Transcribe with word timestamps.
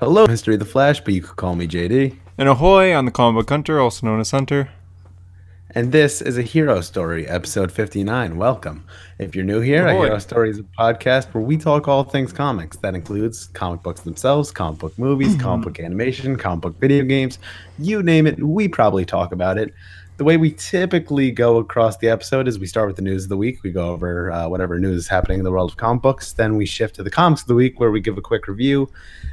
Hello, 0.00 0.26
History 0.26 0.54
of 0.54 0.58
the 0.58 0.66
Flash, 0.66 1.00
but 1.00 1.14
you 1.14 1.22
could 1.22 1.36
call 1.36 1.54
me 1.54 1.68
JD. 1.68 2.16
And 2.36 2.48
ahoy 2.48 2.92
on 2.92 3.04
the 3.04 3.12
comic 3.12 3.40
book 3.42 3.48
Hunter, 3.48 3.78
also 3.78 4.04
known 4.04 4.18
as 4.18 4.32
Hunter. 4.32 4.68
And 5.70 5.92
this 5.92 6.20
is 6.20 6.36
a 6.36 6.42
Hero 6.42 6.80
Story, 6.80 7.28
episode 7.28 7.70
59. 7.70 8.36
Welcome. 8.36 8.84
If 9.20 9.36
you're 9.36 9.44
new 9.44 9.60
here, 9.60 9.86
Ahoy. 9.86 10.02
a 10.02 10.06
Hero 10.06 10.18
Story 10.18 10.50
is 10.50 10.58
a 10.58 10.64
podcast 10.64 11.32
where 11.32 11.44
we 11.44 11.56
talk 11.56 11.86
all 11.86 12.02
things 12.02 12.32
comics. 12.32 12.76
That 12.78 12.96
includes 12.96 13.46
comic 13.46 13.84
books 13.84 14.00
themselves, 14.00 14.50
comic 14.50 14.80
book 14.80 14.98
movies, 14.98 15.36
comic 15.36 15.64
book 15.64 15.78
animation, 15.84 16.36
comic 16.36 16.62
book 16.62 16.80
video 16.80 17.04
games. 17.04 17.38
You 17.78 18.02
name 18.02 18.26
it, 18.26 18.42
we 18.42 18.66
probably 18.66 19.04
talk 19.04 19.30
about 19.30 19.58
it. 19.58 19.72
The 20.16 20.22
way 20.22 20.36
we 20.36 20.52
typically 20.52 21.32
go 21.32 21.56
across 21.56 21.96
the 21.96 22.08
episode 22.08 22.46
is 22.46 22.56
we 22.56 22.68
start 22.68 22.86
with 22.86 22.94
the 22.94 23.02
news 23.02 23.24
of 23.24 23.30
the 23.30 23.36
week. 23.36 23.64
We 23.64 23.72
go 23.72 23.88
over 23.88 24.30
uh, 24.30 24.48
whatever 24.48 24.78
news 24.78 24.96
is 24.98 25.08
happening 25.08 25.40
in 25.40 25.44
the 25.44 25.50
world 25.50 25.72
of 25.72 25.76
comic 25.76 26.02
books. 26.02 26.34
Then 26.34 26.54
we 26.54 26.66
shift 26.66 26.94
to 26.96 27.02
the 27.02 27.10
comics 27.10 27.42
of 27.42 27.48
the 27.48 27.56
week 27.56 27.80
where 27.80 27.90
we 27.90 28.00
give 28.00 28.16
a 28.16 28.20
quick 28.20 28.46
review, 28.46 28.88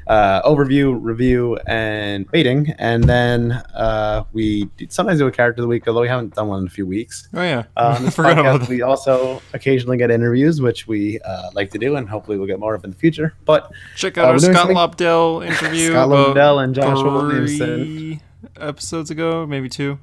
uh, 0.08 0.42
overview, 0.42 0.98
review, 1.00 1.58
and 1.68 2.26
rating. 2.34 2.72
And 2.80 3.04
then 3.04 3.52
uh, 3.76 4.24
we 4.34 4.72
sometimes 4.90 5.20
do 5.20 5.28
a 5.28 5.32
character 5.32 5.62
of 5.62 5.66
the 5.66 5.68
week, 5.68 5.88
although 5.88 6.02
we 6.02 6.08
haven't 6.08 6.34
done 6.34 6.48
one 6.48 6.62
in 6.62 6.66
a 6.66 6.72
few 6.72 6.88
weeks. 6.88 7.30
Oh 7.36 7.44
yeah, 7.44 7.66
this 8.00 8.16
forgot 8.16 8.40
about 8.40 8.62
that. 8.62 8.70
we 8.70 8.82
also 8.82 9.40
occasionally 9.54 9.98
get 9.98 10.10
interviews, 10.10 10.62
which 10.62 10.88
we 10.88 11.20
uh, 11.20 11.52
like 11.54 11.70
to 11.72 11.78
do, 11.78 11.96
and 11.96 12.10
hopefully 12.10 12.40
we'll 12.40 12.48
get 12.48 12.60
more 12.60 12.74
of 12.74 12.84
in 12.84 12.90
the 12.90 12.98
future. 12.98 13.36
But 13.46 13.72
Check 13.96 14.18
uh, 14.18 14.22
out 14.22 14.30
our 14.30 14.40
Scott 14.40 14.70
Lobdell 14.70 15.46
interview. 15.46 15.90
Scott 15.92 16.10
Lobdell 16.10 16.64
and 16.64 16.74
Joshua 16.74 17.28
Williamson. 17.28 18.20
episodes 18.60 19.12
ago, 19.12 19.46
maybe 19.46 19.70
two. 19.70 20.00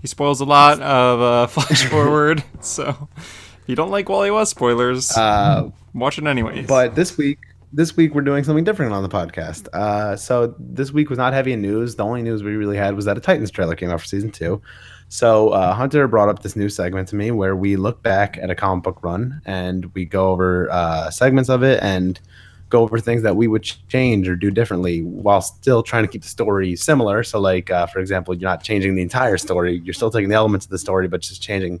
He 0.00 0.06
spoils 0.06 0.40
a 0.40 0.44
lot 0.44 0.80
of 0.80 1.20
uh, 1.20 1.46
Flash 1.48 1.84
Forward, 1.86 2.44
so 2.60 3.08
if 3.18 3.64
you 3.66 3.76
don't 3.76 3.90
like 3.90 4.08
Wally 4.08 4.30
West 4.30 4.52
spoilers, 4.52 5.16
uh, 5.16 5.70
watch 5.94 6.18
it 6.18 6.26
anyways. 6.26 6.66
but 6.66 6.94
this 6.94 7.16
week, 7.16 7.38
this 7.72 7.96
week 7.96 8.14
we're 8.14 8.22
doing 8.22 8.44
something 8.44 8.64
different 8.64 8.92
on 8.92 9.02
the 9.02 9.08
podcast. 9.08 9.68
Uh, 9.72 10.16
so 10.16 10.54
this 10.58 10.92
week 10.92 11.10
was 11.10 11.18
not 11.18 11.32
heavy 11.32 11.52
in 11.52 11.60
news. 11.60 11.96
The 11.96 12.04
only 12.04 12.22
news 12.22 12.42
we 12.42 12.52
really 12.56 12.76
had 12.76 12.94
was 12.94 13.04
that 13.04 13.18
a 13.18 13.20
Titans 13.20 13.50
trailer 13.50 13.74
came 13.74 13.90
out 13.90 14.00
for 14.00 14.06
season 14.06 14.30
two. 14.30 14.62
So 15.08 15.50
uh, 15.50 15.74
Hunter 15.74 16.06
brought 16.06 16.28
up 16.28 16.42
this 16.42 16.54
new 16.54 16.68
segment 16.68 17.08
to 17.08 17.16
me 17.16 17.30
where 17.30 17.56
we 17.56 17.76
look 17.76 18.02
back 18.02 18.38
at 18.38 18.50
a 18.50 18.54
comic 18.54 18.84
book 18.84 19.02
run 19.02 19.40
and 19.46 19.86
we 19.94 20.04
go 20.04 20.30
over 20.30 20.70
uh, 20.70 21.10
segments 21.10 21.48
of 21.48 21.62
it 21.62 21.82
and 21.82 22.20
go 22.68 22.82
over 22.82 22.98
things 22.98 23.22
that 23.22 23.36
we 23.36 23.48
would 23.48 23.62
change 23.88 24.28
or 24.28 24.36
do 24.36 24.50
differently 24.50 25.02
while 25.02 25.40
still 25.40 25.82
trying 25.82 26.04
to 26.04 26.08
keep 26.08 26.22
the 26.22 26.28
story 26.28 26.76
similar. 26.76 27.22
So, 27.22 27.40
like 27.40 27.70
uh, 27.70 27.86
for 27.86 27.98
example, 27.98 28.34
you're 28.34 28.48
not 28.48 28.62
changing 28.62 28.94
the 28.94 29.02
entire 29.02 29.38
story; 29.38 29.80
you're 29.84 29.94
still 29.94 30.10
taking 30.10 30.28
the 30.28 30.34
elements 30.34 30.66
of 30.66 30.70
the 30.70 30.78
story, 30.78 31.08
but 31.08 31.20
just 31.20 31.42
changing 31.42 31.80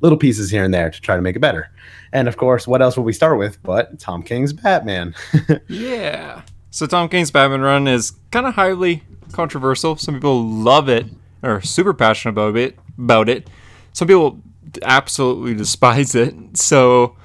little 0.00 0.18
pieces 0.18 0.50
here 0.50 0.64
and 0.64 0.74
there 0.74 0.90
to 0.90 1.00
try 1.00 1.16
to 1.16 1.22
make 1.22 1.36
it 1.36 1.40
better. 1.40 1.70
And 2.12 2.28
of 2.28 2.36
course, 2.36 2.66
what 2.66 2.82
else 2.82 2.96
will 2.96 3.04
we 3.04 3.12
start 3.12 3.38
with 3.38 3.62
but 3.62 3.98
Tom 3.98 4.22
King's 4.22 4.52
Batman? 4.52 5.14
yeah. 5.68 6.42
So 6.70 6.86
Tom 6.86 7.08
King's 7.08 7.30
Batman 7.30 7.62
run 7.62 7.88
is 7.88 8.12
kind 8.30 8.46
of 8.46 8.54
highly 8.54 9.02
controversial. 9.32 9.96
Some 9.96 10.14
people 10.14 10.44
love 10.44 10.88
it 10.88 11.06
or 11.42 11.60
super 11.62 11.94
passionate 11.94 12.32
about 12.32 12.56
it. 12.56 12.78
About 12.98 13.28
it. 13.28 13.48
Some 13.92 14.08
people 14.08 14.40
absolutely 14.82 15.54
despise 15.64 16.14
it. 16.14 16.34
So 16.56 17.16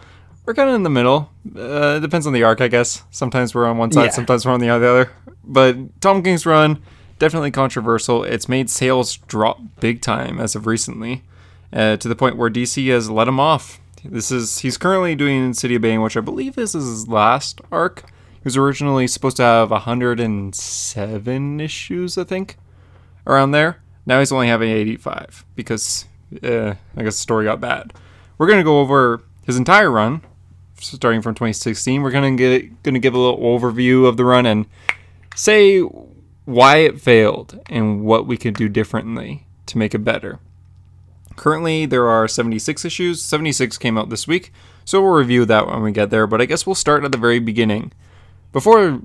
we're 0.45 0.53
kind 0.53 0.69
of 0.69 0.75
in 0.75 0.83
the 0.83 0.89
middle. 0.89 1.31
Uh, 1.55 1.95
it 1.97 1.99
depends 2.01 2.25
on 2.27 2.33
the 2.33 2.43
arc, 2.43 2.61
I 2.61 2.67
guess. 2.67 3.03
Sometimes 3.11 3.53
we're 3.55 3.65
on 3.67 3.77
one 3.77 3.91
side, 3.91 4.05
Yeah. 4.05 4.09
sometimes 4.11 4.45
we're 4.45 4.51
on 4.53 4.59
the 4.59 4.69
other. 4.69 5.11
But 5.43 5.99
Tom 6.01 6.21
King's 6.23 6.45
run 6.45 6.81
definitely 7.19 7.51
controversial. 7.51 8.23
It's 8.23 8.49
made 8.49 8.69
sales 8.69 9.17
drop 9.17 9.59
big 9.79 10.01
time 10.01 10.39
as 10.39 10.55
of 10.55 10.65
recently, 10.65 11.23
uh, 11.71 11.97
to 11.97 12.07
the 12.07 12.15
point 12.15 12.35
where 12.37 12.49
DC 12.49 12.87
has 12.89 13.09
let 13.11 13.27
him 13.27 13.39
off. 13.39 13.79
This 14.03 14.31
is 14.31 14.59
he's 14.59 14.77
currently 14.77 15.13
doing 15.13 15.53
City 15.53 15.75
of 15.75 15.83
Bane, 15.83 16.01
which 16.01 16.17
I 16.17 16.21
believe 16.21 16.57
is 16.57 16.73
his 16.73 17.07
last 17.07 17.61
arc. 17.71 18.01
He 18.33 18.41
was 18.45 18.57
originally 18.57 19.05
supposed 19.05 19.37
to 19.37 19.43
have 19.43 19.69
107 19.69 21.59
issues, 21.59 22.17
I 22.17 22.23
think, 22.23 22.57
around 23.27 23.51
there. 23.51 23.81
Now 24.05 24.19
he's 24.19 24.31
only 24.31 24.47
having 24.47 24.71
85 24.71 25.45
because 25.55 26.05
uh, 26.43 26.73
I 26.97 27.03
guess 27.03 27.15
the 27.15 27.21
story 27.21 27.45
got 27.45 27.61
bad. 27.61 27.93
We're 28.37 28.47
gonna 28.47 28.63
go 28.63 28.79
over 28.79 29.21
his 29.45 29.57
entire 29.57 29.91
run, 29.91 30.21
starting 30.81 31.21
from 31.21 31.35
2016. 31.35 32.01
We're 32.01 32.11
gonna 32.11 32.35
get 32.35 32.83
gonna 32.83 32.99
give 32.99 33.13
a 33.13 33.19
little 33.19 33.39
overview 33.39 34.07
of 34.07 34.17
the 34.17 34.25
run 34.25 34.45
and 34.45 34.65
say 35.35 35.79
why 36.45 36.77
it 36.77 36.99
failed 36.99 37.59
and 37.69 38.03
what 38.03 38.27
we 38.27 38.37
could 38.37 38.55
do 38.55 38.67
differently 38.67 39.45
to 39.67 39.77
make 39.77 39.93
it 39.93 39.99
better. 39.99 40.39
Currently, 41.35 41.85
there 41.85 42.07
are 42.07 42.27
76 42.27 42.83
issues. 42.83 43.21
76 43.21 43.77
came 43.77 43.97
out 43.97 44.09
this 44.09 44.27
week, 44.27 44.51
so 44.83 45.01
we'll 45.01 45.13
review 45.13 45.45
that 45.45 45.67
when 45.67 45.81
we 45.81 45.91
get 45.91 46.09
there. 46.09 46.27
But 46.27 46.41
I 46.41 46.45
guess 46.45 46.65
we'll 46.65 46.75
start 46.75 47.03
at 47.03 47.11
the 47.11 47.17
very 47.17 47.39
beginning. 47.39 47.93
Before 48.51 49.01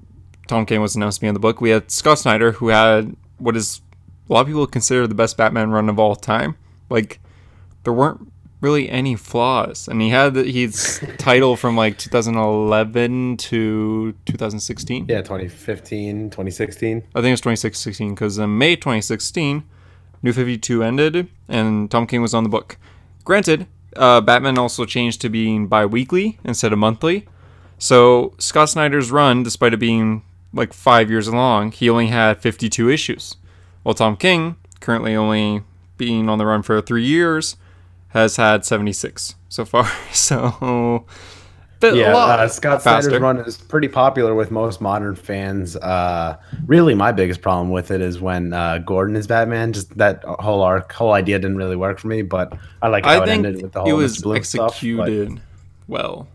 Tom 0.48 0.66
King 0.66 0.80
was 0.80 0.96
announced 0.96 1.18
to 1.18 1.20
be 1.22 1.28
in 1.28 1.34
the 1.34 1.40
book, 1.40 1.60
we 1.60 1.70
had 1.70 1.90
Scott 1.90 2.18
Snyder, 2.18 2.52
who 2.52 2.68
had 2.68 3.16
what 3.38 3.56
is 3.56 3.80
a 4.28 4.32
lot 4.32 4.40
of 4.40 4.46
people 4.48 4.66
consider 4.66 5.06
the 5.06 5.14
best 5.14 5.36
Batman 5.36 5.70
run 5.70 5.88
of 5.88 5.98
all 5.98 6.16
time. 6.16 6.56
Like, 6.90 7.20
there 7.84 7.92
weren't 7.92 8.32
really 8.60 8.88
any 8.88 9.14
flaws, 9.14 9.88
and 9.88 10.00
he 10.00 10.10
had 10.10 10.34
the, 10.34 10.44
his 10.44 11.04
title 11.18 11.56
from 11.56 11.76
like 11.76 11.98
2011 11.98 13.36
to 13.36 14.14
2016. 14.24 15.06
yeah, 15.08 15.18
2015, 15.18 16.30
2016. 16.30 16.96
I 16.96 17.00
think 17.20 17.26
it 17.26 17.30
was 17.30 17.40
2016 17.40 18.14
because 18.14 18.38
in 18.38 18.56
May 18.58 18.76
2016, 18.76 19.64
New 20.22 20.32
52 20.32 20.82
ended 20.82 21.28
and 21.48 21.90
Tom 21.90 22.06
King 22.06 22.22
was 22.22 22.34
on 22.34 22.42
the 22.42 22.48
book. 22.48 22.78
Granted, 23.24 23.66
uh, 23.96 24.20
Batman 24.20 24.58
also 24.58 24.84
changed 24.84 25.20
to 25.22 25.28
being 25.28 25.66
bi 25.66 25.86
weekly 25.86 26.38
instead 26.44 26.72
of 26.72 26.78
monthly. 26.78 27.26
So 27.78 28.34
Scott 28.38 28.70
Snyder's 28.70 29.10
run, 29.10 29.42
despite 29.42 29.74
it 29.74 29.78
being 29.78 30.22
like 30.52 30.72
five 30.72 31.10
years 31.10 31.28
long, 31.28 31.72
he 31.72 31.90
only 31.90 32.08
had 32.08 32.40
52 32.40 32.88
issues. 32.88 33.36
While 33.82 33.94
Tom 33.94 34.16
King, 34.16 34.56
currently 34.80 35.14
only 35.14 35.62
being 35.96 36.28
on 36.28 36.38
the 36.38 36.46
run 36.46 36.62
for 36.62 36.80
three 36.80 37.04
years, 37.04 37.56
has 38.16 38.36
had 38.36 38.64
76 38.64 39.34
so 39.48 39.64
far. 39.64 39.90
So, 40.12 41.04
Yeah, 41.82 42.16
uh, 42.16 42.48
Scott 42.48 42.82
faster. 42.82 43.10
Snyder's 43.10 43.22
run 43.22 43.38
is 43.38 43.58
pretty 43.58 43.88
popular 43.88 44.34
with 44.34 44.50
most 44.50 44.80
modern 44.80 45.14
fans. 45.14 45.76
Uh, 45.76 46.38
really, 46.66 46.94
my 46.94 47.12
biggest 47.12 47.42
problem 47.42 47.70
with 47.70 47.90
it 47.90 48.00
is 48.00 48.18
when 48.18 48.54
uh, 48.54 48.78
Gordon 48.78 49.14
is 49.14 49.26
Batman. 49.26 49.74
Just 49.74 49.96
that 49.98 50.24
whole 50.24 50.62
arc, 50.62 50.90
whole 50.92 51.12
idea 51.12 51.38
didn't 51.38 51.58
really 51.58 51.76
work 51.76 51.98
for 51.98 52.08
me. 52.08 52.22
But 52.22 52.56
I 52.80 52.88
like 52.88 53.04
how 53.04 53.20
I 53.20 53.22
it 53.24 53.28
ended 53.28 53.62
with 53.62 53.72
the 53.72 53.80
it 53.80 53.88
whole 53.90 53.98
was 53.98 54.16
Mr. 54.18 54.22
Bloom 54.22 54.42
stuff, 54.44 54.70
executed 54.70 55.40
well. 55.86 56.26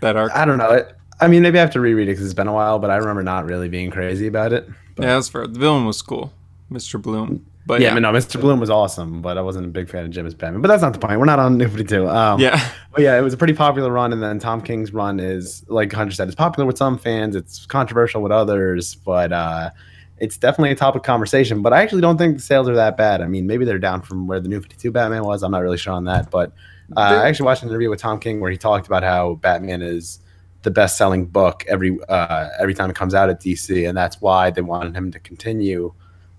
That 0.00 0.16
arc. 0.16 0.32
I 0.32 0.44
don't 0.44 0.58
know. 0.58 0.70
It, 0.70 0.92
I 1.20 1.28
mean, 1.28 1.42
maybe 1.42 1.58
I 1.58 1.60
have 1.60 1.70
to 1.70 1.80
reread 1.80 2.08
it 2.08 2.12
because 2.12 2.24
it's 2.24 2.34
been 2.34 2.48
a 2.48 2.52
while. 2.52 2.80
But 2.80 2.90
I 2.90 2.96
remember 2.96 3.22
not 3.22 3.46
really 3.46 3.68
being 3.68 3.92
crazy 3.92 4.26
about 4.26 4.52
it. 4.52 4.68
But, 4.96 5.04
Yeah, 5.04 5.14
that's 5.14 5.28
fair. 5.28 5.46
The 5.46 5.58
villain 5.60 5.86
was 5.86 6.02
cool, 6.02 6.32
Mr. 6.72 7.00
Bloom. 7.00 7.46
But 7.66 7.80
yeah, 7.80 7.86
yeah, 7.86 7.90
I 7.92 7.94
mean, 7.94 8.02
no, 8.02 8.12
Mr. 8.12 8.38
Bloom 8.38 8.60
was 8.60 8.68
awesome, 8.68 9.22
but 9.22 9.38
I 9.38 9.40
wasn't 9.40 9.64
a 9.64 9.68
big 9.70 9.88
fan 9.88 10.04
of 10.04 10.10
Jim 10.10 10.26
as 10.26 10.34
Batman. 10.34 10.60
But 10.60 10.68
that's 10.68 10.82
not 10.82 10.92
the 10.92 10.98
point. 10.98 11.18
We're 11.18 11.24
not 11.24 11.38
on 11.38 11.56
New 11.56 11.66
52. 11.66 12.06
Um, 12.08 12.38
yeah, 12.38 12.70
But 12.92 13.02
yeah, 13.02 13.18
it 13.18 13.22
was 13.22 13.32
a 13.32 13.36
pretty 13.38 13.54
popular 13.54 13.90
run, 13.90 14.12
and 14.12 14.22
then 14.22 14.38
Tom 14.38 14.60
King's 14.60 14.92
run 14.92 15.18
is, 15.18 15.64
like 15.68 15.92
Hunter 15.92 16.14
said, 16.14 16.28
it's 16.28 16.34
popular 16.34 16.66
with 16.66 16.76
some 16.76 16.98
fans, 16.98 17.34
it's 17.34 17.64
controversial 17.64 18.22
with 18.22 18.32
others, 18.32 18.94
but 18.96 19.32
uh, 19.32 19.70
it's 20.18 20.36
definitely 20.36 20.72
a 20.72 20.76
topic 20.76 21.00
of 21.00 21.06
conversation. 21.06 21.62
But 21.62 21.72
I 21.72 21.82
actually 21.82 22.02
don't 22.02 22.18
think 22.18 22.36
the 22.36 22.42
sales 22.42 22.68
are 22.68 22.74
that 22.74 22.96
bad. 22.96 23.22
I 23.22 23.26
mean, 23.26 23.46
maybe 23.46 23.64
they're 23.64 23.78
down 23.78 24.02
from 24.02 24.26
where 24.26 24.40
the 24.40 24.48
New 24.48 24.60
Fifty 24.60 24.76
Two 24.76 24.92
Batman 24.92 25.24
was. 25.24 25.42
I'm 25.42 25.50
not 25.50 25.62
really 25.62 25.78
sure 25.78 25.94
on 25.94 26.04
that, 26.04 26.30
but 26.30 26.52
uh, 26.96 27.00
I 27.00 27.28
actually 27.28 27.46
watched 27.46 27.62
an 27.62 27.70
interview 27.70 27.90
with 27.90 28.00
Tom 28.00 28.20
King 28.20 28.40
where 28.40 28.50
he 28.50 28.58
talked 28.58 28.86
about 28.86 29.02
how 29.02 29.34
Batman 29.36 29.82
is 29.82 30.20
the 30.62 30.70
best 30.70 30.96
selling 30.96 31.26
book 31.26 31.64
every 31.68 31.98
uh, 32.08 32.48
every 32.58 32.74
time 32.74 32.90
it 32.90 32.96
comes 32.96 33.14
out 33.14 33.30
at 33.30 33.40
DC, 33.40 33.88
and 33.88 33.96
that's 33.96 34.20
why 34.20 34.50
they 34.50 34.60
wanted 34.60 34.94
him 34.94 35.10
to 35.12 35.18
continue. 35.18 35.92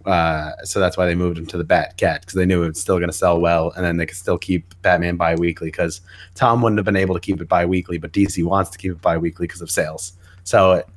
Uh, 0.05 0.51
so 0.63 0.79
that's 0.79 0.97
why 0.97 1.05
they 1.05 1.16
moved 1.16 1.38
him 1.38 1.45
to 1.47 1.57
the 1.57 1.63
Bat 1.63 1.97
Cat 1.97 2.21
because 2.21 2.35
they 2.35 2.45
knew 2.45 2.63
it 2.63 2.67
was 2.67 2.81
still 2.81 2.97
going 2.97 3.09
to 3.09 3.17
sell 3.17 3.39
well, 3.39 3.71
and 3.75 3.83
then 3.83 3.97
they 3.97 4.05
could 4.05 4.17
still 4.17 4.38
keep 4.38 4.79
Batman 4.81 5.16
bi-weekly 5.16 5.67
because 5.67 6.01
Tom 6.35 6.61
wouldn't 6.61 6.77
have 6.77 6.85
been 6.85 6.95
able 6.95 7.16
to 7.16 7.21
keep 7.21 7.41
it 7.41 7.49
bi-weekly, 7.49 7.97
but 7.97 8.11
DC 8.11 8.44
wants 8.44 8.69
to 8.71 8.77
keep 8.77 8.91
it 8.91 9.01
bi-weekly 9.01 9.47
because 9.47 9.61
of 9.61 9.71
sales. 9.71 10.13
So 10.44 10.73
it, 10.73 10.88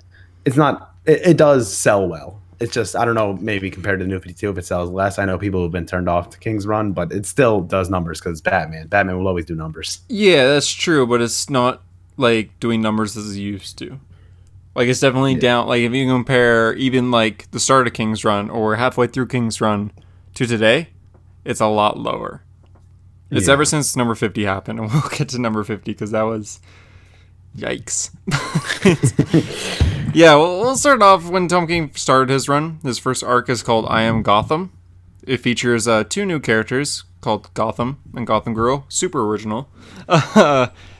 it's 0.44 0.56
not. 0.56 0.94
It, 1.06 1.20
it 1.26 1.36
does 1.36 1.72
sell 1.74 2.06
well. 2.06 2.40
It's 2.60 2.72
just 2.72 2.96
I 2.96 3.04
don't 3.04 3.14
know. 3.14 3.34
Maybe 3.34 3.70
compared 3.70 4.00
to 4.00 4.04
the 4.04 4.10
New 4.10 4.18
Fifty 4.18 4.34
Two, 4.34 4.50
if 4.50 4.58
it 4.58 4.66
sells 4.66 4.90
less, 4.90 5.18
I 5.18 5.24
know 5.24 5.38
people 5.38 5.62
have 5.62 5.72
been 5.72 5.86
turned 5.86 6.08
off 6.08 6.30
to 6.30 6.38
King's 6.38 6.66
Run, 6.66 6.92
but 6.92 7.12
it 7.12 7.24
still 7.24 7.60
does 7.60 7.88
numbers 7.88 8.20
because 8.20 8.40
Batman. 8.40 8.88
Batman 8.88 9.16
will 9.18 9.28
always 9.28 9.46
do 9.46 9.54
numbers. 9.54 10.00
yeah, 10.08 10.46
that's 10.46 10.70
true. 10.70 11.06
But 11.06 11.22
it's 11.22 11.48
not 11.48 11.82
like 12.16 12.58
doing 12.60 12.82
numbers 12.82 13.16
as 13.16 13.36
it 13.36 13.40
used 13.40 13.78
to. 13.78 14.00
Like 14.78 14.86
it's 14.86 15.00
definitely 15.00 15.34
down. 15.34 15.66
Like 15.66 15.80
if 15.80 15.92
you 15.92 16.06
compare 16.06 16.72
even 16.74 17.10
like 17.10 17.50
the 17.50 17.58
start 17.58 17.88
of 17.88 17.94
King's 17.94 18.24
Run 18.24 18.48
or 18.48 18.76
halfway 18.76 19.08
through 19.08 19.26
King's 19.26 19.60
Run 19.60 19.90
to 20.34 20.46
today, 20.46 20.90
it's 21.44 21.60
a 21.60 21.66
lot 21.66 21.98
lower. 21.98 22.44
It's 23.28 23.48
Yeah. 23.48 23.54
ever 23.54 23.64
since 23.64 23.96
number 23.96 24.14
fifty 24.14 24.44
happened, 24.44 24.78
and 24.80 24.92
we'll 24.92 25.02
get 25.10 25.30
to 25.30 25.40
number 25.40 25.64
fifty 25.64 25.90
because 25.90 26.12
that 26.12 26.22
was 26.22 26.60
yikes. 27.56 28.10
yeah, 30.14 30.36
well, 30.36 30.60
we'll 30.60 30.76
start 30.76 31.02
off 31.02 31.28
when 31.28 31.48
Tom 31.48 31.66
King 31.66 31.90
started 31.96 32.30
his 32.32 32.48
run. 32.48 32.78
His 32.84 33.00
first 33.00 33.24
arc 33.24 33.48
is 33.48 33.64
called 33.64 33.84
"I 33.88 34.02
Am 34.02 34.22
Gotham." 34.22 34.70
It 35.26 35.38
features 35.38 35.88
uh, 35.88 36.04
two 36.04 36.24
new 36.24 36.38
characters 36.38 37.02
called 37.20 37.52
Gotham 37.54 37.98
and 38.14 38.28
Gotham 38.28 38.54
Girl. 38.54 38.86
Super 38.88 39.26
original. 39.26 39.68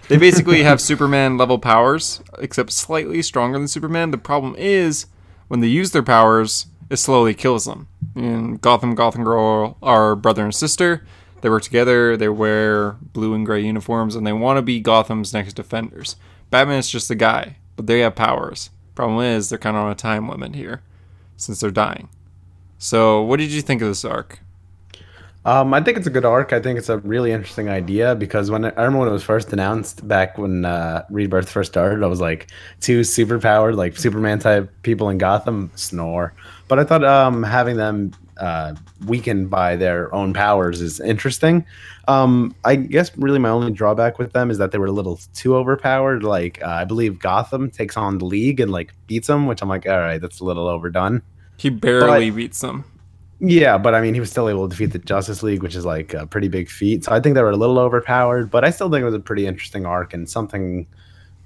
they 0.09 0.17
basically 0.17 0.63
have 0.63 0.81
Superman 0.81 1.37
level 1.37 1.59
powers, 1.59 2.23
except 2.39 2.73
slightly 2.73 3.23
stronger 3.23 3.59
than 3.59 3.69
Superman. 3.69 4.11
The 4.11 4.19
problem 4.19 4.55
is 4.57 5.07
when 5.49 5.61
they 5.61 5.67
use 5.67 5.91
their 5.93 6.03
powers, 6.03 6.67
it 6.91 6.97
slowly 6.97 7.35
kills 7.35 7.67
them. 7.67 7.89
In 8.15 8.57
Gotham, 8.57 8.95
Gotham 8.95 9.25
Girl 9.25 9.77
are 9.83 10.17
brother 10.17 10.45
and 10.45 10.55
sister. 10.55 11.07
They 11.41 11.51
work 11.51 11.63
together. 11.63 12.17
They 12.17 12.29
wear 12.29 12.93
blue 13.13 13.35
and 13.35 13.47
gray 13.47 13.65
uniforms, 13.65 14.17
and 14.17 14.27
they 14.27 14.33
want 14.33 14.57
to 14.57 14.63
be 14.63 14.81
Gotham's 14.81 15.33
next 15.33 15.55
defenders. 15.55 16.17
Batman 16.51 16.79
is 16.79 16.91
just 16.91 17.11
a 17.11 17.15
guy, 17.15 17.57
but 17.77 17.87
they 17.87 18.01
have 18.01 18.17
powers. 18.17 18.71
Problem 18.95 19.21
is, 19.21 19.49
they're 19.49 19.59
kind 19.59 19.77
of 19.77 19.85
on 19.85 19.93
a 19.93 19.95
time 19.95 20.29
limit 20.29 20.55
here, 20.55 20.83
since 21.37 21.61
they're 21.61 21.71
dying. 21.71 22.09
So, 22.79 23.23
what 23.23 23.39
did 23.39 23.51
you 23.51 23.63
think 23.63 23.83
of 23.83 23.89
this 23.89 24.05
arc? 24.05 24.41
Um, 25.45 25.73
I 25.73 25.81
think 25.81 25.97
it's 25.97 26.07
a 26.07 26.11
good 26.11 26.25
arc. 26.25 26.53
I 26.53 26.61
think 26.61 26.79
it's 26.79 26.89
a 26.89 26.99
really 26.99 27.33
interesting 27.33 27.69
idea 27.69 28.15
because 28.15 28.51
when 28.51 28.65
I 28.65 28.69
remember 28.71 28.99
when 28.99 29.09
it 29.09 29.13
was 29.13 29.23
first 29.23 29.53
announced 29.53 30.07
back 30.07 30.37
when 30.37 30.65
uh, 30.65 31.05
Rebirth 31.11 31.49
first 31.49 31.73
started, 31.73 32.03
I 32.03 32.07
was 32.07 32.21
like 32.21 32.49
two 32.81 33.01
superpowered, 33.01 33.77
like 33.77 33.97
Superman 33.97 34.41
type 34.41 34.71
people 34.83 35.09
in 35.09 35.17
Gotham 35.17 35.71
snore. 35.75 36.35
But 36.67 36.79
I 36.79 36.85
thought 36.85 37.05
um, 37.05 37.43
having 37.45 37.77
them 37.77 38.13
uh, 38.39 38.75
weakened 39.07 39.49
by 39.49 39.77
their 39.77 40.15
own 40.15 40.35
powers 40.35 40.81
is 40.81 41.01
interesting. 41.01 41.65
Um, 42.09 42.55
I 42.65 42.77
guess 42.77 43.17
really 43.17 43.39
my 43.39 43.49
only 43.49 43.73
drawback 43.73 44.19
with 44.19 44.33
them 44.33 44.51
is 44.51 44.59
that 44.59 44.73
they 44.73 44.79
were 44.79 44.87
a 44.87 44.93
little 44.93 45.21
too 45.35 45.57
overpowered. 45.57 46.25
Like 46.25 46.63
uh, 46.63 46.67
I 46.69 46.85
believe 46.85 47.19
Gotham 47.19 47.71
takes 47.71 47.97
on 47.97 48.19
the 48.19 48.25
League 48.25 48.61
and 48.61 48.71
like 48.71 48.93
beats 49.07 49.29
them, 49.29 49.47
which 49.47 49.63
I'm 49.63 49.69
like, 49.69 49.87
all 49.87 49.99
right, 49.99 50.21
that's 50.21 50.41
a 50.41 50.45
little 50.45 50.67
overdone. 50.67 51.23
He 51.57 51.71
barely 51.71 52.31
but, 52.31 52.37
beats 52.37 52.61
them. 52.61 52.85
Yeah, 53.41 53.79
but 53.79 53.95
I 53.95 54.01
mean, 54.01 54.15
he 54.15 54.21
was 54.21 54.31
still 54.31 54.49
able 54.49 54.69
to 54.69 54.75
defeat 54.75 54.93
the 54.93 54.99
Justice 54.99 55.43
League, 55.43 55.63
which 55.63 55.77
is 55.77 55.85
like 55.85 56.13
a 56.13 56.27
pretty 56.27 56.49
big 56.49 56.69
feat. 56.69 57.05
So 57.05 57.13
I 57.13 57.21
think 57.21 57.35
they 57.35 57.43
were 57.43 57.51
a 57.51 57.57
little 57.57 57.79
overpowered, 57.79 58.51
but 58.51 58.65
I 58.65 58.71
still 58.71 58.91
think 58.91 59.03
it 59.03 59.05
was 59.05 59.15
a 59.15 59.21
pretty 59.21 59.47
interesting 59.47 59.87
arc 59.87 60.13
and 60.13 60.29
something, 60.29 60.87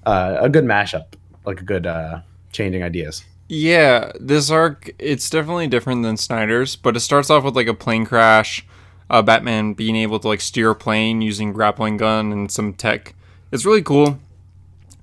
uh, 0.06 0.38
a 0.40 0.48
good 0.48 0.64
mashup, 0.64 1.14
like 1.44 1.60
a 1.60 1.64
good 1.64 1.86
uh, 1.86 2.20
changing 2.50 2.82
ideas. 2.82 3.24
Yeah, 3.48 4.12
this 4.18 4.50
arc 4.50 4.90
it's 4.98 5.28
definitely 5.28 5.66
different 5.66 6.02
than 6.02 6.16
Snyder's, 6.16 6.76
but 6.76 6.96
it 6.96 7.00
starts 7.00 7.28
off 7.28 7.44
with 7.44 7.54
like 7.54 7.66
a 7.66 7.74
plane 7.74 8.06
crash, 8.06 8.64
uh, 9.10 9.20
Batman 9.20 9.74
being 9.74 9.96
able 9.96 10.18
to 10.20 10.28
like 10.28 10.40
steer 10.40 10.70
a 10.70 10.74
plane 10.74 11.20
using 11.20 11.52
grappling 11.52 11.98
gun 11.98 12.32
and 12.32 12.50
some 12.50 12.72
tech. 12.72 13.14
It's 13.50 13.66
really 13.66 13.82
cool. 13.82 14.18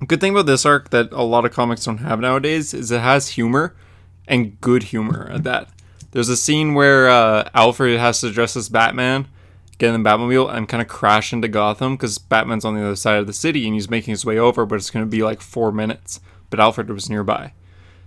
Good 0.08 0.20
thing 0.20 0.32
about 0.32 0.48
this 0.48 0.66
arc 0.66 0.90
that 0.90 1.12
a 1.12 1.22
lot 1.22 1.46
of 1.46 1.52
comics 1.52 1.86
don't 1.86 2.00
have 2.00 2.20
nowadays 2.20 2.74
is 2.74 2.90
it 2.90 3.02
has 3.02 3.30
humor 3.30 3.76
and 4.28 4.60
good 4.62 4.84
humor 4.84 5.30
at 5.32 5.44
that. 5.44 5.70
There's 6.12 6.30
a 6.30 6.38
scene 6.38 6.74
where 6.74 7.10
uh, 7.10 7.50
Alfred 7.54 8.00
has 8.00 8.22
to 8.22 8.32
dress 8.32 8.56
as 8.56 8.70
Batman, 8.70 9.28
get 9.78 9.94
in 9.94 10.02
the 10.02 10.10
Batmobile, 10.10 10.54
and 10.54 10.68
kind 10.68 10.82
of 10.82 10.88
crash 10.88 11.32
into 11.32 11.48
Gotham 11.48 11.96
because 11.96 12.18
Batman's 12.18 12.66
on 12.66 12.76
the 12.76 12.84
other 12.84 12.96
side 12.96 13.20
of 13.20 13.28
the 13.28 13.34
city 13.34 13.66
and 13.66 13.76
he's 13.76 13.90
making 13.90 14.12
his 14.12 14.26
way 14.26 14.38
over, 14.38 14.66
but 14.66 14.76
it's 14.76 14.90
going 14.90 15.06
to 15.06 15.10
be 15.10 15.24
like 15.24 15.42
four 15.42 15.72
minutes. 15.72 16.20
But 16.50 16.60
Alfred 16.60 16.90
was 16.90 17.10
nearby. 17.10 17.54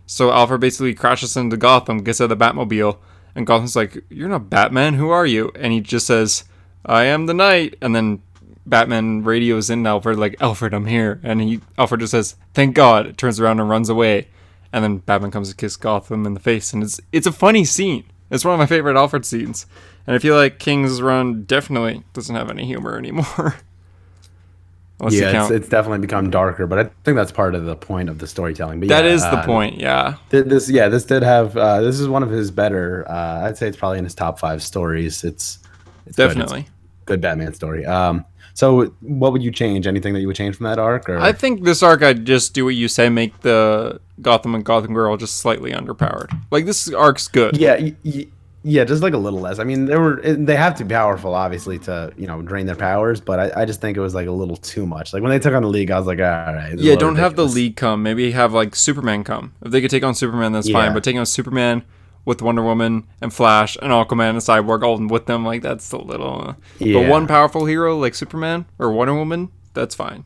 So 0.07 0.33
Alfred 0.33 0.61
basically 0.61 0.95
crashes 0.95 1.37
into 1.37 1.57
Gotham, 1.57 2.03
gets 2.03 2.21
out 2.21 2.31
of 2.31 2.39
the 2.39 2.45
Batmobile, 2.45 2.99
and 3.35 3.47
Gotham's 3.47 3.77
like, 3.77 4.03
You're 4.11 4.29
not 4.29 4.51
Batman, 4.51 4.95
who 4.95 5.11
are 5.11 5.27
you? 5.27 5.53
And 5.55 5.73
he 5.73 5.81
just 5.81 6.07
says, 6.07 6.45
I 6.85 7.05
am 7.05 7.27
the 7.27 7.35
Knight. 7.35 7.77
And 7.81 7.95
then 7.95 8.21
Batman 8.67 9.23
radios 9.23 9.71
in 9.71 9.87
Alfred, 9.87 10.19
like, 10.19 10.37
Alfred, 10.41 10.75
I'm 10.75 10.87
here. 10.87 11.21
And 11.23 11.41
he 11.41 11.61
Alfred 11.79 12.01
just 12.01 12.11
says, 12.11 12.35
Thank 12.53 12.75
God, 12.75 13.17
turns 13.17 13.39
around 13.39 13.61
and 13.61 13.71
runs 13.71 13.89
away 13.89 14.27
and 14.73 14.83
then 14.83 14.99
Batman 14.99 15.31
comes 15.31 15.51
to 15.51 15.57
kiss 15.57 15.77
Gotham 15.77 16.27
in 16.27 16.35
the 16.35 16.41
face, 16.41 16.73
and 16.73 16.83
it's 16.83 17.01
it's 17.13 17.27
a 17.27 17.33
funny 17.33 17.65
scene. 17.65 18.05
It's 18.31 18.45
one 18.45 18.55
of 18.55 18.59
my 18.59 18.67
favorite 18.67 18.97
Alfred 18.97 19.27
scenes, 19.27 19.67
and 20.07 20.17
I 20.17 20.19
feel 20.19 20.35
like 20.35 20.59
King's 20.59 21.03
Run 21.03 21.45
definitely 21.45 22.05
doesn't 22.15 22.35
have 22.35 22.51
any 22.51 22.65
humor 22.65 22.97
anymore. 22.97 23.57
yeah, 25.11 25.43
it's, 25.43 25.51
it's, 25.51 25.69
definitely 25.69 25.99
become 25.99 26.31
darker, 26.31 26.67
but 26.67 26.79
I 26.79 26.85
think 27.05 27.17
that's 27.17 27.33
part 27.33 27.55
of 27.55 27.65
the 27.65 27.77
point 27.77 28.09
of 28.09 28.19
the 28.19 28.27
storytelling. 28.27 28.81
But 28.81 28.89
that 28.89 29.05
yeah, 29.05 29.11
is 29.11 29.23
the 29.23 29.39
uh, 29.39 29.45
point, 29.45 29.79
yeah. 29.79 30.17
This, 30.31 30.71
yeah, 30.71 30.89
this 30.89 31.05
did 31.05 31.23
have. 31.23 31.57
Uh, 31.57 31.81
this 31.83 32.01
is 32.01 32.09
one 32.09 32.23
of 32.23 32.31
his 32.31 32.51
better. 32.51 33.05
Uh, 33.09 33.47
I'd 33.47 33.59
say 33.59 33.69
it's 33.69 33.77
probably 33.77 33.99
in 33.99 34.05
his 34.05 34.15
top 34.15 34.39
five 34.39 34.63
stories. 34.63 35.25
It's, 35.25 35.59
it's 36.07 36.17
definitely 36.17 36.63
good. 36.63 36.69
It's 36.69 37.05
good 37.07 37.21
Batman 37.21 37.53
story. 37.53 37.85
Um, 37.85 38.25
so, 38.55 38.95
what 39.01 39.33
would 39.33 39.43
you 39.43 39.51
change? 39.51 39.87
Anything 39.87 40.13
that 40.15 40.21
you 40.21 40.27
would 40.27 40.37
change 40.37 40.57
from 40.57 40.65
that 40.65 40.79
arc? 40.79 41.09
Or? 41.09 41.19
I 41.19 41.33
think 41.33 41.65
this 41.65 41.83
arc, 41.83 42.03
I'd 42.03 42.25
just 42.25 42.55
do 42.55 42.65
what 42.65 42.75
you 42.75 42.89
say, 42.89 43.09
make 43.09 43.41
the 43.41 44.01
Gotham 44.21 44.55
and 44.55 44.65
Gotham 44.65 44.95
Girl 44.95 45.17
just 45.17 45.39
slightly 45.39 45.73
underpowered. 45.73 46.37
Like 46.51 46.67
this 46.67 46.93
arc's 46.93 47.29
good. 47.29 47.57
Yeah, 47.57 47.77
y- 47.81 47.97
y- 48.05 48.27
yeah, 48.65 48.85
just 48.85 49.03
like 49.03 49.15
a 49.15 49.19
little 49.19 49.41
less. 49.41 49.59
I 49.59 49.65
mean, 49.65 49.87
they 49.87 49.97
were 49.97 50.21
they 50.23 50.55
have 50.55 50.77
to 50.77 50.85
be 50.85 50.95
powerful, 50.95 51.35
obviously, 51.35 51.79
to 51.81 52.13
you 52.17 52.27
know 52.27 52.43
drain 52.43 52.67
their 52.67 52.77
powers. 52.77 53.21
But 53.21 53.41
I, 53.41 53.63
I 53.63 53.65
just 53.65 53.81
think 53.81 53.97
it 53.97 54.01
was 54.01 54.15
like 54.15 54.29
a 54.29 54.33
little 54.33 54.57
too 54.57 54.87
much. 54.87 55.13
Like 55.13 55.23
when 55.23 55.31
they 55.31 55.41
took 55.41 55.55
on 55.55 55.63
the 55.63 55.69
league, 55.69 55.91
I 55.91 55.99
was 55.99 56.07
like, 56.07 56.21
ah, 56.21 56.45
all 56.47 56.55
right. 56.55 56.79
Yeah, 56.79 56.95
don't 56.95 57.15
ridiculous. 57.15 57.19
have 57.19 57.37
the 57.37 57.47
league 57.47 57.77
come. 57.77 58.03
Maybe 58.03 58.31
have 58.33 58.53
like 58.53 58.77
Superman 58.77 59.25
come. 59.25 59.53
If 59.63 59.73
they 59.73 59.81
could 59.81 59.91
take 59.91 60.05
on 60.05 60.15
Superman, 60.15 60.53
that's 60.53 60.69
yeah. 60.69 60.79
fine. 60.79 60.95
But 60.95 61.03
taking 61.03 61.19
on 61.19 61.27
Superman 61.27 61.83
with 62.25 62.43
Wonder 62.43 62.63
Woman 62.63 63.07
and 63.21 63.33
Flash 63.33 63.77
and 63.81 63.93
Aquaman 63.93 64.31
and 64.31 64.39
Cyborg 64.39 64.83
all 64.83 64.99
with 65.07 65.27
them, 65.27 65.45
like 65.45 65.63
that's 65.63 65.91
a 65.93 65.99
little. 65.99 66.51
Uh, 66.51 66.55
yeah. 66.79 67.01
But 67.01 67.09
one 67.09 67.27
powerful 67.27 67.67
hero 67.67 67.99
like 67.99 68.15
Superman 68.15 68.67
or 68.79 68.93
Wonder 68.93 69.15
Woman, 69.15 69.51
that's 69.75 69.95
fine. 69.95 70.25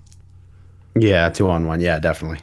Yeah, 0.94 1.28
two 1.28 1.48
on 1.48 1.66
one. 1.66 1.80
Yeah, 1.80 1.98
definitely. 1.98 2.40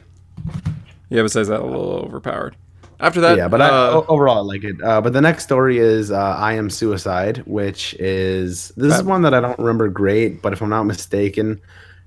Yeah, 1.10 1.22
besides 1.22 1.48
that, 1.48 1.60
a 1.60 1.64
little 1.64 1.92
overpowered. 1.92 2.56
After 3.00 3.20
that, 3.20 3.36
yeah, 3.36 3.48
but 3.48 3.60
uh, 3.60 4.04
I, 4.04 4.06
overall 4.06 4.38
I 4.38 4.40
like 4.40 4.64
it. 4.64 4.82
Uh, 4.82 5.00
but 5.00 5.12
the 5.12 5.20
next 5.20 5.42
story 5.42 5.78
is 5.78 6.10
uh, 6.10 6.16
"I 6.16 6.54
Am 6.54 6.70
Suicide," 6.70 7.38
which 7.38 7.94
is 7.94 8.68
this 8.76 8.94
is 8.94 9.02
one 9.02 9.22
that 9.22 9.34
I 9.34 9.40
don't 9.40 9.58
remember 9.58 9.88
great, 9.88 10.40
but 10.40 10.52
if 10.52 10.62
I'm 10.62 10.70
not 10.70 10.84
mistaken, 10.84 11.60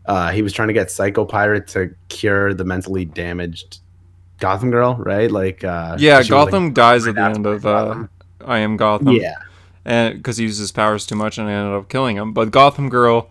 uh, 0.06 0.32
he 0.32 0.42
was 0.42 0.54
trying 0.54 0.70
to 0.70 0.74
get 0.74 0.90
Psycho 0.90 1.26
Pirate 1.26 1.68
to 1.70 1.94
cure 2.08 2.54
the 2.54 2.64
mentally 2.64 3.04
damaged 3.04 3.80
Gotham 4.40 4.72
Girl, 4.72 4.96
right? 4.96 5.30
Like, 5.32 5.64
uh, 5.64 5.98
yeah, 6.00 6.24
Gotham 6.24 6.66
like, 6.66 6.74
dies 6.74 7.08
at 7.08 7.16
the 7.16 7.22
end 7.22 7.46
of 7.46 7.66
uh, 7.66 8.08
"I 8.46 8.60
Am 8.60 8.78
Gotham." 8.78 9.14
Yeah, 9.14 9.36
and 9.86 10.18
because 10.18 10.38
he 10.38 10.44
uses 10.44 10.72
powers 10.72 11.06
too 11.06 11.16
much, 11.16 11.38
and 11.38 11.48
I 11.48 11.54
ended 11.54 11.74
up 11.74 11.90
killing 11.90 12.18
him. 12.18 12.34
But 12.34 12.52
Gotham 12.52 12.90
Girl, 12.90 13.30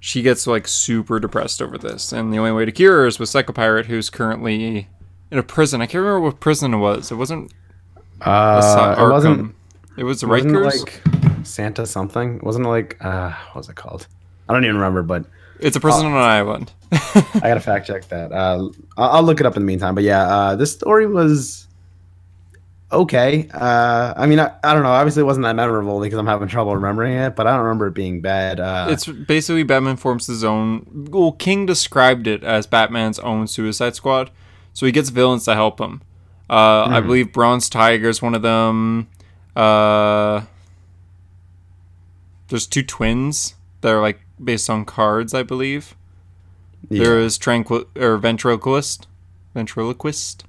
she 0.00 0.22
gets 0.22 0.46
like 0.46 0.66
super 0.68 1.20
depressed 1.20 1.60
over 1.60 1.76
this, 1.76 2.12
and 2.12 2.32
the 2.32 2.38
only 2.38 2.52
way 2.52 2.64
to 2.64 2.72
cure 2.72 2.98
her 2.98 3.06
is 3.06 3.18
with 3.18 3.28
Psycho 3.28 3.52
Pirate, 3.52 3.86
who's 3.86 4.10
currently 4.10 4.88
in 5.30 5.38
a 5.38 5.42
prison. 5.42 5.82
I 5.82 5.86
can't 5.86 6.02
remember 6.02 6.20
what 6.20 6.40
prison 6.40 6.74
it 6.74 6.78
was. 6.78 7.10
It 7.10 7.16
wasn't. 7.16 7.52
Uh, 8.20 8.96
it 8.98 9.10
wasn't. 9.10 9.54
It 9.96 10.04
was 10.04 10.22
Rikers. 10.22 10.80
Like 10.80 11.46
Santa 11.46 11.86
something. 11.86 12.40
Wasn't 12.42 12.66
it 12.66 12.68
like 12.68 12.96
uh, 13.04 13.30
what 13.48 13.56
was 13.56 13.68
it 13.68 13.76
called? 13.76 14.06
I 14.48 14.52
don't 14.52 14.64
even 14.64 14.76
remember, 14.76 15.02
but 15.02 15.24
it's 15.60 15.76
a 15.76 15.80
prison 15.80 16.06
uh, 16.06 16.10
on 16.10 16.16
an 16.16 16.22
island. 16.22 16.72
I 16.92 17.40
gotta 17.42 17.60
fact 17.60 17.86
check 17.86 18.08
that. 18.08 18.32
Uh, 18.32 18.68
I'll, 18.96 19.22
look 19.22 19.40
it 19.40 19.46
up 19.46 19.56
in 19.56 19.62
the 19.62 19.66
meantime. 19.66 19.94
But 19.94 20.04
yeah, 20.04 20.22
uh, 20.22 20.56
this 20.56 20.72
story 20.72 21.06
was 21.06 21.66
okay. 22.92 23.48
Uh, 23.52 24.14
I 24.16 24.26
mean, 24.26 24.38
I, 24.38 24.52
I 24.62 24.74
don't 24.74 24.82
know. 24.82 24.90
Obviously, 24.90 25.22
it 25.22 25.26
wasn't 25.26 25.44
that 25.44 25.56
memorable 25.56 26.00
because 26.00 26.18
I'm 26.18 26.26
having 26.26 26.48
trouble 26.48 26.74
remembering 26.74 27.14
it. 27.14 27.36
But 27.36 27.46
I 27.46 27.52
don't 27.52 27.64
remember 27.64 27.88
it 27.88 27.94
being 27.94 28.20
bad. 28.20 28.60
Uh, 28.60 28.86
it's 28.90 29.06
basically 29.06 29.62
Batman 29.62 29.96
forms 29.96 30.26
his 30.26 30.44
own. 30.44 31.08
Well, 31.10 31.32
King 31.32 31.66
described 31.66 32.26
it 32.26 32.44
as 32.44 32.66
Batman's 32.66 33.18
own 33.18 33.46
Suicide 33.46 33.94
Squad 33.94 34.30
so 34.76 34.84
he 34.84 34.92
gets 34.92 35.08
villains 35.08 35.46
to 35.46 35.54
help 35.54 35.80
him. 35.80 36.02
Uh, 36.50 36.84
mm. 36.84 36.88
I 36.88 37.00
hmm. 37.00 37.06
believe 37.06 37.32
Bronze 37.32 37.70
Tiger 37.70 38.10
is 38.10 38.20
one 38.20 38.34
of 38.34 38.42
them. 38.42 39.08
Uh, 39.56 40.42
there's 42.48 42.66
two 42.66 42.82
twins 42.82 43.54
that 43.80 43.90
are 43.90 44.02
like 44.02 44.20
based 44.42 44.68
on 44.70 44.84
cards, 44.84 45.34
I 45.34 45.42
believe. 45.42 45.94
Yeah. 46.88 47.04
There 47.04 47.18
is 47.20 47.38
tranquil 47.38 47.84
or 47.96 48.16
ventriloquist, 48.16 49.06
ventriloquist. 49.54 50.44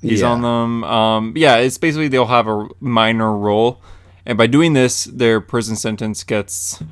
He's 0.00 0.20
yeah. 0.20 0.28
on 0.28 0.42
them. 0.42 0.84
Um, 0.84 1.32
yeah, 1.36 1.56
it's 1.56 1.78
basically 1.78 2.08
they'll 2.08 2.26
have 2.26 2.46
a 2.46 2.68
minor 2.80 3.32
role, 3.36 3.80
and 4.26 4.36
by 4.36 4.46
doing 4.46 4.74
this, 4.74 5.04
their 5.04 5.40
prison 5.40 5.76
sentence 5.76 6.24
gets 6.24 6.82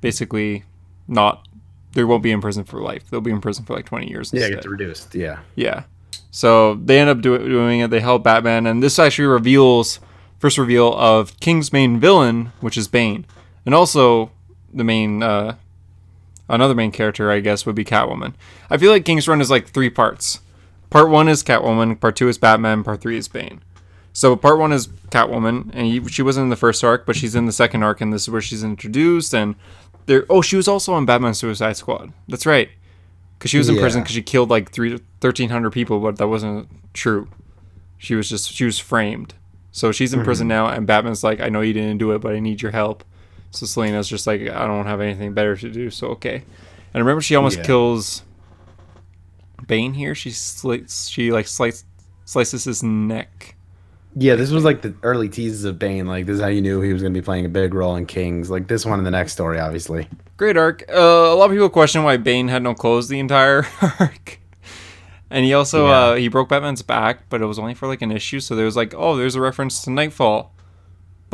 basically 0.00 0.64
not. 1.06 1.46
They 1.92 2.04
won't 2.04 2.22
be 2.22 2.32
in 2.32 2.40
prison 2.40 2.64
for 2.64 2.80
life. 2.80 3.08
They'll 3.08 3.20
be 3.20 3.30
in 3.30 3.40
prison 3.40 3.64
for 3.64 3.74
like 3.74 3.86
twenty 3.86 4.10
years. 4.10 4.32
Yeah, 4.32 4.48
get 4.48 4.64
reduced. 4.64 5.14
Yeah. 5.14 5.40
Yeah. 5.54 5.84
So 6.30 6.74
they 6.74 6.98
end 6.98 7.08
up 7.08 7.20
do- 7.20 7.38
doing 7.38 7.80
it. 7.80 7.90
They 7.90 8.00
help 8.00 8.24
Batman, 8.24 8.66
and 8.66 8.82
this 8.82 8.98
actually 8.98 9.28
reveals 9.28 10.00
first 10.38 10.58
reveal 10.58 10.92
of 10.94 11.38
King's 11.40 11.72
main 11.72 11.98
villain, 11.98 12.52
which 12.60 12.76
is 12.76 12.88
Bane, 12.88 13.24
and 13.64 13.74
also 13.74 14.30
the 14.74 14.84
main 14.84 15.22
uh, 15.22 15.56
another 16.48 16.74
main 16.74 16.92
character, 16.92 17.30
I 17.30 17.40
guess, 17.40 17.66
would 17.66 17.74
be 17.74 17.84
Catwoman. 17.84 18.34
I 18.70 18.76
feel 18.76 18.90
like 18.90 19.04
King's 19.04 19.28
Run 19.28 19.40
is 19.40 19.50
like 19.50 19.68
three 19.68 19.90
parts. 19.90 20.40
Part 20.90 21.08
one 21.08 21.28
is 21.28 21.42
Catwoman, 21.42 22.00
part 22.00 22.16
two 22.16 22.28
is 22.28 22.38
Batman, 22.38 22.84
part 22.84 23.00
three 23.00 23.16
is 23.16 23.28
Bane. 23.28 23.60
So 24.12 24.34
part 24.36 24.58
one 24.58 24.72
is 24.72 24.88
Catwoman, 25.10 25.70
and 25.74 25.86
he, 25.86 26.02
she 26.08 26.22
wasn't 26.22 26.44
in 26.44 26.50
the 26.50 26.56
first 26.56 26.82
arc, 26.82 27.04
but 27.04 27.16
she's 27.16 27.34
in 27.34 27.46
the 27.46 27.52
second 27.52 27.82
arc, 27.82 28.00
and 28.00 28.12
this 28.12 28.22
is 28.22 28.30
where 28.30 28.40
she's 28.40 28.64
introduced. 28.64 29.34
And 29.34 29.56
there, 30.06 30.24
oh, 30.30 30.40
she 30.40 30.56
was 30.56 30.68
also 30.68 30.94
on 30.94 31.04
Batman 31.04 31.34
Suicide 31.34 31.76
Squad. 31.76 32.12
That's 32.28 32.46
right 32.46 32.70
because 33.38 33.50
she 33.50 33.58
was 33.58 33.68
in 33.68 33.74
yeah. 33.74 33.82
prison 33.82 34.02
because 34.02 34.14
she 34.14 34.22
killed 34.22 34.50
like 34.50 34.70
three, 34.70 34.90
1,300 34.90 35.70
people, 35.70 36.00
but 36.00 36.16
that 36.16 36.28
wasn't 36.28 36.68
true. 36.94 37.28
She 37.98 38.14
was 38.14 38.28
just 38.28 38.52
she 38.52 38.64
was 38.64 38.78
framed. 38.78 39.34
So 39.72 39.92
she's 39.92 40.12
in 40.12 40.20
mm-hmm. 40.20 40.24
prison 40.24 40.48
now, 40.48 40.68
and 40.68 40.86
Batman's 40.86 41.22
like, 41.22 41.40
"I 41.40 41.48
know 41.48 41.60
you 41.60 41.72
didn't 41.72 41.98
do 41.98 42.12
it, 42.12 42.20
but 42.20 42.32
I 42.32 42.40
need 42.40 42.62
your 42.62 42.72
help." 42.72 43.04
So 43.50 43.66
Selina's 43.66 44.08
just 44.08 44.26
like, 44.26 44.42
"I 44.42 44.66
don't 44.66 44.86
have 44.86 45.00
anything 45.00 45.34
better 45.34 45.56
to 45.56 45.70
do, 45.70 45.90
so 45.90 46.08
okay." 46.08 46.44
And 46.94 47.04
remember, 47.04 47.20
she 47.22 47.36
almost 47.36 47.58
yeah. 47.58 47.64
kills 47.64 48.22
Bane 49.66 49.94
here. 49.94 50.14
She 50.14 50.30
slits, 50.30 51.08
she 51.08 51.32
like 51.32 51.46
slices 51.46 51.84
slices 52.24 52.64
his 52.64 52.82
neck 52.82 53.54
Yeah, 54.16 54.34
this 54.34 54.50
was 54.50 54.64
like 54.64 54.82
the 54.82 54.94
early 55.04 55.28
teases 55.28 55.64
of 55.64 55.78
Bane. 55.78 56.06
Like 56.06 56.26
this 56.26 56.36
is 56.36 56.40
how 56.40 56.48
you 56.48 56.62
knew 56.62 56.80
he 56.80 56.92
was 56.92 57.02
going 57.02 57.12
to 57.14 57.20
be 57.20 57.24
playing 57.24 57.46
a 57.46 57.50
big 57.50 57.74
role 57.74 57.96
in 57.96 58.06
Kings. 58.06 58.50
Like 58.50 58.66
this 58.68 58.86
one 58.86 58.98
in 58.98 59.04
the 59.04 59.10
next 59.10 59.32
story, 59.32 59.60
obviously. 59.60 60.08
Great 60.36 60.56
arc. 60.56 60.84
Uh, 60.88 60.94
a 60.94 61.34
lot 61.34 61.46
of 61.46 61.50
people 61.52 61.68
question 61.68 62.02
why 62.02 62.16
Bane 62.16 62.48
had 62.48 62.62
no 62.62 62.74
clothes 62.74 63.08
the 63.08 63.18
entire 63.20 63.66
arc. 64.00 64.40
And 65.30 65.44
he 65.44 65.54
also 65.54 65.88
Yeah. 65.88 65.92
uh, 65.92 66.14
he 66.16 66.28
broke 66.28 66.48
Batman's 66.48 66.82
back, 66.82 67.28
but 67.28 67.42
it 67.42 67.46
was 67.46 67.58
only 67.58 67.74
for 67.74 67.88
like 67.88 68.02
an 68.02 68.12
issue. 68.12 68.40
So 68.40 68.54
there 68.56 68.64
was 68.64 68.76
like, 68.76 68.94
oh, 68.96 69.16
there's 69.16 69.34
a 69.34 69.40
reference 69.40 69.82
to 69.82 69.90
Nightfall, 69.90 70.52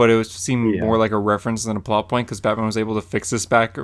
but 0.02 0.10
it 0.10 0.16
was 0.16 0.32
seemed 0.32 0.74
Yeah. 0.74 0.80
more 0.82 0.98
like 0.98 1.12
a 1.12 1.16
reference 1.18 1.62
than 1.62 1.76
a 1.76 1.80
plot 1.80 2.08
point 2.08 2.26
because 2.26 2.40
Batman 2.40 2.66
was 2.66 2.76
able 2.76 2.96
to 2.96 3.00
fix 3.02 3.30
this 3.30 3.46
back 3.46 3.78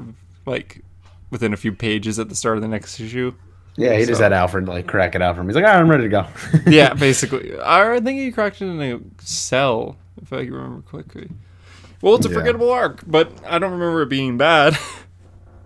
like 0.46 0.82
within 1.30 1.52
a 1.52 1.56
few 1.56 1.72
pages 1.72 2.18
at 2.18 2.28
the 2.28 2.34
start 2.34 2.56
of 2.56 2.62
the 2.62 2.66
next 2.68 2.98
issue. 2.98 3.32
Yeah, 3.76 3.92
he 3.96 4.04
just 4.04 4.18
So- 4.18 4.24
had 4.24 4.32
Alfred 4.32 4.66
like 4.66 4.88
crack 4.88 5.14
it 5.14 5.22
out 5.22 5.36
for 5.36 5.42
him. 5.42 5.46
He's 5.46 5.54
like, 5.54 5.64
all 5.64 5.70
right, 5.70 5.78
I'm 5.78 5.88
ready 5.88 6.02
to 6.04 6.08
go. 6.08 6.26
yeah, 6.66 6.92
basically. 7.06 7.52
I 7.64 8.00
think 8.00 8.18
he 8.18 8.32
cracked 8.32 8.60
it 8.60 8.66
in 8.66 8.80
a 8.82 8.98
cell, 9.22 9.96
if 10.20 10.32
I 10.32 10.38
remember 10.38 10.82
correctly. 10.90 11.28
Well, 12.02 12.16
it's 12.16 12.26
a 12.26 12.30
Yeah. 12.30 12.34
forgettable 12.34 12.70
arc, 12.70 13.02
but 13.06 13.30
I 13.46 13.60
don't 13.60 13.70
remember 13.70 14.02
it 14.02 14.08
being 14.08 14.36
bad. 14.38 14.76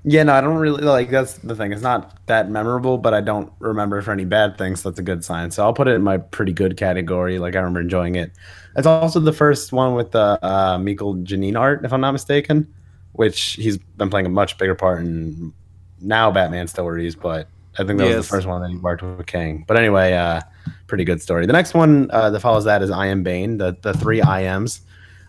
yeah, 0.05 0.23
no, 0.25 0.35
I 0.35 0.41
don't 0.41 0.57
really 0.57 0.83
like. 0.83 1.11
That's 1.11 1.35
the 1.35 1.55
thing. 1.55 1.73
It's 1.73 1.83
not 1.83 2.27
that 2.27 2.51
memorable, 2.51 2.99
but 2.99 3.15
I 3.15 3.21
don't 3.21 3.53
remember 3.61 4.03
for 4.03 4.11
any 4.11 4.25
bad 4.25 4.59
things. 4.59 4.83
So 4.83 4.91
that's 4.91 4.99
a 4.99 5.03
good 5.03 5.25
sign. 5.25 5.51
So 5.51 5.63
I'll 5.63 5.75
put 5.75 5.89
it 5.89 5.93
in 5.93 6.03
my 6.03 6.19
pretty 6.19 6.53
good 6.53 6.77
category. 6.77 7.39
Like 7.39 7.55
I 7.55 7.59
remember 7.59 7.81
enjoying 7.81 8.17
it. 8.17 8.33
It's 8.77 8.87
also 8.87 9.21
the 9.21 9.33
first 9.33 9.73
one 9.73 9.95
with 9.95 10.11
the 10.13 10.39
uh, 10.45 10.79
Mikel 10.79 11.15
Janín 11.17 11.59
art, 11.59 11.85
if 11.85 11.93
I'm 11.93 12.01
not 12.01 12.13
mistaken, 12.13 12.73
which 13.13 13.53
he's 13.53 13.79
been 13.79 14.11
playing 14.11 14.27
a 14.27 14.31
much 14.31 14.59
bigger 14.59 14.75
part 14.75 15.01
in 15.01 15.53
now 16.01 16.31
Batman 16.31 16.67
stories, 16.67 17.15
but 17.15 17.47
I 17.79 17.85
think 17.85 17.99
that 17.99 18.07
was 18.09 18.29
the 18.29 18.35
first 18.37 18.47
one 18.47 18.61
that 18.63 18.71
he 18.71 18.77
worked 18.77 19.03
with 19.03 19.27
King. 19.27 19.65
But 19.67 19.77
anyway, 19.77 20.15
uh, 20.15 20.41
pretty 20.87 21.05
good 21.05 21.23
story. 21.23 21.47
The 21.47 21.53
next 21.53 21.75
one 21.75 22.11
uh, 22.11 22.31
that 22.31 22.41
follows 22.41 22.65
that 22.65 22.83
is 22.83 22.91
I 22.91 23.07
Am 23.07 23.23
Bane, 23.23 23.59
the, 23.59 23.77
the 23.81 23.95
three 23.95 24.21
I 24.21 24.43
Ams. 24.43 24.81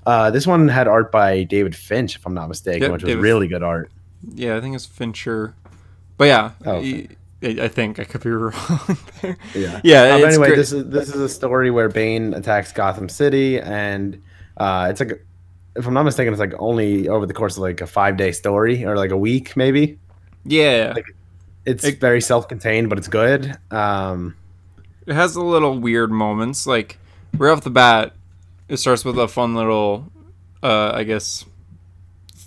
Uh, 0.06 0.32
this 0.32 0.46
one 0.46 0.68
had 0.68 0.88
art 0.88 1.12
by 1.12 1.44
David 1.44 1.75
Finch, 1.75 2.15
if 2.15 2.25
I'm 2.25 2.34
not 2.34 2.50
mistaken, 2.50 2.82
Yep, 2.82 2.92
which 2.92 3.03
was 3.03 3.10
David- 3.12 3.22
really 3.22 3.48
good 3.48 3.63
art. 3.63 3.92
Yeah, 4.34 4.58
I 4.58 4.62
think 4.62 4.75
it's 4.75 4.86
Fincher. 4.86 5.56
But 6.18 6.25
yeah, 6.25 6.51
Oh, 6.65 6.80
he- 6.82 7.10
I 7.42 7.63
I 7.63 7.68
think 7.68 8.00
I 8.00 8.03
could 8.06 8.22
be 8.24 8.30
wrong 8.32 8.53
there. 9.22 9.38
Yeah. 9.53 9.82
Yeah, 9.84 10.15
it's 10.15 10.25
anyway, 10.25 10.48
great. 10.48 10.56
this 10.58 10.72
is 10.72 10.86
this 10.89 11.10
is 11.10 11.15
a 11.22 11.27
story 11.30 11.72
where 11.72 11.89
Bane 11.89 12.34
attacks 12.34 12.72
Gotham 12.72 13.10
City, 13.10 13.60
and 13.60 14.22
uh, 14.58 14.88
it's 14.89 15.00
like, 15.00 15.25
if 15.75 15.86
I'm 15.88 15.94
not 15.94 16.03
mistaken, 16.03 16.32
it's 16.34 16.39
like 16.39 16.53
only 16.60 17.10
over 17.10 17.25
the 17.25 17.34
course 17.34 17.58
of 17.58 17.63
like 17.63 17.82
a 17.82 17.88
five 17.88 18.15
day 18.18 18.32
story 18.32 18.86
or 18.86 18.96
like 18.96 19.12
a 19.12 19.18
week 19.18 19.58
maybe. 19.58 20.00
Yeah, 20.46 20.94
Like- 20.96 21.15
It's 21.65 21.84
It- 21.84 22.00
very 22.00 22.22
self 22.22 22.48
contained, 22.48 22.89
but 22.89 22.98
it's 22.98 23.08
good. 23.10 23.58
Um, 23.72 24.36
it 25.08 25.13
has 25.15 25.36
a 25.36 25.42
little 25.42 25.77
weird 25.80 26.12
moments. 26.12 26.65
Like 26.68 26.98
right 27.38 27.51
off 27.51 27.62
the 27.62 27.70
bat, 27.72 28.13
it 28.70 28.77
starts 28.77 29.03
with 29.03 29.18
a 29.20 29.27
fun 29.27 29.56
little, 29.56 30.06
uh, 30.62 30.92
I 30.94 31.03
guess, 31.03 31.44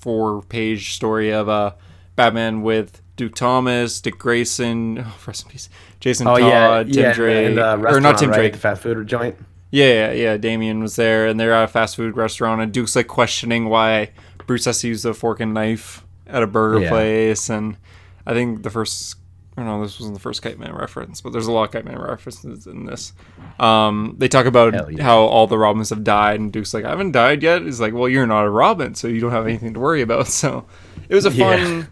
four-page 0.06 0.94
story 0.94 1.32
of 1.32 1.48
uh, 1.48 1.72
Batman 2.14 2.62
with 2.62 3.02
Duke 3.16 3.34
Thomas, 3.34 4.00
Dick 4.00 4.18
Grayson, 4.18 4.98
oh, 5.04 5.16
rest 5.26 5.44
in 5.44 5.50
peace, 5.50 5.68
Jason 5.98 6.28
oh 6.28 6.38
Todd, 6.38 6.88
yeah, 6.88 6.92
Tim 6.94 7.02
yeah, 7.02 7.12
Drake, 7.12 7.46
and, 7.48 7.58
uh, 7.58 7.76
or 7.88 8.00
not 8.00 8.18
Tim 8.18 8.30
right? 8.30 8.36
Drake. 8.36 8.52
the 8.52 8.58
fast 8.60 8.82
food 8.82 9.04
joint. 9.08 9.34
Yeah, 9.72 9.86
yeah, 9.86 10.12
yeah. 10.12 10.36
Damian 10.36 10.80
was 10.80 10.94
there, 10.94 11.26
and 11.26 11.40
they're 11.40 11.52
at 11.52 11.64
a 11.64 11.68
fast 11.68 11.96
food 11.96 12.16
restaurant, 12.16 12.62
and 12.62 12.72
Duke's 12.72 12.94
like 12.94 13.08
questioning 13.08 13.68
why 13.68 14.10
Bruce 14.46 14.66
has 14.66 14.80
to 14.82 14.88
use 14.88 15.04
a 15.04 15.12
fork 15.12 15.40
and 15.40 15.52
knife 15.52 16.04
at 16.28 16.44
a 16.44 16.46
burger 16.46 16.82
Yeah. 16.82 16.88
place, 16.90 17.50
and 17.50 17.76
I 18.24 18.32
think 18.32 18.62
the 18.62 18.70
first. 18.70 19.16
I 19.56 19.62
don't 19.62 19.68
know, 19.68 19.82
this 19.82 19.98
wasn't 19.98 20.14
the 20.14 20.20
first 20.20 20.42
Kite 20.42 20.58
Man 20.58 20.74
reference, 20.74 21.22
but 21.22 21.32
there's 21.32 21.46
a 21.46 21.52
lot 21.52 21.64
of 21.64 21.70
Kite 21.70 21.84
Man 21.86 21.98
references 21.98 22.66
in 22.66 22.84
this. 22.84 23.14
Um, 23.58 24.14
they 24.18 24.28
talk 24.28 24.44
about 24.44 24.92
yeah. 24.92 25.02
how 25.02 25.20
all 25.20 25.46
the 25.46 25.56
Robins 25.56 25.88
have 25.90 26.04
died, 26.04 26.40
and 26.40 26.52
Duke's 26.52 26.74
like, 26.74 26.84
I 26.84 26.90
haven't 26.90 27.12
died 27.12 27.42
yet. 27.42 27.62
He's 27.62 27.80
like, 27.80 27.94
well, 27.94 28.08
you're 28.08 28.26
not 28.26 28.44
a 28.44 28.50
Robin, 28.50 28.94
so 28.94 29.08
you 29.08 29.18
don't 29.20 29.30
have 29.30 29.46
anything 29.46 29.72
to 29.74 29.80
worry 29.80 30.02
about. 30.02 30.26
So 30.36 30.66
it 31.08 31.14
was 31.14 31.24
a 31.24 31.30
Yeah. 31.32 31.56
fun 31.56 31.88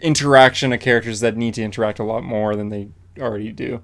interaction 0.00 0.72
of 0.72 0.80
characters 0.80 1.20
that 1.20 1.36
need 1.36 1.54
to 1.54 1.62
interact 1.62 1.98
a 1.98 2.04
lot 2.04 2.22
more 2.24 2.56
than 2.56 2.68
they 2.68 2.88
already 3.18 3.52
do. 3.52 3.82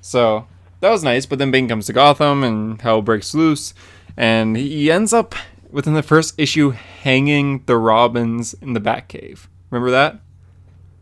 So 0.00 0.46
that 0.80 0.90
was 0.90 1.04
nice. 1.04 1.26
But 1.26 1.38
then 1.38 1.50
Bane 1.50 1.68
comes 1.68 1.86
to 1.86 1.92
Gotham 1.92 2.42
and 2.44 2.80
hell 2.80 3.02
breaks 3.02 3.34
loose, 3.34 3.74
and 4.16 4.56
he 4.56 4.90
ends 4.90 5.12
up 5.12 5.34
within 5.70 5.94
the 5.94 6.02
first 6.02 6.34
issue 6.38 6.70
hanging 6.70 7.62
the 7.66 7.76
Robins 7.76 8.54
in 8.54 8.72
the 8.72 8.80
Batcave. 8.80 9.48
Remember 9.70 9.90
that? 9.90 10.20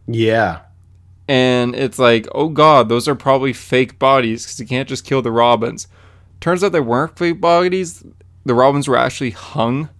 Yeah, 0.07 0.61
And 1.31 1.77
it's 1.77 1.99
like, 1.99 2.27
oh 2.35 2.49
god, 2.49 2.89
those 2.89 3.07
are 3.07 3.15
probably 3.15 3.53
fake 3.53 4.01
bodies 4.01 4.45
because 4.45 4.59
you 4.59 4.67
can't 4.67 4.89
just 4.89 5.05
kill 5.05 5.23
the 5.23 5.31
Robins. 5.31 5.87
Turns 6.41 6.65
out 6.65 6.73
they 6.73 6.81
weren't 6.81 7.17
fake 7.17 7.41
bodies. 7.41 8.03
The 8.45 8.55
Robins 8.55 8.89
were 8.89 8.97
actually 8.97 9.31
hung, 9.31 9.91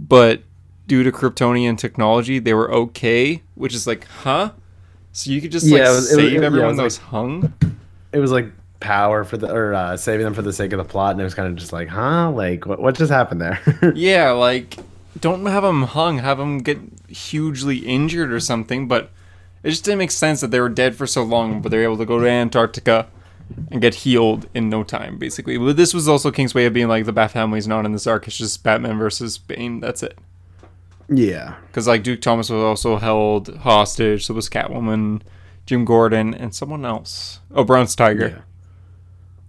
but 0.00 0.42
due 0.88 1.02
to 1.04 1.12
Kryptonian 1.12 1.78
technology, 1.78 2.38
they 2.40 2.54
were 2.54 2.72
okay. 2.72 3.42
Which 3.54 3.72
is 3.74 3.86
like, 3.86 4.04
huh? 4.24 4.50
So 5.12 5.30
you 5.30 5.40
could 5.40 5.52
just 5.52 5.66
like 5.70 5.78
Yeah, 5.78 5.86
it 5.90 5.94
was- 5.94 5.96
was- 5.96 6.10
save 6.14 6.32
yeah, 6.32 6.40
everyone 6.46 6.68
was 6.70 6.76
that 6.76 6.82
like- 6.82 6.86
was 6.86 6.96
hung. 6.98 7.52
it 8.12 8.18
was 8.18 8.32
like 8.32 8.50
power 8.80 9.22
for 9.22 9.36
the 9.36 9.48
or 9.48 9.74
uh, 9.74 9.96
saving 9.96 10.24
them 10.24 10.34
for 10.34 10.42
the 10.42 10.52
sake 10.52 10.72
of 10.72 10.78
the 10.78 10.84
plot, 10.84 11.12
and 11.12 11.20
it 11.20 11.24
was 11.24 11.34
kind 11.34 11.48
of 11.48 11.54
just 11.54 11.72
like, 11.72 11.86
huh, 11.88 12.30
like 12.32 12.66
what 12.66 12.80
what 12.80 12.96
just 12.96 13.12
happened 13.12 13.40
there? 13.40 13.60
Yeah, 13.94 14.30
like 14.32 14.76
don't 15.20 15.46
have 15.46 15.62
them 15.62 15.82
hung, 15.84 16.18
have 16.18 16.38
them 16.38 16.58
get 16.58 16.78
hugely 17.08 17.78
injured 17.78 18.32
or 18.32 18.40
something. 18.40 18.88
But 18.88 19.10
it 19.62 19.70
just 19.70 19.84
didn't 19.84 19.98
make 19.98 20.10
sense 20.10 20.40
that 20.40 20.50
they 20.50 20.60
were 20.60 20.68
dead 20.68 20.94
for 20.96 21.06
so 21.06 21.22
long, 21.22 21.60
but 21.62 21.70
they 21.70 21.78
were 21.78 21.84
able 21.84 21.98
to 21.98 22.04
go 22.06 22.20
to 22.20 22.28
Antarctica 22.28 23.08
and 23.70 23.80
get 23.82 23.94
healed 23.96 24.48
in 24.54 24.68
no 24.70 24.82
time, 24.82 25.18
basically. 25.18 25.58
But 25.58 25.76
this 25.76 25.92
was 25.92 26.08
also 26.08 26.30
King's 26.30 26.54
way 26.54 26.66
of 26.66 26.72
being 26.72 26.88
like 26.88 27.04
the 27.04 27.12
Bat 27.12 27.32
family's 27.32 27.68
not 27.68 27.84
in 27.84 27.92
this 27.92 28.06
arc; 28.06 28.26
it's 28.26 28.38
just 28.38 28.62
Batman 28.62 28.98
versus 28.98 29.38
Bane. 29.38 29.80
That's 29.80 30.02
it. 30.02 30.16
yeah, 31.08 31.56
Because 31.66 31.86
like 31.86 32.02
Duke 32.02 32.20
Thomas 32.20 32.48
was 32.50 32.62
also 32.62 32.96
held 32.96 33.56
hostage, 33.58 34.26
so 34.26 34.34
was 34.34 34.48
Catwoman, 34.48 35.20
Jim 35.66 35.84
Gordon, 35.84 36.32
and 36.34 36.54
someone 36.54 36.84
else. 36.84 37.40
Oh, 37.54 37.64
Bronze 37.64 37.94
Tiger. 37.94 38.44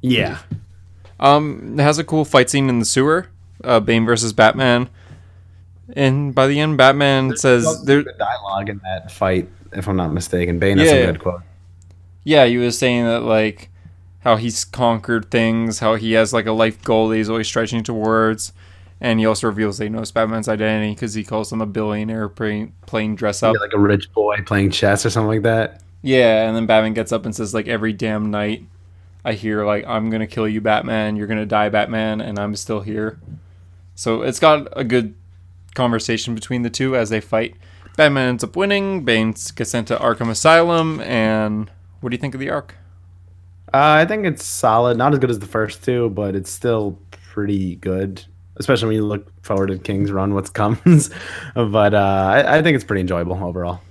yeah. 0.02 0.40
yeah. 0.50 0.58
Um, 1.20 1.80
it 1.80 1.84
has 1.84 1.98
a 2.00 2.04
cool 2.04 2.26
fight 2.26 2.50
scene 2.50 2.68
in 2.68 2.80
the 2.80 2.86
sewer, 2.86 3.28
uh, 3.64 3.80
Bane 3.80 4.06
versus 4.06 4.34
Batman. 4.34 4.90
And 5.96 6.36
by 6.36 6.48
the 6.48 6.60
end, 6.60 6.78
Batman 6.78 7.38
says, 7.38 7.64
There's 7.86 8.04
"There, 8.06 8.14
dialogue 8.18 8.68
in 8.70 8.82
that 8.84 9.10
fight, 9.12 9.48
if 9.76 9.88
I'm 9.88 9.96
not 9.96 10.14
mistaken. 10.14 10.60
Bane 10.60 10.78
has 10.78 10.90
some 10.90 10.98
Yeah. 10.98 11.06
good 11.08 11.20
quote. 11.20 11.42
yeah, 12.24 12.46
he 12.46 12.58
was 12.58 12.78
saying 12.78 13.06
that 13.06 13.22
like 13.24 13.70
how 14.22 14.38
he's 14.38 14.64
conquered 14.64 15.30
things, 15.30 15.80
how 15.80 15.96
he 15.96 16.14
has 16.14 16.32
like 16.34 16.46
a 16.46 16.52
life 16.54 16.82
goal 16.84 17.10
that 17.10 17.18
he's 17.18 17.30
always 17.30 17.48
stretching 17.48 17.84
towards, 17.84 18.54
and 19.02 19.20
he 19.20 19.26
also 19.26 19.48
reveals 19.48 19.78
that 19.78 19.84
he 19.86 19.90
knows 19.90 20.12
Batman's 20.12 20.48
identity 20.48 20.94
because 20.94 21.14
he 21.14 21.24
calls 21.26 21.52
him 21.52 21.60
a 21.62 21.66
billionaire 21.66 22.30
playing, 22.30 22.72
playing 22.86 23.16
dress 23.18 23.44
up. 23.44 23.54
Yeah, 23.56 23.60
like 23.60 23.74
a 23.74 23.80
rich 23.80 24.12
boy 24.14 24.38
playing 24.46 24.72
chess 24.72 25.06
or 25.06 25.10
something 25.10 25.28
like 25.28 25.42
that. 25.44 25.82
Yeah, 26.02 26.48
and 26.48 26.56
then 26.56 26.66
Batman 26.66 26.94
gets 26.94 27.12
up 27.12 27.26
and 27.26 27.36
says 27.36 27.54
like 27.54 27.68
every 27.68 27.92
damn 27.94 28.32
night, 28.32 28.64
I 29.26 29.34
hear 29.34 29.66
like 29.66 29.86
I'm 29.88 30.10
gonna 30.10 30.28
kill 30.28 30.48
you, 30.48 30.62
Batman. 30.62 31.16
You're 31.18 31.28
gonna 31.28 31.46
die, 31.46 31.68
Batman, 31.70 32.22
and 32.22 32.40
I'm 32.40 32.56
still 32.56 32.82
here. 32.82 33.20
So 33.96 34.22
it's 34.22 34.40
got 34.40 34.68
a 34.72 34.84
good 34.84 35.14
conversation 35.76 36.34
between 36.36 36.62
the 36.62 36.70
two 36.70 36.96
as 36.96 37.10
they 37.10 37.20
fight. 37.22 37.56
Batman 37.96 38.30
ends 38.30 38.44
up 38.44 38.56
winning. 38.56 39.04
Bane 39.04 39.36
gets 39.56 39.70
sent 39.70 39.88
to 39.90 39.98
Arkham 39.98 40.30
Asylum, 40.30 41.00
and 41.02 41.70
what 42.02 42.10
do 42.10 42.16
you 42.16 42.20
think 42.20 42.34
of 42.34 42.40
the 42.40 42.50
arc? 42.50 42.76
Uh, 43.74 44.02
I 44.02 44.06
think 44.06 44.26
it's 44.26 44.44
solid. 44.44 44.98
Not 44.98 45.14
as 45.14 45.20
good 45.20 45.30
as 45.30 45.40
the 45.40 45.48
first 45.48 45.84
two, 45.84 46.10
but 46.10 46.36
it's 46.36 46.50
still 46.50 47.00
pretty 47.12 47.76
good. 47.76 48.26
Especially 48.56 48.88
when 48.88 48.96
you 48.98 49.06
look 49.06 49.32
forward 49.44 49.68
to 49.68 49.80
King's 49.80 50.12
Run, 50.12 50.34
what's 50.34 50.50
comes. 50.50 51.10
but 51.56 51.94
uh, 51.94 52.32
I, 52.34 52.58
I 52.58 52.62
think 52.62 52.76
it's 52.76 52.84
pretty 52.84 53.02
enjoyable 53.02 53.44
overall. 53.44 53.82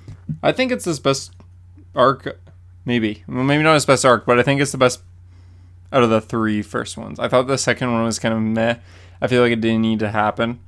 I 0.42 0.52
think 0.52 0.70
it's 0.70 0.84
his 0.84 1.00
best 1.00 1.32
arc, 1.94 2.40
maybe. 2.84 3.24
Well, 3.26 3.44
maybe 3.44 3.62
not 3.62 3.74
his 3.74 3.86
best 3.86 4.04
arc, 4.04 4.24
but 4.24 4.38
I 4.38 4.42
think 4.42 4.60
it's 4.60 4.72
the 4.72 4.78
best 4.78 5.02
out 5.92 6.02
of 6.02 6.10
the 6.10 6.20
three 6.20 6.62
first 6.62 6.96
ones. 6.96 7.18
I 7.18 7.28
thought 7.28 7.48
the 7.48 7.58
second 7.58 7.92
one 7.92 8.04
was 8.04 8.18
kind 8.18 8.34
of 8.34 8.40
meh. 8.40 8.76
I 9.20 9.26
feel 9.26 9.42
like 9.42 9.52
it 9.52 9.60
didn't 9.60 9.82
need 9.82 9.98
to 9.98 10.10
happen. 10.10 10.60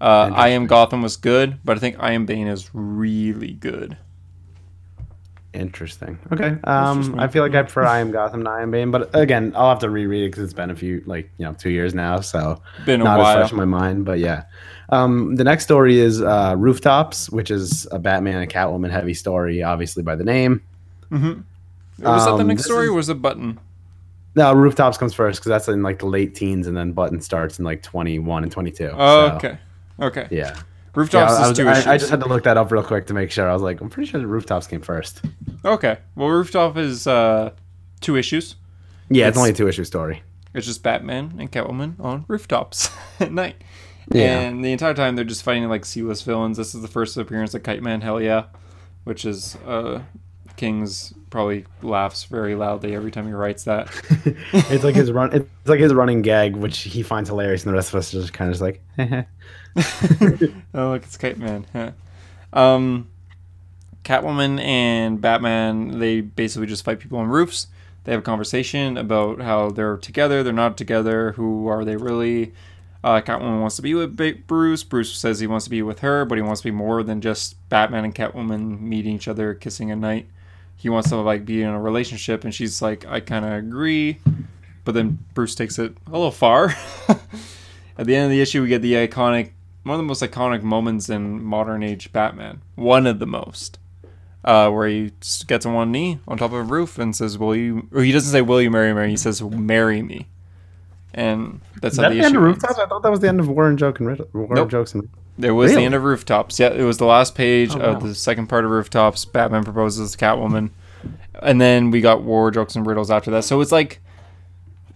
Uh, 0.00 0.30
I 0.34 0.48
Am 0.48 0.66
Gotham 0.66 1.02
was 1.02 1.16
good, 1.16 1.58
but 1.64 1.76
I 1.76 1.80
think 1.80 1.96
I 1.98 2.12
Am 2.12 2.26
Bane 2.26 2.46
is 2.48 2.70
really 2.74 3.52
good. 3.52 3.96
Interesting. 5.54 6.18
Okay. 6.30 6.58
Um, 6.64 7.18
I 7.18 7.28
feel 7.28 7.42
like 7.42 7.54
I 7.54 7.62
prefer 7.62 7.84
I 7.84 8.00
Am 8.00 8.10
Gotham 8.10 8.44
to 8.44 8.50
I 8.50 8.60
Am 8.60 8.70
Bane, 8.70 8.90
but 8.90 9.08
again, 9.14 9.54
I'll 9.56 9.70
have 9.70 9.78
to 9.78 9.88
reread 9.88 10.24
it 10.24 10.28
because 10.32 10.42
it's 10.44 10.52
been 10.52 10.68
a 10.70 10.76
few, 10.76 11.02
like 11.06 11.30
you 11.38 11.46
know, 11.46 11.54
two 11.54 11.70
years 11.70 11.94
now, 11.94 12.20
so 12.20 12.60
Been 12.84 13.00
a 13.00 13.04
not 13.04 13.18
as 13.20 13.24
while. 13.24 13.36
fresh 13.38 13.52
in 13.52 13.56
my 13.56 13.64
mind. 13.64 14.04
But 14.04 14.18
yeah, 14.18 14.44
um, 14.90 15.36
the 15.36 15.44
next 15.44 15.64
story 15.64 15.98
is 15.98 16.20
uh, 16.20 16.54
Rooftops, 16.58 17.30
which 17.30 17.50
is 17.50 17.88
a 17.90 17.98
Batman 17.98 18.42
and 18.42 18.50
Catwoman 18.50 18.90
heavy 18.90 19.14
story, 19.14 19.62
obviously 19.62 20.02
by 20.02 20.14
the 20.14 20.24
name. 20.24 20.60
Was 21.10 21.20
that 21.98 22.02
the 22.02 22.32
Um, 22.42 22.46
next 22.48 22.64
story 22.66 22.84
is- 22.84 22.90
or 22.90 22.94
was 22.94 23.08
it 23.08 23.22
Button? 23.22 23.58
No, 24.34 24.52
Rooftops 24.52 24.98
comes 24.98 25.14
first 25.14 25.40
because 25.40 25.48
that's 25.48 25.68
in 25.68 25.82
like 25.82 26.00
the 26.00 26.06
late 26.06 26.34
teens, 26.34 26.66
and 26.66 26.76
then 26.76 26.92
Button 26.92 27.22
starts 27.22 27.58
in 27.58 27.64
like 27.64 27.82
twenty 27.82 28.18
one 28.18 28.42
and 28.42 28.52
twenty 28.52 28.70
two. 28.70 28.90
Oh, 28.92 29.28
okay. 29.36 29.56
Okay. 30.00 30.26
Yeah. 30.30 30.56
Rooftops 30.94 31.32
Yeah, 31.32 31.36
I, 31.38 31.42
is 31.42 31.48
was- 31.50 31.58
two 31.58 31.68
I- 31.68 31.72
issues. 31.72 31.86
I 31.86 31.98
just 31.98 32.10
had 32.10 32.20
to 32.20 32.28
look 32.28 32.44
that 32.44 32.56
up 32.56 32.70
real 32.72 32.82
quick 32.82 33.06
to 33.08 33.14
make 33.14 33.30
sure. 33.30 33.48
I 33.48 33.52
was 33.52 33.62
like, 33.62 33.80
I'm 33.80 33.90
pretty 33.90 34.10
sure 34.10 34.20
the 34.20 34.26
Rooftops 34.26 34.66
came 34.66 34.80
first. 34.80 35.22
Okay. 35.64 35.98
Well, 36.14 36.28
Rooftop 36.28 36.76
is 36.76 37.06
uh, 37.06 37.50
two 38.00 38.16
issues. 38.16 38.56
Yeah, 39.10 39.28
it's, 39.28 39.36
It's- 39.36 39.38
only 39.38 39.50
a 39.50 39.54
two 39.54 39.68
issue 39.68 39.84
story. 39.84 40.22
It's 40.54 40.66
just 40.66 40.82
Batman 40.82 41.34
and 41.38 41.52
Catwoman 41.52 42.00
on 42.00 42.24
rooftops 42.28 42.88
at 43.20 43.30
night. 43.30 43.56
Yeah. 44.10 44.40
And 44.40 44.64
the 44.64 44.72
entire 44.72 44.94
time 44.94 45.16
they're 45.16 45.24
just 45.24 45.42
fighting 45.42 45.68
like 45.68 45.84
C-list 45.84 46.24
villains. 46.24 46.56
This 46.56 46.74
is 46.74 46.80
the 46.80 46.88
first 46.88 47.14
appearance 47.18 47.52
of 47.52 47.62
Kite 47.62 47.82
Man, 47.82 48.00
hell 48.00 48.22
yeah, 48.22 48.44
which 49.04 49.26
is 49.26 49.56
uh, 49.66 50.00
King's 50.56 51.12
probably 51.30 51.64
laughs 51.82 52.24
very 52.24 52.54
loudly 52.54 52.94
every 52.94 53.10
time 53.10 53.26
he 53.26 53.32
writes 53.32 53.64
that. 53.64 53.88
it's 54.52 54.84
like 54.84 54.94
his 54.94 55.10
run. 55.12 55.32
It's 55.32 55.48
like 55.66 55.80
his 55.80 55.92
running 55.92 56.22
gag, 56.22 56.56
which 56.56 56.80
he 56.80 57.02
finds 57.02 57.28
hilarious, 57.28 57.64
and 57.64 57.72
the 57.72 57.76
rest 57.76 57.90
of 57.90 57.98
us 57.98 58.14
are 58.14 58.20
just 58.20 58.32
kind 58.32 58.50
of 58.50 58.54
just 58.54 58.62
like, 58.62 58.82
oh 60.74 60.90
look, 60.90 61.02
it's 61.02 61.16
Kite 61.16 61.38
Man. 61.38 61.66
Um, 62.52 63.08
Catwoman 64.06 64.60
and 64.60 65.20
Batman 65.20 65.98
they 65.98 66.20
basically 66.20 66.68
just 66.68 66.84
fight 66.84 67.00
people 67.00 67.18
on 67.18 67.28
roofs. 67.28 67.66
They 68.04 68.12
have 68.12 68.20
a 68.20 68.24
conversation 68.24 68.96
about 68.96 69.40
how 69.40 69.70
they're 69.70 69.96
together, 69.96 70.44
they're 70.44 70.52
not 70.52 70.76
together, 70.76 71.32
who 71.32 71.66
are 71.66 71.84
they 71.84 71.96
really? 71.96 72.54
Uh, 73.02 73.20
Catwoman 73.20 73.60
wants 73.60 73.76
to 73.76 73.82
be 73.82 73.94
with 73.94 74.16
Bruce. 74.46 74.84
Bruce 74.84 75.12
says 75.12 75.40
he 75.40 75.46
wants 75.46 75.64
to 75.64 75.70
be 75.70 75.82
with 75.82 76.00
her, 76.00 76.24
but 76.24 76.38
he 76.38 76.42
wants 76.42 76.60
to 76.60 76.68
be 76.68 76.72
more 76.72 77.02
than 77.02 77.20
just 77.20 77.56
Batman 77.68 78.04
and 78.04 78.14
Catwoman 78.14 78.80
meeting 78.80 79.14
each 79.14 79.28
other, 79.28 79.54
kissing 79.54 79.90
at 79.90 79.98
night. 79.98 80.28
He 80.76 80.88
wants 80.88 81.08
to 81.08 81.16
like 81.16 81.44
be 81.44 81.62
in 81.62 81.68
a 81.68 81.80
relationship, 81.80 82.44
and 82.44 82.54
she's 82.54 82.80
like, 82.82 83.06
I 83.06 83.20
kind 83.20 83.44
of 83.44 83.52
agree, 83.52 84.18
but 84.84 84.92
then 84.94 85.18
Bruce 85.34 85.54
takes 85.54 85.78
it 85.78 85.96
a 86.06 86.10
little 86.10 86.30
far. 86.30 86.74
at 87.98 88.06
the 88.06 88.14
end 88.14 88.26
of 88.26 88.30
the 88.30 88.40
issue, 88.40 88.62
we 88.62 88.68
get 88.68 88.82
the 88.82 88.94
iconic, 88.94 89.52
one 89.84 89.94
of 89.94 89.98
the 89.98 90.04
most 90.06 90.22
iconic 90.22 90.62
moments 90.62 91.08
in 91.08 91.42
modern 91.42 91.82
age 91.82 92.12
Batman. 92.12 92.60
One 92.74 93.06
of 93.06 93.18
the 93.18 93.26
most 93.26 93.78
uh, 94.44 94.70
where 94.70 94.86
he 94.86 95.12
just 95.20 95.48
gets 95.48 95.64
on 95.66 95.74
one 95.74 95.90
knee 95.90 96.20
on 96.28 96.36
top 96.38 96.52
of 96.52 96.58
a 96.58 96.62
roof 96.62 96.98
and 96.98 97.16
says, 97.16 97.36
"Will 97.38 97.56
you?" 97.56 97.88
Or 97.92 98.02
he 98.02 98.12
doesn't 98.12 98.30
say, 98.30 98.42
"Will 98.42 98.60
you 98.62 98.70
marry 98.70 98.92
me?" 98.94 99.08
He 99.10 99.16
says, 99.16 99.42
"Marry 99.42 100.02
me," 100.02 100.28
and 101.14 101.60
that's 101.80 101.94
Is 101.94 101.98
how 102.00 102.08
that 102.10 102.14
the 102.14 102.20
the 102.20 102.26
end 102.26 102.36
of 102.36 102.42
ends. 102.42 102.54
rooftops? 102.62 102.78
I 102.78 102.86
thought 102.86 103.02
that 103.02 103.10
was 103.10 103.20
the 103.20 103.28
end 103.28 103.40
of 103.40 103.48
War 103.48 103.66
and 103.68 103.78
Joke 103.78 103.98
and 103.98 104.08
Riddle. 104.08 104.28
War 104.34 104.46
Nope. 104.50 104.58
and 104.62 104.70
Jokes 104.70 104.94
and 104.94 105.08
It 105.40 105.50
was 105.50 105.70
Really? 105.70 105.82
the 105.82 105.86
end 105.86 105.94
of 105.94 106.02
Rooftops. 106.04 106.58
Yeah, 106.58 106.72
it 106.72 106.82
was 106.82 106.98
the 106.98 107.04
last 107.04 107.34
page 107.34 107.74
Oh, 107.74 107.80
of 107.80 108.02
wow. 108.02 108.08
the 108.08 108.14
second 108.14 108.46
part 108.48 108.64
of 108.64 108.70
Rooftops. 108.70 109.24
Batman 109.26 109.64
proposes 109.64 110.12
to 110.12 110.18
Catwoman, 110.18 110.70
and 111.42 111.60
then 111.60 111.90
we 111.90 112.00
got 112.00 112.22
War, 112.22 112.50
Jokes, 112.50 112.74
and 112.76 112.86
Riddles 112.86 113.10
after 113.10 113.30
that. 113.32 113.44
So 113.44 113.60
it's 113.60 113.72
like. 113.72 114.00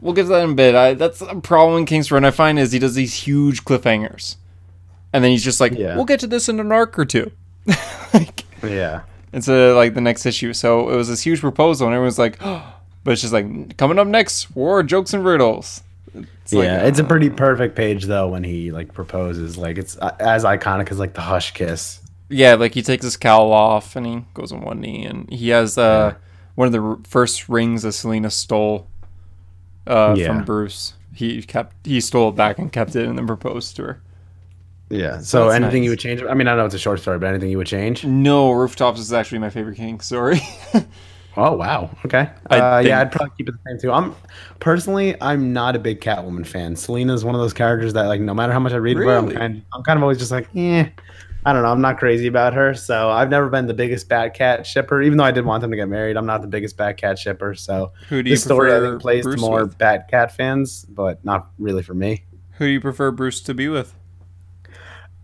We'll 0.02 0.14
get 0.14 0.22
to 0.22 0.28
that 0.28 0.44
in 0.44 0.52
a 0.52 0.54
bit. 0.54 0.74
I, 0.74 0.94
that's 0.94 1.20
a 1.20 1.34
problem 1.42 1.76
in 1.80 1.84
King's 1.84 2.10
Run. 2.10 2.24
I 2.24 2.30
find 2.30 2.58
is 2.58 2.72
he 2.72 2.78
does 2.78 2.94
these 2.94 3.12
huge 3.12 3.66
cliffhangers, 3.66 4.36
and 5.12 5.22
then 5.22 5.30
he's 5.30 5.44
just 5.44 5.60
like, 5.60 5.72
Yeah. 5.76 5.94
"We'll 5.94 6.06
get 6.06 6.20
to 6.20 6.26
this 6.26 6.48
in 6.48 6.58
an 6.58 6.72
arc 6.72 6.98
or 6.98 7.04
two. 7.04 7.30
like, 8.14 8.44
yeah. 8.62 9.02
into 9.34 9.74
like 9.74 9.92
the 9.92 10.00
next 10.00 10.24
issue. 10.24 10.54
So 10.54 10.88
it 10.88 10.96
was 10.96 11.08
this 11.08 11.20
huge 11.20 11.40
proposal, 11.40 11.86
and 11.86 11.94
everyone's 11.94 12.18
like, 12.18 12.38
but 13.04 13.12
it's 13.12 13.20
just 13.20 13.34
like 13.34 13.76
coming 13.76 13.98
up 13.98 14.06
next, 14.06 14.56
war, 14.56 14.82
jokes, 14.82 15.12
and 15.12 15.22
riddles. 15.22 15.82
It's 16.14 16.52
like, 16.52 16.64
yeah, 16.64 16.82
it's 16.86 16.98
a 16.98 17.04
pretty 17.04 17.30
perfect 17.30 17.76
page 17.76 18.04
though 18.04 18.28
when 18.28 18.44
he 18.44 18.72
like 18.72 18.92
proposes. 18.94 19.56
Like 19.56 19.78
it's 19.78 19.96
uh, 19.98 20.14
as 20.20 20.44
iconic 20.44 20.90
as 20.90 20.98
like 20.98 21.14
the 21.14 21.20
hush 21.20 21.52
kiss. 21.54 22.00
yeah, 22.28 22.54
like 22.54 22.74
he 22.74 22.82
takes 22.82 23.04
his 23.04 23.16
cowl 23.16 23.52
off 23.52 23.96
and 23.96 24.06
he 24.06 24.24
goes 24.34 24.52
on 24.52 24.60
one 24.62 24.80
knee, 24.80 25.04
and 25.04 25.30
he 25.30 25.48
has 25.50 25.76
uh 25.78 26.14
one 26.56 26.66
of 26.66 26.72
the 26.72 26.80
r- 26.82 26.98
first 27.08 27.48
rings 27.48 27.82
that 27.82 27.92
Selina 27.92 28.30
stole 28.30 28.86
uh, 29.86 30.14
Yeah. 30.16 30.26
from 30.28 30.44
Bruce. 30.44 30.94
He 31.14 31.42
kept 31.42 31.86
he 31.86 32.00
stole 32.00 32.28
it 32.30 32.36
back 32.36 32.58
and 32.58 32.72
kept 32.72 32.94
it, 32.96 33.06
and 33.06 33.16
then 33.18 33.26
proposed 33.26 33.76
to 33.76 33.82
her. 33.84 34.02
Yeah. 34.88 35.20
So 35.20 35.44
That's 35.48 35.62
anything 35.62 35.84
you 35.84 35.90
would 35.90 36.00
change? 36.00 36.22
I 36.22 36.34
mean, 36.34 36.48
I 36.48 36.56
know 36.56 36.64
it's 36.66 36.74
a 36.74 36.78
short 36.78 36.98
story, 37.00 37.18
but 37.20 37.28
anything 37.28 37.50
you 37.50 37.58
would 37.58 37.66
change? 37.68 38.04
No, 38.04 38.50
rooftops 38.50 38.98
is 38.98 39.12
actually 39.12 39.38
my 39.38 39.50
favorite 39.50 39.76
King 39.76 40.00
story. 40.00 40.40
Oh 41.36 41.54
wow. 41.54 41.90
Okay. 42.04 42.28
Uh, 42.50 42.78
think- 42.78 42.88
yeah, 42.88 43.00
I'd 43.00 43.12
probably 43.12 43.32
keep 43.36 43.48
it 43.48 43.52
the 43.52 43.70
same 43.70 43.78
too. 43.80 43.92
I'm 43.92 44.14
personally, 44.58 45.14
I'm 45.22 45.52
not 45.52 45.76
a 45.76 45.78
big 45.78 46.00
Catwoman 46.00 46.46
fan. 46.46 46.74
Selina 46.76 47.14
is 47.14 47.24
one 47.24 47.34
of 47.34 47.40
those 47.40 47.52
characters 47.52 47.92
that 47.94 48.06
like 48.06 48.20
no 48.20 48.34
matter 48.34 48.52
how 48.52 48.58
much 48.60 48.72
I 48.72 48.76
read 48.76 48.96
about, 48.96 49.06
her, 49.06 49.16
I'm 49.18 49.24
Really? 49.26 49.36
kind, 49.36 49.62
I'm 49.72 49.82
kind 49.82 49.96
of 49.96 50.02
always 50.02 50.18
just 50.18 50.30
like, 50.32 50.48
eh. 50.56 50.88
I 51.46 51.54
don't 51.54 51.62
know. 51.62 51.70
I'm 51.70 51.80
not 51.80 51.98
crazy 51.98 52.26
about 52.26 52.52
her, 52.52 52.74
so 52.74 53.08
I've 53.08 53.30
never 53.30 53.48
been 53.48 53.66
the 53.66 53.72
biggest 53.72 54.10
Batcat 54.10 54.66
shipper. 54.66 55.00
Even 55.00 55.16
though 55.16 55.24
I 55.24 55.30
did 55.30 55.46
want 55.46 55.62
them 55.62 55.70
to 55.70 55.76
get 55.76 55.88
married, 55.88 56.18
I'm 56.18 56.26
not 56.26 56.42
the 56.42 56.46
biggest 56.46 56.76
Batcat 56.76 57.16
shipper. 57.16 57.54
So 57.54 57.92
Who 58.10 58.22
do 58.22 58.28
you 58.28 58.36
this 58.36 58.44
story 58.44 58.70
I 58.70 58.74
prefer 58.78 58.90
think 58.90 59.00
plays 59.02 59.24
to 59.24 59.36
more 59.38 59.64
with? 59.64 59.78
Batcat 59.78 60.32
fans, 60.32 60.84
but 60.84 61.24
not 61.24 61.48
really 61.58 61.82
for 61.82 61.94
me. 61.94 62.24
Who 62.58 62.66
do 62.66 62.70
you 62.72 62.80
prefer 62.82 63.10
Bruce 63.10 63.40
to 63.40 63.54
be 63.54 63.68
with? 63.68 63.94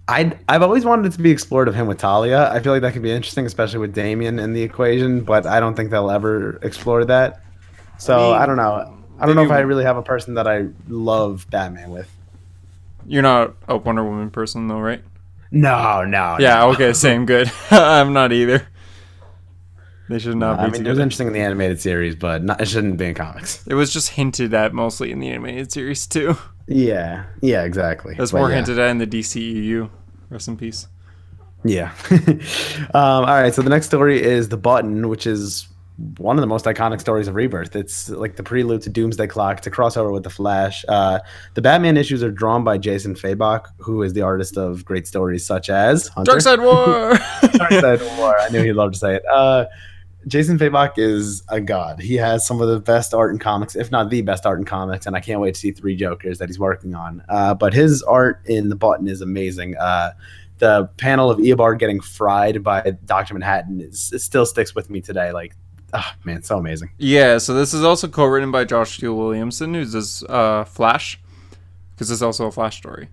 I'd, 0.08 0.38
I've 0.48 0.62
always 0.62 0.84
wanted 0.84 1.06
it 1.06 1.16
to 1.16 1.20
be 1.20 1.30
explored 1.30 1.66
of 1.66 1.74
him 1.74 1.86
with 1.86 1.98
Talia. 1.98 2.50
I 2.52 2.60
feel 2.60 2.72
like 2.72 2.82
that 2.82 2.92
could 2.92 3.02
be 3.02 3.10
interesting, 3.10 3.44
especially 3.44 3.80
with 3.80 3.92
Damian 3.92 4.38
in 4.38 4.52
the 4.52 4.62
equation, 4.62 5.22
but 5.22 5.46
I 5.46 5.58
don't 5.58 5.74
think 5.74 5.90
they'll 5.90 6.10
ever 6.10 6.58
explore 6.62 7.04
that. 7.06 7.42
So 7.98 8.30
I 8.32 8.42
I, 8.42 8.46
don't 8.46 8.56
know. 8.56 8.96
I 9.18 9.26
don't 9.26 9.34
know 9.34 9.42
if 9.42 9.50
I 9.50 9.60
really 9.60 9.84
have 9.84 9.96
a 9.96 10.02
person 10.02 10.34
that 10.34 10.46
I 10.46 10.68
love 10.88 11.46
Batman 11.50 11.90
with. 11.90 12.08
You're 13.06 13.22
not 13.22 13.54
a 13.68 13.76
Wonder 13.76 14.04
Woman 14.04 14.30
person 14.30 14.68
though, 14.68 14.80
right? 14.80 15.02
No, 15.50 16.04
no. 16.04 16.36
Yeah, 16.38 16.58
no. 16.60 16.72
okay, 16.72 16.92
same, 16.92 17.26
good. 17.26 17.50
I'm 17.70 18.12
not 18.12 18.32
either. 18.32 18.66
They 20.08 20.18
should 20.20 20.36
not 20.36 20.60
I 20.60 20.66
be 20.66 20.72
mean, 20.72 20.86
it 20.86 20.90
was 20.90 20.98
interesting 20.98 21.26
in 21.26 21.32
the 21.32 21.40
animated 21.40 21.80
series, 21.80 22.14
but 22.14 22.44
not, 22.44 22.60
it 22.60 22.68
shouldn't 22.68 22.96
be 22.96 23.06
in 23.06 23.14
comics. 23.14 23.66
It 23.66 23.74
was 23.74 23.92
just 23.92 24.10
hinted 24.10 24.54
at 24.54 24.72
mostly 24.72 25.10
in 25.10 25.18
the 25.18 25.28
animated 25.30 25.72
series 25.72 26.06
too. 26.06 26.36
Yeah, 26.66 27.24
yeah, 27.40 27.64
exactly. 27.64 28.14
That's 28.16 28.32
more 28.32 28.48
yeah. 28.50 28.56
hinted 28.56 28.78
at 28.78 28.90
in 28.90 28.98
the 28.98 29.06
DCEU. 29.06 29.88
Rest 30.30 30.48
in 30.48 30.56
peace. 30.56 30.88
Yeah. 31.64 31.92
um, 32.10 32.90
all 32.94 33.24
right. 33.24 33.54
So 33.54 33.62
the 33.62 33.70
next 33.70 33.86
story 33.86 34.22
is 34.22 34.48
the 34.48 34.56
button, 34.56 35.08
which 35.08 35.26
is 35.26 35.68
one 36.18 36.36
of 36.36 36.42
the 36.42 36.46
most 36.46 36.66
iconic 36.66 37.00
stories 37.00 37.26
of 37.26 37.34
Rebirth. 37.34 37.74
It's 37.74 38.10
like 38.10 38.36
the 38.36 38.42
prelude 38.42 38.82
to 38.82 38.90
Doomsday 38.90 39.28
Clock. 39.28 39.66
A 39.66 39.70
crossover 39.70 40.12
with 40.12 40.24
the 40.24 40.30
Flash. 40.30 40.84
Uh, 40.88 41.20
the 41.54 41.62
Batman 41.62 41.96
issues 41.96 42.22
are 42.22 42.30
drawn 42.30 42.64
by 42.64 42.78
Jason 42.78 43.14
Fabok, 43.14 43.68
who 43.78 44.02
is 44.02 44.12
the 44.12 44.22
artist 44.22 44.56
of 44.56 44.84
great 44.84 45.06
stories 45.06 45.46
such 45.46 45.70
as 45.70 46.08
Hunter. 46.08 46.30
Dark 46.30 46.40
Side 46.42 46.60
War. 46.60 47.12
Darkseid 47.14 48.18
War. 48.18 48.38
I 48.38 48.48
knew 48.50 48.62
he'd 48.62 48.74
love 48.74 48.92
to 48.92 48.98
say 48.98 49.16
it. 49.16 49.22
Uh, 49.26 49.66
Jason 50.26 50.58
Fabok 50.58 50.98
is 50.98 51.42
a 51.48 51.60
god. 51.60 52.00
He 52.00 52.14
has 52.16 52.44
some 52.44 52.60
of 52.60 52.68
the 52.68 52.80
best 52.80 53.14
art 53.14 53.32
in 53.32 53.38
comics, 53.38 53.76
if 53.76 53.92
not 53.92 54.10
the 54.10 54.22
best 54.22 54.44
art 54.44 54.58
in 54.58 54.64
comics, 54.64 55.06
and 55.06 55.14
I 55.14 55.20
can't 55.20 55.40
wait 55.40 55.54
to 55.54 55.60
see 55.60 55.70
three 55.70 55.94
Jokers 55.94 56.38
that 56.38 56.48
he's 56.48 56.58
working 56.58 56.94
on. 56.94 57.22
Uh, 57.28 57.54
but 57.54 57.72
his 57.72 58.02
art 58.02 58.42
in 58.46 58.68
the 58.68 58.74
button 58.74 59.06
is 59.06 59.20
amazing. 59.20 59.76
Uh, 59.76 60.12
the 60.58 60.86
panel 60.96 61.30
of 61.30 61.38
Eobard 61.38 61.78
getting 61.78 62.00
fried 62.00 62.64
by 62.64 62.96
Doctor 63.04 63.34
Manhattan 63.34 63.80
is 63.80 64.10
it 64.12 64.18
still 64.20 64.46
sticks 64.46 64.74
with 64.74 64.90
me 64.90 65.00
today. 65.00 65.30
Like, 65.30 65.54
ah, 65.92 66.16
man, 66.24 66.42
so 66.42 66.58
amazing. 66.58 66.90
yeah, 66.98 67.38
so 67.38 67.54
this 67.54 67.72
is 67.72 67.84
also 67.84 68.08
co-written 68.08 68.50
by 68.50 68.64
Josh 68.64 68.96
Steele 68.96 69.16
Williamson, 69.16 69.74
who's 69.74 69.92
this 69.92 70.24
uh, 70.24 70.64
Flash, 70.64 71.20
because 71.94 72.10
it's 72.10 72.22
also 72.22 72.46
a 72.46 72.52
Flash 72.52 72.78
story. 72.78 73.10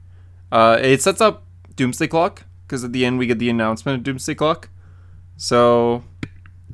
Uh, 0.52 0.80
it 0.82 1.02
sets 1.02 1.22
up 1.22 1.46
Doomsday 1.76 2.08
Clock 2.08 2.46
because 2.66 2.84
at 2.84 2.92
the 2.92 3.06
end 3.06 3.20
we 3.20 3.28
get 3.28 3.38
the 3.38 3.50
announcement 3.50 3.98
of 4.00 4.04
Doomsday 4.04 4.36
Clock. 4.36 4.70
So 5.38 6.04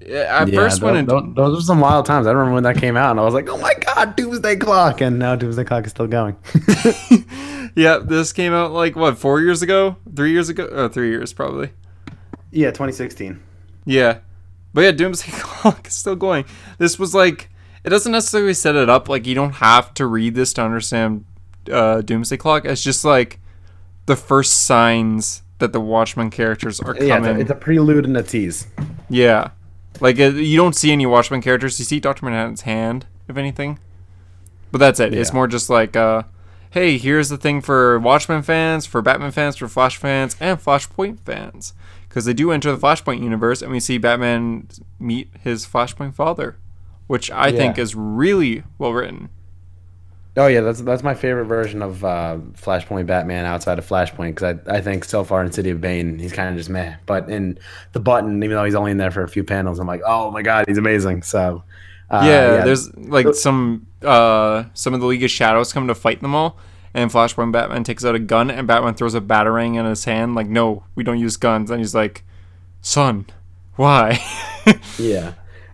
yeah, 0.06 0.40
at 0.42 0.50
first 0.50 0.82
when 0.82 1.06
those, 1.06 1.56
were 1.56 1.62
some 1.62 1.80
wild 1.80 2.06
times. 2.06 2.28
I 2.28 2.32
remember 2.32 2.54
when 2.54 2.64
that 2.64 2.78
came 2.78 2.96
out, 2.98 3.12
and 3.12 3.20
I 3.20 3.24
was 3.24 3.34
like, 3.34 3.50
"Oh 3.50 3.58
my 3.58 3.74
god, 3.74 4.16
Doomsday 4.16 4.58
Clock!" 4.58 5.02
And 5.02 5.20
now 5.20 5.36
Doomsday 5.36 5.64
Clock 5.66 5.86
is 5.86 5.92
still 5.92 6.08
going. 6.08 6.36
yeah, 7.76 7.98
this 7.98 8.34
came 8.34 8.54
out 8.54 8.72
like 8.72 8.96
what 8.96 9.18
four 9.18 9.42
years 9.42 9.62
ago, 9.62 9.98
three 10.16 10.32
years 10.32 10.50
ago, 10.50 10.68
oh, 10.72 10.88
three 10.88 11.10
years 11.10 11.34
probably. 11.34 11.72
yeah, 12.52 12.68
2016. 12.70 13.42
Yeah. 13.86 14.20
But 14.74 14.82
yeah, 14.82 14.92
Doomsday 14.92 15.32
Clock 15.34 15.88
is 15.88 15.94
still 15.94 16.16
going. 16.16 16.46
This 16.78 17.00
was 17.00 17.14
like 17.16 17.50
it 17.84 17.90
doesn't 17.90 18.12
necessarily 18.12 18.54
set 18.54 18.76
it 18.76 18.90
up 18.90 19.10
like 19.10 19.26
you 19.26 19.36
don't 19.36 19.54
have 19.56 19.94
to 19.96 20.06
read 20.06 20.36
this 20.36 20.54
to 20.54 20.62
understand 20.62 21.26
uh, 21.72 22.02
Doomsday 22.02 22.38
Clock. 22.38 22.66
It's 22.66 22.84
just 22.84 23.04
like 23.06 23.40
the 24.06 24.16
first 24.16 24.66
signs 24.66 25.44
that 25.60 25.74
the 25.74 25.82
Watchmen 25.82 26.30
characters 26.30 26.80
are 26.80 26.96
Yeah, 26.96 27.18
it's 27.18 27.26
coming. 27.26 27.38
a, 27.38 27.40
it's 27.40 27.52
a 27.52 27.56
prelude 27.56 28.06
and 28.06 28.16
a 28.18 28.24
tease. 28.24 28.68
yeah. 29.10 29.52
Like 30.02 30.20
uh, 30.20 30.30
you 30.30 30.58
don't 30.58 30.76
see 30.76 30.92
any 30.92 31.06
Watchmen 31.06 31.42
characters. 31.42 31.80
You 31.80 31.86
see 31.86 32.00
Doctor 32.00 32.26
Manhattan's 32.26 32.62
hand, 32.62 33.06
if 33.28 33.38
anything. 33.38 33.80
But 34.72 34.80
that's 34.80 35.00
it. 35.00 35.14
It's 35.14 35.34
more 35.34 35.48
just 35.48 35.70
like, 35.70 35.96
uh, 35.96 36.24
hey, 36.72 36.98
here's 36.98 37.30
the 37.30 37.38
thing 37.38 37.62
for 37.62 38.00
Watchmen 38.00 38.44
fans, 38.44 38.86
for 38.86 39.02
Batman 39.02 39.32
fans, 39.32 39.56
for 39.58 39.68
Flash 39.68 39.98
fans, 39.98 40.36
and 40.40 40.60
Flashpoint 40.60 41.20
fans. 41.22 41.74
Because 42.08 42.26
they 42.26 42.34
do 42.34 42.52
enter 42.52 42.72
the 42.72 42.78
Flashpoint 42.78 43.22
universe, 43.22 43.62
and 43.62 43.72
we 43.72 43.80
see 43.80 43.98
Batman 43.98 44.68
meet 45.00 45.30
his 45.44 45.66
Flashpoint 45.66 46.16
father, 46.16 46.58
which 47.08 47.30
I 47.32 47.52
think 47.52 47.78
is 47.78 47.96
really 47.96 48.64
well 48.78 48.94
written. 48.94 49.30
Oh 50.38 50.48
yeah, 50.48 50.62
that's 50.62 50.82
that's 50.82 51.04
my 51.04 51.16
favorite 51.16 51.46
version 51.46 51.82
of 51.82 52.06
uh, 52.06 52.38
Flashpoint 52.54 53.08
Batman 53.08 53.46
outside 53.46 53.80
of 53.80 53.88
Flashpoint 53.88 54.36
because 54.36 54.60
I, 54.68 54.78
I 54.78 54.82
think 54.82 55.04
so 55.04 55.24
far 55.24 55.44
in 55.44 55.52
City 55.52 55.72
of 55.72 55.82
Bane 55.82 56.20
he's 56.20 56.32
kind 56.32 56.50
of 56.50 56.56
just 56.56 56.70
meh, 56.70 56.96
but 57.06 57.30
in 57.30 57.58
the 57.94 58.00
Button, 58.00 58.44
even 58.44 58.56
though 58.56 58.64
he's 58.64 58.76
only 58.76 58.92
in 58.92 58.98
there 58.98 59.12
for 59.12 59.24
a 59.24 59.28
few 59.28 59.44
panels, 59.44 59.80
I'm 59.80 59.88
like, 59.88 60.02
oh 60.06 60.32
my 60.32 60.42
god, 60.42 60.66
he's 60.68 60.78
amazing. 60.78 61.24
So 61.24 61.64
uh, 62.10 62.24
yeah, 62.26 62.64
there's 62.64 62.96
like 62.96 63.34
some 63.34 63.88
uh 64.04 64.66
some 64.74 64.94
of 64.94 65.02
the 65.02 65.08
League 65.08 65.24
of 65.24 65.32
Shadows 65.32 65.74
come 65.74 65.88
to 65.88 65.96
fight 65.96 66.22
them 66.22 66.36
all, 66.36 66.58
and 66.94 67.12
Flashpoint 67.12 67.52
Batman 67.52 67.84
takes 67.84 68.06
out 68.06 68.16
a 68.16 68.20
gun, 68.20 68.50
and 68.50 68.68
Batman 68.68 68.94
throws 68.94 69.16
a 69.16 69.22
batarang 69.22 69.76
in 69.78 69.86
his 69.86 70.06
hand, 70.06 70.36
like, 70.36 70.48
no, 70.48 70.84
we 70.96 71.04
don't 71.04 71.20
use 71.20 71.38
guns, 71.38 71.70
and 71.70 71.80
he's 71.80 71.96
like, 71.96 72.24
son, 72.82 73.26
why? 73.76 74.20
yeah. 75.00 75.34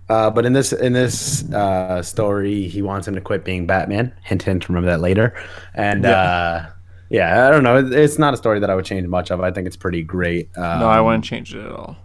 Uh, 0.10 0.30
but 0.30 0.46
in 0.46 0.54
this 0.54 0.72
in 0.72 0.94
this 0.94 1.50
uh, 1.52 2.02
story, 2.02 2.68
he 2.68 2.82
wants 2.82 3.08
him 3.08 3.15
to 3.15 3.22
quit 3.22 3.44
being 3.44 3.65
Batman. 3.65 4.13
Hint, 4.24 4.44
hint. 4.44 4.70
Remember 4.70 4.89
that 4.89 5.02
later. 5.02 5.34
And 5.74 6.04
Yeah. 6.04 6.12
uh, 6.22 6.70
yeah, 7.10 7.48
I 7.48 7.52
don't 7.52 7.63
know. 7.63 7.78
It- 7.78 7.91
It's 7.94 8.20
not 8.20 8.34
a 8.34 8.38
story 8.38 8.60
that 8.60 8.70
I 8.70 8.76
would 8.76 8.86
change 8.86 9.08
much 9.08 9.32
of. 9.32 9.41
I 9.41 9.52
think 9.52 9.65
it's 9.68 9.78
pretty 9.78 10.04
great. 10.04 10.50
Um, 10.58 10.80
no, 10.82 10.88
I 10.88 11.02
wouldn't 11.02 11.24
change 11.24 11.56
it 11.56 11.65
at 11.65 11.72
all. 11.72 11.98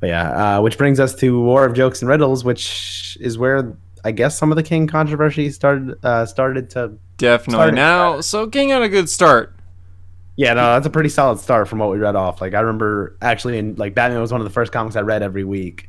But 0.00 0.08
yeah, 0.10 0.58
uh, 0.58 0.60
which 0.62 0.76
brings 0.78 1.00
us 1.00 1.14
to 1.16 1.40
War 1.40 1.64
of 1.64 1.72
Jokes 1.74 2.02
and 2.02 2.08
Riddles, 2.08 2.44
which 2.44 3.16
is 3.20 3.36
where 3.38 3.76
I 4.04 4.12
guess 4.12 4.36
some 4.38 4.52
of 4.52 4.56
the 4.56 4.62
King 4.62 4.86
controversy 4.86 5.50
started 5.50 5.96
uh, 6.04 6.26
started 6.26 6.70
to. 6.70 6.92
Definitely. 7.16 7.54
Started- 7.56 7.74
Now, 7.76 8.20
so 8.20 8.46
King 8.48 8.68
had 8.70 8.82
a 8.82 8.88
good 8.88 9.08
start. 9.08 9.56
Yeah, 10.36 10.52
no, 10.54 10.62
that's 10.74 10.86
a 10.86 10.90
pretty 10.90 11.08
solid 11.10 11.38
start 11.38 11.68
from 11.68 11.78
what 11.78 11.90
we 11.90 11.98
read 11.98 12.16
off. 12.16 12.40
Like 12.40 12.54
I 12.54 12.60
remember 12.60 13.16
actually, 13.22 13.56
in 13.58 13.76
like 13.76 13.94
Batman 13.94 14.20
was 14.20 14.30
one 14.32 14.40
of 14.40 14.44
the 14.44 14.52
first 14.52 14.72
comics 14.72 14.96
I 14.96 15.00
read 15.02 15.22
every 15.22 15.44
week, 15.44 15.88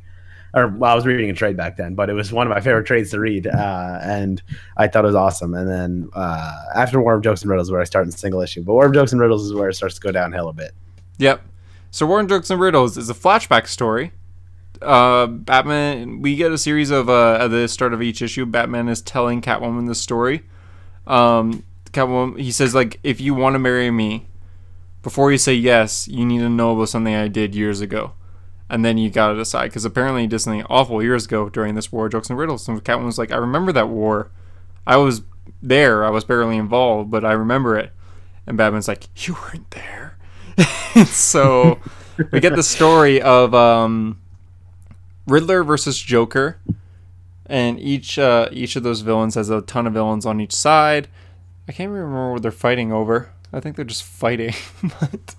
or 0.56 0.68
well, 0.68 0.90
I 0.90 0.94
was 0.94 1.04
reading 1.04 1.28
a 1.28 1.34
trade 1.34 1.56
back 1.56 1.76
then, 1.76 1.94
but 1.94 2.08
it 2.08 2.14
was 2.14 2.32
one 2.32 2.46
of 2.46 2.50
my 2.50 2.60
favorite 2.60 2.86
trades 2.86 3.10
to 3.10 3.20
read, 3.20 3.46
uh, 3.46 3.98
and 4.02 4.42
I 4.78 4.88
thought 4.88 5.04
it 5.04 5.08
was 5.08 5.14
awesome. 5.14 5.52
And 5.52 5.68
then 5.68 6.08
uh, 6.14 6.64
after 6.74 6.98
War 6.98 7.14
of 7.14 7.22
Jokes 7.22 7.42
and 7.42 7.50
Riddles, 7.50 7.70
where 7.70 7.80
I 7.80 7.84
start 7.84 8.06
in 8.06 8.12
single 8.12 8.40
issue, 8.40 8.62
but 8.62 8.72
War 8.72 8.86
of 8.86 8.94
Jokes 8.94 9.12
and 9.12 9.20
Riddles 9.20 9.44
is 9.44 9.52
where 9.52 9.68
it 9.68 9.74
starts 9.74 9.96
to 9.96 10.00
go 10.00 10.10
downhill 10.10 10.48
a 10.48 10.54
bit. 10.54 10.72
Yep. 11.18 11.42
So 11.90 12.06
War 12.06 12.20
of 12.20 12.28
Jokes 12.28 12.48
and 12.48 12.58
Riddles 12.58 12.96
is 12.96 13.10
a 13.10 13.14
flashback 13.14 13.66
story. 13.66 14.12
Uh, 14.80 15.26
Batman. 15.26 16.22
We 16.22 16.36
get 16.36 16.52
a 16.52 16.58
series 16.58 16.90
of 16.90 17.10
uh, 17.10 17.38
at 17.42 17.48
the 17.48 17.68
start 17.68 17.92
of 17.92 18.02
each 18.02 18.22
issue. 18.22 18.46
Batman 18.46 18.88
is 18.88 19.02
telling 19.02 19.42
Catwoman 19.42 19.86
the 19.86 19.94
story. 19.94 20.42
Um, 21.06 21.64
Catwoman. 21.92 22.40
He 22.40 22.50
says 22.50 22.74
like, 22.74 22.98
if 23.02 23.20
you 23.20 23.34
want 23.34 23.54
to 23.54 23.58
marry 23.58 23.90
me, 23.90 24.26
before 25.02 25.30
you 25.30 25.38
say 25.38 25.54
yes, 25.54 26.08
you 26.08 26.24
need 26.24 26.38
to 26.38 26.48
know 26.48 26.74
about 26.74 26.88
something 26.88 27.14
I 27.14 27.28
did 27.28 27.54
years 27.54 27.80
ago, 27.80 28.12
and 28.68 28.84
then 28.84 28.98
you 28.98 29.10
gotta 29.10 29.36
decide. 29.36 29.68
Because 29.68 29.84
apparently 29.84 30.22
he 30.22 30.26
did 30.26 30.40
something 30.40 30.64
awful 30.68 31.02
years 31.02 31.26
ago 31.26 31.48
during 31.48 31.74
this 31.74 31.92
War 31.92 32.06
of 32.06 32.12
Jokes 32.12 32.30
and 32.30 32.38
Riddles. 32.38 32.68
And 32.68 32.82
Catwoman's 32.84 33.18
like, 33.18 33.32
I 33.32 33.36
remember 33.36 33.72
that 33.72 33.88
war. 33.88 34.30
I 34.86 34.96
was 34.96 35.22
there. 35.62 36.04
I 36.04 36.10
was 36.10 36.24
barely 36.24 36.56
involved, 36.56 37.10
but 37.10 37.24
I 37.24 37.32
remember 37.32 37.76
it. 37.76 37.92
And 38.46 38.56
Batman's 38.56 38.88
like, 38.88 39.08
you 39.26 39.34
weren't 39.34 39.70
there. 39.70 40.16
so 41.06 41.78
we 42.30 42.40
get 42.40 42.56
the 42.56 42.62
story 42.62 43.20
of 43.20 43.54
um, 43.54 44.20
Riddler 45.26 45.64
versus 45.64 45.98
Joker, 45.98 46.58
and 47.44 47.78
each 47.78 48.18
uh, 48.18 48.48
each 48.52 48.76
of 48.76 48.82
those 48.82 49.00
villains 49.02 49.34
has 49.34 49.50
a 49.50 49.60
ton 49.62 49.86
of 49.86 49.92
villains 49.92 50.24
on 50.24 50.40
each 50.40 50.54
side. 50.54 51.08
I 51.68 51.72
can't 51.72 51.88
even 51.88 52.00
remember 52.00 52.32
what 52.32 52.42
they're 52.42 52.52
fighting 52.52 52.92
over. 52.92 53.30
I 53.52 53.60
think 53.60 53.76
they're 53.76 53.84
just 53.84 54.04
fighting. 54.04 54.54
but, 55.00 55.34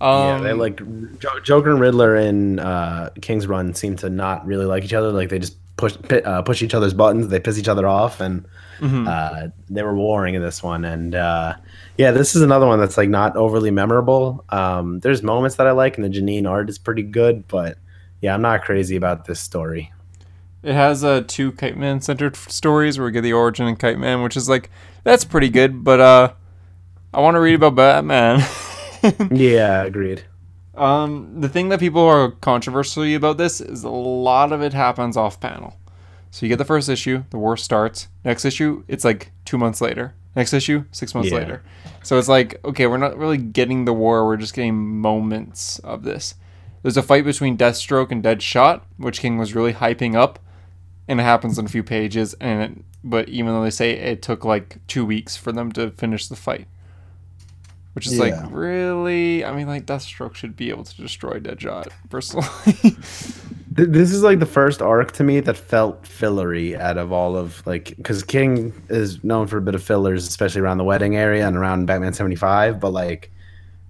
yeah, 0.00 0.36
um, 0.36 0.42
they 0.42 0.52
like 0.52 0.76
Jo- 1.18 1.40
Joker 1.40 1.70
and 1.70 1.80
Riddler 1.80 2.16
in 2.16 2.58
uh, 2.58 3.10
King's 3.20 3.46
Run 3.46 3.74
seem 3.74 3.96
to 3.96 4.08
not 4.08 4.46
really 4.46 4.64
like 4.64 4.84
each 4.84 4.94
other. 4.94 5.12
Like 5.12 5.28
they 5.28 5.38
just 5.38 5.56
push 5.76 5.94
uh, 6.10 6.42
push 6.42 6.62
each 6.62 6.74
other's 6.74 6.94
buttons. 6.94 7.28
They 7.28 7.40
piss 7.40 7.58
each 7.58 7.68
other 7.68 7.86
off, 7.86 8.20
and 8.20 8.46
mhm. 8.78 9.06
uh, 9.06 9.50
they 9.68 9.82
were 9.82 9.94
warring 9.94 10.34
in 10.34 10.42
this 10.42 10.62
one. 10.62 10.84
And 10.84 11.14
uh, 11.14 11.54
yeah, 11.98 12.12
this 12.12 12.34
is 12.34 12.42
another 12.42 12.66
one 12.66 12.78
that's 12.80 12.96
like 12.96 13.08
not 13.08 13.36
overly 13.36 13.70
memorable. 13.70 14.44
Um, 14.48 15.00
there's 15.00 15.22
moments 15.22 15.56
that 15.56 15.66
I 15.66 15.72
like, 15.72 15.98
and 15.98 16.04
the 16.04 16.08
Janín 16.08 16.48
art 16.48 16.70
is 16.70 16.78
pretty 16.78 17.02
good, 17.02 17.46
but 17.46 17.76
yeah, 18.20 18.34
I'm 18.34 18.42
not 18.42 18.62
crazy 18.62 18.96
about 18.96 19.26
this 19.26 19.40
story. 19.40 19.92
It 20.62 20.74
has 20.74 21.04
uh, 21.04 21.24
two 21.26 21.52
Kite 21.52 21.76
Man 21.76 22.00
centered 22.00 22.36
stories 22.36 22.98
where 22.98 23.06
we 23.06 23.12
get 23.12 23.22
the 23.22 23.32
origin 23.32 23.66
of 23.66 23.78
Kite 23.78 23.98
Man, 23.98 24.22
which 24.22 24.36
is 24.36 24.48
like 24.48 24.70
that's 25.04 25.24
pretty 25.24 25.48
good. 25.48 25.84
But 25.84 26.00
uh, 26.00 26.32
I 27.12 27.20
want 27.20 27.34
to 27.34 27.40
read 27.40 27.54
about 27.54 27.74
Batman. 27.74 28.46
yeah, 29.30 29.82
agreed. 29.82 30.24
Um, 30.74 31.40
the 31.40 31.48
thing 31.48 31.68
that 31.70 31.80
people 31.80 32.02
are 32.02 32.30
controversially 32.30 33.14
about 33.14 33.38
this 33.38 33.60
is 33.60 33.84
a 33.84 33.90
lot 33.90 34.52
of 34.52 34.62
it 34.62 34.72
happens 34.72 35.16
off 35.16 35.40
panel. 35.40 35.76
So 36.30 36.46
you 36.46 36.48
get 36.50 36.58
the 36.58 36.64
first 36.64 36.88
issue, 36.88 37.24
the 37.30 37.38
war 37.38 37.56
starts. 37.56 38.08
Next 38.24 38.44
issue, 38.44 38.84
it's 38.88 39.04
like 39.04 39.32
two 39.44 39.58
months 39.58 39.80
later. 39.80 40.14
Next 40.36 40.52
issue, 40.52 40.84
six 40.92 41.12
months 41.14 41.30
Yeah. 41.30 41.38
later. 41.38 41.62
So 42.04 42.18
it's 42.18 42.28
like, 42.28 42.60
okay, 42.64 42.86
we're 42.86 42.98
not 42.98 43.18
really 43.18 43.36
getting 43.36 43.84
the 43.84 43.92
war, 43.92 44.24
we're 44.24 44.36
just 44.36 44.54
getting 44.54 44.76
moments 45.00 45.80
of 45.80 46.04
this. 46.04 46.36
There's 46.82 46.96
a 46.96 47.02
fight 47.02 47.24
between 47.24 47.58
Deathstroke 47.58 48.10
and 48.10 48.22
Deadshot, 48.22 48.82
which 48.96 49.20
King 49.20 49.36
was 49.38 49.54
really 49.54 49.74
hyping 49.74 50.14
up, 50.14 50.38
and 51.08 51.20
it 51.20 51.24
happens 51.24 51.58
in 51.58 51.66
a 51.66 51.68
few 51.68 51.82
pages. 51.82 52.34
And 52.40 52.62
it, 52.62 52.84
but 53.02 53.28
even 53.28 53.52
though 53.52 53.62
they 53.62 53.70
say 53.70 53.90
it 53.90 54.22
took 54.22 54.44
like 54.44 54.78
two 54.86 55.04
weeks 55.04 55.36
for 55.36 55.52
them 55.52 55.72
to 55.72 55.90
finish 55.90 56.28
the 56.28 56.36
fight, 56.36 56.68
which 57.94 58.06
is 58.06 58.16
Yeah. 58.16 58.24
like 58.24 58.34
really, 58.50 59.44
I 59.44 59.52
mean, 59.54 59.66
like 59.66 59.86
Deathstroke 59.86 60.34
should 60.34 60.56
be 60.56 60.70
able 60.70 60.84
to 60.84 60.96
destroy 60.96 61.38
Deadshot 61.40 61.88
personally. 62.08 62.46
This 63.72 64.10
is 64.12 64.24
like 64.24 64.40
the 64.40 64.46
first 64.46 64.82
arc 64.82 65.12
to 65.12 65.22
me 65.24 65.38
that 65.40 65.56
felt 65.56 66.04
fillery 66.04 66.76
out 66.76 66.98
of 66.98 67.12
all 67.12 67.36
of 67.36 67.64
like 67.66 67.94
because 67.96 68.24
King 68.24 68.72
is 68.88 69.22
known 69.22 69.46
for 69.46 69.58
a 69.58 69.62
bit 69.62 69.76
of 69.76 69.82
fillers, 69.82 70.26
especially 70.26 70.60
around 70.60 70.78
the 70.78 70.84
wedding 70.84 71.16
area 71.16 71.46
and 71.46 71.56
around 71.56 71.86
Batman 71.86 72.12
seventy 72.12 72.34
five. 72.34 72.80
But 72.80 72.90
like, 72.92 73.30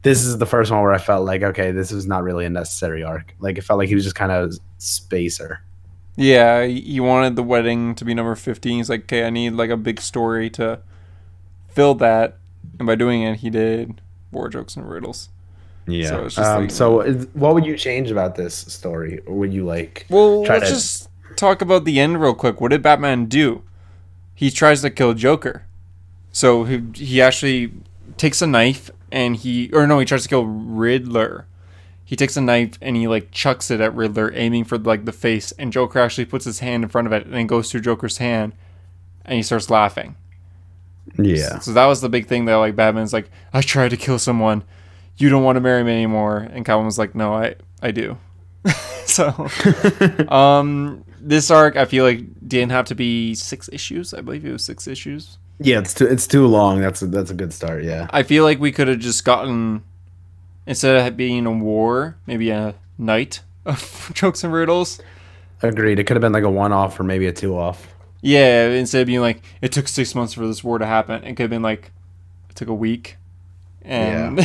this 0.03 0.23
is 0.23 0.37
the 0.37 0.45
first 0.45 0.71
one 0.71 0.83
where 0.83 0.93
I 0.93 0.99
felt 0.99 1.25
like 1.25 1.43
okay, 1.43 1.73
this 1.73 1.91
was 1.93 2.07
not 2.07 2.23
really 2.23 2.45
a 2.45 2.51
necessary 2.51 3.03
arc. 3.03 3.35
Like 3.41 3.57
it 3.57 3.63
felt 3.63 3.79
like 3.79 3.89
he 3.89 3.95
was 3.95 4.05
just 4.05 4.15
kind 4.17 4.31
of 4.31 4.53
spacer. 4.77 5.63
yeah, 6.15 6.67
he 6.67 6.83
he 6.83 7.01
wanted 7.01 7.35
the 7.37 7.43
wedding 7.43 7.95
to 7.97 8.05
be 8.05 8.13
number 8.13 8.35
15. 8.37 8.77
He's 8.77 8.91
like, 8.91 9.05
okay, 9.05 9.25
I 9.25 9.31
need 9.31 9.55
like 9.55 9.71
a 9.71 9.79
big 9.79 9.99
story 10.03 10.51
to 10.51 10.81
fill 11.69 11.95
that. 11.97 12.37
And 12.79 12.87
by 12.87 12.95
doing 12.95 13.23
it, 13.23 13.41
he 13.41 13.51
did 13.51 14.01
war 14.33 14.49
jokes 14.49 14.77
and 14.77 14.89
riddles. 14.89 15.29
Yeah. 15.87 16.09
So 16.09 16.25
it's 16.27 16.35
just 16.37 16.49
um, 16.49 16.63
like- 16.63 16.71
so 16.71 17.01
is- 17.01 17.27
what 17.35 17.55
would 17.55 17.67
you 17.67 17.77
change 17.77 18.11
about 18.11 18.37
this 18.37 18.55
story, 18.55 19.21
or 19.27 19.35
would 19.37 19.53
you 19.53 19.65
like? 19.65 20.07
Well, 20.09 20.45
Try 20.45 20.57
let's 20.59 20.69
to- 20.69 20.75
just 20.75 21.09
talk 21.37 21.61
about 21.63 21.85
the 21.85 21.99
end 22.01 22.21
real 22.21 22.35
quick. 22.35 22.61
What 22.61 22.71
did 22.71 22.83
Batman 22.83 23.27
do? 23.27 23.63
He 24.35 24.51
tries 24.51 24.83
to 24.83 24.91
kill 24.91 25.15
Joker. 25.15 25.65
So 26.33 26.65
he, 26.65 26.83
he 26.95 27.21
actually 27.21 27.73
takes 28.17 28.41
a 28.41 28.47
knife 28.47 28.91
and 29.13 29.37
he, 29.37 29.69
or 29.73 29.87
no, 29.87 29.99
he 29.99 30.05
tries 30.07 30.23
to 30.23 30.29
kill 30.29 30.45
Riddler. 30.47 31.47
He 32.05 32.17
takes 32.17 32.37
a 32.37 32.41
knife 32.41 32.79
and 32.81 32.97
he 32.97 33.07
like 33.09 33.31
chucks 33.33 33.71
it 33.71 33.81
at 33.81 33.95
Riddler, 33.95 34.33
aiming 34.35 34.65
for 34.65 34.79
like 34.79 35.05
the 35.05 35.13
face. 35.13 35.53
And 35.59 35.73
Joker 35.73 35.99
actually 35.99 36.25
puts 36.27 36.45
his 36.45 36.61
hand 36.61 36.83
in 36.85 36.89
front 36.89 37.07
of 37.07 37.13
it 37.13 37.27
and 37.27 37.35
it 37.35 37.45
goes 37.49 37.71
through 37.71 37.81
Joker's 37.83 38.19
hand, 38.19 38.53
and 39.25 39.37
he 39.37 39.43
starts 39.43 39.69
laughing. 39.71 40.15
Yeah. 41.19 41.59
So 41.61 41.73
that 41.73 41.87
was 41.87 42.01
the 42.01 42.09
big 42.09 42.27
thing 42.27 42.45
that 42.47 42.55
like 42.57 42.77
Batman's 42.77 43.13
like, 43.13 43.31
I 43.53 43.63
tried 43.63 43.91
to 43.91 43.97
kill 43.97 44.19
someone. 44.19 44.65
You 45.17 45.29
don't 45.29 45.45
want 45.45 45.57
to 45.57 45.61
marry 45.61 45.85
me 45.85 45.93
anymore. 45.93 46.49
And 46.51 46.65
Calvin 46.65 46.87
was 46.87 46.99
like, 46.99 47.15
No, 47.15 47.35
I 47.35 47.57
I 47.83 47.91
do. 47.91 48.19
so 49.07 49.49
um 50.29 51.05
this 51.21 51.51
arc 51.51 51.77
I 51.77 51.85
feel 51.85 52.05
like 52.05 52.25
didn't 52.47 52.73
have 52.73 52.87
to 52.87 52.95
be 52.95 53.35
six 53.35 53.69
issues. 53.73 54.15
I 54.15 54.21
believe 54.21 54.45
it 54.45 54.53
was 54.53 54.65
six 54.65 54.87
issues. 54.87 55.39
Yeah, 55.59 55.79
it's 55.79 55.93
too 55.95 56.07
it's 56.07 56.27
too 56.27 56.47
long. 56.47 56.81
That's 56.81 57.03
a, 57.03 57.07
that's 57.07 57.31
a 57.31 57.35
good 57.35 57.53
start. 57.53 57.85
Yeah. 57.85 58.09
I 58.11 58.23
feel 58.23 58.45
like 58.45 58.61
we 58.61 58.73
could 58.73 58.89
have 58.89 58.99
just 58.99 59.25
gotten 59.25 59.83
instead 60.67 60.97
of 61.07 61.17
being 61.17 61.47
a 61.47 61.53
war, 61.53 62.17
maybe 62.27 62.51
a 62.51 62.75
night 62.97 63.41
of 63.67 64.11
jokes 64.15 64.45
and 64.45 64.53
riddles. 64.53 65.01
Agreed. 65.63 65.99
It 65.99 66.05
could 66.05 66.17
have 66.17 66.23
been 66.23 66.33
like 66.33 66.45
a 66.45 66.51
one 66.51 66.73
off 66.73 66.99
or 66.99 67.05
maybe 67.05 67.27
a 67.27 67.33
two 67.33 67.59
off. 67.59 67.89
Yeah, 68.23 68.69
instead 68.69 69.01
of 69.03 69.07
being 69.07 69.21
like 69.21 69.43
it 69.63 69.73
took 69.73 69.89
six 69.89 70.15
months 70.15 70.35
for 70.35 70.47
this 70.47 70.63
war 70.63 70.79
to 70.79 70.87
happen, 70.87 71.25
it 71.25 71.35
could 71.35 71.45
have 71.45 71.51
been 71.51 71.63
like 71.63 71.93
it 72.49 72.57
took 72.57 72.69
a 72.69 72.75
week, 72.75 73.17
and 73.83 74.41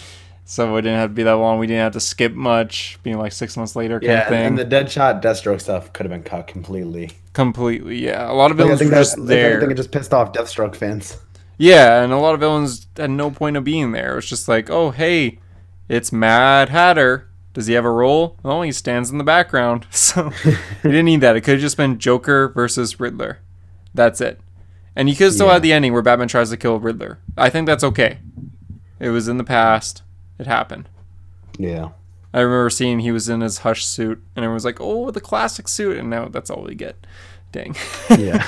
so 0.44 0.76
it 0.76 0.82
didn't 0.82 0.98
have 0.98 1.10
to 1.10 1.14
be 1.14 1.22
that 1.22 1.32
long. 1.32 1.58
We 1.58 1.66
didn't 1.66 1.82
have 1.82 1.92
to 1.92 2.00
skip 2.00 2.32
much, 2.34 2.98
being 3.02 3.18
like 3.18 3.32
six 3.32 3.56
months 3.56 3.76
later 3.76 4.00
kind 4.00 4.08
Yeah, 4.10 4.22
of 4.22 4.28
thing. 4.28 4.46
and 4.46 4.58
the 4.58 4.64
Deadshot, 4.64 5.22
Deathstroke 5.22 5.60
stuff 5.60 5.92
could 5.92 6.06
have 6.06 6.10
been 6.10 6.24
cut 6.24 6.46
completely. 6.48 7.10
Completely, 7.32 8.04
yeah. 8.04 8.30
A 8.30 8.34
lot 8.34 8.50
of 8.50 8.58
Like, 8.58 8.66
villains 8.66 8.80
were 8.82 8.90
just 8.90 9.18
I 9.18 9.58
think 9.60 9.70
it 9.72 9.76
just 9.76 9.92
pissed 9.92 10.12
off 10.12 10.32
Deathstroke 10.32 10.74
fans. 10.74 11.18
Yeah, 11.58 12.02
and 12.02 12.12
a 12.12 12.18
lot 12.18 12.34
of 12.34 12.40
villains 12.40 12.86
had 12.96 13.10
no 13.10 13.30
point 13.30 13.56
of 13.56 13.64
being 13.64 13.92
there. 13.92 14.12
It 14.12 14.16
was 14.16 14.28
just 14.28 14.48
like, 14.48 14.70
oh 14.70 14.90
hey, 14.90 15.38
it's 15.88 16.10
Mad 16.12 16.70
Hatter. 16.70 17.28
Does 17.52 17.66
he 17.66 17.74
have 17.74 17.84
a 17.84 17.90
role? 17.90 18.36
Oh, 18.44 18.62
he 18.62 18.70
stands 18.72 19.10
in 19.10 19.18
the 19.18 19.24
background. 19.24 19.86
So 19.92 20.30
he 20.30 20.52
didn't 20.82 21.04
need 21.06 21.20
that. 21.20 21.36
It 21.36 21.40
could 21.42 21.52
have 21.54 21.60
just 21.60 21.76
been 21.76 21.98
Joker 21.98 22.48
versus 22.48 22.98
Riddler. 23.00 23.38
That's 23.94 24.20
it. 24.20 24.40
And 24.96 25.08
you 25.08 25.16
could 25.16 25.32
still 25.32 25.46
Yeah. 25.46 25.54
have 25.54 25.62
the 25.62 25.72
ending 25.72 25.92
where 25.92 26.02
Batman 26.02 26.28
tries 26.28 26.50
to 26.50 26.56
kill 26.56 26.78
Riddler. 26.78 27.18
I 27.36 27.48
think 27.50 27.66
that's 27.66 27.84
okay. 27.84 28.18
It 28.98 29.10
was 29.10 29.28
in 29.28 29.36
the 29.38 29.44
past. 29.44 30.02
It 30.38 30.46
happened. 30.46 30.88
Yeah. 31.58 31.90
I 32.32 32.40
remember 32.40 32.70
seeing 32.70 33.00
he 33.00 33.10
was 33.12 33.28
in 33.28 33.40
his 33.40 33.58
Hush 33.58 33.84
suit, 33.84 34.22
and 34.36 34.44
everyone 34.44 34.54
was 34.54 34.64
like, 34.64 34.78
"Oh, 34.80 35.10
the 35.10 35.20
classic 35.20 35.66
suit," 35.66 35.96
and 35.96 36.08
now 36.08 36.28
that's 36.28 36.48
all 36.50 36.62
we 36.62 36.74
get. 36.76 37.04
Dang. 37.52 37.74
Yeah. 38.16 38.44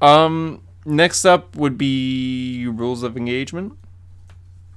um. 0.00 0.62
Next 0.86 1.24
up 1.26 1.54
would 1.56 1.76
be 1.76 2.66
rules 2.66 3.02
of 3.02 3.16
engagement. 3.16 3.74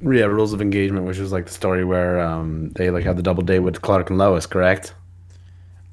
Yeah, 0.03 0.25
Rules 0.25 0.53
of 0.53 0.61
Engagement, 0.61 1.05
which 1.05 1.17
was 1.17 1.31
like 1.31 1.45
the 1.45 1.51
story 1.51 1.85
where 1.85 2.19
um 2.19 2.69
they 2.75 2.89
like 2.89 3.05
had 3.05 3.17
the 3.17 3.23
double 3.23 3.43
date 3.43 3.59
with 3.59 3.81
Clark 3.81 4.09
and 4.09 4.19
Lois, 4.19 4.45
correct? 4.45 4.93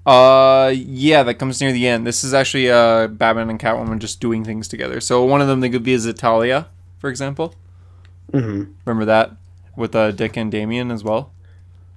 Uh, 0.07 0.73
yeah, 0.75 1.23
that 1.23 1.35
comes 1.35 1.61
near 1.61 1.73
the 1.73 1.87
end. 1.87 2.07
This 2.07 2.25
is 2.25 2.35
actually 2.35 2.71
uh 2.71 3.07
Batman 3.07 3.51
and 3.51 3.61
Catwoman 3.61 3.99
just 3.99 4.21
doing 4.21 4.45
things 4.45 4.67
together. 4.67 5.01
So 5.01 5.25
one 5.25 5.41
of 5.41 5.49
them 5.49 5.61
they 5.61 5.71
could 5.71 5.85
be 5.85 5.93
is 5.93 6.07
Italia, 6.07 6.69
for 6.99 7.09
example. 7.11 7.55
Mm-hmm. 8.33 8.73
Remember 8.85 9.05
that 9.05 9.33
with 9.77 9.95
uh 9.95 10.11
Dick 10.11 10.37
and 10.37 10.51
Damian 10.51 10.91
as 10.91 11.05
well. 11.05 11.33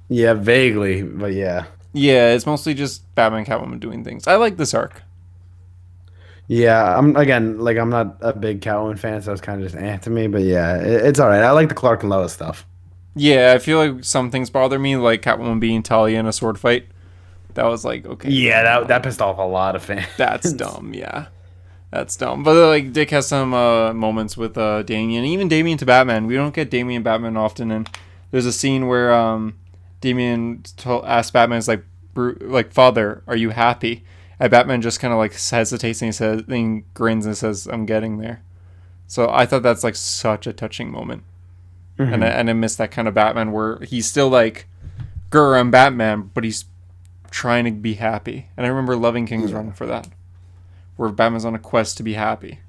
Yeah, 0.10 0.34
vaguely, 0.34 1.02
but 1.02 1.34
yeah. 1.34 1.66
Yeah, 1.94 2.34
it's 2.34 2.46
mostly 2.46 2.74
just 2.74 3.14
Batman, 3.16 3.40
and 3.40 3.48
Catwoman 3.48 3.80
doing 3.80 4.04
things. 4.04 4.28
I 4.28 4.36
like 4.36 4.58
this 4.58 4.74
arc. 4.74 5.02
Yeah, 6.54 6.96
I'm 6.96 7.16
again 7.16 7.58
like 7.58 7.78
I'm 7.78 7.90
not 7.90 8.18
a 8.22 8.32
big 8.32 8.62
Catwoman 8.62 9.00
fan, 9.00 9.24
so 9.24 9.32
it's 9.32 9.42
kind 9.42 9.60
of 9.64 9.72
just 9.72 9.82
eh 9.82 9.98
to 9.98 10.10
me. 10.12 10.28
But 10.28 10.44
yeah, 10.44 10.78
it, 10.78 11.06
it's 11.08 11.20
all 11.20 11.28
right. 11.28 11.42
I 11.42 11.50
like 11.50 11.68
the 11.68 11.74
Clark 11.74 12.04
and 12.04 12.12
Lois 12.12 12.32
stuff. 12.32 12.68
Yeah, 13.16 13.54
I 13.56 13.58
feel 13.58 13.80
like 13.80 14.04
some 14.04 14.30
things 14.30 14.52
bother 14.52 14.78
me, 14.78 14.96
like 14.96 15.24
Catwoman 15.24 15.60
being 15.60 15.82
Talia 15.82 16.20
in 16.20 16.28
a 16.28 16.34
sword 16.34 16.60
fight. 16.60 16.86
That 17.56 17.66
was 17.66 17.84
like 17.84 18.06
okay. 18.06 18.30
Yeah, 18.30 18.62
that 18.62 18.88
that 18.88 19.02
pissed 19.04 19.20
off 19.20 19.40
a 19.40 19.42
lot 19.42 19.76
of 19.76 19.84
fans. 19.84 20.06
That's 20.16 20.54
dumb. 20.64 20.94
Yeah, 20.94 21.28
that's 21.90 22.16
dumb. 22.16 22.44
But 22.44 22.54
like 22.68 22.94
Dick 22.94 23.10
has 23.10 23.26
some 23.28 23.56
uh, 23.56 23.92
moments 23.94 24.38
with 24.38 24.56
uh, 24.56 24.84
Damian, 24.84 25.26
even 25.26 25.48
Damian 25.48 25.80
to 25.80 25.88
Batman. 25.88 26.28
We 26.28 26.36
don't 26.36 26.54
get 26.54 26.70
Damian 26.70 27.02
Batman 27.02 27.36
often, 27.36 27.72
and 27.72 27.90
there's 28.30 28.46
a 28.46 28.54
scene 28.54 28.86
where 28.86 29.12
um, 29.12 29.56
Damian 30.02 30.62
to- 30.78 31.04
asks 31.04 31.32
Batman, 31.32 31.58
"Is 31.58 31.68
like, 31.68 31.84
Bru- 32.14 32.38
like 32.42 32.72
Father, 32.72 33.24
are 33.26 33.36
you 33.36 33.50
happy?" 33.50 34.04
And 34.44 34.52
Batman 34.52 34.82
just 34.82 35.00
kind 35.00 35.14
of 35.14 35.20
like 35.20 35.32
hesitates 35.34 36.02
and 36.02 36.10
he 36.10 36.12
says, 36.12 36.44
and 36.50 36.84
grins 36.94 37.26
and 37.26 37.38
says, 37.38 37.66
"I'm 37.66 37.86
getting 37.86 38.18
there." 38.18 38.44
So 39.08 39.30
I 39.30 39.46
thought 39.46 39.64
that's 39.64 39.86
like 39.86 39.96
such 39.96 40.48
a 40.48 40.52
touching 40.52 40.92
moment, 40.92 41.24
and 41.98 42.26
I, 42.26 42.28
and 42.28 42.50
I 42.50 42.54
miss 42.54 42.76
that 42.76 42.92
kind 42.92 43.08
of 43.08 43.14
Batman 43.14 43.54
where 43.54 43.80
he's 43.86 44.06
still 44.06 44.28
like, 44.28 44.68
"Grr, 45.30 45.58
I'm 45.58 45.72
Batman," 45.72 46.30
but 46.34 46.44
he's 46.44 46.66
trying 47.32 47.64
to 47.64 47.72
be 47.72 47.94
happy. 47.94 48.50
And 48.58 48.66
I 48.66 48.70
remember 48.70 48.98
loving 48.98 49.26
King's 49.26 49.54
Run 49.54 49.72
for 49.72 49.86
that, 49.86 50.10
where 50.98 51.08
Batman's 51.08 51.46
on 51.46 51.56
a 51.56 51.60
quest 51.60 51.96
to 51.98 52.04
be 52.04 52.16
happy. 52.16 52.60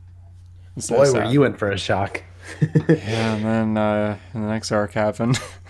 Boy, 0.89 1.13
were 1.13 1.25
you 1.25 1.43
in 1.43 1.55
for 1.55 1.73
a 1.73 1.77
shock. 1.77 2.23
Yeah, 2.89 3.35
and 3.35 3.45
then 3.45 3.77
uh, 3.77 4.19
the 4.33 4.39
next 4.39 4.71
arc 4.71 4.93
happened. 4.93 5.41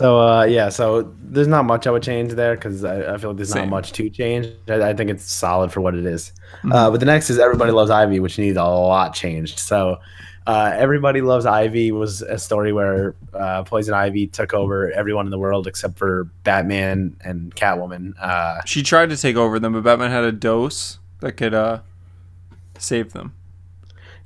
So 0.00 0.18
uh, 0.18 0.44
yeah, 0.44 0.70
so 0.70 1.12
there's 1.20 1.46
not 1.46 1.66
much 1.66 1.86
I 1.86 1.90
would 1.90 2.02
change 2.02 2.32
there 2.32 2.54
because 2.54 2.84
I, 2.84 3.12
I 3.12 3.18
feel 3.18 3.30
like 3.30 3.36
there's 3.36 3.52
Same. 3.52 3.64
not 3.64 3.68
much 3.68 3.92
to 3.92 4.08
change. 4.08 4.48
I, 4.66 4.80
I 4.80 4.94
think 4.94 5.10
it's 5.10 5.30
solid 5.30 5.70
for 5.72 5.82
what 5.82 5.94
it 5.94 6.06
is. 6.06 6.32
Uh, 6.64 6.90
but 6.90 7.00
the 7.00 7.06
next 7.06 7.28
is 7.28 7.38
Everybody 7.38 7.70
Loves 7.70 7.90
Ivy, 7.90 8.18
which 8.18 8.38
needs 8.38 8.56
a 8.56 8.64
lot 8.64 9.12
changed. 9.14 9.58
So 9.58 9.98
uh, 10.46 10.72
Everybody 10.74 11.20
Loves 11.20 11.44
Ivy 11.44 11.92
was 11.92 12.22
a 12.22 12.38
story 12.38 12.72
where 12.72 13.14
uh, 13.34 13.62
Poison 13.64 13.92
Ivy 13.92 14.26
took 14.26 14.54
over 14.54 14.90
everyone 14.90 15.26
in 15.26 15.30
the 15.30 15.38
world 15.38 15.66
except 15.66 15.98
for 15.98 16.24
Batman 16.44 17.14
and 17.22 17.54
Catwoman. 17.54 18.14
Uh, 18.18 18.62
she 18.64 18.82
tried 18.82 19.10
to 19.10 19.18
take 19.18 19.36
over 19.36 19.58
them, 19.58 19.74
but 19.74 19.82
Batman 19.82 20.10
had 20.10 20.24
a 20.24 20.32
dose 20.32 20.98
that 21.20 21.32
could 21.32 21.52
uh, 21.52 21.80
save 22.78 23.12
them. 23.12 23.34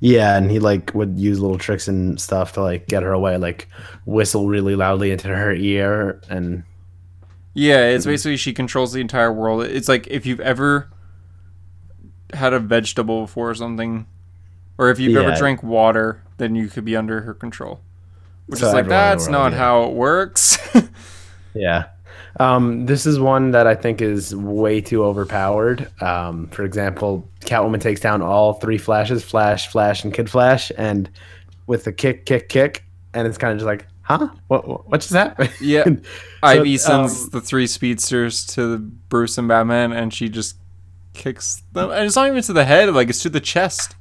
Yeah, 0.00 0.36
and 0.36 0.50
he 0.50 0.58
like 0.58 0.92
would 0.94 1.18
use 1.18 1.40
little 1.40 1.58
tricks 1.58 1.88
and 1.88 2.20
stuff 2.20 2.52
to 2.54 2.62
like 2.62 2.88
get 2.88 3.02
her 3.02 3.12
away, 3.12 3.36
like 3.36 3.68
whistle 4.04 4.48
really 4.48 4.76
loudly 4.76 5.10
into 5.10 5.28
her 5.28 5.52
ear 5.52 6.20
and 6.28 6.64
Yeah, 7.54 7.86
it's 7.86 8.04
basically 8.04 8.36
she 8.36 8.52
controls 8.52 8.92
the 8.92 9.00
entire 9.00 9.32
world. 9.32 9.64
It's 9.64 9.88
like 9.88 10.06
if 10.08 10.26
you've 10.26 10.40
ever 10.40 10.90
had 12.32 12.52
a 12.52 12.58
vegetable 12.60 13.22
before 13.22 13.50
or 13.50 13.54
something, 13.54 14.06
or 14.78 14.90
if 14.90 14.98
you've 14.98 15.16
ever 15.16 15.32
drank 15.32 15.62
water, 15.62 16.22
then 16.38 16.54
you 16.54 16.68
could 16.68 16.84
be 16.84 16.96
under 16.96 17.22
her 17.22 17.34
control. 17.34 17.82
Which 18.46 18.60
So 18.60 18.68
is 18.68 18.72
like 18.72 18.88
everyone 18.88 19.04
in 19.04 19.14
the 19.14 19.18
that's 19.18 19.28
not 19.28 19.52
yeah. 19.52 19.54
how 19.54 19.84
it 19.84 19.92
works. 19.94 20.58
Yeah. 21.54 21.86
Um, 22.40 22.86
this 22.86 23.06
is 23.06 23.18
one 23.20 23.52
that 23.52 23.66
I 23.66 23.74
think 23.74 24.02
is 24.02 24.34
way 24.34 24.80
too 24.80 25.04
overpowered. 25.04 25.90
Um, 26.02 26.48
for 26.48 26.64
example, 26.64 27.30
Catwoman 27.44 27.80
takes 27.80 28.00
down 28.00 28.22
all 28.22 28.54
three 28.54 28.78
flashes 28.78 29.24
Flash, 29.24 29.68
Flash, 29.68 30.04
and 30.04 30.12
Kid 30.12 30.30
Flash, 30.30 30.72
and 30.76 31.10
with 31.66 31.84
the 31.84 31.92
kick, 31.92 32.26
kick, 32.26 32.48
kick, 32.48 32.84
and 33.12 33.26
it's 33.26 33.38
kind 33.38 33.52
of 33.52 33.58
just 33.58 33.66
like, 33.66 33.86
huh? 34.02 34.28
What, 34.48 34.88
what, 34.88 35.00
just 35.00 35.12
happened? 35.12 35.50
Yeah. 35.60 35.84
So, 35.84 35.96
Ivy 36.42 36.76
sends 36.76 37.24
um, 37.24 37.30
the 37.30 37.40
three 37.40 37.66
speedsters 37.66 38.46
to 38.48 38.78
Bruce 38.78 39.38
and 39.38 39.48
Batman, 39.48 39.92
and 39.92 40.12
she 40.12 40.28
just 40.28 40.56
kicks 41.14 41.62
them. 41.72 41.90
And 41.90 42.04
it's 42.04 42.16
not 42.16 42.28
even 42.28 42.42
to 42.42 42.52
the 42.52 42.64
head; 42.64 42.92
like 42.94 43.08
it's 43.08 43.22
to 43.22 43.30
the 43.30 43.40
chest. 43.40 43.96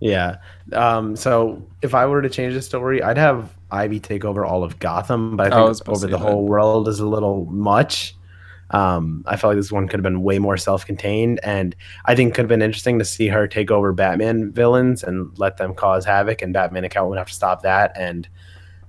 Yeah. 0.00 0.36
Um, 0.72 1.14
so 1.14 1.62
if 1.82 1.94
I 1.94 2.06
were 2.06 2.22
to 2.22 2.30
change 2.30 2.54
the 2.54 2.62
story, 2.62 3.02
I'd 3.02 3.18
have 3.18 3.54
Ivy 3.70 4.00
take 4.00 4.24
over 4.24 4.44
all 4.44 4.64
of 4.64 4.78
Gotham, 4.78 5.36
but 5.36 5.52
I 5.52 5.62
I 5.62 5.66
think 5.66 5.84
to 5.84 5.90
over 5.90 6.06
the 6.06 6.16
that. 6.16 6.18
whole 6.18 6.46
world 6.46 6.88
is 6.88 7.00
a 7.00 7.06
little 7.06 7.44
much. 7.46 8.14
Um, 8.70 9.24
I 9.26 9.36
felt 9.36 9.50
like 9.50 9.58
this 9.58 9.72
one 9.72 9.88
could 9.88 9.98
have 9.98 10.04
been 10.04 10.22
way 10.22 10.38
more 10.38 10.56
self-contained, 10.56 11.40
and 11.42 11.74
I 12.04 12.14
think 12.14 12.30
it 12.30 12.34
could 12.34 12.42
have 12.42 12.48
been 12.48 12.62
interesting 12.62 12.98
to 13.00 13.04
see 13.04 13.26
her 13.28 13.48
take 13.48 13.70
over 13.70 13.92
Batman 13.92 14.52
villains 14.52 15.02
and 15.02 15.36
let 15.38 15.56
them 15.56 15.74
cause 15.74 16.04
havoc, 16.04 16.40
and 16.42 16.52
Batman 16.52 16.84
and 16.84 16.92
Catwoman 16.92 17.18
have 17.18 17.28
to 17.28 17.34
stop 17.34 17.62
that. 17.62 17.92
And 17.96 18.28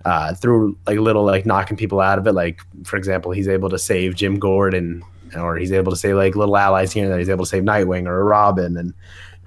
uh, 0.05 0.33
through 0.35 0.77
like 0.85 0.99
little 0.99 1.25
like 1.25 1.45
knocking 1.45 1.77
people 1.77 1.99
out 1.99 2.19
of 2.19 2.27
it, 2.27 2.33
like 2.33 2.61
for 2.83 2.97
example, 2.97 3.31
he's 3.31 3.47
able 3.47 3.69
to 3.69 3.79
save 3.79 4.15
Jim 4.15 4.37
Gordon, 4.37 5.03
or 5.35 5.57
he's 5.57 5.71
able 5.71 5.91
to 5.91 5.97
save 5.97 6.15
like 6.15 6.35
little 6.35 6.57
allies 6.57 6.91
here 6.91 7.09
and. 7.09 7.19
He's 7.19 7.29
able 7.29 7.45
to 7.45 7.49
save 7.49 7.63
Nightwing 7.63 8.05
or 8.05 8.23
Robin, 8.23 8.77
and 8.77 8.93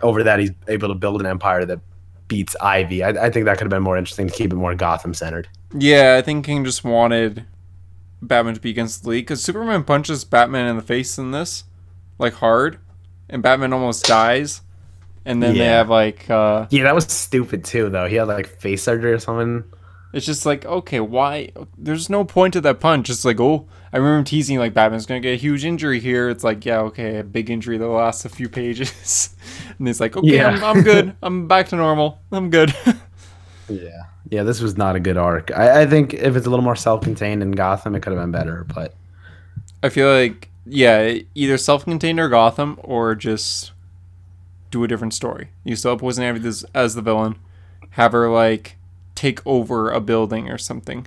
over 0.02 0.22
that 0.24 0.40
he's 0.40 0.50
able 0.68 0.88
to 0.88 0.94
build 0.94 1.20
an 1.20 1.26
empire 1.26 1.64
that 1.64 1.80
beats 2.26 2.56
Ivy. 2.60 3.04
I, 3.04 3.10
I 3.10 3.30
think 3.30 3.44
that 3.44 3.58
could 3.58 3.64
have 3.64 3.70
been 3.70 3.82
more 3.82 3.96
interesting 3.96 4.26
to 4.28 4.32
keep 4.32 4.52
it 4.52 4.56
more 4.56 4.74
Gotham 4.74 5.14
centered. 5.14 5.48
Yeah, 5.76 6.16
I 6.18 6.22
think 6.22 6.44
King 6.44 6.64
just 6.64 6.84
wanted 6.84 7.44
Batman 8.26 8.54
to 8.54 8.60
be 8.60 8.70
against 8.70 9.02
the 9.02 9.10
League 9.10 9.24
because 9.26 9.42
Superman 9.42 9.84
punches 9.84 10.24
Batman 10.24 10.66
in 10.66 10.76
the 10.76 10.82
face 10.82 11.18
in 11.18 11.30
this, 11.30 11.64
like 12.18 12.34
hard, 12.34 12.78
and 13.28 13.42
Batman 13.42 13.72
almost 13.72 14.04
dies. 14.06 14.62
And 15.26 15.42
then 15.42 15.56
they 15.56 15.64
have 15.66 15.88
like, 15.88 16.28
uh, 16.28 16.66
Yeah, 16.70 16.82
that 16.84 16.94
was 16.94 17.04
stupid 17.06 17.64
too, 17.64 17.88
though. 17.88 18.06
He 18.06 18.16
had 18.16 18.28
like 18.28 18.46
face 18.60 18.82
surgery 18.82 19.12
or 19.12 19.18
something. 19.18 19.64
it's 20.12 20.26
just 20.26 20.44
like, 20.44 20.66
okay, 20.66 21.00
why? 21.00 21.50
There's 21.78 22.10
no 22.10 22.24
point 22.24 22.52
to 22.54 22.60
that 22.60 22.78
punch. 22.78 23.08
It's 23.08 23.24
like, 23.24 23.40
oh, 23.40 23.66
I 23.92 23.96
remember 23.96 24.18
him 24.18 24.24
teasing 24.24 24.58
like 24.58 24.74
Batman's 24.74 25.06
gonna 25.06 25.20
get 25.20 25.32
a 25.32 25.36
huge 25.36 25.64
injury 25.64 25.98
here. 26.00 26.28
It's 26.28 26.44
like, 26.44 26.66
yeah, 26.66 26.80
okay, 26.80 27.18
a 27.20 27.24
big 27.24 27.48
injury 27.48 27.78
that 27.78 27.86
lasts 27.88 28.24
a 28.26 28.28
few 28.28 28.48
pages, 28.50 29.34
and 29.78 29.86
he's 29.86 30.00
like, 30.00 30.14
okay, 30.16 30.36
Yeah. 30.36 30.48
I'm, 30.48 30.64
I'm 30.64 30.82
good. 30.82 31.16
I'm 31.22 31.48
back 31.48 31.68
to 31.68 31.76
normal. 31.76 32.20
I'm 32.30 32.50
good. 32.50 32.74
Yeah, 33.66 34.02
yeah, 34.30 34.42
this 34.42 34.60
was 34.60 34.76
not 34.76 34.96
a 34.96 35.00
good 35.00 35.16
arc. 35.16 35.50
I, 35.56 35.82
I 35.82 35.86
think 35.86 36.14
if 36.14 36.36
it's 36.36 36.46
a 36.46 36.50
little 36.50 36.64
more 36.64 36.76
self-contained 36.76 37.42
in 37.42 37.52
Gotham, 37.52 37.94
it 37.94 38.00
could 38.00 38.12
have 38.12 38.22
been 38.22 38.32
better. 38.32 38.64
But 38.74 38.94
I 39.82 39.88
feel 39.88 40.08
like 40.08 40.48
yeah, 40.66 41.18
either 41.34 41.58
self-contained 41.58 42.18
or 42.18 42.28
Gotham, 42.28 42.78
or 42.82 43.14
just 43.14 43.72
do 44.70 44.82
a 44.82 44.88
different 44.88 45.14
story. 45.14 45.50
You 45.62 45.76
still 45.76 45.92
have 45.92 46.00
Poison 46.00 46.24
Ivy 46.24 46.46
as, 46.48 46.64
as 46.74 46.94
the 46.94 47.02
villain, 47.02 47.36
have 47.90 48.12
her 48.12 48.30
like 48.30 48.76
take 49.14 49.46
over 49.46 49.90
a 49.90 50.00
building 50.00 50.50
or 50.50 50.58
something. 50.58 51.06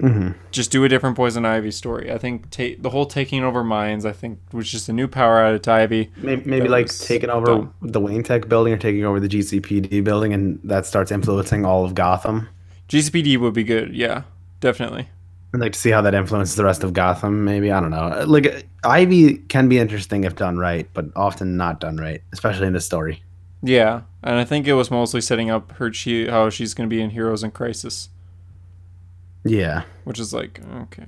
Mhm. 0.00 0.34
Just 0.50 0.70
do 0.70 0.82
a 0.84 0.88
different 0.88 1.16
Poison 1.16 1.44
Ivy 1.44 1.70
story. 1.70 2.10
I 2.10 2.18
think 2.18 2.50
ta- 2.50 2.76
the 2.78 2.90
whole 2.90 3.06
taking 3.06 3.44
over 3.44 3.62
minds. 3.62 4.04
I 4.06 4.12
think 4.12 4.38
was 4.52 4.70
just 4.70 4.88
a 4.88 4.92
new 4.92 5.06
power 5.08 5.38
added 5.40 5.62
to 5.64 5.72
Ivy. 5.72 6.10
maybe, 6.16 6.42
maybe 6.44 6.68
like 6.68 6.88
taking 6.88 7.30
over 7.30 7.46
dumb. 7.46 7.74
the 7.82 8.00
Wayne 8.00 8.22
Tech 8.22 8.48
building 8.48 8.72
or 8.72 8.76
taking 8.78 9.04
over 9.04 9.20
the 9.20 9.28
GCPD 9.28 10.02
building, 10.02 10.32
and 10.32 10.58
that 10.64 10.86
starts 10.86 11.12
influencing 11.12 11.64
all 11.64 11.84
of 11.84 11.94
Gotham. 11.94 12.48
GCPD 12.88 13.36
would 13.38 13.54
be 13.54 13.64
good. 13.64 13.94
Yeah, 13.94 14.22
definitely. 14.60 15.08
I'd 15.52 15.60
like 15.60 15.72
to 15.72 15.78
see 15.78 15.90
how 15.90 16.00
that 16.02 16.14
influences 16.14 16.54
the 16.56 16.64
rest 16.64 16.84
of 16.84 16.92
Gotham. 16.92 17.44
Maybe 17.44 17.72
I 17.72 17.80
don't 17.80 17.90
know. 17.90 18.24
Like 18.26 18.66
Ivy 18.84 19.38
can 19.48 19.68
be 19.68 19.78
interesting 19.78 20.24
if 20.24 20.36
done 20.36 20.56
right, 20.58 20.88
but 20.94 21.06
often 21.16 21.56
not 21.56 21.80
done 21.80 21.96
right, 21.96 22.22
especially 22.32 22.66
in 22.68 22.72
this 22.72 22.84
story. 22.86 23.22
Yeah, 23.62 24.02
and 24.22 24.36
I 24.36 24.44
think 24.44 24.66
it 24.66 24.72
was 24.74 24.90
mostly 24.90 25.20
setting 25.20 25.50
up 25.50 25.72
her 25.72 25.92
she 25.92 26.28
how 26.28 26.48
she's 26.50 26.72
going 26.72 26.88
to 26.88 26.94
be 26.94 27.02
in 27.02 27.10
Heroes 27.10 27.42
in 27.42 27.50
Crisis, 27.50 28.08
Yeah. 29.44 29.84
which 30.04 30.18
is 30.18 30.32
like 30.32 30.60
okay. 30.82 31.06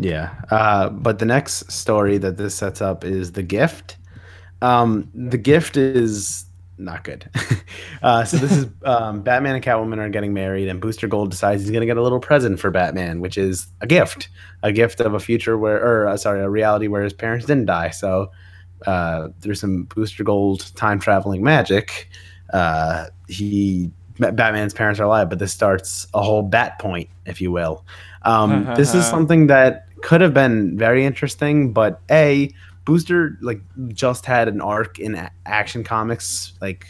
Yeah. 0.00 0.34
Uh, 0.50 0.88
but 0.88 1.18
the 1.18 1.26
next 1.26 1.70
story 1.70 2.18
that 2.18 2.36
this 2.36 2.54
sets 2.54 2.80
up 2.80 3.04
is 3.04 3.32
The 3.32 3.42
Gift. 3.42 3.96
Um, 4.62 5.10
the 5.14 5.38
Gift 5.38 5.76
is 5.76 6.46
not 6.78 7.04
good. 7.04 7.28
uh, 8.02 8.24
so 8.24 8.36
this 8.38 8.52
is 8.52 8.66
um, 8.84 9.22
Batman 9.22 9.56
and 9.56 9.64
Catwoman 9.64 9.98
are 9.98 10.08
getting 10.08 10.32
married, 10.32 10.68
and 10.68 10.80
Booster 10.80 11.06
Gold 11.06 11.30
decides 11.30 11.62
he's 11.62 11.70
going 11.70 11.82
to 11.82 11.86
get 11.86 11.96
a 11.96 12.02
little 12.02 12.20
present 12.20 12.58
for 12.58 12.70
Batman, 12.70 13.20
which 13.20 13.38
is 13.38 13.66
a 13.80 13.86
gift, 13.86 14.28
a 14.62 14.72
gift 14.72 15.00
of 15.00 15.14
a 15.14 15.20
future 15.20 15.58
where, 15.58 15.82
or 15.82 16.08
uh, 16.08 16.16
sorry, 16.16 16.40
a 16.40 16.48
reality 16.48 16.88
where 16.88 17.02
his 17.02 17.12
parents 17.12 17.46
didn't 17.46 17.66
die. 17.66 17.90
So 17.90 18.30
uh, 18.86 19.28
through 19.40 19.54
some 19.54 19.84
Booster 19.84 20.24
Gold 20.24 20.74
time 20.76 20.98
traveling 20.98 21.42
magic, 21.42 22.08
uh, 22.52 23.06
he 23.28 23.90
Batman's 24.18 24.74
parents 24.74 25.00
are 25.00 25.04
alive, 25.04 25.28
but 25.28 25.38
this 25.38 25.52
starts 25.52 26.06
a 26.14 26.22
whole 26.22 26.42
bat 26.42 26.78
point, 26.78 27.08
if 27.26 27.40
you 27.40 27.50
will. 27.50 27.84
Um, 28.22 28.64
this 28.76 28.94
is 28.94 29.04
something 29.10 29.48
that 29.48 29.86
could 30.02 30.20
have 30.20 30.34
been 30.34 30.76
very 30.78 31.04
interesting, 31.04 31.72
but 31.72 32.00
a 32.10 32.50
Booster 32.84 33.38
like 33.40 33.60
just 33.88 34.26
had 34.26 34.46
an 34.46 34.60
arc 34.60 34.98
in 34.98 35.14
a- 35.14 35.30
Action 35.46 35.84
Comics, 35.84 36.52
like 36.60 36.86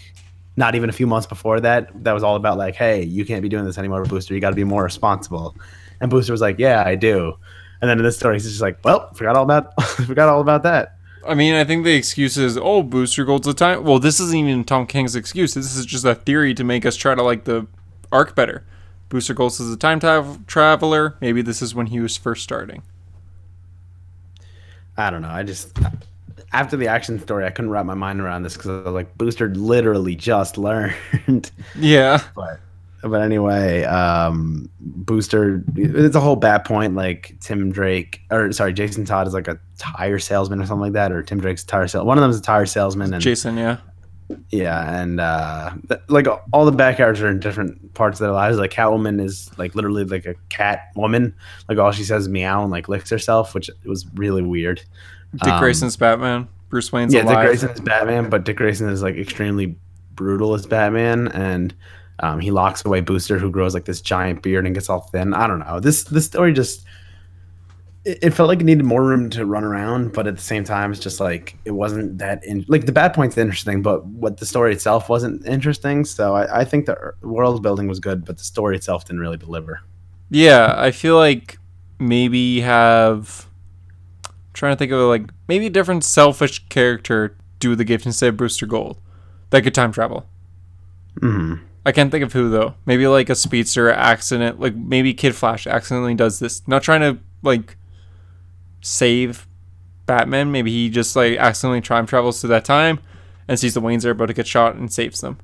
not 0.56 0.74
even 0.74 0.88
a 0.88 0.92
few 0.92 1.06
months 1.06 1.26
before 1.26 1.60
that. 1.60 1.90
That 2.02 2.12
was 2.12 2.22
all 2.24 2.34
about 2.36 2.58
like, 2.58 2.74
hey, 2.74 3.04
you 3.04 3.24
can't 3.24 3.42
be 3.42 3.48
doing 3.48 3.64
this 3.64 3.78
anymore, 3.78 4.04
Booster. 4.04 4.34
You 4.34 4.40
got 4.40 4.50
to 4.50 4.56
be 4.56 4.64
more 4.64 4.82
responsible. 4.82 5.56
And 6.00 6.10
Booster 6.10 6.32
was 6.32 6.40
like, 6.40 6.58
yeah, 6.58 6.82
I 6.84 6.96
do. 6.96 7.34
And 7.80 7.88
then 7.88 7.98
in 7.98 8.04
this 8.04 8.16
story, 8.16 8.36
he's 8.36 8.44
just 8.48 8.60
like, 8.60 8.78
well, 8.84 9.12
forgot 9.14 9.36
all 9.36 9.44
about 9.44 9.80
forgot 10.06 10.28
all 10.28 10.40
about 10.40 10.62
that. 10.64 10.96
I 11.26 11.34
mean, 11.34 11.54
I 11.54 11.64
think 11.64 11.84
the 11.84 11.94
excuse 11.94 12.36
is, 12.36 12.56
oh, 12.56 12.82
Booster 12.82 13.24
Gold's 13.24 13.46
a 13.46 13.54
time. 13.54 13.84
Well, 13.84 13.98
this 13.98 14.20
isn't 14.20 14.36
even 14.38 14.64
Tom 14.64 14.86
King's 14.86 15.16
excuse. 15.16 15.54
This 15.54 15.76
is 15.76 15.86
just 15.86 16.04
a 16.04 16.14
theory 16.14 16.54
to 16.54 16.64
make 16.64 16.84
us 16.84 16.96
try 16.96 17.14
to 17.14 17.22
like 17.22 17.44
the 17.44 17.66
arc 18.12 18.34
better. 18.34 18.64
Booster 19.08 19.34
Gold 19.34 19.52
is 19.52 19.72
a 19.72 19.76
time 19.76 20.00
tra- 20.00 20.38
traveler. 20.46 21.16
Maybe 21.20 21.42
this 21.42 21.62
is 21.62 21.74
when 21.74 21.86
he 21.86 22.00
was 22.00 22.16
first 22.16 22.42
starting. 22.42 22.82
I 24.96 25.10
don't 25.10 25.22
know. 25.22 25.28
I 25.28 25.42
just 25.42 25.76
after 26.52 26.76
the 26.76 26.86
action 26.88 27.20
story, 27.20 27.44
I 27.44 27.50
couldn't 27.50 27.70
wrap 27.70 27.84
my 27.84 27.94
mind 27.94 28.20
around 28.20 28.44
this 28.44 28.54
because 28.54 28.70
I 28.70 28.82
was 28.84 28.94
like, 28.94 29.16
Booster 29.18 29.48
literally 29.54 30.14
just 30.14 30.56
learned. 30.58 31.50
Yeah. 31.76 32.22
but 32.34 32.60
but 33.08 33.20
anyway, 33.22 33.84
um, 33.84 34.68
Booster, 34.80 35.62
it's 35.76 36.16
a 36.16 36.20
whole 36.20 36.36
bad 36.36 36.64
point. 36.64 36.94
Like 36.94 37.36
Tim 37.40 37.70
Drake, 37.72 38.20
or 38.30 38.52
sorry, 38.52 38.72
Jason 38.72 39.04
Todd 39.04 39.26
is 39.26 39.34
like 39.34 39.48
a 39.48 39.58
tire 39.78 40.18
salesman 40.18 40.60
or 40.60 40.66
something 40.66 40.82
like 40.82 40.92
that, 40.92 41.12
or 41.12 41.22
Tim 41.22 41.40
Drake's 41.40 41.64
tire 41.64 41.88
sale. 41.88 42.04
One 42.04 42.18
of 42.18 42.22
them 42.22 42.30
is 42.30 42.38
a 42.38 42.42
tire 42.42 42.66
salesman, 42.66 43.12
and 43.12 43.22
Jason, 43.22 43.56
yeah. 43.56 43.78
yeah, 44.50 45.00
and 45.00 45.20
uh, 45.20 45.74
th- 45.88 46.00
like 46.08 46.26
all 46.52 46.64
the 46.64 46.76
characters 46.76 47.22
are 47.22 47.28
in 47.28 47.40
different 47.40 47.94
parts 47.94 48.20
of 48.20 48.24
their 48.24 48.32
lives. 48.32 48.58
Like 48.58 48.70
Catwoman 48.70 49.22
is 49.22 49.50
like 49.58 49.74
literally 49.74 50.04
like 50.04 50.26
a 50.26 50.34
cat 50.48 50.88
woman. 50.96 51.34
Like 51.68 51.78
all 51.78 51.92
she 51.92 52.04
says 52.04 52.22
is 52.22 52.28
meow 52.28 52.62
and 52.62 52.70
like 52.70 52.88
licks 52.88 53.10
herself, 53.10 53.54
which 53.54 53.70
was 53.84 54.06
really 54.14 54.42
weird. 54.42 54.82
Dick 55.36 55.52
Um, 55.52 55.60
Grayson's 55.60 55.96
Batman. 55.96 56.48
Bruce 56.68 56.90
Wayne's 56.90 57.14
yeah, 57.14 57.20
Dick 57.20 57.30
alive. 57.30 57.46
Grayson 57.46 57.70
is 57.70 57.80
Batman, 57.80 58.30
but 58.30 58.44
Dick 58.44 58.56
Grayson 58.56 58.88
is 58.88 59.02
like 59.02 59.16
extremely 59.16 59.76
brutal 60.14 60.54
as 60.54 60.66
Batman, 60.66 61.28
and 61.28 61.74
um, 62.20 62.40
he 62.40 62.50
locks 62.50 62.84
away 62.84 63.00
Booster, 63.00 63.38
who 63.38 63.50
grows 63.50 63.74
like 63.74 63.84
this 63.84 64.00
giant 64.00 64.42
beard 64.42 64.66
and 64.66 64.74
gets 64.74 64.88
all 64.88 65.00
thin. 65.00 65.34
I 65.34 65.46
don't 65.46 65.60
know. 65.60 65.80
This 65.80 66.04
this 66.04 66.26
story 66.26 66.52
just 66.52 66.84
it, 68.04 68.18
it 68.22 68.30
felt 68.30 68.48
like 68.48 68.60
it 68.60 68.64
needed 68.64 68.84
more 68.84 69.02
room 69.02 69.30
to 69.30 69.46
run 69.46 69.64
around, 69.64 70.12
but 70.12 70.26
at 70.26 70.36
the 70.36 70.42
same 70.42 70.64
time, 70.64 70.92
it's 70.92 71.00
just 71.00 71.20
like 71.20 71.56
it 71.64 71.72
wasn't 71.72 72.18
that 72.18 72.44
in, 72.44 72.64
like 72.68 72.86
the 72.86 72.92
bad 72.92 73.14
point's 73.14 73.36
interesting, 73.36 73.82
but 73.82 74.04
what 74.06 74.36
the 74.38 74.46
story 74.46 74.72
itself 74.72 75.08
wasn't 75.08 75.44
interesting. 75.46 76.04
So 76.04 76.34
I, 76.34 76.60
I 76.60 76.64
think 76.64 76.86
the 76.86 76.96
er- 76.96 77.16
world 77.22 77.62
building 77.62 77.88
was 77.88 78.00
good, 78.00 78.24
but 78.24 78.38
the 78.38 78.44
story 78.44 78.76
itself 78.76 79.04
didn't 79.04 79.20
really 79.20 79.36
deliver. 79.36 79.80
Yeah, 80.30 80.74
I 80.76 80.90
feel 80.90 81.16
like 81.16 81.58
maybe 81.98 82.60
have 82.60 83.46
trying 84.52 84.72
to 84.72 84.76
think 84.76 84.92
of 84.92 85.00
like 85.08 85.30
maybe 85.48 85.66
a 85.66 85.70
different 85.70 86.04
selfish 86.04 86.66
character 86.68 87.36
do 87.58 87.74
the 87.74 87.84
gift 87.84 88.06
instead 88.06 88.28
of 88.28 88.36
Booster 88.36 88.66
Gold 88.66 88.98
that 89.50 89.62
could 89.62 89.74
time 89.74 89.92
travel. 89.92 90.26
hmm 91.20 91.54
I 91.86 91.92
can't 91.92 92.10
think 92.10 92.24
of 92.24 92.32
who 92.32 92.48
though. 92.50 92.74
Maybe 92.86 93.06
like 93.06 93.28
a 93.28 93.34
speedster 93.34 93.90
accident, 93.90 94.58
like 94.60 94.74
maybe 94.74 95.12
Kid 95.14 95.34
Flash 95.34 95.66
accidentally 95.66 96.14
does 96.14 96.38
this. 96.38 96.66
Not 96.66 96.82
trying 96.82 97.00
to 97.00 97.18
like 97.42 97.76
save 98.80 99.46
Batman. 100.06 100.50
Maybe 100.50 100.70
he 100.70 100.88
just 100.88 101.14
like 101.14 101.38
accidentally 101.38 101.80
time 101.80 102.06
travels 102.06 102.40
to 102.40 102.46
that 102.48 102.64
time 102.64 103.00
and 103.48 103.58
sees 103.58 103.74
the 103.74 103.80
Waynes 103.82 104.04
are 104.04 104.10
about 104.10 104.26
to 104.26 104.34
get 104.34 104.46
shot 104.46 104.76
and 104.76 104.92
saves 104.92 105.20
them. 105.20 105.38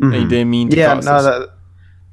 And 0.00 0.14
he 0.14 0.24
didn't 0.24 0.50
mean 0.50 0.68
to 0.68 0.76
Mm-hmm. 0.76 0.80
Yeah, 0.80 0.94
cause 0.94 1.06
no, 1.06 1.14
this. 1.14 1.24
that 1.24 1.58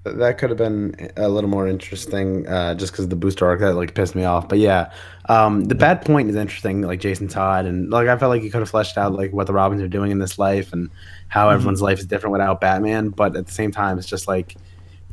that 0.05 0.37
could 0.37 0.49
have 0.49 0.57
been 0.57 1.11
a 1.17 1.27
little 1.27 1.49
more 1.49 1.67
interesting, 1.67 2.47
uh, 2.47 2.75
just 2.75 2.93
because 2.93 3.07
the 3.09 3.15
booster 3.15 3.45
arc 3.45 3.59
that 3.59 3.73
like 3.73 3.95
pissed 3.95 4.15
me 4.15 4.23
off. 4.23 4.47
But 4.47 4.59
yeah, 4.59 4.91
um, 5.27 5.65
the 5.65 5.75
bad 5.75 6.05
point 6.05 6.29
is 6.29 6.35
interesting, 6.35 6.81
like 6.83 6.99
Jason 6.99 7.27
Todd, 7.27 7.65
and 7.65 7.89
like 7.89 8.07
I 8.07 8.17
felt 8.17 8.29
like 8.29 8.43
he 8.43 8.49
could 8.49 8.59
have 8.59 8.69
fleshed 8.69 8.97
out 8.97 9.13
like 9.13 9.33
what 9.33 9.47
the 9.47 9.53
Robins 9.53 9.81
are 9.81 9.87
doing 9.87 10.11
in 10.11 10.19
this 10.19 10.37
life 10.37 10.71
and 10.73 10.89
how 11.27 11.47
mm-hmm. 11.47 11.55
everyone's 11.55 11.81
life 11.81 11.99
is 11.99 12.05
different 12.05 12.31
without 12.31 12.61
Batman. 12.61 13.09
But 13.09 13.35
at 13.35 13.45
the 13.45 13.51
same 13.51 13.71
time, 13.71 13.97
it's 13.97 14.07
just 14.07 14.27
like 14.27 14.55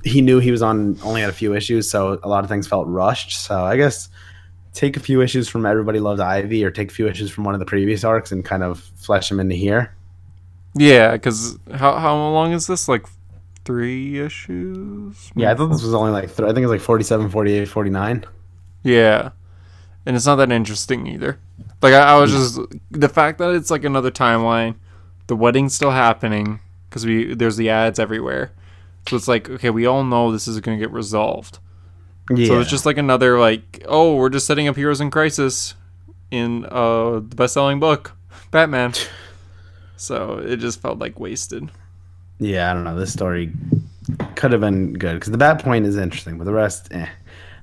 he 0.04 0.20
knew 0.20 0.38
he 0.38 0.50
was 0.50 0.62
on 0.62 0.98
only 1.02 1.20
had 1.20 1.30
a 1.30 1.34
few 1.34 1.54
issues, 1.54 1.88
so 1.90 2.18
a 2.22 2.28
lot 2.28 2.44
of 2.44 2.50
things 2.50 2.66
felt 2.66 2.86
rushed. 2.88 3.40
So 3.40 3.64
I 3.64 3.76
guess 3.76 4.08
take 4.72 4.96
a 4.96 5.00
few 5.00 5.20
issues 5.20 5.48
from 5.48 5.66
Everybody 5.66 6.00
Loves 6.00 6.20
Ivy, 6.20 6.64
or 6.64 6.70
take 6.70 6.90
a 6.90 6.94
few 6.94 7.08
issues 7.08 7.30
from 7.30 7.44
one 7.44 7.54
of 7.54 7.60
the 7.60 7.66
previous 7.66 8.04
arcs 8.04 8.32
and 8.32 8.44
kind 8.44 8.62
of 8.62 8.80
flesh 8.96 9.28
them 9.28 9.40
into 9.40 9.54
here. 9.54 9.94
Yeah, 10.74 11.12
because 11.12 11.58
how 11.74 11.96
how 11.96 12.14
long 12.16 12.52
is 12.52 12.66
this? 12.66 12.88
Like 12.88 13.06
three 13.64 14.18
issues? 14.20 15.30
Yeah, 15.36 15.52
I 15.52 15.54
thought 15.54 15.68
this 15.68 15.82
was 15.82 15.94
only 15.94 16.12
like 16.12 16.34
th- 16.34 16.48
I 16.48 16.52
think 16.52 16.64
it's 16.64 16.70
like 16.70 16.80
47, 16.80 17.30
48, 17.30 17.68
49. 17.68 18.24
Yeah, 18.82 19.30
and 20.06 20.16
it's 20.16 20.26
not 20.26 20.36
that 20.36 20.50
interesting 20.50 21.06
either. 21.06 21.38
Like 21.80 21.94
I, 21.94 22.14
I 22.14 22.18
was 22.18 22.32
hmm. 22.32 22.38
just 22.38 22.60
the 22.90 23.08
fact 23.08 23.38
that 23.38 23.54
it's 23.54 23.70
like 23.70 23.84
another 23.84 24.10
timeline, 24.10 24.76
the 25.26 25.36
wedding's 25.36 25.74
still 25.74 25.90
happening 25.90 26.60
because 26.88 27.06
we 27.06 27.34
there's 27.34 27.56
the 27.56 27.70
ads 27.70 27.98
everywhere, 27.98 28.52
so 29.08 29.16
it's 29.16 29.28
like 29.28 29.48
okay, 29.48 29.70
we 29.70 29.86
all 29.86 30.04
know 30.04 30.32
this 30.32 30.48
is 30.48 30.60
gonna 30.60 30.78
get 30.78 30.90
resolved. 30.90 31.58
Yeah. 32.30 32.46
So 32.46 32.60
it's 32.60 32.70
just 32.70 32.86
like 32.86 32.98
another 32.98 33.38
like 33.38 33.84
oh 33.88 34.14
we're 34.16 34.30
just 34.30 34.46
setting 34.46 34.68
up 34.68 34.76
heroes 34.76 35.00
in 35.00 35.10
crisis 35.10 35.74
in 36.30 36.64
uh 36.66 37.14
the 37.14 37.36
best 37.36 37.54
selling 37.54 37.80
book, 37.80 38.12
Batman. 38.50 38.92
So 39.96 40.38
it 40.38 40.56
just 40.56 40.80
felt 40.80 40.98
like 40.98 41.20
wasted. 41.20 41.70
Yeah, 42.40 42.70
I 42.70 42.74
don't 42.74 42.82
know. 42.82 42.98
This 42.98 43.12
story 43.12 43.52
could 44.34 44.50
have 44.50 44.60
been 44.60 44.94
good 44.94 45.14
because 45.14 45.30
the 45.30 45.38
bad 45.38 45.62
point 45.62 45.86
is 45.86 45.96
interesting, 45.96 46.38
but 46.38 46.44
the 46.44 46.52
rest, 46.52 46.88
eh. 46.90 47.06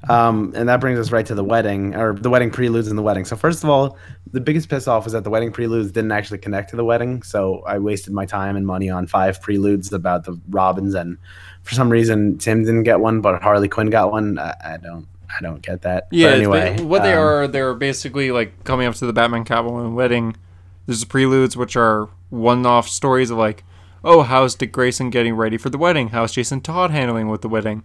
Um, 0.08 0.54
and 0.56 0.70
that 0.70 0.80
brings 0.80 0.98
us 0.98 1.12
right 1.12 1.26
to 1.26 1.36
the 1.36 1.44
wedding 1.44 1.94
or 1.94 2.14
the 2.14 2.30
wedding 2.30 2.52
preludes 2.52 2.88
and 2.88 2.98
the 2.98 3.02
wedding. 3.02 3.26
So 3.26 3.36
first 3.36 3.66
of 3.66 3.70
all, 3.70 3.98
the 4.32 4.40
biggest 4.40 4.70
piss 4.70 4.88
off 4.88 5.04
was 5.04 5.12
that 5.12 5.26
the 5.26 5.30
wedding 5.30 5.52
preludes 5.52 5.92
didn't 5.92 6.14
actually 6.14 6.38
connect 6.38 6.70
to 6.70 6.78
the 6.78 6.86
wedding. 6.86 7.22
So 7.22 7.64
I 7.68 7.80
wasted 7.80 8.14
my 8.14 8.26
time 8.26 8.56
and 8.56 8.66
money 8.66 8.90
on 8.90 9.08
five 9.08 9.42
preludes 9.42 9.92
about 9.92 10.24
the 10.24 10.40
Robins, 10.50 10.96
and 10.96 11.18
for 11.64 11.76
some 11.76 11.90
reason 11.90 12.38
Tim 12.38 12.64
didn't 12.64 12.84
get 12.84 13.02
one, 13.02 13.20
but 13.20 13.42
Harley 13.42 13.68
Quinn 13.68 13.90
got 13.90 14.12
one. 14.12 14.40
I, 14.40 14.56
I 14.64 14.78
don't, 14.78 15.06
I 15.28 15.42
don't 15.42 15.62
get 15.62 15.82
that. 15.82 16.08
Yeah, 16.12 16.30
but 16.30 16.38
anyway, 16.38 16.82
what 16.82 17.04
they 17.04 17.14
um, 17.14 17.20
are, 17.20 17.48
they're 17.48 17.74
basically 17.74 18.32
like 18.32 18.64
coming 18.64 18.88
up 18.88 18.96
to 18.96 19.06
the 19.06 19.14
Batman 19.14 19.44
Catwoman 19.44 19.96
wedding. 19.96 20.38
There's 20.86 21.02
the 21.02 21.08
preludes, 21.08 21.58
which 21.58 21.76
are 21.76 22.08
one-off 22.30 22.88
stories 22.88 23.32
of 23.32 23.38
like, 23.38 23.64
oh, 24.04 24.22
how's 24.22 24.56
Dick 24.56 24.72
Grayson 24.72 25.10
getting 25.10 25.36
ready 25.36 25.58
for 25.58 25.70
the 25.70 25.78
wedding? 25.78 26.10
How's 26.10 26.32
Jason 26.32 26.62
Todd 26.62 26.92
handling 26.92 27.28
with 27.28 27.42
the 27.42 27.50
wedding? 27.50 27.84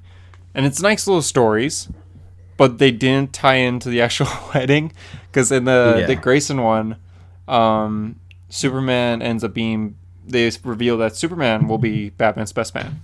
And 0.54 0.64
it's 0.64 0.80
nice 0.80 1.06
little 1.06 1.20
stories, 1.20 1.88
but 2.56 2.78
they 2.78 2.90
didn't 2.90 3.32
tie 3.32 3.56
into 3.56 3.88
the 3.88 4.00
actual 4.00 4.28
wedding 4.54 4.92
because 5.26 5.50
in 5.52 5.64
the 5.64 5.96
Yeah. 6.00 6.06
Dick 6.06 6.22
Grayson 6.22 6.62
one, 6.62 6.96
um, 7.48 8.16
Superman 8.48 9.22
ends 9.22 9.44
up 9.44 9.54
being. 9.54 9.96
They 10.26 10.50
reveal 10.62 10.96
that 10.98 11.14
Superman 11.16 11.68
will 11.68 11.76
be 11.76 12.08
Batman's 12.10 12.52
best 12.52 12.74
man 12.74 13.02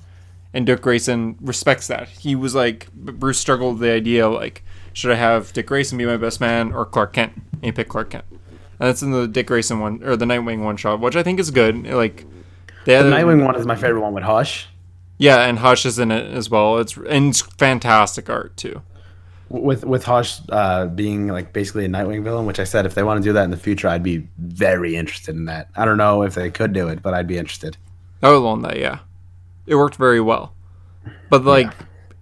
and 0.52 0.66
Dick 0.66 0.80
Grayson 0.80 1.36
respects 1.40 1.86
that. 1.88 2.08
He 2.08 2.34
was 2.34 2.54
like 2.54 2.90
Bruce 2.92 3.38
struggled 3.38 3.74
with 3.74 3.82
the 3.88 3.94
idea 3.94 4.28
like 4.28 4.62
should 4.92 5.12
I 5.12 5.16
have 5.16 5.52
Dick 5.52 5.66
Grayson 5.66 5.98
be 5.98 6.04
my 6.06 6.16
best 6.16 6.40
man 6.40 6.72
or 6.72 6.84
Clark 6.84 7.12
Kent? 7.12 7.32
And 7.52 7.64
he 7.64 7.72
picked 7.72 7.90
Clark 7.90 8.10
Kent. 8.10 8.24
And 8.30 8.88
that's 8.88 9.02
in 9.02 9.12
the 9.12 9.28
Dick 9.28 9.46
Grayson 9.46 9.78
one 9.80 10.02
or 10.02 10.16
the 10.16 10.24
Nightwing 10.24 10.64
one 10.64 10.76
shot, 10.76 11.00
which 11.00 11.16
I 11.16 11.22
think 11.22 11.38
is 11.38 11.50
good. 11.50 11.86
Like 11.86 12.24
they 12.84 12.96
The 12.96 13.10
Nightwing 13.10 13.44
one 13.44 13.54
is 13.56 13.66
my 13.66 13.76
favorite 13.76 14.00
one 14.00 14.14
with 14.14 14.24
Hush. 14.24 14.68
Yeah, 15.18 15.44
and 15.44 15.58
Hush 15.58 15.84
is 15.84 15.98
in 15.98 16.10
it 16.10 16.32
as 16.32 16.48
well. 16.50 16.78
It's 16.78 16.96
and 16.96 17.28
it's 17.28 17.42
fantastic 17.42 18.28
art 18.30 18.56
too. 18.56 18.82
With 19.50 19.84
with 19.84 20.04
Hush 20.04 20.40
uh, 20.48 20.86
being 20.86 21.26
like 21.28 21.52
basically 21.52 21.84
a 21.84 21.88
Nightwing 21.88 22.22
villain, 22.22 22.46
which 22.46 22.60
I 22.60 22.64
said 22.64 22.86
if 22.86 22.94
they 22.94 23.02
want 23.02 23.22
to 23.22 23.28
do 23.28 23.32
that 23.32 23.44
in 23.44 23.50
the 23.50 23.56
future, 23.56 23.88
I'd 23.88 24.02
be 24.02 24.28
very 24.38 24.96
interested 24.96 25.34
in 25.34 25.46
that. 25.46 25.68
I 25.76 25.84
don't 25.84 25.98
know 25.98 26.22
if 26.22 26.34
they 26.34 26.50
could 26.50 26.72
do 26.72 26.88
it, 26.88 27.02
but 27.02 27.14
I'd 27.14 27.26
be 27.26 27.36
interested. 27.36 27.76
I 28.22 28.30
would 28.30 28.38
loan 28.38 28.62
that, 28.62 28.78
yeah. 28.78 29.00
It 29.66 29.74
worked 29.74 29.96
very 29.96 30.20
well. 30.20 30.54
But 31.30 31.44
like 31.44 31.72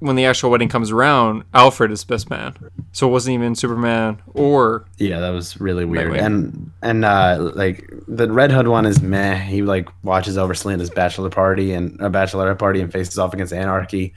when 0.01 0.17
the 0.17 0.25
actual 0.27 0.51
wedding 0.51 0.69
comes 0.69 0.91
around, 0.91 1.45
Alfred 1.55 1.91
is 1.91 2.05
best 2.05 2.31
man. 2.31 2.55
So 2.93 3.09
it 3.09 3.11
wasn't 3.11 3.35
even 3.35 3.55
Superman 3.55 4.21
or 4.35 4.87
Yeah, 4.99 5.21
that 5.21 5.31
was 5.31 5.61
really 5.61 5.85
weird. 5.85 6.13
Nightwing. 6.13 6.23
And 6.23 6.71
and 6.83 7.05
uh, 7.05 7.53
like 7.55 7.91
the 8.07 8.31
Red 8.31 8.53
Hood 8.53 8.69
one 8.69 8.87
is 8.87 9.03
meh. 9.03 9.37
He 9.37 9.63
like 9.63 9.89
watches 10.03 10.39
over 10.39 10.55
Selina's 10.55 10.91
bachelor 10.91 11.31
party 11.31 11.73
and 11.73 12.01
a 12.01 12.09
bachelorette 12.11 12.59
party 12.59 12.81
and 12.81 12.93
faces 12.93 13.19
off 13.19 13.35
against 13.35 13.53
Anarchy. 13.53 14.15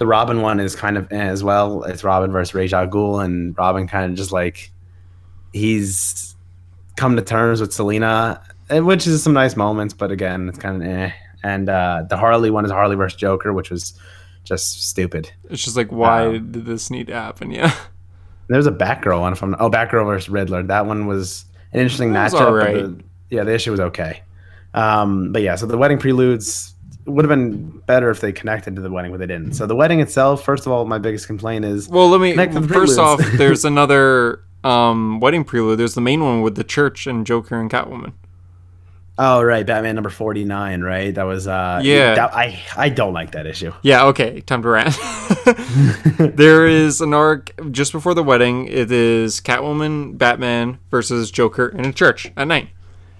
The 0.00 0.06
Robin 0.06 0.40
one 0.40 0.60
is 0.60 0.74
kind 0.74 0.96
of 0.96 1.12
eh 1.12 1.26
as 1.28 1.44
well. 1.44 1.82
It's 1.84 2.02
Robin 2.02 2.32
versus 2.32 2.54
Ra's 2.54 2.72
al 2.72 2.86
Ghul, 2.86 3.22
and 3.22 3.56
Robin 3.58 3.86
kind 3.86 4.10
of 4.10 4.16
just 4.16 4.32
like 4.32 4.70
he's 5.52 6.34
come 6.96 7.16
to 7.16 7.22
terms 7.22 7.60
with 7.60 7.72
Selina, 7.72 8.42
eh, 8.70 8.78
which 8.80 9.06
is 9.06 9.22
some 9.22 9.32
nice 9.34 9.56
moments, 9.56 9.94
but 9.94 10.10
again, 10.10 10.48
it's 10.48 10.58
kind 10.58 10.82
of 10.82 10.88
eh. 10.88 11.12
And 11.42 11.68
uh, 11.68 12.04
the 12.08 12.16
Harley 12.16 12.50
one 12.50 12.64
is 12.64 12.70
Harley 12.70 12.96
versus 12.96 13.18
Joker, 13.18 13.52
which 13.52 13.70
was 13.70 13.92
just 14.44 14.88
stupid. 14.88 15.30
it's 15.50 15.62
just 15.62 15.76
like 15.76 15.90
why 15.92 16.26
Um, 16.26 16.50
did 16.50 16.64
this 16.64 16.90
need 16.90 17.06
to 17.08 17.14
happen? 17.14 17.50
Yeah. 17.60 17.74
There's 18.48 18.66
a 18.66 18.72
Batgirl 18.72 19.20
one 19.20 19.34
from 19.36 19.54
oh 19.60 19.70
Batgirl 19.70 20.06
versus 20.06 20.28
Riddler. 20.28 20.62
That 20.64 20.86
one 20.86 21.06
was 21.06 21.44
an 21.72 21.80
interesting 21.80 22.12
was 22.12 22.32
matchup. 22.32 22.40
alright. 22.46 22.74
the- 22.74 23.04
yeah, 23.30 23.44
the 23.44 23.54
issue 23.54 23.70
was 23.70 23.80
okay. 23.80 24.22
Um, 24.74 25.30
but 25.32 25.42
yeah, 25.42 25.54
so 25.56 25.66
the 25.66 25.78
wedding 25.78 25.98
preludes 25.98 26.74
would 27.06 27.24
have 27.24 27.30
been 27.30 27.80
better 27.86 28.10
if 28.10 28.20
they 28.20 28.32
connected 28.32 28.76
to 28.76 28.82
the 28.82 28.90
wedding, 28.90 29.10
but 29.10 29.18
they 29.20 29.26
didn't. 29.26 29.54
So 29.54 29.66
the 29.66 29.74
wedding 29.76 30.00
itself, 30.00 30.44
first 30.44 30.66
of 30.66 30.72
all, 30.72 30.84
my 30.84 30.98
biggest 30.98 31.26
complaint 31.26 31.64
is 31.64 31.88
Well, 31.88 32.08
let 32.08 32.20
me 32.20 32.34
first 32.66 32.98
off. 32.98 33.20
There's 33.34 33.64
another 33.64 34.40
um, 34.64 35.20
wedding 35.20 35.44
prelude. 35.44 35.78
There's 35.78 35.94
the 35.94 36.00
main 36.00 36.22
one 36.22 36.42
with 36.42 36.54
the 36.56 36.64
church 36.64 37.06
and 37.06 37.26
Joker 37.26 37.58
and 37.60 37.70
Catwoman. 37.70 38.12
oh 39.18 39.42
right, 39.42 39.66
Batman 39.66 39.94
number 39.94 40.10
forty 40.10 40.44
nine, 40.44 40.82
right? 40.82 41.14
That 41.14 41.24
was 41.24 41.46
uh, 41.46 41.80
Yeah. 41.82 42.14
that- 42.14 42.34
I 42.34 42.60
I 42.76 42.88
don't 42.90 43.12
like 43.14 43.32
that 43.32 43.46
issue. 43.46 43.72
Yeah. 43.82 44.04
Okay. 44.06 44.40
Time 44.42 44.62
to 44.62 44.68
rant. 44.68 44.96
there 46.36 46.66
is 46.66 47.00
an 47.00 47.14
arc 47.14 47.50
just 47.70 47.92
before 47.92 48.14
the 48.14 48.22
wedding. 48.22 48.66
It 48.68 48.90
is 48.92 49.40
Catwoman, 49.40 50.16
Batman 50.18 50.78
versus 50.90 51.30
Joker 51.30 51.68
in 51.68 51.84
a 51.86 51.92
church 51.92 52.30
at 52.36 52.46
night. 52.46 52.68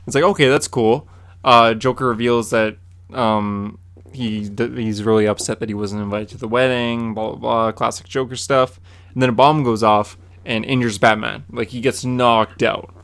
It's 0.06 0.14
like 0.14 0.24
okay, 0.24 0.48
that's 0.48 0.68
cool. 0.68 1.08
Uh, 1.44 1.72
Joker 1.74 2.06
reveals 2.08 2.50
that 2.50 2.76
um, 3.14 3.78
he 4.12 4.50
he's 4.58 5.02
really 5.02 5.26
upset 5.26 5.60
that 5.60 5.68
he 5.68 5.74
wasn't 5.74 6.02
invited 6.02 6.28
to 6.30 6.38
the 6.38 6.48
wedding. 6.48 7.14
Blah 7.14 7.30
blah 7.30 7.38
blah. 7.38 7.72
Classic 7.72 8.06
Joker 8.06 8.36
stuff. 8.36 8.80
And 9.12 9.22
then 9.22 9.30
a 9.30 9.32
bomb 9.32 9.64
goes 9.64 9.82
off, 9.82 10.16
and 10.44 10.64
injures 10.64 10.98
Batman. 10.98 11.44
Like 11.50 11.68
he 11.68 11.80
gets 11.80 12.04
knocked 12.04 12.62
out. 12.62 12.94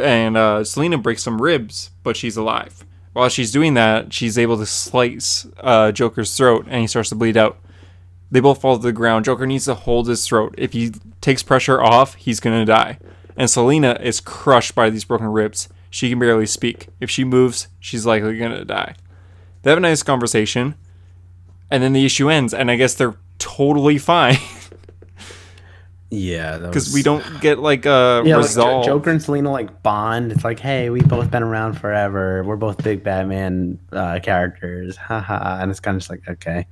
And 0.00 0.36
uh, 0.36 0.62
Selina 0.64 0.98
breaks 0.98 1.22
some 1.22 1.40
ribs, 1.40 1.90
but 2.02 2.16
she's 2.16 2.36
alive. 2.36 2.84
While 3.12 3.30
she's 3.30 3.50
doing 3.50 3.74
that, 3.74 4.12
she's 4.12 4.36
able 4.36 4.58
to 4.58 4.66
slice 4.66 5.46
uh, 5.60 5.90
Joker's 5.90 6.36
throat, 6.36 6.66
and 6.68 6.82
he 6.82 6.86
starts 6.86 7.08
to 7.08 7.14
bleed 7.14 7.36
out. 7.36 7.58
They 8.30 8.40
both 8.40 8.60
fall 8.60 8.76
to 8.76 8.82
the 8.82 8.92
ground. 8.92 9.24
Joker 9.24 9.46
needs 9.46 9.64
to 9.66 9.74
hold 9.74 10.08
his 10.08 10.26
throat. 10.26 10.54
If 10.58 10.74
he 10.74 10.92
takes 11.20 11.42
pressure 11.42 11.80
off, 11.80 12.14
he's 12.14 12.40
gonna 12.40 12.66
die. 12.66 12.98
And 13.36 13.48
Selina 13.48 13.98
is 14.02 14.20
crushed 14.20 14.74
by 14.74 14.90
these 14.90 15.04
broken 15.04 15.28
ribs. 15.28 15.68
She 15.88 16.10
can 16.10 16.18
barely 16.18 16.46
speak. 16.46 16.88
If 17.00 17.08
she 17.08 17.24
moves, 17.24 17.68
she's 17.80 18.04
likely 18.04 18.36
gonna 18.36 18.64
die. 18.64 18.96
They 19.66 19.72
have 19.72 19.78
a 19.78 19.80
nice 19.80 20.04
conversation, 20.04 20.76
and 21.72 21.82
then 21.82 21.92
the 21.92 22.04
issue 22.06 22.30
ends. 22.30 22.54
And 22.54 22.70
I 22.70 22.76
guess 22.76 22.94
they're 22.94 23.16
totally 23.40 23.98
fine 24.12 24.36
Yeah, 26.08 26.58
because 26.58 26.94
we 26.94 27.02
don't 27.02 27.24
get 27.40 27.58
like 27.58 27.84
a 27.84 28.22
Yeah, 28.24 28.36
like 28.36 28.44
resolve. 28.44 28.84
Jo- 28.84 28.92
Joker 28.92 29.10
and 29.10 29.20
Selina 29.20 29.50
like 29.50 29.82
bond. 29.82 30.30
It's 30.30 30.44
like, 30.44 30.60
hey, 30.60 30.88
we've 30.88 31.08
both 31.08 31.32
been 31.32 31.42
around 31.42 31.80
forever. 31.80 32.44
We're 32.44 32.54
both 32.54 32.80
big 32.84 33.02
Batman 33.02 33.80
uh, 33.90 34.20
characters. 34.22 34.96
Haha. 34.96 35.58
and 35.60 35.68
it's 35.68 35.80
kind 35.80 35.96
of 35.96 36.00
just 36.02 36.10
like, 36.10 36.22
okay, 36.28 36.64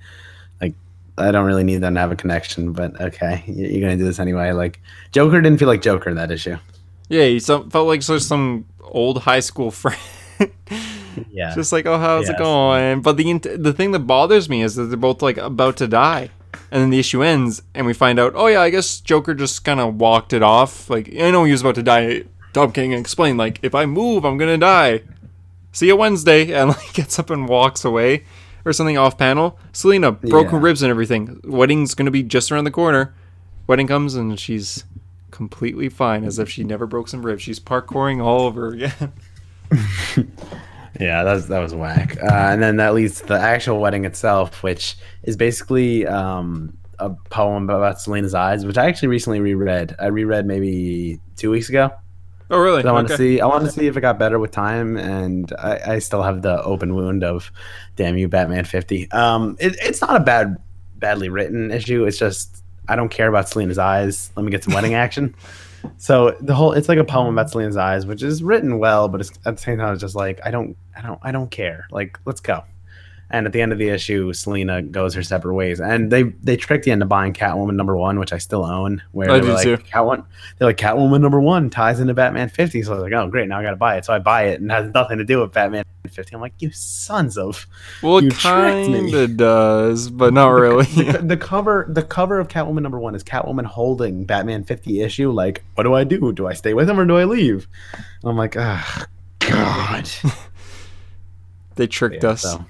like 0.60 0.74
I 1.18 1.32
don't 1.32 1.46
really 1.46 1.64
need 1.64 1.78
them 1.78 1.94
to 1.94 2.00
have 2.00 2.12
a 2.12 2.16
connection, 2.16 2.72
but 2.72 3.00
okay, 3.00 3.42
you- 3.48 3.66
you're 3.66 3.80
gonna 3.80 3.96
do 3.96 4.04
this 4.04 4.20
anyway. 4.20 4.52
Like 4.52 4.80
Joker 5.10 5.40
didn't 5.40 5.58
feel 5.58 5.66
like 5.66 5.82
Joker 5.82 6.10
in 6.10 6.14
that 6.16 6.30
issue. 6.30 6.58
Yeah, 7.08 7.24
he 7.24 7.40
felt 7.40 7.74
like 7.74 8.02
just 8.02 8.28
some 8.28 8.66
old 8.82 9.22
high 9.22 9.40
school 9.40 9.70
friend. 9.72 9.98
Yeah, 11.30 11.54
just 11.54 11.72
like, 11.72 11.86
oh, 11.86 11.98
how's 11.98 12.28
it 12.28 12.38
going? 12.38 13.02
But 13.02 13.16
the 13.16 13.32
the 13.38 13.72
thing 13.72 13.92
that 13.92 14.00
bothers 14.00 14.48
me 14.48 14.62
is 14.62 14.74
that 14.76 14.84
they're 14.84 14.96
both 14.96 15.22
like 15.22 15.36
about 15.36 15.76
to 15.78 15.88
die, 15.88 16.30
and 16.70 16.82
then 16.82 16.90
the 16.90 16.98
issue 16.98 17.22
ends, 17.22 17.62
and 17.74 17.86
we 17.86 17.92
find 17.92 18.18
out, 18.18 18.32
oh 18.34 18.46
yeah, 18.46 18.60
I 18.60 18.70
guess 18.70 19.00
Joker 19.00 19.34
just 19.34 19.64
kind 19.64 19.80
of 19.80 19.96
walked 19.96 20.32
it 20.32 20.42
off. 20.42 20.88
Like 20.90 21.08
I 21.18 21.30
know 21.30 21.44
he 21.44 21.52
was 21.52 21.60
about 21.62 21.74
to 21.76 21.82
die. 21.82 22.24
Tom 22.52 22.70
King 22.72 22.92
explained 22.92 23.36
like, 23.38 23.58
if 23.62 23.74
I 23.74 23.86
move, 23.86 24.24
I'm 24.24 24.38
gonna 24.38 24.58
die. 24.58 25.02
See 25.72 25.86
you 25.88 25.96
Wednesday, 25.96 26.52
and 26.58 26.68
like 26.70 26.92
gets 26.94 27.18
up 27.18 27.30
and 27.30 27.48
walks 27.48 27.84
away, 27.84 28.24
or 28.64 28.72
something 28.72 28.96
off 28.98 29.18
panel. 29.18 29.58
Selina 29.72 30.12
broken 30.12 30.54
Yeah. 30.56 30.62
ribs 30.62 30.82
and 30.82 30.90
everything. 30.90 31.40
Wedding's 31.44 31.94
gonna 31.94 32.10
be 32.12 32.22
just 32.22 32.50
around 32.52 32.64
the 32.64 32.70
corner. 32.70 33.14
Wedding 33.66 33.86
comes 33.86 34.14
and 34.14 34.38
she's 34.38 34.84
completely 35.30 35.88
fine, 35.88 36.22
as 36.22 36.38
if 36.38 36.48
she 36.48 36.62
never 36.62 36.86
broke 36.86 37.08
some 37.08 37.24
ribs. 37.26 37.42
She's 37.42 37.58
parkouring 37.58 38.22
all 38.22 38.42
over 38.42 38.68
again. 38.68 39.12
yeah, 41.00 41.24
that 41.24 41.32
was 41.32 41.48
that 41.48 41.60
was 41.60 41.74
whack. 41.74 42.16
Uh, 42.22 42.32
and 42.32 42.62
then 42.62 42.76
that 42.76 42.94
leads 42.94 43.20
to 43.20 43.26
the 43.26 43.38
actual 43.38 43.80
wedding 43.80 44.04
itself, 44.04 44.62
which 44.62 44.96
is 45.22 45.36
basically 45.36 46.06
um, 46.06 46.76
a 46.98 47.10
poem 47.30 47.68
about 47.68 48.00
Selina's 48.00 48.34
eyes, 48.34 48.64
which 48.64 48.78
I 48.78 48.86
actually 48.86 49.08
recently 49.08 49.40
reread. 49.40 49.96
I 49.98 50.06
reread 50.06 50.46
maybe 50.46 51.20
two 51.36 51.50
weeks 51.50 51.68
ago. 51.68 51.90
oh 52.50 52.58
really? 52.58 52.84
I 52.84 52.92
want 52.92 53.08
to 53.08 53.16
see. 53.16 53.40
I 53.40 53.46
want 53.46 53.64
to 53.64 53.70
see 53.70 53.86
if 53.86 53.96
it 53.96 54.00
got 54.00 54.18
better 54.18 54.38
with 54.38 54.52
time, 54.52 54.96
and 54.96 55.52
I, 55.58 55.94
I 55.94 55.98
still 55.98 56.22
have 56.22 56.42
the 56.42 56.62
open 56.62 56.94
wound 56.94 57.24
of, 57.24 57.50
damn 57.96 58.16
you, 58.16 58.28
Batman 58.28 58.64
fifty. 58.64 59.10
Um, 59.10 59.56
it, 59.58 59.76
it's 59.82 60.00
not 60.00 60.16
a 60.16 60.20
bad, 60.20 60.56
badly 60.96 61.28
written 61.28 61.70
issue. 61.70 62.04
It's 62.04 62.18
just 62.18 62.62
I 62.88 62.96
don't 62.96 63.10
care 63.10 63.28
about 63.28 63.48
Selina's 63.48 63.78
eyes. 63.78 64.30
Let 64.36 64.44
me 64.44 64.50
get 64.50 64.64
some 64.64 64.74
wedding 64.74 64.94
action. 64.94 65.34
So 65.96 66.36
the 66.40 66.54
whole 66.54 66.72
it's 66.72 66.88
like 66.88 66.98
a 66.98 67.04
poem 67.04 67.32
about 67.32 67.50
Selina's 67.50 67.76
eyes, 67.76 68.06
which 68.06 68.22
is 68.22 68.42
written 68.42 68.78
well, 68.78 69.08
but 69.08 69.20
it's, 69.20 69.30
at 69.46 69.56
the 69.56 69.62
same 69.62 69.78
time 69.78 69.92
it's 69.92 70.00
just 70.00 70.14
like 70.14 70.40
I 70.44 70.50
don't, 70.50 70.76
I 70.96 71.02
don't, 71.02 71.18
I 71.22 71.32
don't 71.32 71.50
care. 71.50 71.86
Like 71.90 72.18
let's 72.24 72.40
go. 72.40 72.62
And 73.30 73.46
at 73.46 73.52
the 73.52 73.60
end 73.62 73.72
of 73.72 73.78
the 73.78 73.88
issue, 73.88 74.32
Selina 74.32 74.82
goes 74.82 75.14
her 75.14 75.22
separate 75.22 75.54
ways, 75.54 75.80
and 75.80 76.10
they 76.12 76.22
they 76.22 76.56
tricked 76.56 76.86
you 76.86 76.92
into 76.92 77.06
buying 77.06 77.32
Catwoman 77.32 77.74
number 77.74 77.96
one, 77.96 78.18
which 78.18 78.32
I 78.32 78.38
still 78.38 78.64
own. 78.64 79.02
Where 79.12 79.30
I 79.30 79.40
do 79.40 79.52
like, 79.52 79.62
too. 79.64 79.76
Catwoman, 79.78 80.24
they're 80.58 80.68
like 80.68 80.76
Catwoman 80.76 81.20
number 81.20 81.40
one 81.40 81.70
ties 81.70 82.00
into 82.00 82.14
Batman 82.14 82.48
fifty. 82.48 82.82
So 82.82 82.92
I 82.92 82.94
was 82.96 83.02
like, 83.02 83.12
oh 83.12 83.28
great, 83.28 83.48
now 83.48 83.58
I 83.58 83.62
got 83.62 83.70
to 83.70 83.76
buy 83.76 83.96
it. 83.96 84.04
So 84.04 84.12
I 84.12 84.18
buy 84.18 84.44
it, 84.48 84.60
and 84.60 84.70
it 84.70 84.74
has 84.74 84.92
nothing 84.92 85.18
to 85.18 85.24
do 85.24 85.40
with 85.40 85.52
Batman 85.52 85.84
fifty. 86.10 86.34
I'm 86.34 86.40
like, 86.40 86.52
you 86.60 86.70
sons 86.70 87.38
of. 87.38 87.66
Well, 88.02 88.18
it 88.18 88.34
kind 88.34 89.14
of 89.14 89.36
does, 89.36 90.10
but 90.10 90.32
not 90.34 90.48
really. 90.50 90.84
The, 90.84 91.18
the 91.18 91.36
cover, 91.36 91.86
the 91.88 92.02
cover 92.02 92.38
of 92.38 92.48
Catwoman 92.48 92.82
number 92.82 93.00
one 93.00 93.14
is 93.14 93.24
Catwoman 93.24 93.64
holding 93.64 94.24
Batman 94.24 94.64
fifty 94.64 95.00
issue. 95.00 95.30
Like, 95.32 95.64
what 95.74 95.84
do 95.84 95.94
I 95.94 96.04
do? 96.04 96.32
Do 96.32 96.46
I 96.46 96.52
stay 96.52 96.74
with 96.74 96.88
him 96.88 97.00
or 97.00 97.06
do 97.06 97.16
I 97.16 97.24
leave? 97.24 97.66
I'm 98.22 98.36
like, 98.36 98.56
ah, 98.56 99.06
God. 99.40 100.08
they 101.76 101.86
tricked 101.86 102.22
Yeah, 102.22 102.30
us 102.30 102.42
so 102.42 102.64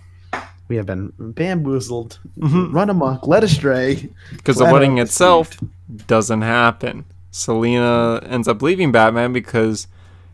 we 0.69 0.77
have 0.77 0.87
been 0.87 1.13
bamboozled, 1.19 2.19
Mhm. 2.39 2.73
run 2.73 2.91
amok, 2.91 3.27
led 3.27 3.45
astray. 3.45 4.09
because 4.33 4.57
the 4.57 4.65
wedding 4.65 4.99
itself 4.99 5.51
deceived. 5.51 6.07
doesn't 6.07 6.43
happen. 6.43 7.05
Selina 7.31 8.23
ends 8.29 8.49
up 8.49 8.63
leaving 8.63 8.93
Batman 8.93 9.33
because 9.33 9.87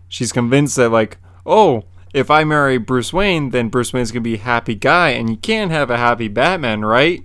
she's 0.09 0.33
convinced 0.33 0.76
that, 0.76 0.91
like, 0.91 1.16
oh, 1.47 1.85
if 2.12 2.31
I 2.31 2.45
marry 2.45 2.76
Bruce 2.78 3.12
Wayne, 3.12 3.51
then 3.51 3.68
Bruce 3.68 3.93
Wayne's 3.93 4.11
gonna 4.12 4.20
be 4.22 4.35
a 4.35 4.39
happy 4.39 4.74
guy, 4.74 5.11
and 5.11 5.31
you 5.31 5.37
can't 5.37 5.70
have 5.70 5.91
a 5.91 5.97
happy 5.97 6.28
Batman, 6.28 6.85
right? 6.85 7.22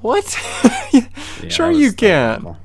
What? 0.00 0.36
Yeah, 1.42 1.48
sure, 1.50 1.70
you 1.70 1.92
can. 1.92 2.38
awful. 2.38 2.56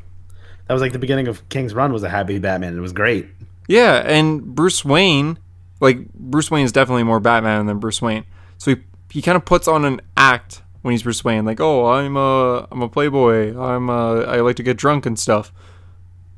That 0.68 0.74
was 0.74 0.82
like 0.82 0.94
the 0.94 1.00
beginning 1.00 1.28
of 1.28 1.48
King's 1.50 1.74
Run. 1.74 1.92
Was 1.92 2.04
a 2.04 2.10
happy 2.10 2.40
Batman. 2.40 2.78
It 2.78 2.80
was 2.80 2.94
great. 2.94 3.28
Yeah, 3.68 3.96
and 4.06 4.56
Bruce 4.56 4.86
Wayne, 4.86 5.38
like 5.82 6.08
Bruce 6.14 6.50
Wayne 6.50 6.64
is 6.64 6.72
definitely 6.72 7.04
more 7.04 7.20
Batman 7.20 7.66
than 7.66 7.80
Bruce 7.80 8.02
Wayne. 8.02 8.24
So 8.58 8.76
he 8.76 8.82
he 9.12 9.22
kind 9.22 9.36
of 9.36 9.46
puts 9.46 9.68
on 9.68 9.84
an 9.84 10.02
act 10.16 10.62
when 10.82 10.94
he's 10.94 11.24
Wayne, 11.24 11.46
like, 11.46 11.60
oh, 11.60 11.88
I'm 11.88 12.18
a 12.18 12.68
I'm 12.72 12.82
a 12.82 12.90
playboy. 12.90 13.58
I'm 13.58 13.90
a, 13.90 14.22
I 14.22 14.42
like 14.42 14.56
to 14.56 14.64
get 14.64 14.78
drunk 14.78 15.06
and 15.06 15.18
stuff. 15.20 15.54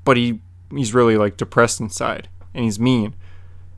But 0.03 0.17
he 0.17 0.41
he's 0.71 0.93
really 0.93 1.15
like 1.15 1.38
depressed 1.38 1.80
inside, 1.80 2.28
and 2.53 2.65
he's 2.65 2.80
mean. 2.80 3.15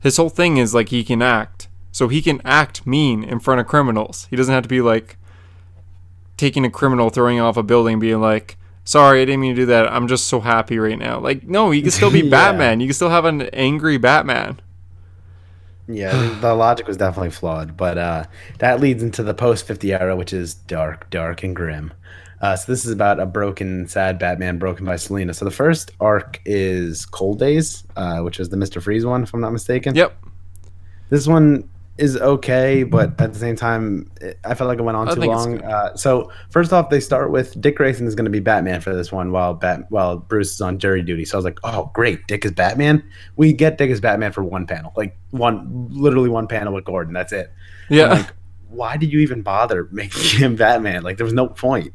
His 0.00 0.16
whole 0.16 0.28
thing 0.28 0.56
is 0.56 0.74
like 0.74 0.88
he 0.88 1.04
can 1.04 1.22
act, 1.22 1.68
so 1.92 2.08
he 2.08 2.20
can 2.20 2.40
act 2.44 2.86
mean 2.86 3.22
in 3.22 3.38
front 3.38 3.60
of 3.60 3.66
criminals. 3.66 4.26
He 4.30 4.36
doesn't 4.36 4.52
have 4.52 4.64
to 4.64 4.68
be 4.68 4.80
like 4.80 5.18
taking 6.36 6.64
a 6.64 6.70
criminal, 6.70 7.10
throwing 7.10 7.40
off 7.40 7.56
a 7.56 7.62
building, 7.62 7.98
being 7.98 8.20
like. 8.20 8.56
Sorry, 8.88 9.20
I 9.20 9.24
didn't 9.24 9.40
mean 9.40 9.56
to 9.56 9.62
do 9.62 9.66
that. 9.66 9.92
I'm 9.92 10.06
just 10.06 10.28
so 10.28 10.38
happy 10.38 10.78
right 10.78 10.96
now. 10.96 11.18
Like, 11.18 11.42
no, 11.42 11.72
you 11.72 11.82
can 11.82 11.90
still 11.90 12.08
be 12.08 12.20
Yeah. 12.24 12.30
Batman. 12.30 12.78
You 12.78 12.86
can 12.86 12.94
still 12.94 13.10
have 13.10 13.24
an 13.24 13.42
angry 13.52 13.96
Batman. 13.98 14.60
Yeah, 15.88 16.38
the, 16.40 16.54
logic 16.54 16.86
was 16.86 16.96
definitely 16.96 17.30
flawed, 17.30 17.76
but 17.76 17.96
uh, 17.96 18.24
that 18.58 18.80
leads 18.80 19.02
into 19.02 19.22
the 19.22 19.34
post 19.34 19.66
50 19.66 19.92
era, 19.92 20.16
which 20.16 20.32
is 20.32 20.54
dark, 20.54 21.08
dark, 21.10 21.44
and 21.44 21.54
grim. 21.54 21.92
Uh, 22.40 22.56
so 22.56 22.70
this 22.70 22.84
is 22.84 22.90
about 22.90 23.20
a 23.20 23.26
broken, 23.26 23.86
sad 23.86 24.18
Batman 24.18 24.58
broken 24.58 24.84
by 24.84 24.96
Selina. 24.96 25.32
So 25.32 25.44
the 25.44 25.50
first 25.50 25.92
arc 26.00 26.40
is 26.44 27.06
Cold 27.06 27.38
Days, 27.38 27.84
uh, 27.96 28.20
which 28.20 28.40
is 28.40 28.48
the 28.48 28.56
Mister 28.56 28.80
Freeze 28.80 29.06
one, 29.06 29.22
if 29.22 29.32
I'm 29.32 29.40
not 29.40 29.52
mistaken. 29.52 29.94
Yep. 29.94 30.16
This 31.08 31.26
one 31.26 31.68
is 31.98 32.16
okay, 32.18 32.82
but 32.82 33.18
at 33.20 33.32
the 33.32 33.38
same 33.38 33.56
time, 33.56 34.10
it, 34.20 34.38
I 34.44 34.54
felt 34.54 34.68
like 34.68 34.78
it 34.78 34.82
went 34.82 34.96
on 34.96 35.08
I 35.08 35.14
too 35.14 35.20
long. 35.22 35.62
Uh, 35.62 35.96
so 35.96 36.30
first 36.50 36.72
off, 36.72 36.90
they 36.90 37.00
start 37.00 37.30
with 37.30 37.58
Dick 37.60 37.76
Grayson 37.76 38.06
is 38.06 38.14
going 38.14 38.26
to 38.26 38.30
be 38.30 38.40
Batman 38.40 38.82
for 38.82 38.94
this 38.94 39.10
one, 39.10 39.32
while 39.32 39.54
Bat 39.54 39.86
while 39.90 40.18
Bruce 40.18 40.52
is 40.52 40.60
on 40.60 40.78
jury 40.78 41.02
duty. 41.02 41.24
So 41.24 41.36
I 41.36 41.38
was 41.38 41.44
like, 41.46 41.58
oh 41.64 41.90
great, 41.94 42.26
Dick 42.26 42.44
is 42.44 42.52
Batman. 42.52 43.02
We 43.36 43.52
get 43.52 43.78
Dick 43.78 43.90
as 43.90 44.00
Batman 44.00 44.32
for 44.32 44.44
one 44.44 44.66
panel, 44.66 44.92
like 44.94 45.16
one, 45.30 45.88
literally 45.90 46.28
one 46.28 46.46
panel 46.46 46.74
with 46.74 46.84
Gordon. 46.84 47.14
That's 47.14 47.32
it. 47.32 47.50
Yeah. 47.88 48.08
Like, 48.08 48.32
why 48.68 48.96
did 48.98 49.10
you 49.10 49.20
even 49.20 49.42
bother 49.42 49.88
making 49.90 50.38
him 50.38 50.56
Batman? 50.56 51.02
Like 51.02 51.16
there 51.16 51.24
was 51.24 51.32
no 51.32 51.48
point. 51.48 51.94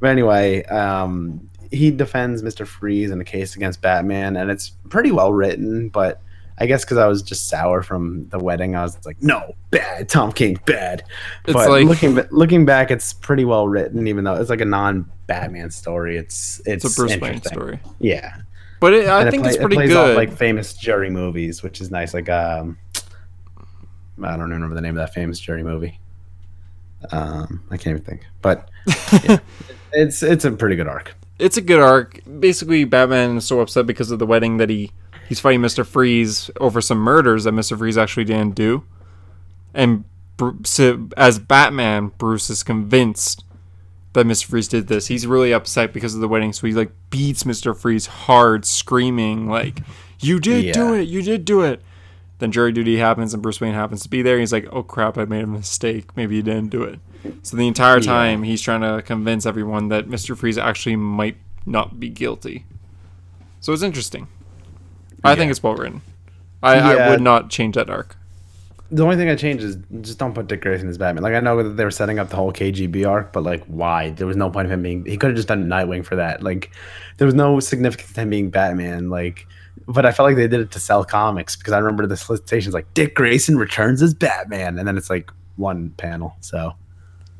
But 0.00 0.10
anyway, 0.10 0.64
um, 0.64 1.48
he 1.70 1.90
defends 1.92 2.42
Mister 2.42 2.66
Freeze 2.66 3.10
in 3.10 3.20
a 3.20 3.24
case 3.24 3.54
against 3.54 3.80
Batman, 3.82 4.36
and 4.36 4.50
it's 4.50 4.70
pretty 4.88 5.12
well 5.12 5.32
written, 5.32 5.90
but. 5.90 6.22
I 6.58 6.66
guess 6.66 6.84
because 6.84 6.96
I 6.98 7.06
was 7.06 7.22
just 7.22 7.48
sour 7.48 7.82
from 7.82 8.28
the 8.30 8.38
wedding, 8.38 8.74
I 8.76 8.82
was 8.82 8.96
like, 9.04 9.20
"No, 9.22 9.54
bad. 9.70 10.08
Tom 10.08 10.32
King, 10.32 10.58
bad." 10.64 11.02
It's 11.44 11.52
but 11.52 11.68
like- 11.68 11.84
looking 11.84 12.14
looking 12.30 12.64
back, 12.64 12.90
it's 12.90 13.12
pretty 13.12 13.44
well 13.44 13.68
written, 13.68 14.06
even 14.08 14.24
though 14.24 14.34
it's 14.34 14.48
like 14.50 14.60
a 14.62 14.64
non-Batman 14.64 15.70
story. 15.70 16.16
It's 16.16 16.60
it's, 16.64 16.84
it's 16.84 16.96
a 16.96 17.00
Bruce 17.00 17.16
Wayne 17.20 17.42
story. 17.42 17.78
Yeah, 17.98 18.36
But 18.80 18.94
it, 18.94 19.06
I 19.08 19.20
And 19.20 19.28
it 19.28 19.30
think 19.32 19.42
play- 19.42 19.50
it's 19.50 19.58
it 19.58 19.60
pretty 19.60 19.76
plays 19.76 19.94
off, 19.94 20.06
good. 20.06 20.16
like 20.16 20.32
famous 20.32 20.72
Jerry 20.74 21.10
movies, 21.10 21.62
which 21.62 21.80
is 21.80 21.90
nice. 21.90 22.14
Like 22.14 22.28
um, 22.30 22.78
I 24.22 24.30
don't 24.36 24.50
remember 24.50 24.74
the 24.74 24.80
name 24.80 24.96
of 24.96 25.06
that 25.06 25.12
famous 25.12 25.38
Jerry 25.38 25.62
movie. 25.62 26.00
Um, 27.12 27.62
I 27.70 27.76
can't 27.76 27.88
even 27.98 28.02
think, 28.02 28.26
but 28.40 28.68
yeah, 29.24 29.38
it's 29.92 30.22
it's 30.22 30.44
a 30.46 30.50
pretty 30.52 30.74
good 30.76 30.88
arc. 30.88 31.14
it's 31.38 31.56
a 31.58 31.60
good 31.60 31.80
arc. 31.80 32.20
Basically, 32.40 32.84
Batman 32.84 33.36
is 33.36 33.44
so 33.44 33.60
upset 33.60 33.86
because 33.86 34.10
of 34.10 34.18
the 34.18 34.26
wedding 34.26 34.56
that 34.56 34.70
he 34.70 34.90
he's 35.28 35.40
fighting 35.40 35.60
Mister 35.60 35.84
Freeze 35.84 36.50
over 36.60 36.80
some 36.80 36.98
murders 36.98 37.44
that 37.44 37.52
Mister 37.52 37.76
Freeze 37.76 37.98
actually 37.98 38.24
didn't 38.24 38.54
do, 38.54 38.84
and 39.74 40.04
so, 40.64 41.08
as 41.16 41.38
Batman, 41.38 42.12
Bruce 42.18 42.50
is 42.50 42.62
convinced 42.62 43.42
that 44.12 44.26
Mister 44.26 44.48
Freeze 44.48 44.68
did 44.68 44.88
this. 44.88 45.06
He's 45.06 45.26
really 45.26 45.52
upset 45.52 45.92
because 45.92 46.14
of 46.14 46.20
the 46.20 46.28
wedding, 46.28 46.52
so 46.52 46.66
he 46.66 46.72
like 46.74 46.90
beats 47.10 47.46
Mister 47.46 47.74
Freeze 47.74 48.06
hard, 48.06 48.64
screaming 48.66 49.48
like, 49.48 49.80
"You 50.20 50.40
did 50.40 50.74
do 50.74 50.94
it! 50.94 51.08
You 51.08 51.22
did 51.22 51.44
do 51.44 51.62
it!" 51.62 51.82
Then 52.38 52.52
jury 52.52 52.70
duty 52.70 52.98
happens, 52.98 53.32
and 53.32 53.42
Bruce 53.42 53.62
Wayne 53.62 53.72
happens 53.72 54.02
to 54.02 54.10
be 54.10 54.20
there. 54.20 54.38
He's 54.38 54.52
like, 54.52 54.68
"Oh 54.70 54.82
crap! 54.82 55.16
I 55.16 55.24
made 55.24 55.44
a 55.44 55.46
mistake. 55.46 56.14
Maybe 56.16 56.36
he 56.36 56.42
didn't 56.42 56.68
do 56.68 56.82
it." 56.82 57.00
So 57.42 57.56
the 57.56 57.66
entire 57.66 57.96
Yeah. 57.96 58.02
time 58.12 58.42
he's 58.42 58.60
trying 58.60 58.82
to 58.82 59.00
convince 59.02 59.46
everyone 59.46 59.88
that 59.88 60.06
Mister 60.08 60.36
Freeze 60.36 60.58
actually 60.58 60.96
might 60.96 61.38
not 61.64 61.98
be 61.98 62.10
guilty. 62.10 62.66
So 63.60 63.72
it's 63.72 63.82
interesting. 63.82 64.28
I 65.26 65.36
think 65.36 65.50
it's 65.50 65.62
well 65.62 65.74
written. 65.74 66.02
I, 66.62 66.78
I 66.78 67.10
would 67.10 67.20
not 67.20 67.50
change 67.50 67.74
that 67.76 67.90
arc. 67.90 68.16
The 68.90 69.02
only 69.02 69.16
thing 69.16 69.28
I 69.28 69.34
changed 69.34 69.64
is 69.64 69.76
just 70.00 70.18
don't 70.18 70.32
put 70.32 70.46
Dick 70.46 70.62
Grayson 70.62 70.88
as 70.88 70.96
Batman. 70.96 71.22
Like 71.24 71.34
I 71.34 71.40
know 71.40 71.60
that 71.62 71.70
they 71.70 71.84
were 71.84 71.90
setting 71.90 72.18
up 72.18 72.28
the 72.28 72.36
whole 72.36 72.52
KGB 72.52 73.08
arc, 73.08 73.32
but 73.32 73.42
like 73.42 73.64
why? 73.66 74.10
There 74.10 74.26
was 74.26 74.36
no 74.36 74.48
point 74.48 74.66
of 74.66 74.72
him 74.72 74.82
being. 74.82 75.04
He 75.04 75.16
could 75.16 75.30
have 75.30 75.36
just 75.36 75.48
done 75.48 75.66
Nightwing 75.66 76.04
for 76.04 76.16
that. 76.16 76.42
Like 76.42 76.70
there 77.16 77.26
was 77.26 77.34
no 77.34 77.58
significance 77.58 78.12
to 78.12 78.20
him 78.20 78.30
being 78.30 78.50
Batman. 78.50 79.10
Like, 79.10 79.46
but 79.88 80.06
I 80.06 80.12
felt 80.12 80.28
like 80.28 80.36
they 80.36 80.46
did 80.46 80.60
it 80.60 80.70
to 80.72 80.80
sell 80.80 81.04
comics 81.04 81.56
because 81.56 81.72
I 81.72 81.78
remember 81.78 82.06
the 82.06 82.16
solicitations 82.16 82.74
like 82.74 82.92
Dick 82.94 83.16
Grayson 83.16 83.58
returns 83.58 84.02
as 84.02 84.14
Batman, 84.14 84.78
and 84.78 84.86
then 84.86 84.96
it's 84.96 85.10
like 85.10 85.32
one 85.56 85.90
panel. 85.96 86.36
So 86.40 86.74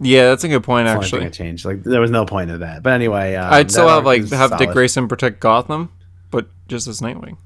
Yeah, 0.00 0.30
that's 0.30 0.42
a 0.42 0.48
good 0.48 0.64
point. 0.64 0.86
that's 0.86 1.10
the 1.10 1.16
only 1.16 1.26
thing 1.26 1.26
Actually, 1.28 1.44
I 1.44 1.46
changed. 1.48 1.64
Like 1.64 1.84
there 1.84 2.00
was 2.00 2.10
no 2.10 2.26
point 2.26 2.50
of 2.50 2.58
that. 2.60 2.82
But 2.82 2.92
anyway, 2.92 3.36
um, 3.36 3.52
I'd 3.52 3.70
still 3.70 3.86
have 3.88 4.04
like 4.04 4.28
have 4.30 4.58
Dick. 4.58 4.70
Grayson 4.70 5.06
protect 5.06 5.38
Gotham, 5.38 5.92
but 6.32 6.48
just 6.66 6.88
as 6.88 7.00
Nightwing. 7.00 7.36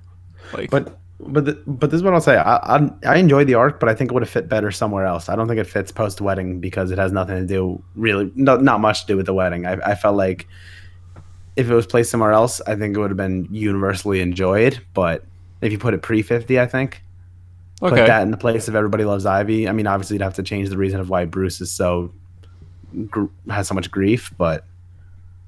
Like, 0.52 0.70
But 0.70 0.96
but 1.22 1.44
the, 1.44 1.62
but 1.66 1.90
this 1.90 1.98
is 1.98 2.02
what 2.02 2.14
I'll 2.14 2.20
say. 2.20 2.36
I, 2.36 2.56
I 2.78 2.90
I 3.04 3.16
enjoyed 3.16 3.46
the 3.46 3.54
arc, 3.54 3.78
but 3.78 3.88
I 3.90 3.94
think 3.94 4.10
it 4.10 4.14
would 4.14 4.22
have 4.22 4.30
fit 4.30 4.48
better 4.48 4.70
somewhere 4.70 5.04
else. 5.04 5.28
I 5.28 5.36
don't 5.36 5.48
think 5.48 5.60
it 5.60 5.66
fits 5.66 5.92
post 5.92 6.20
wedding 6.22 6.60
because 6.60 6.90
it 6.90 6.98
has 6.98 7.12
nothing 7.12 7.36
to 7.36 7.46
do 7.46 7.82
really 7.94 8.32
no, 8.34 8.56
not 8.56 8.80
much 8.80 9.02
to 9.02 9.06
do 9.06 9.16
with 9.18 9.26
the 9.26 9.34
wedding. 9.34 9.66
I, 9.66 9.72
I 9.84 9.94
felt 9.94 10.16
like 10.16 10.48
if 11.56 11.68
it 11.68 11.74
was 11.74 11.86
placed 11.86 12.10
somewhere 12.10 12.32
else, 12.32 12.60
I 12.66 12.74
think 12.74 12.96
it 12.96 13.00
would 13.00 13.10
have 13.10 13.18
been 13.18 13.46
universally 13.50 14.20
enjoyed. 14.20 14.80
But 14.94 15.24
if 15.60 15.72
you 15.72 15.78
put 15.78 15.92
it 15.92 16.00
pre 16.00 16.22
fifty, 16.22 16.58
I 16.58 16.66
think 16.66 17.02
put 17.80 17.96
that 18.06 18.22
in 18.22 18.30
the 18.30 18.36
place 18.38 18.66
of 18.68 18.74
Everybody 18.74 19.04
Loves 19.04 19.26
Ivy. 19.26 19.68
I 19.68 19.72
mean, 19.72 19.86
obviously 19.86 20.14
you'd 20.14 20.22
have 20.22 20.34
to 20.34 20.42
change 20.42 20.70
the 20.70 20.78
reason 20.78 21.00
of 21.00 21.10
why 21.10 21.26
Bruce 21.26 21.60
is 21.60 21.70
so 21.70 22.12
gr- 23.08 23.24
has 23.50 23.68
so 23.68 23.74
much 23.74 23.90
grief, 23.90 24.32
but 24.38 24.64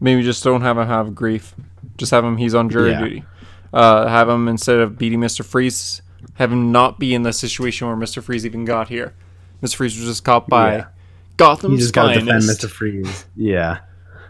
maybe 0.01 0.23
just 0.23 0.45
don't 0.45 0.61
have 0.61 0.77
him 0.77 0.87
have 0.87 1.15
grief. 1.15 1.55
Just 1.97 2.11
have 2.11 2.25
him. 2.25 2.37
He's 2.37 2.55
on 2.55 2.69
jury 2.69 2.91
Yeah. 2.91 3.01
duty. 3.01 3.25
Uh, 3.73 4.07
have 4.07 4.29
him 4.29 4.49
instead 4.49 4.79
of 4.79 4.99
beating 4.99 5.21
Mister 5.21 5.43
Freeze, 5.43 6.03
have 6.35 6.53
him 6.53 6.73
not 6.73 6.99
be 6.99 7.15
in 7.15 7.23
the 7.23 7.33
situation 7.33 7.87
where 7.87 7.97
Mister 7.97 8.21
Freeze 8.21 8.45
even 8.45 8.65
got 8.65 8.89
here. 8.89 9.15
Mister 9.61 9.79
Freeze 9.79 9.97
was 9.99 10.07
just 10.07 10.25
caught 10.25 10.49
by 10.49 10.77
Yeah. 10.77 10.87
Gotham's 11.37 11.73
you 11.73 11.79
just 11.79 11.95
got 11.95 12.09
to 12.09 12.21
defend. 12.21 12.47
Mister 12.47 12.69
Freeze. 12.69 13.25
Yeah. 13.37 13.79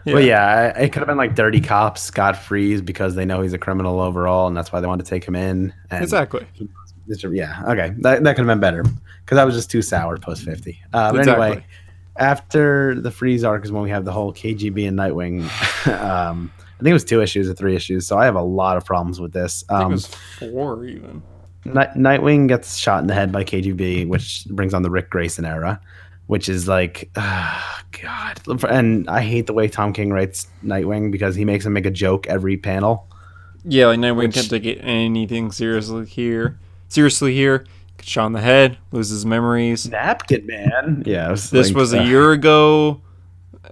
Yeah. 0.05 0.13
Well, 0.15 0.23
yeah, 0.23 0.77
it 0.77 0.91
could 0.91 0.99
have 0.99 1.07
been 1.07 1.17
like 1.17 1.33
dirty 1.33 1.61
cops 1.61 2.11
got 2.11 2.35
freeze 2.35 2.81
because 2.81 3.15
they 3.15 3.23
know 3.23 3.41
he's 3.41 3.53
a 3.53 3.57
criminal 3.57 4.01
overall, 4.01 4.47
and 4.47 4.57
that's 4.57 4.69
why 4.71 4.81
they 4.81 4.87
wanted 4.87 5.05
to 5.05 5.09
take 5.09 5.23
him 5.23 5.35
in. 5.35 5.73
And 5.91 6.03
Exactly. 6.03 6.45
Yeah, 7.07 7.63
okay, 7.67 7.93
that, 7.99 8.23
that 8.23 8.35
could 8.35 8.45
have 8.45 8.47
been 8.47 8.59
better 8.59 8.83
because 8.83 9.35
that 9.35 9.43
was 9.45 9.55
just 9.55 9.69
too 9.71 9.81
sour 9.81 10.17
post 10.17 10.43
fifty. 10.43 10.81
Uh, 10.93 11.11
but 11.11 11.19
Exactly. 11.19 11.45
anyway, 11.45 11.65
after 12.17 12.95
the 12.99 13.11
freeze 13.11 13.43
arc 13.43 13.63
is 13.65 13.71
when 13.71 13.83
we 13.83 13.89
have 13.89 14.03
the 14.05 14.11
whole 14.11 14.33
KGB 14.33 14.87
and 14.87 14.97
Nightwing. 14.97 15.47
um, 16.01 16.51
I 16.83 16.85
think 16.85 16.91
it 16.91 16.95
was 16.95 17.05
two 17.05 17.21
issues 17.21 17.49
or 17.49 17.53
three 17.53 17.77
issues, 17.77 18.05
so 18.05 18.17
I 18.17 18.25
have 18.25 18.35
a 18.35 18.41
lot 18.41 18.75
of 18.75 18.83
problems 18.83 19.21
with 19.21 19.31
this. 19.31 19.63
I 19.69 19.73
think 19.77 19.81
it 19.81 19.85
Um, 19.85 19.91
was 19.93 20.07
four 20.37 20.85
even. 20.85 21.23
Night- 21.63 21.93
Nightwing 21.95 22.49
gets 22.49 22.75
shot 22.75 22.99
in 22.99 23.07
the 23.07 23.13
head 23.13 23.31
by 23.31 23.45
KGB, 23.45 24.05
which 24.05 24.43
brings 24.49 24.73
on 24.73 24.81
the 24.81 24.89
Ric 24.89 25.09
Grayson 25.09 25.45
era, 25.45 25.79
which 26.27 26.49
is 26.49 26.67
like, 26.67 27.09
God. 27.15 28.63
And 28.69 29.09
I 29.09 29.21
hate 29.21 29.47
the 29.47 29.53
way 29.53 29.69
Tom 29.69 29.93
King 29.93 30.11
writes 30.11 30.47
Nightwing 30.65 31.09
because 31.09 31.35
he 31.35 31.45
makes 31.45 31.65
him 31.65 31.71
make 31.71 31.85
a 31.85 31.91
joke 31.91 32.27
every 32.27 32.57
panel. 32.57 33.07
Yeah, 33.63 33.87
like 33.87 33.99
Nightwing 33.99 34.17
Which- 34.17 34.33
can't 34.35 34.49
take 34.49 34.65
it 34.65 34.79
anything 34.79 35.53
seriously 35.53 36.05
here. 36.05 36.57
Seriously 36.89 37.33
here, 37.33 37.65
gets 37.97 38.09
shot 38.09 38.25
in 38.25 38.33
the 38.33 38.41
head, 38.41 38.77
loses 38.91 39.25
memories. 39.25 39.89
Napkin 39.89 40.45
Man. 40.45 41.03
Yeah, 41.05 41.31
was 41.31 41.49
This 41.49 41.67
like, 41.69 41.77
was 41.77 41.93
a 41.93 42.01
uh, 42.01 42.03
year 42.03 42.33
ago, 42.33 42.99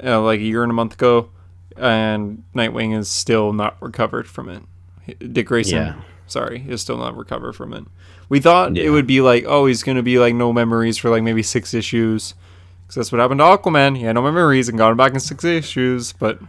uh, 0.01 0.21
like 0.21 0.39
a 0.39 0.43
year 0.43 0.63
and 0.63 0.71
a 0.71 0.73
month 0.73 0.93
ago, 0.93 1.29
and 1.77 2.43
Nightwing 2.55 2.97
is 2.97 3.09
still 3.09 3.53
not 3.53 3.77
recovered 3.81 4.27
from 4.27 4.49
it. 4.49 5.33
Dick 5.33 5.47
Grayson, 5.47 5.77
Yeah. 5.77 5.93
sorry, 6.27 6.63
is 6.67 6.81
still 6.81 6.97
not 6.97 7.15
recovered 7.17 7.53
from 7.53 7.73
it. 7.73 7.85
We 8.29 8.39
thought 8.39 8.75
Yeah. 8.75 8.83
it 8.83 8.89
would 8.89 9.07
be 9.07 9.21
like, 9.21 9.43
oh, 9.47 9.65
he's 9.65 9.83
gonna 9.83 10.03
be 10.03 10.19
like 10.19 10.35
no 10.35 10.53
memories 10.53 10.97
for 10.97 11.09
like 11.09 11.23
maybe 11.23 11.43
six 11.43 11.73
issues, 11.73 12.33
because 12.83 12.95
that's 12.95 13.11
what 13.11 13.19
happened 13.19 13.39
to 13.39 13.43
Aquaman. 13.45 13.97
He 13.97 14.03
had 14.03 14.15
no 14.15 14.21
memories 14.21 14.69
and 14.69 14.77
got 14.77 14.91
him 14.91 14.97
back 14.97 15.13
in 15.13 15.19
six 15.19 15.43
issues. 15.43 16.13
But 16.13 16.39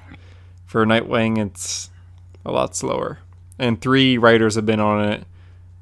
for 0.67 0.85
Nightwing, 0.87 1.39
it's 1.39 1.91
a 2.45 2.53
lot 2.53 2.77
slower. 2.77 3.19
And 3.59 3.81
three 3.81 4.19
writers 4.19 4.55
have 4.57 4.67
been 4.67 4.81
on 4.81 5.05
it, 5.09 5.25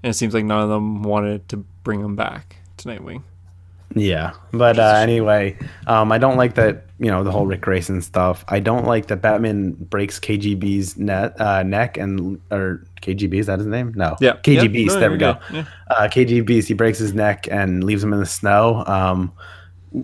and 0.03 0.11
it 0.11 0.15
seems 0.15 0.35
like 0.35 0.45
none 0.45 0.63
of 0.63 0.69
them 0.69 1.03
wanted 1.03 1.49
to 1.51 1.59
bring 1.85 2.01
him 2.01 2.17
back 2.17 2.57
to 2.79 2.89
Nightwing. 2.89 3.23
Yeah, 3.95 4.33
but 4.53 4.79
uh, 4.79 4.95
anyway, 4.99 5.59
um, 5.87 6.13
I 6.13 6.19
don't 6.19 6.37
like 6.37 6.55
that. 6.55 6.85
You 7.01 7.11
know 7.11 7.25
the 7.25 7.33
whole 7.33 7.47
Ric 7.47 7.63
Grayson 7.63 8.03
stuff. 8.03 8.45
I 8.49 8.61
don't 8.61 8.85
like 8.85 9.07
that 9.07 9.23
Batman 9.23 9.73
breaks 9.73 10.21
KGB's 10.21 10.99
net, 10.99 11.41
uh, 11.41 11.63
neck 11.63 11.97
and 11.97 12.39
or 12.51 12.85
KGB 13.01 13.41
is 13.41 13.47
that 13.47 13.59
his 13.59 13.67
name? 13.67 13.93
No. 13.97 14.17
Yeah. 14.21 14.35
KG 14.45 14.73
Yeah. 14.73 14.85
No, 14.85 15.01
there 15.01 15.11
we 15.11 15.17
go. 15.17 15.39
Yeah. 15.51 15.65
Uh, 15.89 16.09
KG 16.09 16.67
He 16.67 16.75
breaks 16.75 16.99
his 16.99 17.15
neck 17.15 17.49
and 17.51 17.83
leaves 17.83 18.05
him 18.05 18.13
in 18.13 18.21
the 18.21 18.27
snow. 18.27 18.85
Um, 18.87 19.33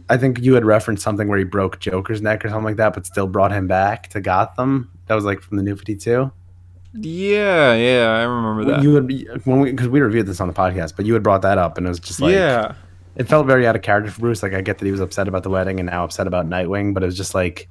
I 0.08 0.16
think 0.16 0.40
you 0.40 0.54
had 0.54 0.64
referenced 0.64 1.02
something 1.02 1.28
where 1.28 1.38
he 1.38 1.44
broke 1.44 1.78
Joker's 1.78 2.20
neck 2.20 2.44
or 2.44 2.48
something 2.48 2.64
like 2.64 2.76
that, 2.76 2.94
but 2.94 3.06
still 3.06 3.26
brought 3.26 3.52
him 3.52 3.68
back 3.68 4.08
to 4.08 4.20
Gotham. 4.20 4.90
That 5.06 5.14
was 5.14 5.24
like 5.24 5.40
from 5.40 5.58
the 5.58 5.62
New 5.62 5.76
Fifty 5.76 5.96
Two. 5.96 6.32
Yeah, 6.94 7.74
yeah, 7.74 8.08
I 8.08 8.22
remember 8.22 8.64
that. 8.72 8.82
You 8.82 8.94
had 8.94 9.46
when 9.46 9.60
we 9.60 9.70
because 9.70 9.88
we 9.88 10.00
reviewed 10.00 10.26
this 10.26 10.40
on 10.40 10.48
the 10.48 10.54
podcast, 10.54 10.94
but 10.96 11.04
you 11.04 11.12
had 11.12 11.22
brought 11.22 11.42
that 11.42 11.58
up, 11.58 11.76
and 11.76 11.86
it 11.86 11.90
was 11.90 12.00
just 12.00 12.20
like 12.20 12.32
yeah, 12.32 12.74
it 13.16 13.28
felt 13.28 13.46
very 13.46 13.66
out 13.66 13.76
of 13.76 13.82
character 13.82 14.10
for 14.10 14.20
Bruce. 14.20 14.42
Like 14.42 14.54
I 14.54 14.60
get 14.60 14.78
that 14.78 14.84
he 14.84 14.92
was 14.92 15.00
upset 15.00 15.28
about 15.28 15.42
the 15.42 15.50
wedding 15.50 15.80
and 15.80 15.88
now 15.88 16.04
upset 16.04 16.26
about 16.26 16.48
Nightwing, 16.48 16.94
but 16.94 17.02
it 17.02 17.06
was 17.06 17.16
just 17.16 17.34
like 17.34 17.68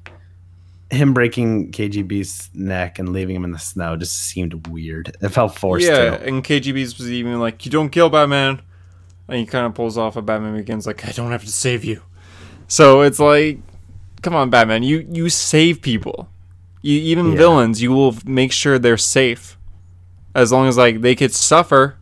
him 0.91 1.13
breaking 1.13 1.71
KGB's 1.71 2.51
neck 2.53 2.99
and 2.99 3.09
leaving 3.09 3.35
him 3.35 3.43
in 3.43 3.51
the 3.51 3.59
snow 3.59 3.95
just 3.95 4.15
seemed 4.15 4.67
weird. 4.67 5.15
It 5.21 5.29
felt 5.29 5.57
forced. 5.57 5.87
yeah. 5.87 6.17
too. 6.17 6.23
And 6.25 6.43
KGBeast 6.43 6.97
was 6.99 7.11
even 7.11 7.39
like, 7.39 7.65
"You 7.65 7.71
don't 7.71 7.89
kill 7.89 8.09
Batman," 8.09 8.61
and 9.27 9.39
he 9.39 9.45
kind 9.45 9.65
of 9.65 9.73
pulls 9.73 9.97
off 9.97 10.15
a 10.15 10.21
Batman 10.21 10.55
Begins 10.55 10.85
like, 10.85 11.07
"I 11.07 11.11
don't 11.11 11.31
have 11.31 11.43
to 11.43 11.51
save 11.51 11.83
you." 11.83 12.01
So 12.67 13.01
it's 13.01 13.19
like, 13.19 13.59
come 14.21 14.35
on, 14.35 14.49
Batman, 14.49 14.83
you 14.83 15.07
you 15.11 15.29
save 15.29 15.81
people. 15.81 16.29
You 16.81 16.99
even 16.99 17.31
Yeah. 17.31 17.37
villains, 17.37 17.81
you 17.81 17.91
will 17.91 18.15
make 18.25 18.51
sure 18.51 18.77
they're 18.77 18.97
safe. 18.97 19.57
As 20.35 20.51
long 20.51 20.67
as 20.67 20.77
like 20.77 21.01
they 21.01 21.15
could 21.15 21.33
suffer, 21.33 21.95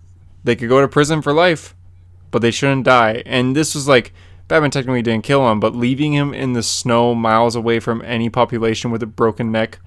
they 0.44 0.56
could 0.58 0.68
go 0.70 0.82
to 0.82 0.88
prison 0.90 1.22
for 1.22 1.32
life, 1.34 1.74
but 2.34 2.42
they 2.42 2.50
shouldn't 2.52 2.84
die. 2.84 3.22
And 3.28 3.56
this 3.56 3.76
was 3.76 3.88
like 3.88 4.12
Batman 4.48 4.72
technically 4.72 5.04
didn't 5.04 5.24
kill 5.24 5.50
him, 5.50 5.60
but 5.60 5.76
leaving 5.76 6.14
him 6.14 6.34
in 6.34 6.54
the 6.54 6.64
snow 6.64 7.14
miles 7.14 7.56
away 7.56 7.80
from 7.80 8.02
any 8.04 8.28
population 8.28 8.90
with 8.90 9.04
a 9.04 9.06
broken 9.06 9.52
neck, 9.52 9.80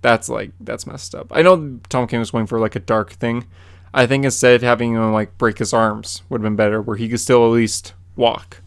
that's 0.00 0.30
like 0.30 0.52
that's 0.58 0.86
messed 0.86 1.14
up. 1.14 1.26
I 1.30 1.42
know 1.42 1.78
Tom 1.90 2.06
King 2.06 2.20
was 2.20 2.30
going 2.30 2.46
for 2.46 2.58
like 2.58 2.76
a 2.76 2.80
dark 2.80 3.12
thing. 3.12 3.46
I 3.92 4.06
think 4.06 4.24
instead 4.24 4.62
having 4.62 4.94
him 4.94 5.12
like 5.12 5.36
break 5.36 5.58
his 5.58 5.74
arms 5.74 6.22
would 6.30 6.40
have 6.40 6.44
been 6.44 6.56
better, 6.56 6.80
where 6.80 6.96
he 6.96 7.10
could 7.10 7.20
still 7.20 7.44
at 7.44 7.52
least 7.52 7.92
walk. 8.16 8.62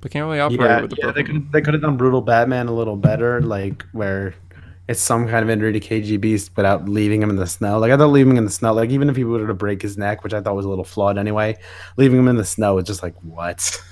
But 0.00 0.12
can't 0.12 0.24
really 0.24 0.40
operate 0.40 0.60
Yeah, 0.60 0.80
with 0.80 0.90
the 0.92 0.96
yeah, 1.02 1.12
they 1.12 1.24
could 1.24 1.52
they 1.52 1.60
could 1.60 1.74
have 1.74 1.82
done 1.82 1.98
brutal 1.98 2.22
Batman 2.22 2.68
a 2.68 2.74
little 2.74 2.96
better, 2.96 3.42
like 3.42 3.84
where 3.92 4.34
it's 4.88 5.00
some 5.00 5.26
kind 5.28 5.42
of 5.42 5.50
injury 5.50 5.72
to 5.72 5.80
KGB 5.80 6.50
without 6.56 6.88
leaving 6.88 7.20
him 7.22 7.30
in 7.30 7.36
the 7.36 7.46
snow. 7.46 7.78
Like 7.78 7.90
I 7.90 7.96
thought 7.96 8.06
leaving 8.10 8.32
him 8.32 8.38
in 8.38 8.44
the 8.44 8.50
snow, 8.50 8.72
like 8.72 8.90
even 8.90 9.08
if 9.10 9.16
he 9.16 9.24
were 9.24 9.46
to 9.46 9.54
break 9.54 9.82
his 9.82 9.98
neck, 9.98 10.22
which 10.22 10.32
I 10.32 10.40
thought 10.40 10.54
was 10.54 10.64
a 10.64 10.68
little 10.68 10.84
flawed 10.84 11.18
anyway, 11.18 11.56
leaving 11.96 12.18
him 12.18 12.28
in 12.28 12.36
the 12.36 12.44
snow 12.44 12.74
was 12.76 12.84
just 12.84 13.02
like 13.02 13.14
what? 13.22 13.82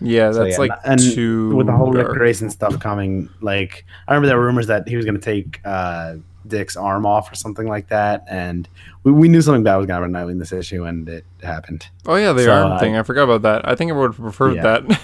Yeah, 0.00 0.30
So, 0.32 0.44
that's 0.44 0.52
yeah, 0.52 0.58
like 0.58 0.70
and 0.84 1.00
too 1.00 1.54
with 1.56 1.66
the 1.66 1.72
whole 1.72 1.92
Ric. 1.92 2.06
Grayson 2.08 2.50
stuff 2.50 2.78
coming. 2.78 3.28
Like 3.40 3.84
I 4.06 4.12
remember 4.12 4.28
there 4.28 4.38
were 4.38 4.44
rumors 4.44 4.66
that 4.68 4.86
he 4.88 4.96
was 4.96 5.04
going 5.04 5.16
to 5.16 5.20
take 5.20 5.60
uh, 5.64 6.16
Dick's 6.46 6.76
arm 6.76 7.06
off 7.06 7.32
or 7.32 7.34
something 7.34 7.66
like 7.66 7.88
that, 7.88 8.24
and 8.28 8.68
we, 9.02 9.10
we 9.12 9.28
knew 9.28 9.40
something 9.42 9.62
bad 9.64 9.76
was 9.76 9.86
going 9.86 10.12
to 10.12 10.18
happen 10.18 10.30
in 10.30 10.38
this 10.38 10.52
issue, 10.52 10.84
and 10.84 11.08
it 11.08 11.24
happened. 11.42 11.88
Oh 12.06 12.16
yeah, 12.16 12.32
the 12.32 12.44
So, 12.44 12.52
arm 12.52 12.72
uh, 12.72 12.78
thing. 12.78 12.96
I 12.96 13.02
forgot 13.02 13.24
about 13.24 13.42
that. 13.42 13.66
I 13.68 13.74
think 13.74 13.90
I 13.90 13.94
would 13.94 14.10
have 14.12 14.16
preferred 14.20 14.56
Yeah. 14.56 14.62
that. 14.62 15.00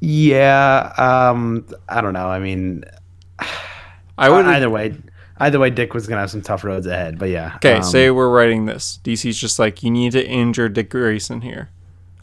Yeah, 0.00 0.92
um, 0.98 1.66
I 1.88 2.00
don't 2.00 2.12
know. 2.12 2.26
I 2.26 2.38
mean, 2.40 2.84
I 4.18 4.28
would. 4.28 4.46
either 4.46 4.70
way, 4.70 4.94
either 5.38 5.58
way, 5.58 5.70
Dick 5.70 5.94
was 5.94 6.06
going 6.06 6.16
to 6.16 6.20
have 6.20 6.30
some 6.30 6.42
tough 6.42 6.64
roads 6.64 6.86
ahead. 6.86 7.18
But 7.18 7.30
yeah, 7.30 7.54
Okay, 7.56 7.74
um, 7.76 7.82
say 7.82 8.10
we're 8.10 8.30
writing 8.30 8.66
this. 8.66 8.98
DC's 9.04 9.38
just 9.38 9.58
like 9.58 9.82
you 9.82 9.90
need 9.90 10.12
to 10.12 10.26
injure 10.26 10.68
Dick 10.68 10.90
Grayson 10.90 11.40
here. 11.40 11.70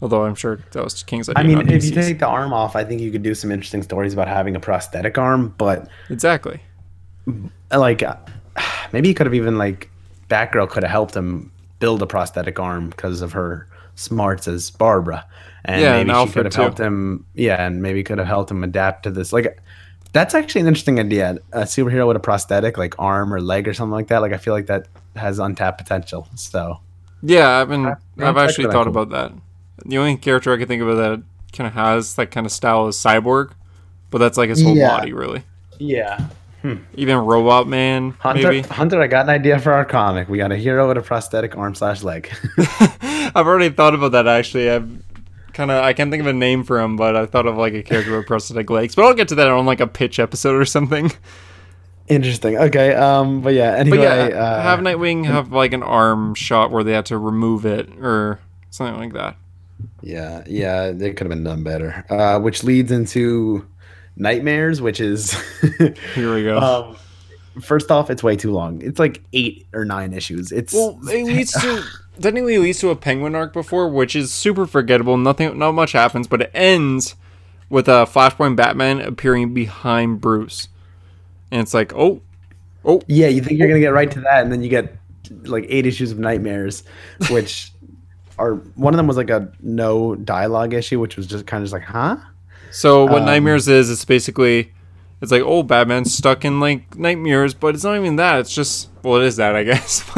Although 0.02 0.24
I'm 0.24 0.34
sure 0.34 0.60
that 0.72 0.82
was 0.82 1.02
King's 1.02 1.28
idea. 1.28 1.42
I 1.42 1.46
mean, 1.46 1.68
if 1.68 1.84
you 1.84 1.90
take 1.90 2.18
the 2.18 2.26
arm 2.26 2.54
off, 2.54 2.74
I 2.74 2.84
think 2.84 3.02
you 3.02 3.10
could 3.10 3.22
do 3.22 3.34
some 3.34 3.50
interesting 3.50 3.82
stories 3.82 4.14
about 4.14 4.28
having 4.28 4.56
a 4.56 4.60
prosthetic 4.60 5.18
arm, 5.18 5.54
but 5.58 5.88
exactly. 6.08 6.60
like 7.70 8.02
uh, 8.02 8.16
maybe 8.92 9.08
he 9.08 9.14
could 9.14 9.26
have 9.26 9.34
even 9.34 9.58
like 9.58 9.90
Batgirl 10.28 10.70
could 10.70 10.84
have 10.84 10.92
helped 10.92 11.14
him 11.14 11.52
build 11.80 12.02
a 12.02 12.06
prosthetic 12.06 12.58
arm 12.58 12.88
because 12.88 13.20
of 13.20 13.32
her 13.32 13.68
smarts 13.94 14.48
as 14.48 14.70
Barbara, 14.70 15.26
and 15.64 15.82
Yeah, 15.82 15.90
maybe 15.90 16.00
and 16.00 16.08
she 16.10 16.14
Alfred, 16.14 16.34
could 16.34 16.46
have 16.46 16.54
helped 16.54 16.80
him. 16.80 17.26
Yeah, 17.34 17.66
and 17.66 17.82
maybe 17.82 18.02
could 18.02 18.18
have 18.18 18.26
helped 18.26 18.50
him 18.50 18.64
adapt 18.64 19.02
to 19.02 19.10
this. 19.10 19.32
Like, 19.32 19.60
that's 20.12 20.34
actually 20.34 20.62
an 20.62 20.66
interesting 20.68 20.98
idea. 21.00 21.38
A 21.52 21.62
superhero 21.62 22.06
with 22.06 22.16
a 22.16 22.20
prosthetic, 22.20 22.76
like 22.78 22.94
arm 22.98 23.32
or 23.32 23.40
leg 23.40 23.68
or 23.68 23.74
something 23.74 23.92
like 23.92 24.08
that. 24.08 24.18
Like, 24.22 24.32
I 24.32 24.36
feel 24.38 24.54
like 24.54 24.66
that 24.66 24.86
has 25.16 25.38
untapped 25.38 25.78
potential. 25.78 26.28
So 26.36 26.80
Yeah, 27.22 27.58
I've 27.58 27.68
been. 27.68 27.82
Yeah, 27.84 27.96
I've 28.20 28.36
actually 28.36 28.64
thought 28.70 28.86
cool. 28.86 29.02
about 29.02 29.10
that. 29.10 29.32
The 29.86 29.98
only 29.98 30.16
character 30.16 30.52
I 30.52 30.56
can 30.58 30.68
think 30.68 30.82
of 30.82 30.96
that 30.96 31.22
kind 31.52 31.66
of 31.68 31.72
has 31.74 32.14
that 32.16 32.30
kind 32.30 32.46
of 32.46 32.52
style 32.52 32.86
is 32.88 32.96
Cyborg, 32.96 33.52
but 34.10 34.18
that's 34.18 34.36
like 34.38 34.48
his 34.50 34.62
whole 34.62 34.76
Yeah. 34.76 34.88
body, 34.98 35.12
really. 35.12 35.42
yeah, 35.78 36.28
hmm. 36.62 36.74
Even 36.94 37.16
Robot 37.18 37.66
Man, 37.66 38.10
Hunter, 38.20 38.52
maybe. 38.52 38.68
Hunter, 38.68 39.00
I 39.00 39.06
got 39.06 39.24
an 39.24 39.30
idea 39.30 39.58
for 39.58 39.72
our 39.72 39.84
comic. 39.86 40.28
We 40.28 40.36
got 40.38 40.52
a 40.52 40.56
hero 40.56 40.86
with 40.88 40.98
a 40.98 41.02
prosthetic 41.02 41.56
arm 41.56 41.74
slash 41.74 42.02
leg. 42.02 42.30
I've 43.00 43.46
already 43.46 43.70
thought 43.70 43.94
about 43.94 44.12
that 44.12 44.26
actually. 44.28 44.70
I've 44.70 44.88
kind 45.52 45.70
of 45.70 45.82
I 45.82 45.92
can't 45.92 46.10
think 46.10 46.20
of 46.20 46.26
a 46.26 46.32
name 46.32 46.64
for 46.64 46.80
him, 46.80 46.96
but 46.96 47.16
I 47.16 47.26
thought 47.26 47.46
of 47.46 47.56
like 47.56 47.74
a 47.74 47.82
character 47.82 48.16
with 48.16 48.26
prosthetic 48.26 48.70
legs. 48.70 48.94
But 48.94 49.04
I'll 49.04 49.14
get 49.14 49.28
to 49.28 49.34
that 49.36 49.48
on 49.48 49.66
like 49.66 49.80
a 49.80 49.86
pitch 49.86 50.18
episode 50.18 50.60
or 50.60 50.64
something. 50.64 51.10
Interesting. 52.08 52.58
Okay. 52.58 52.92
Um. 52.94 53.40
But 53.40 53.54
yeah. 53.54 53.74
Anyway. 53.76 53.98
But 53.98 54.02
yeah, 54.02 54.38
uh, 54.38 54.62
have 54.62 54.80
Nightwing 54.80 55.26
have 55.26 55.52
like 55.52 55.72
an 55.72 55.82
arm 55.82 56.34
shot 56.34 56.70
where 56.72 56.82
they 56.82 56.92
had 56.92 57.06
to 57.06 57.18
remove 57.18 57.64
it 57.64 57.88
or 58.00 58.40
something 58.70 58.98
like 58.98 59.12
that. 59.12 59.36
Yeah. 60.02 60.42
Yeah. 60.46 60.90
They 60.90 61.12
could 61.12 61.26
have 61.26 61.28
been 61.28 61.44
done 61.44 61.62
better. 61.62 62.04
Uh, 62.10 62.40
which 62.40 62.64
leads 62.64 62.90
into 62.90 63.66
nightmares, 64.16 64.82
which 64.82 65.00
is. 65.00 65.32
Here 66.14 66.34
we 66.34 66.42
go. 66.42 66.58
um, 66.90 66.96
first 67.60 67.90
off, 67.90 68.10
it's 68.10 68.22
way 68.22 68.36
too 68.36 68.52
long. 68.52 68.80
It's 68.82 68.98
like 68.98 69.22
eight 69.32 69.66
or 69.72 69.84
nine 69.84 70.12
issues. 70.12 70.52
It's 70.52 70.72
Well, 70.72 70.98
it 71.08 71.24
leads 71.24 71.52
to 71.52 71.84
technically 72.20 72.58
leads 72.58 72.78
to 72.80 72.90
a 72.90 72.96
penguin 72.96 73.34
arc 73.34 73.52
before, 73.52 73.88
which 73.88 74.14
is 74.14 74.32
super 74.32 74.66
forgettable. 74.66 75.16
Nothing, 75.16 75.58
not 75.58 75.72
much 75.72 75.92
happens, 75.92 76.26
but 76.26 76.42
it 76.42 76.50
ends 76.54 77.14
with 77.68 77.88
a 77.88 78.04
Flashpoint 78.06 78.56
Batman 78.56 79.00
appearing 79.00 79.54
behind 79.54 80.20
Bruce, 80.20 80.68
and 81.50 81.60
it's 81.60 81.74
like, 81.74 81.94
oh, 81.94 82.20
oh, 82.84 83.00
yeah. 83.06 83.28
You 83.28 83.42
think 83.42 83.58
you're 83.58 83.68
gonna 83.68 83.80
get 83.80 83.92
right 83.92 84.10
to 84.10 84.20
that, 84.22 84.42
and 84.42 84.52
then 84.52 84.62
you 84.62 84.68
get 84.68 84.96
like 85.44 85.64
eight 85.68 85.86
issues 85.86 86.10
of 86.10 86.18
nightmares, 86.18 86.82
which 87.30 87.72
are 88.38 88.54
one 88.74 88.92
of 88.94 88.96
them 88.96 89.06
was 89.06 89.16
like 89.16 89.30
a 89.30 89.50
no 89.60 90.14
dialogue 90.16 90.72
issue, 90.74 90.98
which 90.98 91.16
was 91.16 91.26
just 91.26 91.46
kind 91.46 91.62
of 91.62 91.66
just 91.66 91.72
like, 91.72 91.82
huh? 91.82 92.16
So 92.72 93.04
what 93.04 93.22
Um, 93.22 93.26
nightmares 93.26 93.66
is? 93.68 93.90
It's 93.90 94.04
basically, 94.04 94.72
it's 95.20 95.30
like, 95.32 95.42
oh, 95.44 95.62
Batman's 95.62 96.14
stuck 96.14 96.44
in 96.44 96.60
like 96.60 96.96
nightmares, 96.96 97.54
but 97.54 97.74
it's 97.74 97.84
not 97.84 97.96
even 97.96 98.16
that. 98.16 98.40
It's 98.40 98.54
just, 98.54 98.88
well, 99.02 99.16
it 99.20 99.24
is 99.24 99.36
that, 99.36 99.54
I 99.56 99.64
guess. 99.64 100.02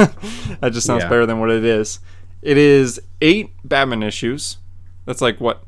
that 0.60 0.70
just 0.72 0.86
sounds 0.86 1.02
Yeah. 1.04 1.08
better 1.08 1.26
than 1.26 1.40
what 1.40 1.50
it 1.50 1.64
is. 1.64 1.98
It 2.42 2.56
is 2.58 3.00
eight 3.20 3.50
Batman 3.64 4.02
issues. 4.02 4.58
That's 5.04 5.20
like 5.20 5.40
what, 5.40 5.64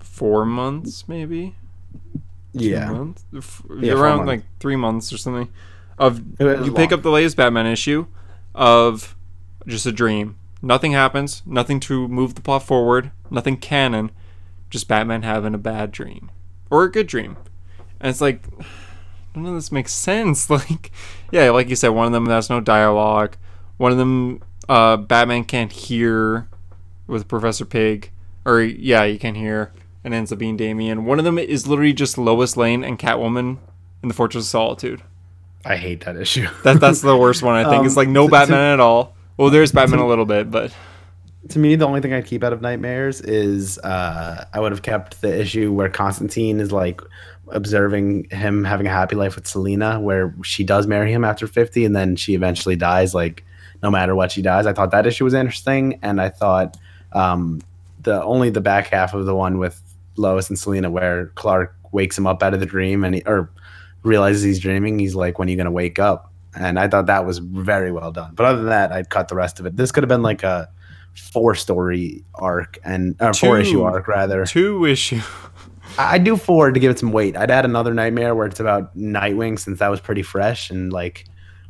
four 0.00 0.44
months 0.44 1.08
maybe? 1.08 1.54
Yeah. 2.52 2.90
months? 2.90 3.24
Yeah, 3.80 3.92
around 3.94 4.18
months. 4.18 4.28
like 4.28 4.42
three 4.60 4.76
months 4.76 5.12
or 5.12 5.18
something. 5.18 5.48
Of 5.98 6.18
you 6.40 6.72
pick 6.72 6.90
long. 6.90 6.92
up 6.94 7.02
the 7.02 7.10
latest 7.10 7.36
Batman 7.36 7.66
issue 7.66 8.06
of 8.54 9.14
just 9.66 9.86
a 9.86 9.92
dream. 9.92 10.36
Nothing 10.62 10.92
happens. 10.92 11.42
Nothing 11.46 11.78
to 11.80 12.08
move 12.08 12.34
the 12.34 12.40
plot 12.40 12.62
forward. 12.64 13.10
Nothing 13.30 13.56
canon. 13.56 14.10
Just 14.70 14.88
Batman 14.88 15.22
having 15.22 15.54
a 15.54 15.58
bad 15.58 15.92
dream 15.92 16.30
or 16.70 16.82
a 16.84 16.90
good 16.90 17.06
dream, 17.06 17.36
and 18.04 18.10
it's 18.10 18.20
like 18.20 18.42
none 19.34 19.46
of 19.46 19.54
this 19.54 19.72
makes 19.72 19.92
sense. 19.94 20.48
Like, 20.50 20.90
yeah, 21.32 21.50
like 21.50 21.68
you 21.70 21.74
said, 21.76 21.88
one 21.88 22.06
of 22.06 22.12
them 22.12 22.26
has 22.26 22.48
no 22.50 22.60
dialogue. 22.60 23.36
One 23.78 23.90
of 23.90 23.98
them, 23.98 24.42
uh, 24.68 24.96
Batman 24.98 25.44
can't 25.44 25.72
hear 25.72 26.46
with 27.08 27.26
Professor 27.26 27.64
Pyg, 27.64 28.10
or 28.44 28.60
yeah, 28.62 29.02
you 29.04 29.18
can 29.18 29.34
hear, 29.34 29.72
and 30.04 30.14
ends 30.14 30.30
up 30.30 30.38
being 30.38 30.56
Damian. 30.56 31.04
One 31.06 31.18
of 31.18 31.24
them 31.24 31.38
is 31.38 31.66
literally 31.66 31.92
just 31.92 32.16
Lois 32.18 32.56
Lane 32.56 32.84
and 32.84 32.98
Catwoman 32.98 33.58
in 34.02 34.08
the 34.08 34.14
Fortress 34.14 34.44
of 34.44 34.48
Solitude. 34.50 35.02
I 35.64 35.76
hate 35.76 36.04
that 36.04 36.16
issue. 36.16 36.46
That 36.62 36.78
that's 36.78 37.00
the 37.00 37.16
worst 37.16 37.42
one. 37.42 37.56
I 37.56 37.64
think 37.64 37.80
Um, 37.80 37.86
it's 37.86 37.96
like 37.96 38.08
no 38.08 38.26
to- 38.26 38.30
Batman 38.30 38.74
at 38.74 38.80
all. 38.80 39.16
Well, 39.38 39.50
there's 39.50 39.72
Batman 39.72 39.98
a 39.98 40.06
little 40.06 40.26
bit, 40.26 40.50
but 40.52 40.72
to 41.48 41.58
me, 41.58 41.74
the 41.74 41.86
only 41.86 42.00
thing 42.00 42.12
I'd 42.12 42.26
keep 42.26 42.44
out 42.44 42.52
of 42.52 42.60
nightmares 42.62 43.20
is 43.22 43.78
uh, 43.80 44.44
I 44.52 44.60
would 44.60 44.70
have 44.72 44.82
kept 44.82 45.20
the 45.20 45.40
issue 45.40 45.72
where 45.72 45.88
Constantine 45.88 46.60
is 46.60 46.70
like 46.70 47.00
observing 47.48 48.28
him 48.30 48.64
having 48.64 48.86
a 48.86 48.90
happy 48.90 49.16
life 49.16 49.36
with 49.36 49.46
Selina, 49.46 50.00
where 50.00 50.34
she 50.42 50.64
does 50.64 50.86
marry 50.86 51.12
him 51.12 51.24
after 51.24 51.46
50 51.46 51.84
and 51.84 51.94
then 51.94 52.16
she 52.16 52.34
eventually 52.34 52.76
dies, 52.76 53.14
like 53.14 53.44
no 53.82 53.90
matter 53.90 54.14
what 54.14 54.32
she 54.32 54.42
dies. 54.42 54.66
I 54.66 54.72
thought 54.72 54.90
that 54.92 55.06
issue 55.06 55.24
was 55.24 55.34
interesting. 55.34 55.98
And 56.02 56.20
I 56.20 56.30
thought 56.30 56.76
um, 57.12 57.60
the 58.02 58.22
only 58.22 58.50
the 58.50 58.60
back 58.60 58.88
half 58.88 59.14
of 59.14 59.26
the 59.26 59.34
one 59.34 59.58
with 59.58 59.80
Lois 60.16 60.48
and 60.48 60.58
Selina, 60.58 60.90
where 60.90 61.26
Clark 61.34 61.74
wakes 61.92 62.16
him 62.16 62.26
up 62.26 62.42
out 62.42 62.54
of 62.54 62.60
the 62.60 62.66
dream 62.66 63.04
and 63.04 63.16
he, 63.16 63.22
or 63.26 63.50
realizes 64.02 64.42
he's 64.42 64.60
dreaming, 64.60 64.98
he's 64.98 65.14
like, 65.14 65.38
when 65.38 65.48
are 65.48 65.50
you 65.50 65.56
going 65.56 65.66
to 65.66 65.70
wake 65.70 65.98
up? 65.98 66.32
And 66.56 66.78
I 66.78 66.88
thought 66.88 67.06
that 67.06 67.26
was 67.26 67.38
very 67.38 67.90
well 67.90 68.12
done. 68.12 68.34
But 68.34 68.46
other 68.46 68.58
than 68.58 68.68
that, 68.68 68.92
I'd 68.92 69.10
cut 69.10 69.28
the 69.28 69.34
rest 69.34 69.58
of 69.58 69.66
it. 69.66 69.76
This 69.76 69.90
could 69.90 70.04
have 70.04 70.08
been 70.08 70.22
like 70.22 70.42
a 70.44 70.68
four 71.14 71.54
story 71.54 72.24
arc 72.34 72.78
and 72.84 73.16
or 73.20 73.34
four 73.34 73.58
issue 73.58 73.82
arc 73.82 74.08
rather. 74.08 74.44
two 74.44 74.84
issue. 74.84 75.20
I- 75.98 76.18
do 76.18 76.36
four 76.36 76.70
to 76.72 76.80
give 76.80 76.90
it 76.90 76.98
some 76.98 77.12
weight. 77.12 77.36
I'd 77.36 77.50
add 77.50 77.64
another 77.64 77.94
nightmare 77.94 78.34
where 78.34 78.46
it's 78.46 78.60
about 78.60 78.96
Nightwing 78.96 79.58
since 79.58 79.78
that 79.78 79.88
was 79.88 80.00
pretty 80.00 80.22
fresh 80.22 80.70
and 80.70 80.92
like 80.92 81.24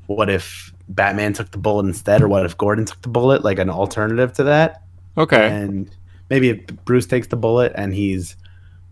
what 0.07 0.29
if 0.31 0.73
Batman 0.89 1.33
took 1.33 1.51
the 1.51 1.59
bullet 1.59 1.87
instead 1.87 2.23
or 2.23 2.29
what 2.29 2.45
if 2.45 2.57
Gordon 2.59 2.85
took 2.85 3.01
the 3.03 3.09
bullet 3.09 3.43
like 3.45 3.59
an 3.59 3.71
alternative 3.71 4.33
to 4.35 4.45
that 4.45 4.83
Okay. 5.17 5.49
and 5.49 5.91
maybe 6.31 6.51
if 6.51 6.67
Bruce 6.85 7.07
takes 7.07 7.27
the 7.29 7.37
bullet 7.37 7.73
and 7.75 7.95
he's 7.95 8.37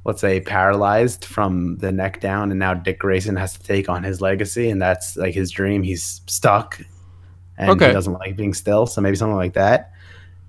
let's 0.05 0.21
say 0.21 0.41
paralyzed 0.41 1.25
from 1.25 1.77
the 1.79 1.93
neck 1.93 2.21
down 2.21 2.51
and 2.51 2.59
now 2.59 2.75
Dick 2.75 2.99
Grayson 2.99 3.37
has 3.37 3.53
to 3.55 3.63
take 3.63 3.89
on 3.89 4.03
his 4.03 4.21
legacy 4.21 4.69
and 4.71 4.81
that's 4.81 5.17
like 5.17 5.35
his 5.35 5.51
dream 5.51 5.83
he's 5.83 6.23
stuck 6.27 6.81
and 7.59 7.71
Okay. 7.71 7.89
he 7.89 7.93
doesn't 7.93 8.15
like 8.15 8.37
being 8.37 8.55
still 8.55 8.87
so 8.87 9.01
maybe 9.01 9.17
something 9.17 9.37
like 9.37 9.53
that 9.53 9.93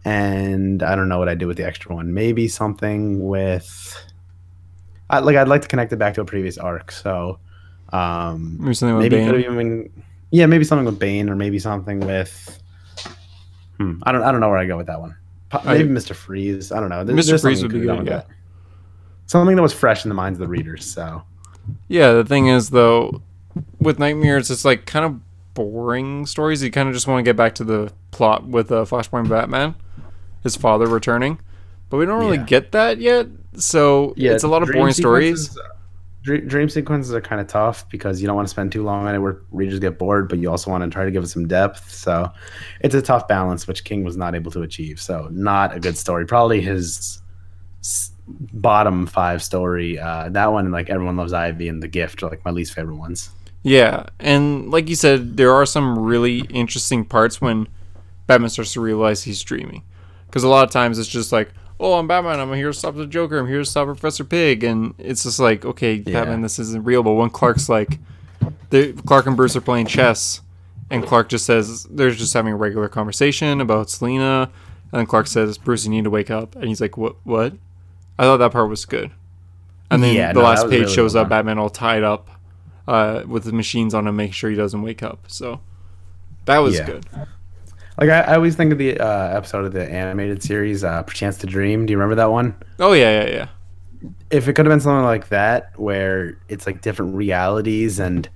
and 0.06 0.82
I 0.84 0.96
don't 0.96 1.10
know 1.10 1.20
what 1.20 1.30
I 1.30 1.36
do 1.36 1.48
with 1.48 1.58
the 1.58 1.66
extra 1.66 1.94
one 1.94 2.14
maybe 2.14 2.48
something 2.48 3.22
with 3.26 3.96
I, 5.14 5.20
like 5.20 5.36
I'd 5.36 5.48
like 5.48 5.62
to 5.62 5.68
connect 5.68 5.92
it 5.94 5.98
back 5.98 6.14
to 6.16 6.22
a 6.22 6.26
previous 6.26 6.58
arc 6.58 6.92
so 6.92 7.40
um 7.92 8.58
Maybe 8.60 8.74
something 8.74 8.96
with 8.96 9.04
maybe 9.04 9.16
Bane. 9.18 9.26
could 9.30 9.44
have 9.44 9.54
even 9.54 9.90
yeah 10.32 10.46
maybe 10.46 10.64
something 10.64 10.86
with 10.86 11.00
Bane 11.00 11.30
or 11.30 11.36
maybe 11.36 11.60
something 11.60 12.00
with 12.00 12.60
hmm, 13.78 14.02
I 14.04 14.12
don't 14.12 14.24
I 14.24 14.32
don't 14.32 14.42
know 14.42 14.50
where 14.50 14.58
I 14.58 14.66
go 14.66 14.78
with 14.78 14.88
that 14.88 15.00
one 15.00 15.16
Po- 15.50 15.60
I- 15.64 15.78
maybe 15.78 15.90
Mr. 15.90 16.16
Freeze 16.16 16.72
I 16.72 16.80
don't 16.80 16.90
know 16.90 17.04
Mr. 17.06 17.28
there's 17.28 17.42
Freeze 17.42 17.62
would 17.62 17.72
be 17.74 17.80
good, 17.82 17.98
yeah. 18.06 18.18
that. 18.18 18.28
something 19.28 19.56
that 19.56 19.62
was 19.62 19.74
fresh 19.74 20.06
in 20.06 20.10
the 20.10 20.16
minds 20.16 20.38
of 20.40 20.42
the 20.42 20.50
readers 20.50 20.86
so 20.92 21.24
Yeah, 21.88 22.14
the 22.14 22.26
thing 22.26 22.48
is 22.48 22.70
though, 22.72 23.22
with 23.80 24.00
nightmares, 24.00 24.50
it's 24.52 24.66
like 24.66 24.86
kind 24.86 25.06
of 25.06 25.20
boring 25.54 26.26
stories. 26.26 26.64
You 26.64 26.72
kind 26.72 26.90
of 26.90 26.94
just 26.96 27.06
want 27.08 27.20
to 27.24 27.30
get 27.30 27.38
back 27.38 27.54
to 27.56 27.64
the 27.64 27.94
plot 28.12 28.46
with 28.48 28.72
uh, 28.72 28.84
Flashpoint 28.86 29.30
Batman, 29.30 29.76
his 30.42 30.56
father 30.58 30.88
returning, 30.88 31.40
but 31.90 31.98
we 31.98 32.06
don't 32.08 32.20
really 32.20 32.38
Yeah. 32.38 32.44
get 32.46 32.72
that 32.74 32.98
yet. 32.98 33.28
So 33.56 34.14
yeah 34.18 34.32
it's 34.32 34.44
a 34.44 34.48
lot 34.48 34.64
of 34.64 34.70
boring 34.72 34.94
stories. 34.94 35.58
Dream, 36.24 36.48
dream 36.48 36.70
sequences 36.70 37.14
are 37.14 37.20
kind 37.20 37.42
of 37.42 37.48
tough 37.48 37.90
because 37.90 38.22
you 38.22 38.28
don't 38.28 38.36
want 38.38 38.48
to 38.48 38.50
spend 38.50 38.72
too 38.72 38.82
long 38.82 39.06
on 39.06 39.14
it 39.14 39.18
where 39.18 39.42
readers 39.52 39.78
get 39.80 40.00
bored, 40.00 40.30
but 40.30 40.40
you 40.40 40.50
also 40.50 40.72
want 40.72 40.82
to 40.82 40.90
try 40.90 41.04
to 41.04 41.12
give 41.12 41.22
it 41.22 41.28
some 41.28 41.50
depth. 41.50 41.92
So 41.92 42.32
it's 42.80 42.96
a 42.96 43.02
tough 43.02 43.28
balance, 43.28 43.68
which 43.68 43.84
King 43.84 44.06
was 44.06 44.16
not 44.16 44.34
able 44.34 44.50
to 44.52 44.62
achieve. 44.62 45.02
So 45.02 45.28
not 45.32 45.76
a 45.76 45.82
good 45.82 45.98
story. 45.98 46.26
Probably 46.26 46.62
his 46.62 47.22
bottom 48.26 49.06
five 49.06 49.44
story. 49.44 50.00
Uh, 50.00 50.30
that 50.30 50.54
one, 50.54 50.72
like 50.72 50.90
everyone 50.90 51.18
loves 51.18 51.34
Ivy 51.34 51.68
and 51.68 51.84
The 51.84 51.90
Gift, 51.90 52.24
are 52.24 52.30
like 52.30 52.46
my 52.46 52.52
least 52.52 52.74
favorite 52.74 52.96
ones. 52.96 53.32
Yeah, 53.64 54.06
and 54.20 54.72
like 54.72 54.88
you 54.88 54.96
said, 54.96 55.36
there 55.36 55.54
are 55.54 55.66
some 55.66 56.00
really 56.00 56.40
interesting 56.50 57.04
parts 57.04 57.42
when 57.42 57.68
Batman 58.28 58.50
starts 58.50 58.72
to 58.74 58.82
realize 58.82 59.24
he's 59.24 59.42
dreaming. 59.42 59.84
Because 60.28 60.46
a 60.46 60.50
lot 60.50 60.66
of 60.66 60.72
times 60.72 61.00
it's 61.00 61.10
just 61.10 61.34
like, 61.34 61.50
oh, 61.84 61.96
I'm 61.96 62.08
Batman. 62.08 62.40
I'm 62.40 62.54
here 62.54 62.68
to 62.72 62.74
stop 62.74 62.96
the 62.96 63.06
Joker. 63.06 63.38
I'm 63.38 63.48
here 63.48 63.60
to 63.60 63.66
stop 63.66 63.88
Professor 63.88 64.24
Pyg. 64.24 64.64
And 64.64 64.96
it's 64.98 65.24
just 65.24 65.40
like, 65.40 65.66
okay, 65.66 66.00
Batman, 66.00 66.42
this 66.42 66.58
isn't 66.58 66.84
real. 66.86 67.04
But 67.04 67.14
when 67.14 67.30
Clark's 67.30 67.68
like, 67.68 68.00
they, 68.70 68.94
Clark 68.94 69.28
and 69.28 69.36
Bruce 69.36 69.56
are 69.58 69.62
playing 69.62 69.88
chess, 69.88 70.42
and 70.90 71.06
Clark 71.06 71.28
just 71.30 71.46
says, 71.46 71.84
they're 71.90 72.12
just 72.12 72.34
having 72.34 72.54
a 72.54 72.56
regular 72.56 72.88
conversation 72.88 73.60
about 73.60 73.90
Selina. 73.90 74.50
And 74.92 75.00
then 75.00 75.06
Clark 75.06 75.28
says, 75.28 75.58
Bruce, 75.58 75.84
you 75.84 75.92
need 75.92 76.06
to 76.06 76.10
wake 76.10 76.32
up. 76.32 76.56
And 76.56 76.66
he's 76.66 76.80
like, 76.80 76.98
what? 76.98 77.18
What? 77.26 77.54
I 78.18 78.24
thought 78.24 78.38
that 78.38 78.52
part 78.52 78.70
was 78.70 78.86
good. 78.86 79.12
And 79.92 80.02
then 80.02 80.16
Yeah, 80.16 80.32
the 80.34 80.40
no, 80.40 80.46
last 80.46 80.70
page 80.70 80.82
really 80.82 80.94
shows 80.94 81.16
up. 81.16 81.30
Batman 81.30 81.60
all 81.60 81.70
tied 81.70 82.04
up 82.04 82.30
uh, 82.88 83.24
with 83.28 83.44
the 83.44 83.52
machines 83.52 83.94
on 83.94 84.08
him, 84.08 84.16
make 84.16 84.34
sure 84.34 84.50
he 84.50 84.56
doesn't 84.56 84.82
wake 84.82 85.04
up. 85.04 85.26
So 85.28 85.60
that 86.46 86.60
was 86.60 86.76
Yeah. 86.76 86.86
good. 86.86 87.06
Like 88.00 88.10
I, 88.10 88.22
I 88.22 88.36
always 88.36 88.56
think 88.56 88.72
of 88.72 88.78
the 88.80 89.00
uh, 89.00 89.38
episode 89.38 89.66
of 89.66 89.74
the 89.74 89.90
animated 89.90 90.42
series, 90.42 90.84
uh, 90.84 91.04
"Chance 91.04 91.38
to 91.40 91.48
Dream." 91.48 91.86
Do 91.86 91.92
you 91.92 91.98
remember 91.98 92.16
that 92.16 92.32
one? 92.32 92.56
Oh 92.80 92.94
yeah, 92.94 93.24
yeah, 93.24 93.30
yeah. 93.30 93.48
if 94.32 94.48
it 94.48 94.54
could 94.54 94.66
have 94.66 94.72
been 94.72 94.80
something 94.82 95.06
like 95.06 95.30
that 95.30 95.78
where 95.80 96.38
it's 96.50 96.66
like 96.66 96.82
different 96.82 97.16
realities 97.16 98.00
and 98.00 98.28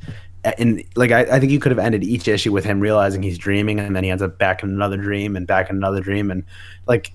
and 0.58 0.84
like 0.96 1.12
I, 1.12 1.22
I 1.22 1.40
think 1.40 1.52
you 1.52 1.60
could 1.60 1.72
have 1.72 1.80
ended 1.80 2.04
each 2.04 2.28
issue 2.28 2.52
with 2.54 2.64
him 2.64 2.80
realizing 2.80 3.22
he's 3.24 3.38
dreaming 3.38 3.80
and 3.80 3.96
then 3.96 4.04
he 4.04 4.10
ends 4.10 4.24
up 4.24 4.38
back 4.38 4.64
in 4.64 4.70
another 4.70 4.96
dream 4.98 5.36
and 5.36 5.46
back 5.46 5.70
in 5.70 5.76
another 5.76 6.00
dream 6.00 6.32
and 6.32 6.44
like 6.88 7.12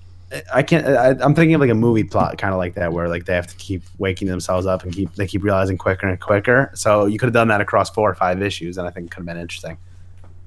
I 0.53 0.61
can't 0.61 0.85
I, 0.85 1.09
I'm 1.23 1.33
thinking 1.33 1.55
of 1.55 1.61
like 1.61 1.69
a 1.71 1.75
movie 1.75 2.03
plot 2.03 2.37
kind 2.37 2.53
of 2.53 2.59
like 2.59 2.75
that 2.75 2.91
where 2.93 3.07
like 3.07 3.25
they 3.25 3.33
have 3.33 3.47
to 3.47 3.55
keep 3.55 3.83
waking 3.97 4.27
themselves 4.27 4.67
up 4.67 4.83
and 4.83 4.93
keep 4.93 5.15
they 5.15 5.25
keep 5.25 5.43
realizing 5.43 5.77
quicker 5.77 6.07
and 6.07 6.19
quicker 6.19 6.69
so 6.75 7.05
you 7.05 7.17
could 7.17 7.27
have 7.27 7.33
done 7.33 7.47
that 7.47 7.61
across 7.61 7.89
four 7.89 8.09
or 8.09 8.15
five 8.15 8.41
issues 8.41 8.77
and 8.77 8.87
I 8.87 8.91
think 8.91 9.07
it 9.07 9.11
could 9.11 9.21
have 9.21 9.25
been 9.25 9.37
interesting 9.37 9.77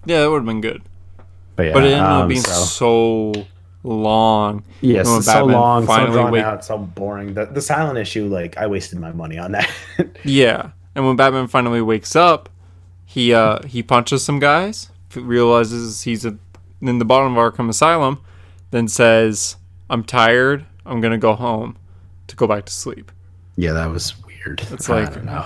Yeah, 0.04 0.20
that 0.20 0.30
would 0.30 0.38
have 0.38 0.46
been 0.46 0.60
good. 0.60 0.82
But 1.56 1.62
yeah 1.66 1.72
But 1.72 1.84
it 1.84 1.86
ended 1.88 2.00
up 2.00 2.22
um, 2.22 2.28
being 2.28 2.40
so- 2.40 3.32
so 3.32 3.46
long. 3.82 4.64
Yes, 4.80 5.06
when 5.06 5.22
so 5.22 5.44
long, 5.44 5.82
so 5.82 5.86
finally 5.86 6.12
drawn 6.12 6.32
wake- 6.32 6.44
out, 6.44 6.64
so 6.64 6.76
boring. 6.78 7.34
The 7.34 7.46
the 7.46 7.60
silent 7.60 7.98
issue, 7.98 8.26
like 8.28 8.56
I 8.56 8.66
wasted 8.66 8.98
my 8.98 9.12
money 9.12 9.38
on 9.38 9.52
that. 9.52 9.70
Yeah. 10.24 10.70
And 10.94 11.06
when 11.06 11.16
Batman 11.16 11.46
finally 11.46 11.82
wakes 11.82 12.16
up, 12.16 12.48
He 13.04 13.32
uh 13.34 13.62
he 13.66 13.82
punches 13.82 14.24
some 14.24 14.38
guys, 14.40 14.90
realizes 15.14 16.02
he's 16.02 16.24
a, 16.24 16.36
in 16.82 16.98
the 16.98 17.04
bottom 17.04 17.36
of 17.36 17.52
Arkham 17.52 17.68
Asylum, 17.68 18.18
then 18.72 18.88
says, 18.88 19.56
"I'm 19.88 20.02
tired. 20.04 20.64
I'm 20.84 21.00
gonna 21.00 21.18
go 21.18 21.34
home 21.34 21.76
to 22.26 22.34
go 22.36 22.46
back 22.46 22.64
to 22.66 22.72
sleep." 22.72 23.12
Yeah, 23.56 23.72
that 23.72 23.90
was 23.90 24.14
weird. 24.26 24.62
It's 24.72 24.90
I 24.90 25.00
like- 25.04 25.14
don't 25.14 25.24
know. 25.26 25.44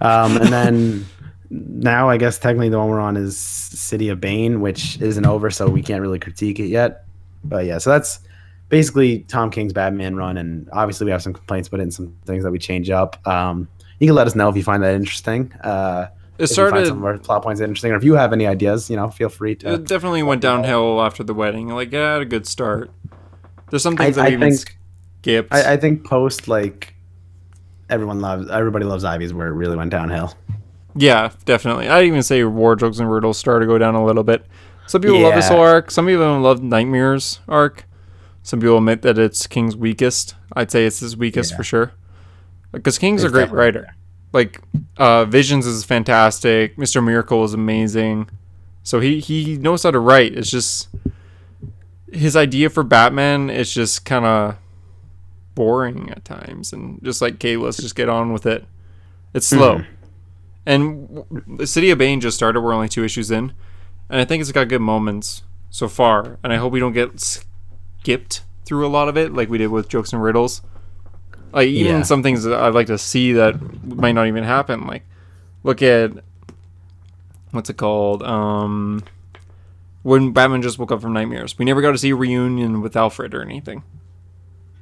Um, 0.00 0.36
and 0.36 0.52
then 0.52 1.06
now 1.54 2.08
I 2.08 2.16
guess 2.16 2.38
technically 2.38 2.68
the 2.70 2.78
one 2.78 2.88
we're 2.88 3.00
on 3.00 3.16
is 3.16 3.36
City 3.36 4.08
of 4.08 4.20
Bane, 4.20 4.60
which 4.60 5.00
isn't 5.00 5.26
over, 5.26 5.50
so 5.50 5.68
we 5.68 5.82
can't 5.82 6.00
really 6.00 6.18
critique 6.18 6.58
it 6.58 6.68
yet. 6.68 7.04
But 7.44 7.66
yeah, 7.66 7.78
so 7.78 7.90
that's 7.90 8.20
basically 8.68 9.20
Tom 9.28 9.50
King's 9.50 9.72
Batman 9.72 10.16
run, 10.16 10.36
and 10.38 10.68
obviously 10.72 11.04
we 11.04 11.10
have 11.10 11.22
some 11.22 11.32
complaints 11.34 11.68
but 11.68 11.80
in 11.80 11.90
some 11.90 12.16
things 12.24 12.42
that 12.44 12.50
we 12.50 12.58
change 12.58 12.88
up. 12.90 13.24
Um, 13.26 13.68
you 13.98 14.06
can 14.06 14.14
let 14.16 14.26
us 14.26 14.34
know 14.34 14.48
if 14.48 14.56
you 14.56 14.62
find 14.62 14.82
that 14.82 14.94
interesting. 14.94 15.52
Uh, 15.62 16.06
It 16.38 16.44
if 16.44 16.50
you 16.50 16.56
find 16.56 16.68
started. 16.70 16.86
some 16.88 16.98
of 16.98 17.04
our 17.04 17.18
plot 17.18 17.42
points 17.42 17.60
interesting, 17.60 17.92
or 17.92 17.96
if 17.96 18.04
you 18.04 18.14
have 18.14 18.32
any 18.32 18.46
ideas, 18.46 18.88
you 18.88 18.96
know, 18.96 19.10
feel 19.10 19.28
free 19.28 19.54
to. 19.56 19.74
It 19.74 19.84
definitely 19.86 20.22
went 20.22 20.40
downhill 20.40 21.02
after 21.02 21.22
the 21.22 21.34
wedding. 21.34 21.68
Like, 21.68 21.88
it 21.88 21.96
had 21.98 22.22
a 22.22 22.24
good 22.24 22.46
start. 22.46 22.90
There's 23.70 23.82
some 23.82 23.96
things 23.96 24.16
I- 24.16 24.22
that 24.22 24.26
I 24.26 24.28
we 24.30 24.34
even 24.36 24.50
think- 24.56 24.76
skipped. 25.20 25.52
I, 25.54 25.74
I 25.74 25.76
think 25.76 26.04
post 26.06 26.48
like 26.48 26.94
everyone 27.90 28.20
loves 28.20 28.48
everybody 28.50 28.86
loves 28.86 29.04
Ivy's 29.04 29.34
where 29.34 29.48
it 29.48 29.52
really 29.52 29.76
went 29.76 29.90
downhill. 29.90 30.32
Yeah, 30.94 31.30
definitely. 31.44 31.88
I'd 31.88 32.04
even 32.06 32.22
say 32.22 32.44
wardrobes 32.44 33.00
and 33.00 33.10
riddles 33.10 33.38
started 33.38 33.66
to 33.66 33.68
go 33.72 33.78
down 33.78 33.94
a 33.94 34.04
little 34.04 34.22
bit. 34.24 34.44
Some 34.86 35.00
people 35.00 35.20
love 35.20 35.34
this 35.34 35.48
whole 35.48 35.60
arc. 35.60 35.90
Some 35.90 36.06
people 36.06 36.38
love 36.40 36.62
Nightmares 36.62 37.40
arc. 37.48 37.84
Some 38.42 38.60
people 38.60 38.78
admit 38.78 39.02
that 39.02 39.18
it's 39.18 39.46
King's 39.46 39.76
weakest. 39.76 40.34
I'd 40.54 40.70
say 40.70 40.84
it's 40.84 41.00
his 41.00 41.16
weakest 41.16 41.52
Yeah. 41.52 41.56
for 41.56 41.64
sure. 41.64 41.92
Because 42.72 42.98
King's 42.98 43.22
It's 43.22 43.30
a 43.30 43.32
great 43.32 43.50
writer. 43.50 43.94
Like 44.32 44.60
uh, 44.96 45.24
Visions 45.26 45.66
is 45.66 45.84
fantastic. 45.84 46.76
Mister 46.78 47.00
Miracle 47.00 47.44
is 47.44 47.54
amazing. 47.54 48.28
So 48.82 48.98
he 49.00 49.20
he 49.20 49.56
knows 49.58 49.82
how 49.84 49.90
to 49.92 49.98
write. 50.00 50.36
It's 50.36 50.50
just 50.50 50.88
his 52.10 52.34
idea 52.36 52.68
for 52.68 52.82
Batman 52.82 53.48
is 53.50 53.72
just 53.72 54.04
kind 54.04 54.24
of 54.24 54.56
boring 55.54 56.10
at 56.10 56.24
times, 56.24 56.72
and 56.72 56.98
just 57.02 57.22
like, 57.22 57.34
okay, 57.34 57.56
let's 57.56 57.76
just 57.76 57.94
get 57.94 58.08
on 58.08 58.32
with 58.32 58.46
it. 58.46 58.64
It's 59.34 59.46
slow. 59.46 59.78
Mhm. 59.78 59.86
And 60.64 61.24
the 61.58 61.66
City 61.66 61.90
of 61.90 61.98
Bane 61.98 62.20
just 62.20 62.36
started. 62.36 62.60
We're 62.60 62.72
only 62.72 62.88
two 62.88 63.04
issues 63.04 63.30
in, 63.30 63.52
and 64.08 64.20
I 64.20 64.24
think 64.24 64.40
it's 64.40 64.52
got 64.52 64.68
good 64.68 64.80
moments 64.80 65.42
so 65.70 65.88
far. 65.88 66.38
And 66.44 66.52
I 66.52 66.56
hope 66.56 66.72
we 66.72 66.78
don't 66.80 66.92
get 66.92 67.18
skipped 67.20 68.42
through 68.64 68.86
a 68.86 68.88
lot 68.88 69.08
of 69.08 69.16
it 69.16 69.32
like 69.32 69.48
we 69.48 69.58
did 69.58 69.66
with 69.68 69.88
jokes 69.88 70.12
and 70.12 70.22
riddles. 70.22 70.62
Like 71.52 71.68
even 71.68 71.96
Yeah. 71.96 72.02
some 72.02 72.22
things 72.22 72.44
that 72.44 72.58
I'd 72.58 72.74
like 72.74 72.86
to 72.86 72.96
see 72.98 73.32
that 73.32 73.60
might 73.84 74.12
not 74.12 74.26
even 74.28 74.44
happen. 74.44 74.86
Like 74.86 75.02
look 75.64 75.82
at 75.82 76.12
what's 77.50 77.68
it 77.68 77.76
called? 77.76 78.22
Um, 78.22 79.02
when 80.02 80.32
Batman 80.32 80.62
just 80.62 80.78
woke 80.78 80.92
up 80.92 81.02
from 81.02 81.12
nightmares, 81.12 81.58
we 81.58 81.64
never 81.64 81.82
got 81.82 81.92
to 81.92 81.98
see 81.98 82.10
a 82.10 82.16
reunion 82.16 82.80
with 82.80 82.96
Alfred 82.96 83.34
or 83.34 83.42
anything, 83.42 83.82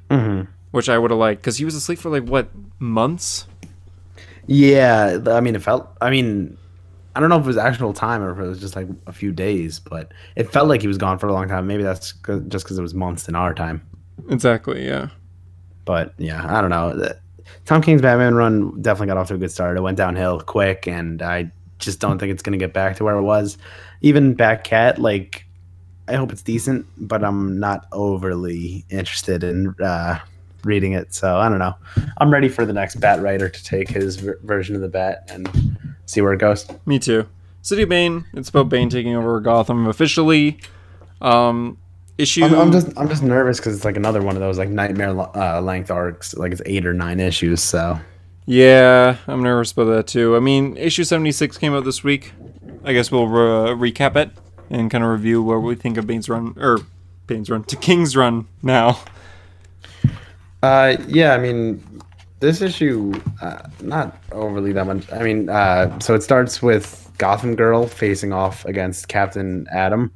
hmm 0.09 0.43
which 0.71 0.87
I 0.87 0.97
would 0.97 1.11
have 1.11 1.19
liked 1.19 1.41
because 1.41 1.57
he 1.57 1.65
was 1.65 1.75
asleep 1.75 1.99
for 1.99 2.09
like 2.09 2.23
what 2.23 2.49
months. 2.79 3.45
Yeah, 4.47 5.19
I 5.27 5.39
mean, 5.41 5.55
it 5.55 5.61
felt. 5.61 5.89
I 6.01 6.09
mean, 6.09 6.57
I 7.15 7.19
don't 7.19 7.29
know 7.29 7.37
if 7.37 7.43
it 7.43 7.47
was 7.47 7.57
actual 7.57 7.93
time 7.93 8.21
or 8.21 8.31
if 8.31 8.39
it 8.39 8.47
was 8.47 8.59
just 8.59 8.75
like 8.75 8.87
a 9.07 9.13
few 9.13 9.31
days, 9.31 9.79
but 9.79 10.11
it 10.35 10.51
felt 10.51 10.67
like 10.67 10.81
he 10.81 10.87
was 10.87 10.97
gone 10.97 11.19
for 11.19 11.27
a 11.27 11.33
long 11.33 11.47
time. 11.47 11.67
Maybe 11.67 11.83
that's 11.83 12.11
'cause- 12.11 12.41
just 12.47 12.65
because 12.65 12.77
it 12.77 12.81
was 12.81 12.93
months 12.93 13.27
in 13.27 13.35
our 13.35 13.53
time. 13.53 13.81
Exactly. 14.29 14.85
Yeah. 14.85 15.07
But 15.85 16.13
yeah, 16.17 16.45
I 16.47 16.61
don't 16.61 16.69
know. 16.69 17.09
Tom 17.65 17.81
King's 17.81 18.01
Batman 18.01 18.35
run 18.35 18.81
definitely 18.81 19.07
got 19.07 19.17
off 19.17 19.27
to 19.29 19.35
a 19.35 19.37
good 19.37 19.51
start. 19.51 19.77
It 19.77 19.81
went 19.81 19.97
downhill 19.97 20.39
quick, 20.39 20.87
and 20.87 21.21
I 21.21 21.51
just 21.79 21.99
don't 21.99 22.17
think 22.19 22.31
it's 22.31 22.41
going 22.43 22.57
to 22.57 22.63
get 22.63 22.73
back 22.73 22.95
to 22.97 23.03
where 23.03 23.15
it 23.15 23.23
was. 23.23 23.57
Even 24.01 24.35
Batcat, 24.35 24.99
like, 24.99 25.45
I 26.07 26.13
hope 26.15 26.31
it's 26.31 26.41
decent, 26.43 26.85
but 26.97 27.23
I'm 27.23 27.59
not 27.59 27.87
overly 27.91 28.85
interested 28.89 29.43
in 29.43 29.73
uh, 29.83 30.19
reading 30.63 30.93
it. 30.93 31.13
So 31.13 31.37
I 31.37 31.49
don't 31.49 31.59
know. 31.59 31.75
I'm 32.17 32.31
ready 32.31 32.49
for 32.49 32.65
the 32.65 32.73
next 32.73 32.95
Bat 32.95 33.21
writer 33.21 33.49
to 33.49 33.63
take 33.63 33.89
his 33.89 34.15
ver- 34.17 34.39
version 34.43 34.75
of 34.75 34.81
the 34.81 34.87
Bat 34.89 35.25
and 35.29 35.49
see 36.05 36.21
where 36.21 36.33
it 36.33 36.39
goes. 36.39 36.67
Me 36.85 36.99
too. 36.99 37.27
City 37.61 37.83
of 37.83 37.89
Bane. 37.89 38.25
It's 38.33 38.49
about 38.49 38.69
Bane 38.69 38.89
taking 38.89 39.15
over 39.15 39.39
Gotham 39.39 39.87
officially. 39.87 40.59
Um, 41.21 41.77
issue. 42.17 42.43
I'm, 42.43 42.55
I'm 42.55 42.71
just 42.71 42.97
I'm 42.97 43.07
just 43.09 43.23
nervous 43.23 43.59
because 43.59 43.75
it's 43.75 43.85
like 43.85 43.97
another 43.97 44.21
one 44.21 44.35
of 44.35 44.41
those 44.41 44.57
like 44.57 44.69
nightmare 44.69 45.09
uh, 45.35 45.61
length 45.61 45.91
arcs. 45.91 46.35
Like 46.35 46.51
it's 46.51 46.61
eight 46.65 46.85
or 46.85 46.93
nine 46.93 47.19
issues. 47.19 47.61
So 47.61 47.99
Yeah, 48.45 49.17
I'm 49.27 49.43
nervous 49.43 49.71
about 49.71 49.85
that 49.85 50.07
too. 50.07 50.35
I 50.35 50.39
mean, 50.39 50.75
issue 50.77 51.03
76 51.03 51.57
came 51.57 51.73
out 51.73 51.83
this 51.85 52.03
week. 52.03 52.33
I 52.83 52.93
guess 52.93 53.11
we'll 53.11 53.27
re- 53.27 53.91
recap 53.91 54.15
it 54.15 54.31
and 54.71 54.89
kind 54.89 55.03
of 55.03 55.11
review 55.11 55.43
what 55.43 55.57
we 55.57 55.75
think 55.75 55.97
of 55.97 56.07
Bane's 56.07 56.27
run 56.29 56.55
or 56.57 56.79
Bane's 57.27 57.49
run 57.49 57.63
to 57.65 57.75
King's 57.87 58.15
run 58.15 58.47
now. 58.63 58.99
Uh, 60.61 60.97
yeah, 61.07 61.33
I 61.33 61.37
mean, 61.37 61.83
this 62.39 62.61
issue, 62.61 63.13
uh, 63.41 63.67
not 63.81 64.17
overly 64.31 64.73
that 64.73 64.85
much. 64.85 65.11
I 65.11 65.23
mean, 65.23 65.49
uh, 65.49 65.99
so 65.99 66.13
it 66.15 66.23
starts 66.23 66.61
with 66.61 67.11
Gotham 67.17 67.55
Girl 67.55 67.87
facing 67.87 68.33
off 68.33 68.65
against 68.65 69.07
Captain 69.07 69.67
Atom, 69.71 70.11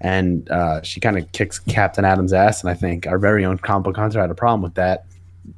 and 0.00 0.48
uh, 0.50 0.82
she 0.82 1.00
kind 1.00 1.18
of 1.18 1.30
kicks 1.32 1.58
Captain 1.58 2.04
Atom's 2.04 2.32
ass, 2.32 2.62
and 2.62 2.70
I 2.70 2.74
think 2.74 3.06
our 3.06 3.18
very 3.18 3.44
own 3.44 3.58
comic 3.58 3.84
book 3.84 3.96
hunter 3.96 4.20
had 4.20 4.30
a 4.30 4.34
problem 4.34 4.62
with 4.62 4.74
that. 4.74 5.04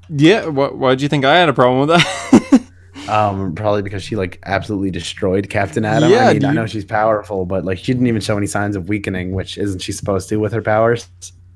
Yeah, 0.09 0.45
wh- 0.47 0.79
why 0.79 0.91
did 0.91 1.03
you 1.03 1.09
think 1.09 1.25
I 1.25 1.39
had 1.39 1.49
a 1.49 1.55
problem 1.55 1.87
with 1.89 1.99
that? 1.99 2.63
Um, 3.09 3.55
probably 3.55 3.83
because 3.83 4.03
she 4.03 4.17
like 4.17 4.41
absolutely 4.45 4.91
destroyed 4.91 5.49
Captain 5.49 5.85
Atom. 5.85 6.11
Yeah, 6.11 6.29
I 6.29 6.33
mean, 6.33 6.45
I 6.45 6.53
know 6.53 6.67
she's 6.67 6.85
powerful, 6.85 7.45
but 7.47 7.65
like 7.65 7.79
she 7.79 7.93
didn't 7.93 8.09
even 8.09 8.21
show 8.21 8.37
any 8.37 8.49
signs 8.49 8.75
of 8.75 8.89
weakening, 8.89 9.33
which 9.33 9.59
isn't 9.59 9.81
she 9.81 9.93
supposed 9.93 10.29
to 10.31 10.39
with 10.39 10.53
her 10.53 10.63
powers? 10.63 11.09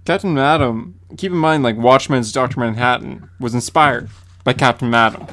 Captain 0.04 0.36
Atom. 0.38 0.98
Keep 1.16 1.32
in 1.32 1.38
mind, 1.38 1.62
like 1.62 1.76
Watchmen's 1.76 2.32
Doctor 2.32 2.60
Manhattan 2.60 3.28
was 3.38 3.54
inspired 3.54 4.08
by 4.44 4.52
Captain 4.52 4.92
Atom. 4.94 5.26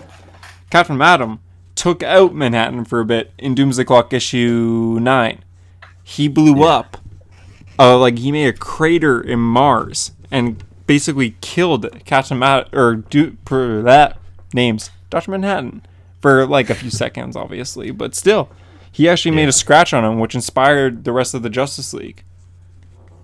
Captain 0.70 1.02
Atom 1.02 1.40
took 1.76 2.04
out 2.04 2.34
Manhattan 2.34 2.86
for 2.86 3.00
a 3.00 3.06
bit 3.06 3.32
in 3.38 3.56
Doomsday 3.56 3.84
Clock 3.84 4.12
issue 4.12 4.98
nine. 5.02 5.44
He 6.04 6.28
blew 6.28 6.64
up, 6.64 6.98
uh, 7.78 7.98
like 7.98 8.18
he 8.18 8.32
made 8.32 8.48
a 8.48 8.54
crater 8.54 9.22
in 9.22 9.40
Mars 9.40 10.12
and 10.32 10.64
basically 10.88 11.36
killed 11.42 11.88
Captain 12.06 12.40
Mat 12.40 12.70
or 12.74 12.96
do 12.96 13.38
for 13.46 13.82
that 13.82 14.18
names 14.54 14.90
Doctor 15.10 15.32
Manhattan 15.32 15.82
for 16.22 16.46
like 16.46 16.70
a 16.70 16.76
few 16.76 16.90
seconds, 17.04 17.36
obviously, 17.36 17.92
but 17.92 18.16
still, 18.16 18.50
he 18.92 19.08
actually 19.08 19.36
made 19.36 19.48
a 19.48 19.54
scratch 19.54 19.94
on 19.94 20.04
him, 20.04 20.20
which 20.20 20.36
inspired 20.36 21.04
the 21.04 21.12
rest 21.12 21.34
of 21.34 21.44
the 21.44 21.50
Justice 21.50 21.94
League, 21.94 22.24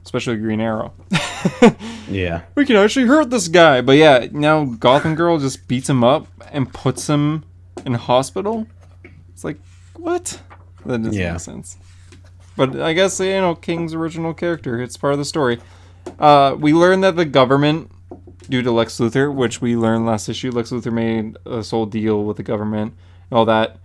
especially 0.06 0.38
Green 0.38 0.62
Arrow. 0.62 0.94
Yeah. 2.10 2.42
we 2.56 2.66
can 2.66 2.76
actually 2.76 3.06
hurt 3.08 3.30
this 3.30 3.48
guy. 3.48 3.82
But 3.82 3.94
yeah, 3.98 4.28
now 4.32 4.66
Gotham 4.66 5.16
Girl 5.16 5.40
just 5.40 5.68
beats 5.68 5.90
him 5.90 6.04
up 6.04 6.28
and 6.52 6.72
puts 6.72 7.08
him 7.08 7.44
in 7.86 7.94
hospital. 7.96 8.68
It's 9.34 9.44
like, 9.44 9.58
what? 9.96 10.40
That 10.86 10.98
doesn't 11.00 11.14
Yeah. 11.14 11.32
make 11.34 11.42
sense. 11.42 11.78
But 12.56 12.80
I 12.80 12.94
guess, 12.94 13.20
you 13.20 13.32
know, 13.42 13.56
King's 13.56 13.94
original 13.94 14.34
character. 14.34 14.80
It's 14.82 14.98
part 14.98 15.14
of 15.14 15.20
the 15.20 15.26
story. 15.26 15.60
Uh, 16.20 16.56
we 16.60 16.74
learned 16.74 17.04
that 17.04 17.16
the 17.16 17.26
government, 17.26 17.90
due 18.50 18.62
to 18.62 18.72
Lex 18.72 19.00
Luthor, 19.00 19.34
which 19.34 19.62
we 19.62 19.76
learned 19.76 20.06
last 20.06 20.30
issue, 20.30 20.52
Lex 20.52 20.70
Luthor 20.72 20.94
made 20.94 21.38
a 21.46 21.64
soul 21.64 21.86
deal 21.86 22.24
with 22.26 22.38
the 22.38 22.44
government 22.44 22.94
and 23.32 23.38
all 23.38 23.46
that. 23.46 23.78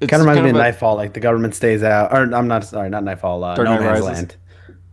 It's 0.00 0.10
Kind 0.10 0.22
of 0.22 0.26
reminds 0.28 0.42
me 0.44 0.50
of 0.50 0.56
a- 0.56 0.58
Nightfall. 0.58 0.96
Like 0.96 1.12
the 1.12 1.20
government 1.20 1.54
stays 1.54 1.82
out, 1.82 2.12
or 2.12 2.22
I'm 2.34 2.48
not 2.48 2.64
sorry, 2.64 2.88
not 2.88 3.04
Nightfall. 3.04 3.44
Uh, 3.44 3.54
Dark 3.54 3.66
no 3.68 3.74
Knight 3.74 3.80
Man's 3.82 4.00
Rises. 4.00 4.16
Land. 4.18 4.36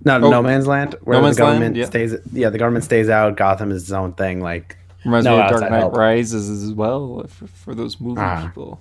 No, 0.06 0.16
Oh. 0.16 0.30
No 0.30 0.42
Man's 0.42 0.66
Land. 0.68 0.96
Where 1.02 1.22
Man's 1.22 1.38
the 1.38 1.44
Land, 1.44 1.56
government 1.56 1.76
yeah. 1.76 1.86
stays. 1.86 2.16
Yeah, 2.32 2.50
the 2.50 2.58
government 2.58 2.86
stays 2.86 3.10
out. 3.10 3.36
Gotham 3.36 3.72
is 3.72 3.84
its 3.84 3.92
own 3.92 4.14
thing. 4.14 4.42
Like 4.42 4.78
Reminds 5.06 5.26
No 5.26 5.38
me 5.38 5.44
of 5.44 5.50
Dark 5.50 5.62
Knight 5.62 5.72
help. 5.80 5.96
Rises 5.96 6.50
as 6.50 6.74
well 6.74 7.26
for, 7.28 7.48
for 7.48 7.76
those 7.76 8.00
movie 8.00 8.22
Ah. 8.22 8.44
people. 8.46 8.80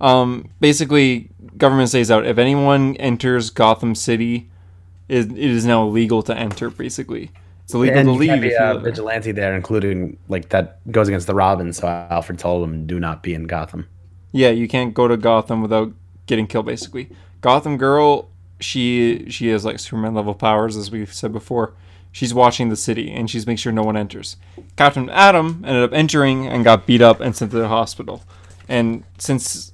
Um, 0.00 0.48
basically, 0.60 1.28
government 1.58 1.88
stays 1.90 2.10
out. 2.10 2.24
If 2.26 2.38
anyone 2.38 2.96
enters 2.96 3.50
Gotham 3.50 3.94
City, 3.94 4.48
it, 5.08 5.30
it 5.30 5.36
is 5.38 5.66
now 5.66 5.82
illegal 5.86 6.22
to 6.22 6.34
enter. 6.36 6.70
Basically, 6.70 7.30
it's 7.64 7.74
illegal 7.74 7.98
and 7.98 8.06
to 8.08 8.12
leave. 8.12 8.30
If 8.30 8.40
be 8.40 8.48
you 8.48 8.56
a 8.58 8.78
vigilante 8.78 9.32
there, 9.32 9.54
including 9.54 10.16
like 10.28 10.48
that 10.50 10.78
goes 10.90 11.08
against 11.08 11.26
the 11.26 11.34
Robin. 11.34 11.72
So 11.72 11.86
Alfred 11.86 12.38
told 12.38 12.64
him, 12.66 12.86
"Do 12.86 12.98
not 12.98 13.22
be 13.22 13.34
in 13.34 13.44
Gotham." 13.46 13.86
yeah, 14.32 14.50
you 14.50 14.68
can't 14.68 14.94
go 14.94 15.06
to 15.08 15.16
Gotham 15.16 15.60
without 15.60 15.92
getting 16.26 16.46
killed. 16.46 16.64
Basically, 16.66 17.10
Gotham 17.42 17.76
Girl, 17.76 18.29
she 18.60 19.26
she 19.28 19.48
has 19.48 19.64
like 19.64 19.78
Superman 19.78 20.14
level 20.14 20.34
powers, 20.34 20.76
as 20.76 20.90
we've 20.90 21.12
said 21.12 21.32
before. 21.32 21.74
She's 22.12 22.34
watching 22.34 22.70
the 22.70 22.76
city 22.76 23.12
and 23.12 23.30
she's 23.30 23.46
making 23.46 23.58
sure 23.58 23.72
no 23.72 23.84
one 23.84 23.96
enters. 23.96 24.36
Captain 24.76 25.08
Atom 25.10 25.64
ended 25.64 25.84
up 25.84 25.92
entering 25.92 26.46
and 26.46 26.64
got 26.64 26.84
beat 26.84 27.00
up 27.00 27.20
and 27.20 27.36
sent 27.36 27.52
to 27.52 27.58
the 27.58 27.68
hospital. 27.68 28.24
And 28.68 29.04
since 29.18 29.72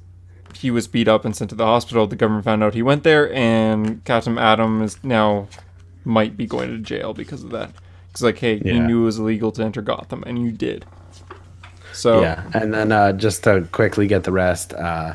he 0.54 0.70
was 0.70 0.86
beat 0.86 1.08
up 1.08 1.24
and 1.24 1.34
sent 1.34 1.50
to 1.50 1.56
the 1.56 1.64
hospital, 1.64 2.06
the 2.06 2.16
government 2.16 2.44
found 2.44 2.62
out 2.62 2.74
he 2.74 2.82
went 2.82 3.04
there, 3.04 3.32
and 3.32 4.04
Captain 4.04 4.38
Atom 4.38 4.82
is 4.82 5.02
now 5.02 5.48
might 6.04 6.36
be 6.36 6.46
going 6.46 6.68
to 6.70 6.78
jail 6.78 7.14
because 7.14 7.42
of 7.42 7.50
that. 7.50 7.72
It's 8.10 8.22
like, 8.22 8.38
hey, 8.38 8.60
you 8.64 8.80
knew 8.80 9.02
it 9.02 9.04
was 9.04 9.18
illegal 9.18 9.52
to 9.52 9.62
enter 9.62 9.82
Gotham, 9.82 10.24
and 10.26 10.42
you 10.42 10.50
did. 10.50 10.86
So 11.92 12.22
Yeah, 12.22 12.44
and 12.54 12.72
then 12.72 12.92
uh, 12.92 13.12
just 13.12 13.44
to 13.44 13.68
quickly 13.72 14.06
get 14.06 14.24
the 14.24 14.32
rest, 14.32 14.72
uh, 14.72 15.14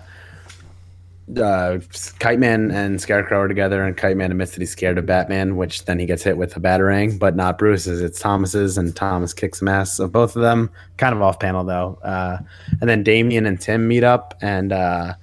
uh, 1.38 1.80
Kite 2.20 2.40
Man 2.40 2.72
and 2.72 3.02
Scarecrow 3.02 3.42
are 3.42 3.48
together, 3.48 3.84
and 3.84 3.96
Kite 3.96 4.18
Man 4.18 4.32
admits 4.32 4.52
that 4.52 4.60
he's 4.60 4.72
scared 4.72 4.98
of 4.98 5.06
Batman, 5.06 5.56
which 5.56 5.86
then 5.86 6.00
he 6.00 6.06
gets 6.06 6.24
hit 6.24 6.38
with 6.38 6.56
a 6.58 6.60
batarang, 6.60 7.18
but 7.18 7.36
not 7.36 7.58
Bruce's. 7.58 8.02
It's 8.02 8.20
Thomas's, 8.20 8.78
and 8.78 8.96
Thomas 8.96 9.34
kicks 9.34 9.60
some 9.60 9.68
ass 9.68 10.00
of 10.00 10.12
both 10.12 10.36
of 10.36 10.42
them. 10.42 10.70
Kind 10.98 11.16
of 11.16 11.22
off 11.22 11.40
panel 11.40 11.64
though. 11.64 12.00
Uh, 12.04 12.40
and 12.80 12.90
then 12.90 13.04
Damian 13.04 13.46
and 13.46 13.60
Tim 13.60 13.88
meet 13.88 14.04
up, 14.04 14.38
and 14.42 14.72
uh, 14.72 15.14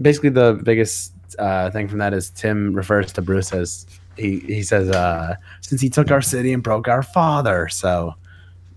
basically 0.00 0.30
the 0.30 0.60
biggest 0.62 1.12
uh, 1.38 1.70
thing 1.70 1.88
from 1.88 1.98
that 1.98 2.14
is 2.14 2.30
Tim 2.30 2.74
refers 2.74 3.12
to 3.12 3.22
Bruce 3.22 3.52
as 3.52 3.86
he 4.16 4.40
he 4.40 4.62
says 4.62 4.90
uh, 4.90 5.36
since 5.60 5.80
he 5.80 5.88
took 5.88 6.10
our 6.10 6.22
city 6.22 6.52
and 6.52 6.62
broke 6.62 6.88
our 6.88 7.02
father. 7.02 7.68
So 7.68 8.14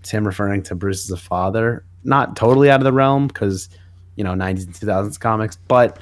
Tim 0.02 0.26
referring 0.26 0.62
to 0.64 0.74
Bruce 0.74 1.04
as 1.04 1.10
a 1.10 1.16
father, 1.20 1.84
not 2.04 2.36
totally 2.36 2.70
out 2.70 2.80
of 2.80 2.84
the 2.84 2.92
realm 2.92 3.28
because 3.28 3.68
you 4.16 4.24
know 4.24 4.32
90s 4.32 4.66
and 4.66 4.74
2000s 4.74 5.18
comics, 5.18 5.56
but 5.68 5.98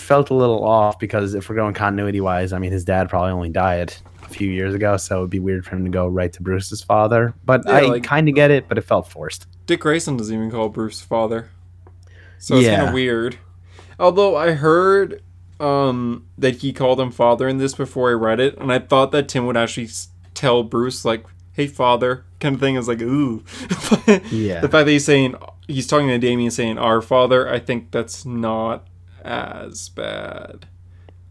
felt 0.00 0.30
a 0.30 0.34
little 0.34 0.64
off 0.64 0.98
because 0.98 1.34
if 1.34 1.48
we're 1.48 1.54
going 1.56 1.74
continuity 1.74 2.20
wise, 2.20 2.52
I 2.52 2.58
mean 2.58 2.72
his 2.72 2.84
dad 2.84 3.08
probably 3.08 3.30
only 3.32 3.50
died 3.50 3.94
a 4.22 4.28
few 4.28 4.48
years 4.50 4.74
ago, 4.74 4.96
so 4.96 5.18
it'd 5.18 5.30
be 5.30 5.38
weird 5.38 5.64
for 5.64 5.76
him 5.76 5.84
to 5.84 5.90
go 5.90 6.06
right 6.06 6.32
to 6.32 6.42
Bruce's 6.42 6.82
father. 6.82 7.34
But 7.44 7.62
Yeah, 7.66 7.72
I 7.72 7.80
like- 7.82 8.02
kind 8.04 8.28
of 8.28 8.34
get 8.34 8.50
it, 8.50 8.68
but 8.68 8.78
it 8.78 8.82
felt 8.82 9.08
forced. 9.08 9.46
Dick 9.66 9.80
Grayson 9.80 10.16
doesn't 10.16 10.34
even 10.34 10.50
call 10.50 10.68
Bruce 10.68 11.00
father. 11.00 11.50
So 12.38 12.56
it's 12.56 12.68
kind 12.68 12.88
of 12.88 12.94
weird. 12.94 13.36
Although 13.98 14.36
I 14.36 14.52
heard 14.52 15.22
um, 15.60 16.26
that 16.38 16.56
he 16.56 16.72
called 16.72 16.98
him 16.98 17.10
father 17.10 17.46
in 17.46 17.58
this 17.58 17.74
before 17.74 18.08
I 18.10 18.14
read 18.14 18.40
it, 18.40 18.56
and 18.58 18.72
I 18.72 18.78
thought 18.78 19.12
that 19.12 19.28
Tim 19.28 19.46
would 19.46 19.58
actually 19.58 19.88
tell 20.32 20.62
Bruce 20.62 21.04
like, 21.04 21.24
"Hey, 21.52 21.66
father," 21.66 22.24
kind 22.40 22.54
of 22.54 22.60
thing. 22.62 22.76
I 22.76 22.78
was 22.78 22.88
like, 22.88 23.02
"Ooh." 23.02 23.44
Yeah. 24.30 24.60
The 24.60 24.68
fact 24.68 24.86
that 24.86 24.88
he's 24.88 25.04
saying 25.04 25.34
he's 25.68 25.86
talking 25.86 26.08
to 26.08 26.18
Damian 26.18 26.50
saying 26.50 26.78
"our 26.78 27.02
father," 27.02 27.46
I 27.52 27.58
think 27.58 27.90
that's 27.90 28.24
not 28.24 28.86
as 29.24 29.88
bad. 29.90 30.66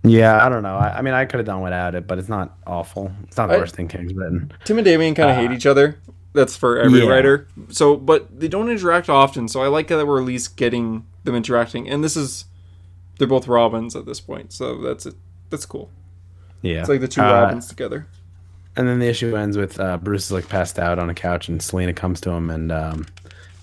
Yeah, 0.04 0.46
I 0.46 0.48
don't 0.50 0.64
know. 0.64 0.78
I, 0.78 1.00
I 1.00 1.02
mean, 1.02 1.14
I 1.14 1.26
could 1.26 1.40
have 1.40 1.46
done 1.46 1.62
without 1.62 1.94
it, 1.94 2.08
but 2.08 2.18
it's 2.20 2.30
not 2.30 2.58
awful. 2.66 3.12
It's 3.24 3.36
not 3.38 3.48
the 3.50 3.56
I- 3.56 3.60
worst 3.60 3.76
thing 3.76 3.88
King's 3.88 4.14
written. 4.14 4.52
Tim 4.64 4.78
and 4.78 4.86
Damian 4.86 5.14
kind 5.16 5.30
of 5.30 5.38
Uh, 5.38 5.42
hate 5.42 5.52
each 5.52 5.66
other. 5.66 6.00
That's 6.34 6.56
for 6.56 6.78
every 6.80 7.02
yeah. 7.04 7.10
writer. 7.10 7.48
So, 7.70 7.98
but 7.98 8.40
they 8.40 8.48
don't 8.48 8.70
interact 8.70 9.10
often. 9.10 9.48
So 9.48 9.62
I 9.62 9.68
like 9.68 9.88
that 9.88 10.06
we're 10.08 10.20
at 10.20 10.26
least 10.26 10.56
getting 10.58 11.06
them 11.24 11.36
interacting. 11.36 11.90
And 11.90 12.04
this 12.04 12.16
is, 12.16 12.46
they're 13.18 13.28
both 13.28 13.48
Robins 13.48 13.96
at 13.96 14.06
this 14.06 14.20
point. 14.22 14.54
So 14.54 14.80
that's 14.82 15.06
it. 15.08 15.16
That's 15.50 15.66
cool. 15.66 15.90
Yeah, 16.62 16.82
It's 16.82 16.90
like 16.90 17.02
the 17.02 17.08
two 17.08 17.22
Uh, 17.22 17.26
Robins 17.34 17.68
together. 17.68 18.06
And 18.76 18.88
then 18.88 19.00
the 19.00 19.08
issue 19.08 19.36
ends 19.36 19.58
with 19.58 19.80
uh, 19.80 19.98
Bruce 19.98 20.26
is 20.28 20.32
like 20.32 20.48
passed 20.48 20.78
out 20.80 21.00
on 21.00 21.10
a 21.10 21.14
couch, 21.16 21.50
and 21.50 21.62
Selina 21.62 21.92
comes 21.94 22.22
to 22.22 22.30
him, 22.30 22.50
and 22.50 22.72
um, 22.72 23.06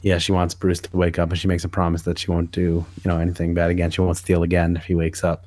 yeah, 0.06 0.18
she 0.18 0.30
wants 0.30 0.54
Bruce 0.54 0.78
to 0.80 0.96
wake 0.96 1.18
up, 1.18 1.30
and 1.30 1.38
she 1.38 1.48
makes 1.48 1.64
a 1.64 1.68
promise 1.68 2.02
that 2.02 2.16
she 2.16 2.30
won't 2.30 2.52
do 2.52 2.62
you 2.62 3.08
know 3.10 3.18
anything 3.18 3.54
bad 3.54 3.70
again. 3.70 3.90
She 3.90 4.00
won't 4.00 4.16
steal 4.16 4.44
again 4.44 4.76
if 4.76 4.84
he 4.84 4.94
wakes 4.94 5.24
up. 5.24 5.44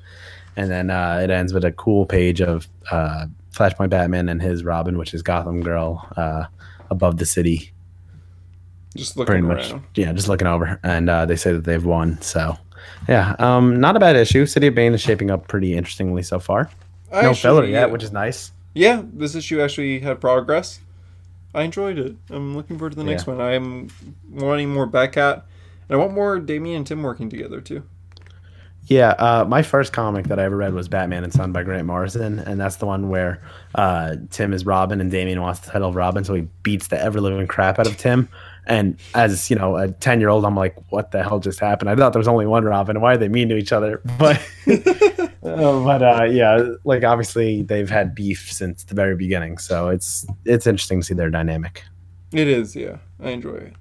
And 0.56 0.70
then 0.70 0.90
uh, 0.90 1.20
it 1.22 1.30
ends 1.30 1.54
with 1.54 1.64
a 1.64 1.72
cool 1.72 2.04
page 2.04 2.42
of 2.42 2.68
uh, 2.90 3.24
Flashpoint 3.54 3.88
Batman 3.88 4.28
and 4.28 4.42
his 4.42 4.62
Robin, 4.62 4.98
which 4.98 5.14
is 5.14 5.22
Gotham 5.22 5.62
Girl, 5.62 6.06
uh, 6.16 6.44
above 6.90 7.16
the 7.16 7.24
city, 7.24 7.72
Just 8.94 9.16
looking 9.16 9.26
pretty 9.44 9.46
around. 9.46 9.72
much. 9.72 9.82
Yeah, 9.94 10.12
just 10.12 10.28
looking 10.28 10.46
over, 10.48 10.78
and 10.82 11.08
uh, 11.08 11.24
they 11.24 11.36
say 11.36 11.52
that 11.54 11.64
they've 11.64 11.84
won. 11.84 12.20
So, 12.20 12.58
yeah, 13.08 13.36
um, 13.38 13.80
not 13.80 13.96
a 13.96 14.00
bad 14.00 14.14
issue. 14.16 14.44
City 14.44 14.66
of 14.66 14.74
Bane 14.74 14.92
is 14.92 15.00
shaping 15.00 15.30
up 15.30 15.48
pretty 15.48 15.74
interestingly 15.74 16.22
so 16.22 16.38
far. 16.38 16.68
I 17.10 17.22
no 17.22 17.30
actually- 17.30 17.40
filler 17.42 17.64
yet, 17.64 17.90
which 17.90 18.02
is 18.02 18.12
nice. 18.12 18.52
Yeah, 18.74 19.02
this 19.14 19.34
issue 19.34 19.60
actually 19.62 20.00
had 20.00 20.20
progress. 20.20 20.80
I 21.54 21.62
enjoyed 21.62 21.98
it. 21.98 22.16
I'm 22.30 22.56
looking 22.56 22.78
forward 22.78 22.90
to 22.92 22.96
the 22.96 23.04
next 23.04 23.26
Yeah. 23.26 23.34
one. 23.34 23.40
I'm 23.40 23.88
wanting 24.30 24.72
more 24.72 24.86
Batcat. 24.88 25.42
And 25.88 25.96
I 25.96 25.96
want 25.96 26.12
more 26.14 26.38
Damian 26.38 26.76
and 26.78 26.86
Tim 26.86 27.02
working 27.02 27.28
together 27.28 27.60
too. 27.60 27.82
Yeah, 28.86 29.10
uh, 29.10 29.44
my 29.46 29.62
first 29.62 29.92
comic 29.92 30.26
that 30.28 30.38
I 30.40 30.44
ever 30.44 30.56
read 30.56 30.72
was 30.74 30.88
Batman 30.88 31.22
and 31.22 31.32
Son 31.32 31.52
by 31.52 31.62
Grant 31.62 31.86
Morrison, 31.86 32.38
and 32.40 32.58
that's 32.58 32.76
the 32.76 32.86
one 32.86 33.08
where 33.08 33.42
uh, 33.74 34.16
Tim 34.30 34.52
is 34.52 34.64
Robin 34.64 35.00
and 35.00 35.10
Damian 35.10 35.40
wants 35.42 35.60
the 35.60 35.70
title 35.70 35.88
of 35.90 35.94
Robin, 35.96 36.24
so 36.24 36.34
he 36.34 36.48
beats 36.62 36.88
the 36.88 37.00
ever 37.00 37.20
living 37.20 37.46
crap 37.46 37.78
out 37.78 37.86
of 37.86 37.96
Tim. 37.98 38.28
And 38.70 38.96
as 39.16 39.50
you 39.50 39.56
know, 39.56 39.76
a 39.76 39.88
ten 39.90 40.20
year 40.20 40.28
old, 40.28 40.44
I'm 40.44 40.54
like, 40.54 40.76
what 40.90 41.10
the 41.10 41.24
hell 41.24 41.40
just 41.40 41.58
happened? 41.58 41.90
I 41.90 41.96
thought 41.96 42.12
there 42.12 42.20
was 42.20 42.28
only 42.28 42.46
one 42.46 42.64
Robin. 42.64 43.00
Why 43.00 43.14
are 43.14 43.16
they 43.16 43.28
mean 43.28 43.48
to 43.48 43.56
each 43.56 43.72
other? 43.72 44.00
But 44.16 44.40
uh, 45.42 45.82
but 45.82 46.02
uh, 46.02 46.24
yeah, 46.30 46.74
like 46.84 47.02
obviously 47.02 47.62
they've 47.62 47.90
had 47.90 48.14
beef 48.14 48.52
since 48.52 48.84
the 48.84 48.94
very 48.94 49.16
beginning, 49.16 49.58
so 49.58 49.88
it's 49.88 50.24
it's 50.44 50.68
interesting 50.68 51.00
to 51.00 51.06
see 51.06 51.14
their 51.14 51.30
dynamic. 51.30 51.82
It 52.32 52.46
is, 52.46 52.76
yeah. 52.76 52.98
I 53.20 53.30
enjoy 53.30 53.56
it. 53.56 53.74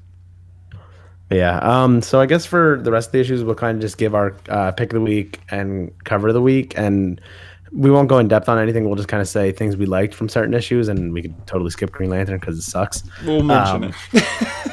Yeah. 1.29 1.59
Um. 1.59 2.01
So 2.01 2.19
I 2.19 2.25
guess 2.25 2.45
for 2.45 2.79
the 2.81 2.91
rest 2.91 3.09
of 3.09 3.11
the 3.11 3.19
issues, 3.19 3.43
we'll 3.43 3.53
kind 3.53 3.75
of 3.75 3.81
just 3.81 3.99
give 3.99 4.15
our 4.15 4.35
uh, 4.47 4.71
pick 4.71 4.91
of 4.91 4.95
the 4.95 5.01
week 5.01 5.39
and 5.51 5.91
cover 6.03 6.29
of 6.29 6.33
the 6.33 6.41
week, 6.41 6.73
and 6.75 7.21
we 7.71 7.91
won't 7.91 8.09
go 8.09 8.17
in 8.19 8.27
depth 8.27 8.49
on 8.49 8.57
anything. 8.59 8.85
We'll 8.85 8.95
just 8.95 9.09
kind 9.09 9.21
of 9.21 9.27
say 9.27 9.51
things 9.51 9.75
we 9.77 9.85
liked 9.85 10.13
from 10.13 10.29
certain 10.29 10.53
issues, 10.53 10.87
and 10.87 11.13
we 11.13 11.21
could 11.21 11.47
totally 11.47 11.69
skip 11.71 11.91
Green 11.91 12.09
Lantern 12.09 12.39
because 12.39 12.57
it 12.57 12.63
sucks. 12.63 13.03
We'll 13.25 13.43
mention 13.43 13.83
Um, 13.85 13.93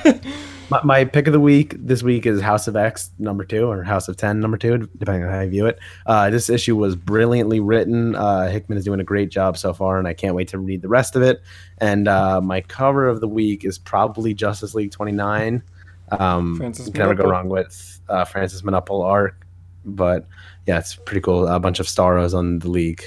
it. 0.04 0.24
My, 0.68 0.80
my 0.82 1.04
pick 1.04 1.28
of 1.28 1.32
the 1.32 1.38
week 1.38 1.76
this 1.78 2.02
week 2.02 2.26
is 2.26 2.40
House 2.40 2.66
of 2.66 2.74
X 2.74 3.10
number 3.20 3.44
two 3.44 3.70
or 3.70 3.84
House 3.84 4.08
of 4.08 4.16
Ten 4.16 4.40
number 4.40 4.56
two, 4.56 4.78
depending 4.98 5.22
on 5.22 5.30
how 5.30 5.42
you 5.42 5.48
view 5.50 5.66
it. 5.66 5.78
Uh, 6.06 6.28
this 6.28 6.50
issue 6.50 6.74
was 6.74 6.96
brilliantly 6.96 7.60
written. 7.60 8.16
Uh, 8.16 8.48
Hickman 8.48 8.76
is 8.76 8.84
doing 8.84 8.98
a 8.98 9.04
great 9.04 9.28
job 9.30 9.56
so 9.56 9.72
far, 9.72 9.96
and 10.00 10.08
I 10.08 10.12
can't 10.12 10.34
wait 10.34 10.48
to 10.48 10.58
read 10.58 10.82
the 10.82 10.88
rest 10.88 11.14
of 11.14 11.22
it. 11.22 11.40
And 11.78 12.08
uh, 12.08 12.40
my 12.40 12.62
cover 12.62 13.06
of 13.06 13.20
the 13.20 13.28
week 13.28 13.64
is 13.64 13.78
probably 13.78 14.34
Justice 14.34 14.74
League 14.74 14.90
twenty 14.90 15.12
nine. 15.12 15.62
Um, 16.10 16.56
Francis 16.56 16.86
can 16.86 16.94
never 16.98 17.14
go 17.14 17.28
wrong 17.30 17.48
with 17.48 18.00
uh, 18.08 18.24
Francis 18.24 18.62
Manapul 18.62 19.04
arc, 19.04 19.45
but 19.86 20.26
yeah, 20.66 20.78
it's 20.78 20.94
pretty 20.96 21.20
cool. 21.20 21.46
A 21.46 21.58
bunch 21.60 21.80
of 21.80 21.88
stars 21.88 22.34
on 22.34 22.58
the 22.58 22.68
league. 22.68 23.04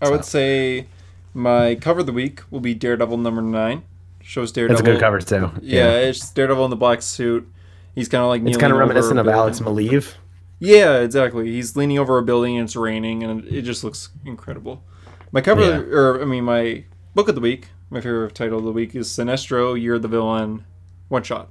I 0.00 0.10
would 0.10 0.24
say 0.24 0.86
my 1.34 1.74
cover 1.74 2.00
of 2.00 2.06
the 2.06 2.12
week 2.12 2.42
will 2.50 2.60
be 2.60 2.74
Daredevil 2.74 3.16
number 3.18 3.42
nine. 3.42 3.82
Shows 4.22 4.52
Daredevil. 4.52 4.80
It's 4.80 4.88
a 4.88 4.92
good 4.92 5.00
cover 5.00 5.20
too. 5.20 5.50
Yeah, 5.62 5.92
it's 5.98 6.30
Daredevil 6.30 6.64
in 6.64 6.70
the 6.70 6.76
black 6.76 7.02
suit. 7.02 7.48
He's 7.94 8.08
kind 8.08 8.22
of 8.22 8.28
like 8.28 8.42
it's 8.42 8.56
kind 8.58 8.72
of 8.72 8.78
reminiscent 8.78 9.18
of 9.18 9.28
Alex. 9.28 9.60
Maleev. 9.60 10.14
Yeah, 10.58 10.98
exactly. 11.00 11.46
He's 11.52 11.76
leaning 11.76 11.98
over 11.98 12.18
a 12.18 12.22
building 12.22 12.56
and 12.56 12.64
it's 12.66 12.76
raining, 12.76 13.22
and 13.22 13.44
it 13.44 13.62
just 13.62 13.84
looks 13.84 14.10
incredible. 14.24 14.82
My 15.32 15.40
cover, 15.40 15.62
Yeah. 15.62 15.78
or 15.96 16.22
I 16.22 16.24
mean, 16.24 16.44
my 16.44 16.84
book 17.14 17.28
of 17.28 17.34
the 17.34 17.40
week, 17.40 17.68
my 17.90 18.00
favorite 18.00 18.34
title 18.34 18.58
of 18.58 18.64
the 18.64 18.72
week 18.72 18.94
is 18.94 19.08
Sinestro: 19.08 19.80
You're 19.80 19.98
the 19.98 20.08
Villain, 20.08 20.64
one 21.08 21.22
shot. 21.22 21.48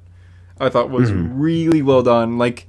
I 0.60 0.70
thought 0.70 0.90
was 0.90 1.12
Mm-hmm. 1.12 1.40
really 1.40 1.82
well 1.82 2.02
done. 2.04 2.38
Like, 2.38 2.68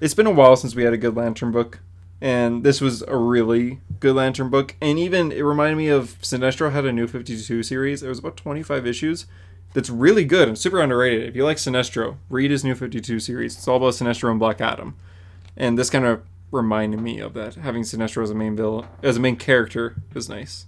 it's 0.00 0.14
been 0.14 0.26
a 0.26 0.30
while 0.30 0.56
since 0.56 0.74
we 0.74 0.84
had 0.84 0.92
a 0.92 0.98
good 0.98 1.16
Lantern 1.16 1.52
book, 1.52 1.80
and 2.20 2.64
this 2.64 2.80
was 2.80 3.02
a 3.02 3.16
really 3.16 3.80
good 4.00 4.16
Lantern 4.16 4.50
book. 4.50 4.76
And 4.80 4.98
even 4.98 5.32
it 5.32 5.42
reminded 5.42 5.76
me 5.76 5.88
of 5.88 6.18
Sinestro 6.20 6.72
had 6.72 6.84
a 6.84 6.92
new 6.92 7.06
52 7.06 7.62
series. 7.62 8.02
It 8.02 8.08
was 8.08 8.18
about 8.18 8.36
25 8.36 8.86
issues. 8.86 9.26
That's 9.74 9.90
really 9.90 10.24
good 10.24 10.48
and 10.48 10.58
super 10.58 10.80
underrated. 10.80 11.28
If 11.28 11.36
you 11.36 11.44
like 11.44 11.58
Sinestro, 11.58 12.16
read 12.30 12.50
his 12.50 12.64
new 12.64 12.74
52 12.74 13.20
series. 13.20 13.56
It's 13.56 13.68
all 13.68 13.76
about 13.76 13.92
Sinestro 13.92 14.30
and 14.30 14.38
Black 14.38 14.60
Adam 14.60 14.96
and 15.56 15.78
this 15.78 15.90
kind 15.90 16.04
of 16.04 16.22
reminded 16.50 17.00
me 17.00 17.18
of 17.20 17.34
that. 17.34 17.54
Having 17.54 17.82
Sinestro 17.82 18.22
as 18.22 18.30
a 18.30 18.34
main 18.34 18.54
villain, 18.54 18.86
as 19.02 19.16
a 19.16 19.20
main 19.20 19.36
character, 19.36 19.96
is 20.14 20.28
nice. 20.28 20.66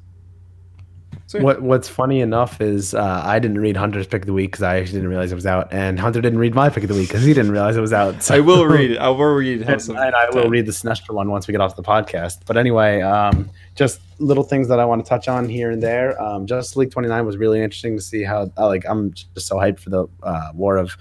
So. 1.27 1.41
What 1.41 1.61
What's 1.61 1.89
funny 1.89 2.21
enough 2.21 2.61
is 2.61 2.95
uh, 2.95 3.23
I 3.23 3.39
didn't 3.39 3.61
read 3.61 3.77
Hunter's 3.77 4.07
pick 4.07 4.23
of 4.23 4.27
the 4.27 4.33
week 4.33 4.53
because 4.53 4.63
I 4.63 4.79
actually 4.79 4.95
didn't 4.95 5.11
realize 5.11 5.31
it 5.31 5.35
was 5.35 5.45
out, 5.45 5.71
and 5.71 6.01
Hunter 6.01 6.23
didn't 6.23 6.39
read 6.39 6.55
my 6.55 6.71
pick 6.71 6.85
of 6.85 6.89
the 6.89 6.95
week 6.95 7.09
because 7.09 7.23
he 7.23 7.35
didn't 7.35 7.53
realize 7.53 7.77
it 7.77 7.83
was 7.83 7.93
out. 7.93 8.23
So. 8.23 8.35
I 8.35 8.41
will 8.41 8.67
read 8.67 8.93
it. 8.93 8.99
I 8.99 9.11
will 9.11 9.35
read 9.35 9.61
and, 9.61 9.89
and 9.91 10.15
I 10.15 10.31
will 10.33 10.49
read 10.49 10.65
the 10.65 10.73
Sinestro 10.73 11.15
one 11.15 11.31
once 11.31 11.47
we 11.47 11.53
get 11.53 11.61
off 11.61 11.77
the 11.77 11.83
podcast. 11.83 12.39
But 12.47 12.57
anyway, 12.57 13.03
um, 13.03 13.51
just 13.75 14.01
little 14.19 14.43
things 14.43 14.69
that 14.69 14.81
I 14.81 14.87
want 14.87 15.05
to 15.05 15.09
touch 15.09 15.29
on 15.29 15.51
here 15.51 15.71
and 15.71 15.83
there. 15.83 16.21
Um, 16.21 16.47
Justice 16.47 16.77
League 16.77 16.91
29 16.91 17.27
was 17.27 17.37
really 17.37 17.63
interesting 17.63 17.97
to 17.97 18.03
see 18.03 18.23
how, 18.23 18.51
uh, 18.57 18.67
like, 18.67 18.85
I'm 18.89 19.13
just 19.13 19.47
so 19.47 19.57
hyped 19.57 19.81
for 19.81 19.91
the 19.91 20.07
uh, 20.23 20.51
War 20.55 20.79
of 20.79 20.97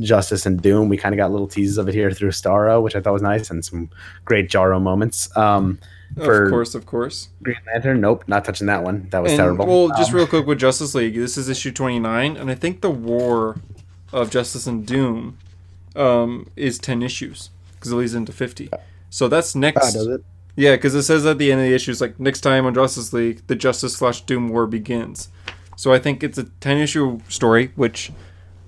Justice 0.00 0.46
and 0.46 0.60
Doom. 0.60 0.88
We 0.88 0.96
kind 0.96 1.14
of 1.14 1.16
got 1.16 1.30
little 1.30 1.48
teases 1.48 1.78
of 1.78 1.88
it 1.88 1.94
here 1.94 2.10
through 2.10 2.30
Starro, 2.30 2.82
which 2.82 2.94
I 2.94 3.00
thought 3.00 3.12
was 3.12 3.22
nice, 3.22 3.50
and 3.50 3.64
some 3.64 3.90
great 4.24 4.48
Jarro 4.48 4.80
moments. 4.80 5.34
Um, 5.36 5.78
for 6.14 6.44
Of 6.44 6.50
course, 6.50 6.74
of 6.74 6.86
course. 6.86 7.28
Green 7.42 7.56
Lantern, 7.66 8.00
nope, 8.00 8.24
not 8.26 8.44
touching 8.44 8.66
that 8.66 8.82
one. 8.82 9.08
That 9.10 9.22
was 9.22 9.32
And, 9.32 9.38
terrible. 9.38 9.66
Well, 9.66 9.88
just 9.96 10.10
Um, 10.10 10.16
real 10.16 10.26
quick 10.26 10.46
with 10.46 10.58
Justice 10.58 10.94
League, 10.94 11.14
this 11.14 11.36
is 11.38 11.48
issue 11.48 11.72
29, 11.72 12.36
and 12.36 12.50
I 12.50 12.54
think 12.54 12.80
the 12.80 12.90
War 12.90 13.56
of 14.12 14.30
Justice 14.30 14.66
and 14.66 14.86
Doom 14.86 15.38
um, 15.96 16.48
is 16.56 16.78
10 16.78 17.02
issues 17.02 17.50
because 17.74 17.92
it 17.92 17.96
leads 17.96 18.14
into 18.14 18.32
50. 18.32 18.70
So 19.10 19.28
that's 19.28 19.54
next. 19.54 19.92
does 19.92 20.06
it? 20.06 20.24
Yeah, 20.54 20.76
because 20.76 20.94
it 20.94 21.02
says 21.02 21.24
at 21.24 21.38
the 21.38 21.50
end 21.50 21.60
of 21.62 21.66
the 21.66 21.74
issue, 21.74 21.90
it's 21.90 22.00
like 22.00 22.20
next 22.20 22.40
time 22.42 22.66
on 22.66 22.74
Justice 22.74 23.12
League, 23.12 23.46
the 23.46 23.54
Justice 23.54 23.96
slash 23.96 24.20
Doom 24.22 24.48
War 24.48 24.66
begins. 24.66 25.28
So 25.76 25.92
I 25.92 25.98
think 25.98 26.22
it's 26.22 26.36
a 26.38 26.44
ten 26.60 26.76
issue 26.76 27.20
story, 27.28 27.72
which 27.74 28.12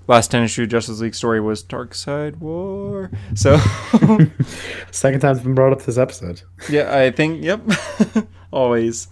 last 0.07 0.31
ten 0.31 0.43
issue 0.43 0.65
Justice 0.67 0.99
League 0.99 1.15
story 1.15 1.39
was 1.41 1.63
Darkseid 1.63 2.37
War. 2.37 3.11
So 3.35 3.57
Second 4.91 5.19
time's 5.21 5.39
been 5.41 5.55
brought 5.55 5.73
up 5.73 5.81
this 5.83 5.97
episode. 5.97 6.41
yeah, 6.69 6.95
I 6.97 7.11
think 7.11 7.43
yep, 7.43 7.61
always. 8.51 9.07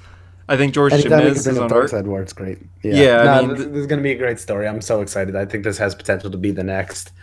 I 0.49 0.57
think 0.57 0.73
George 0.73 0.91
Anytime 0.91 1.21
can 1.21 1.27
is 1.29 1.47
on 1.47 1.55
Dark 1.69 1.71
art. 1.71 1.89
Side 1.89 2.05
War, 2.05 2.21
it's 2.21 2.33
great. 2.33 2.59
Yeah, 2.83 3.21
I 3.21 3.41
No, 3.41 3.47
mean, 3.47 3.55
th- 3.55 3.69
this 3.69 3.77
is 3.77 3.87
going 3.87 3.99
to 3.99 4.03
be 4.03 4.11
a 4.11 4.17
great 4.17 4.39
story. 4.41 4.67
I'm 4.67 4.81
so 4.81 4.99
excited. 4.99 5.37
I 5.37 5.45
think 5.45 5.63
this 5.63 5.77
has 5.77 5.95
potential 5.95 6.29
to 6.31 6.37
be 6.37 6.51
the 6.51 6.65
next 6.65 7.13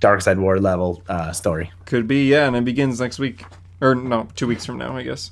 Darkseid 0.00 0.38
War 0.38 0.58
level 0.58 1.02
uh, 1.06 1.30
story. 1.32 1.70
Could 1.84 2.08
be 2.08 2.26
yeah, 2.26 2.46
and 2.46 2.56
it 2.56 2.64
begins 2.64 2.98
next 2.98 3.18
week. 3.18 3.44
or 3.82 3.94
no, 3.94 4.28
two 4.34 4.46
weeks 4.46 4.64
from 4.64 4.78
now, 4.78 4.96
I 4.96 5.02
guess. 5.02 5.30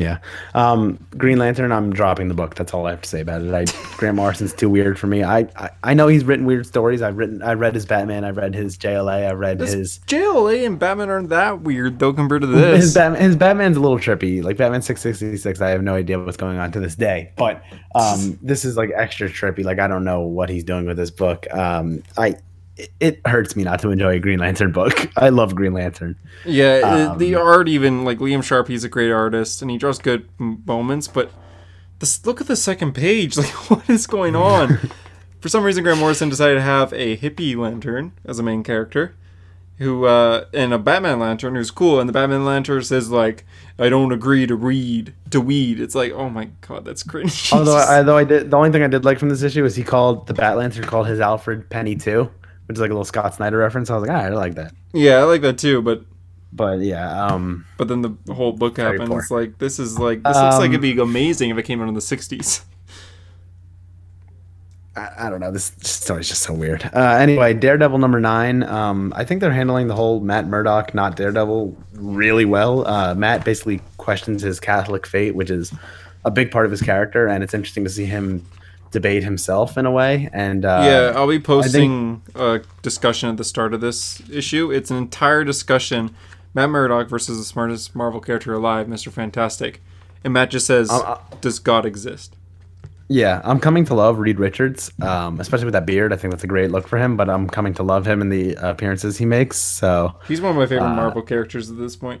Yeah. 0.00 0.18
Um, 0.54 0.98
Green 1.18 1.38
Lantern, 1.38 1.72
I'm 1.72 1.92
dropping 1.92 2.28
the 2.28 2.34
book. 2.34 2.54
That's 2.54 2.72
all 2.72 2.86
I 2.86 2.90
have 2.90 3.02
to 3.02 3.08
say 3.08 3.20
about 3.20 3.42
it. 3.42 3.52
I, 3.52 3.66
Grant 3.98 4.16
Morrison's 4.16 4.54
too 4.54 4.70
weird 4.70 4.98
for 4.98 5.06
me. 5.06 5.22
I, 5.22 5.40
I, 5.56 5.70
I 5.84 5.94
know 5.94 6.08
he's 6.08 6.24
written 6.24 6.46
weird 6.46 6.66
stories. 6.66 7.02
I've 7.02 7.18
written 7.18 7.42
I 7.42 7.52
read 7.52 7.74
his 7.74 7.84
Batman, 7.84 8.24
I 8.24 8.30
read 8.30 8.54
his 8.54 8.78
JLA, 8.78 9.28
I 9.28 9.32
read 9.32 9.58
This 9.58 9.74
his 9.74 10.00
JLA 10.06 10.66
and 10.66 10.78
Batman 10.78 11.10
aren't 11.10 11.28
that 11.28 11.60
weird 11.60 11.98
though 11.98 12.14
compared 12.14 12.40
to 12.42 12.46
this. 12.46 12.82
his 12.82 12.94
Batman 12.94 13.20
his 13.20 13.36
Batman's 13.36 13.76
a 13.76 13.80
little 13.80 13.98
trippy. 13.98 14.42
Like 14.42 14.56
Batman 14.56 14.80
666, 14.80 15.60
I 15.60 15.68
have 15.68 15.82
no 15.82 15.94
idea 15.94 16.18
what's 16.18 16.38
going 16.38 16.56
on 16.58 16.72
to 16.72 16.80
this 16.80 16.96
day. 16.96 17.32
But 17.36 17.62
um 17.94 18.38
this 18.40 18.64
is 18.64 18.78
like 18.78 18.90
extra 18.96 19.28
trippy. 19.28 19.64
Like 19.64 19.78
I 19.78 19.86
don't 19.86 20.04
know 20.04 20.20
what 20.22 20.48
he's 20.48 20.64
doing 20.64 20.86
with 20.86 20.96
this 20.96 21.10
book. 21.10 21.46
Um 21.52 22.02
I 22.16 22.36
it- 22.84 22.90
it 23.00 23.26
hurts 23.26 23.56
me 23.56 23.64
not 23.64 23.80
to 23.80 23.90
enjoy 23.90 24.14
a 24.14 24.18
Green 24.18 24.38
Lantern 24.38 24.72
book. 24.72 25.08
I 25.16 25.28
love 25.28 25.54
Green 25.54 25.72
Lantern. 25.72 26.16
Yeah, 26.44 27.10
Um, 27.12 27.18
the 27.18 27.34
art 27.34 27.68
even 27.68 28.04
like 28.04 28.18
Liam 28.18 28.42
Sharp, 28.42 28.68
he's 28.68 28.84
a 28.84 28.88
great 28.88 29.10
artist 29.10 29.62
and 29.62 29.70
he 29.70 29.78
draws 29.78 29.98
good 29.98 30.28
m- 30.40 30.62
moments, 30.66 31.08
but 31.08 31.30
this 31.98 32.24
look 32.26 32.40
at 32.40 32.46
the 32.46 32.56
second 32.56 32.92
page. 32.94 33.36
Like, 33.38 33.48
what 33.70 33.88
is 33.90 34.06
going 34.06 34.34
on? 34.36 34.78
For 35.40 35.48
some 35.48 35.64
reason, 35.64 35.82
Grant 35.84 35.98
Morrison 36.00 36.28
decided 36.28 36.56
to 36.56 36.60
have 36.60 36.92
a 36.92 37.16
hippie 37.16 37.56
lantern 37.56 38.12
as 38.26 38.38
a 38.38 38.42
main 38.42 38.62
character, 38.62 39.14
who 39.78 40.04
uh, 40.04 40.44
and 40.52 40.74
a 40.74 40.78
Batman 40.78 41.18
lantern 41.18 41.54
who's 41.54 41.70
cool, 41.70 41.98
and 41.98 42.06
the 42.06 42.12
Batman 42.12 42.44
lantern 42.44 42.82
says 42.82 43.10
like, 43.10 43.44
"I 43.78 43.88
don't 43.88 44.12
agree 44.12 44.46
to 44.46 44.54
read 44.54 45.14
to 45.30 45.40
weed." 45.40 45.80
It's 45.80 45.94
like, 45.94 46.12
oh 46.12 46.28
my 46.28 46.50
god, 46.60 46.84
that's 46.84 47.02
cringe. 47.02 47.50
Although 47.54 47.76
I, 47.78 48.02
though 48.04 48.18
I 48.18 48.24
did 48.24 48.50
the 48.50 48.56
only 48.58 48.70
thing 48.70 48.82
I 48.82 48.86
did 48.88 49.06
like 49.06 49.18
from 49.18 49.30
this 49.30 49.42
issue 49.42 49.62
was 49.62 49.74
he 49.76 49.82
called 49.82 50.26
the 50.26 50.34
Bat 50.34 50.58
Lantern 50.58 50.84
called 50.84 51.06
his 51.06 51.20
Alfred 51.20 51.70
Penny 51.70 51.96
too, 51.96 52.28
which 52.70 52.76
is 52.76 52.80
like 52.80 52.90
a 52.90 52.94
little 52.94 53.04
Scott 53.04 53.34
Snyder 53.34 53.58
reference. 53.58 53.90
I 53.90 53.96
was 53.96 54.06
like, 54.06 54.16
ah, 54.16 54.26
I 54.26 54.28
like 54.28 54.54
that. 54.54 54.72
yeah, 54.92 55.16
I 55.18 55.24
like 55.24 55.40
that 55.40 55.58
too, 55.58 55.82
but 55.82 56.04
But 56.52 56.78
yeah, 56.78 57.26
um 57.26 57.66
but 57.76 57.88
then 57.88 58.02
the 58.02 58.14
whole 58.32 58.52
book 58.52 58.76
happens. 58.76 59.08
poor. 59.08 59.24
Like 59.28 59.58
this 59.58 59.80
is 59.80 59.98
like 59.98 60.22
this 60.22 60.36
looks 60.36 60.56
like 60.58 60.66
Um, 60.68 60.74
it'd 60.74 60.80
be 60.80 60.96
amazing 61.00 61.50
if 61.50 61.58
it 61.58 61.64
came 61.64 61.82
out 61.82 61.88
in 61.88 61.94
the 61.94 62.00
'60s. 62.00 62.62
I, 64.96 65.26
I 65.26 65.30
don't 65.30 65.40
know. 65.40 65.50
This 65.50 65.72
story's 65.82 66.28
just 66.28 66.42
so 66.42 66.54
weird. 66.54 66.88
Uh, 66.94 67.16
anyway, 67.20 67.54
Daredevil 67.54 67.98
number 67.98 68.20
nine. 68.20 68.62
Um, 68.62 69.12
I 69.16 69.24
think 69.24 69.40
they're 69.40 69.52
handling 69.52 69.88
the 69.88 69.94
whole 69.96 70.20
Matt 70.20 70.46
Murdock, 70.46 70.94
not 70.94 71.16
Daredevil, 71.16 71.76
really 71.94 72.44
well. 72.44 72.86
Uh, 72.86 73.14
Matt 73.16 73.44
basically 73.44 73.80
questions 73.96 74.42
his 74.42 74.60
Catholic 74.60 75.06
faith, 75.06 75.34
which 75.34 75.50
is 75.50 75.72
a 76.24 76.30
big 76.30 76.52
part 76.52 76.66
of 76.66 76.70
his 76.70 76.82
character, 76.82 77.26
and 77.26 77.42
it's 77.42 77.54
interesting 77.54 77.82
to 77.84 77.90
see 77.90 78.04
him 78.04 78.44
debate 78.90 79.22
himself 79.24 79.76
in 79.78 79.86
a 79.86 79.90
way. 79.90 80.28
And 80.32 80.64
uh, 80.64 80.82
yeah, 80.84 81.12
I'll 81.14 81.28
be 81.28 81.38
posting 81.40 82.22
a 82.34 82.60
discussion 82.82 83.28
at 83.30 83.36
the 83.36 83.44
start 83.44 83.74
of 83.74 83.80
this 83.80 84.22
issue. 84.30 84.70
It's 84.70 84.90
an 84.90 84.96
entire 84.96 85.44
discussion. 85.44 86.14
Matt 86.54 86.70
Murdock 86.70 87.08
versus 87.08 87.38
the 87.38 87.44
smartest 87.44 87.94
Marvel 87.94 88.20
character 88.20 88.52
alive, 88.52 88.86
Mr. 88.88 89.12
Fantastic. 89.12 89.80
And 90.24 90.32
Matt 90.34 90.50
just 90.50 90.66
says, 90.66 90.90
Uh, 90.90 90.98
uh, 90.98 91.20
Does 91.40 91.58
God 91.58 91.86
exist? 91.86 92.34
Yeah, 93.12 93.40
I'm 93.44 93.58
coming 93.58 93.84
to 93.86 93.94
love 93.94 94.18
Reed 94.20 94.38
Richards, 94.38 94.92
um, 95.02 95.40
especially 95.40 95.64
with 95.64 95.72
that 95.74 95.84
beard. 95.86 96.12
I 96.12 96.16
think 96.16 96.32
that's 96.32 96.44
a 96.44 96.48
great 96.48 96.70
look 96.70 96.86
for 96.86 96.96
him. 96.96 97.16
But 97.16 97.28
I'm 97.28 97.48
coming 97.48 97.74
to 97.74 97.82
love 97.82 98.06
him 98.06 98.20
in 98.20 98.28
the 98.28 98.54
appearances 98.54 99.18
he 99.18 99.24
makes. 99.26 99.56
So 99.58 100.14
He's 100.28 100.40
one 100.40 100.50
of 100.52 100.56
my 100.56 100.66
favorite 100.66 100.90
Uh, 100.92 100.94
Marvel 100.94 101.22
characters 101.22 101.70
at 101.70 101.76
this 101.78 101.96
point. 101.96 102.20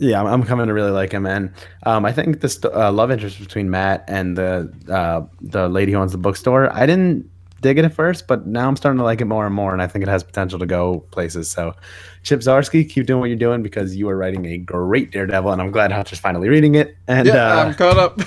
Yeah, 0.00 0.22
I'm, 0.22 0.42
coming 0.44 0.66
to 0.66 0.72
really 0.72 0.90
like 0.90 1.12
him. 1.12 1.26
And 1.26 1.52
um, 1.84 2.06
I 2.06 2.12
think 2.12 2.40
this 2.40 2.58
uh, 2.64 2.90
love 2.90 3.10
interest 3.10 3.38
between 3.38 3.70
Matt 3.70 4.02
and 4.08 4.36
the 4.36 4.72
uh, 4.88 5.26
the 5.42 5.68
lady 5.68 5.92
who 5.92 5.98
owns 5.98 6.12
the 6.12 6.18
bookstore, 6.18 6.72
I 6.72 6.86
didn't 6.86 7.30
dig 7.60 7.78
it 7.78 7.84
at 7.84 7.92
first, 7.92 8.26
but 8.26 8.46
now 8.46 8.66
I'm 8.66 8.76
starting 8.76 8.96
to 8.98 9.04
like 9.04 9.20
it 9.20 9.26
more 9.26 9.44
and 9.44 9.54
more, 9.54 9.74
and 9.74 9.82
I 9.82 9.86
think 9.86 10.02
it 10.02 10.08
has 10.08 10.24
potential 10.24 10.58
to 10.58 10.64
go 10.64 11.00
places. 11.10 11.50
So, 11.50 11.74
Chip 12.22 12.40
Zdarsky, 12.40 12.88
keep 12.88 13.06
doing 13.06 13.20
what 13.20 13.26
you're 13.26 13.36
doing 13.36 13.62
because 13.62 13.94
you 13.94 14.08
are 14.08 14.16
writing 14.16 14.46
a 14.46 14.56
great 14.56 15.10
Daredevil, 15.10 15.52
and 15.52 15.60
I'm 15.60 15.70
glad 15.70 15.92
Hutch 15.92 16.14
is 16.14 16.18
finally 16.18 16.48
reading 16.48 16.76
it. 16.76 16.96
And 17.06 17.26
yeah, 17.26 17.58
uh, 17.58 17.64
I'm 17.64 17.74
caught 17.74 17.98
up. 17.98 18.20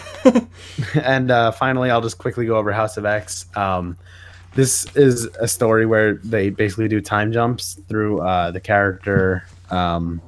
and 1.04 1.32
uh, 1.32 1.52
finally, 1.52 1.90
I'll 1.90 2.02
just 2.02 2.20
quickly 2.20 2.46
go 2.46 2.56
over 2.58 2.72
House 2.72 2.98
of 2.98 3.06
X. 3.06 3.48
Um, 3.56 3.98
this 4.54 4.86
is 4.96 5.26
a 5.40 5.48
story 5.48 5.88
where 5.88 6.16
they 6.16 6.52
basically 6.52 6.88
do 6.88 7.02
time 7.02 7.32
jumps 7.32 7.80
through 7.90 8.22
uh, 8.22 8.52
the 8.52 8.60
character 8.60 9.44
um, 9.72 10.22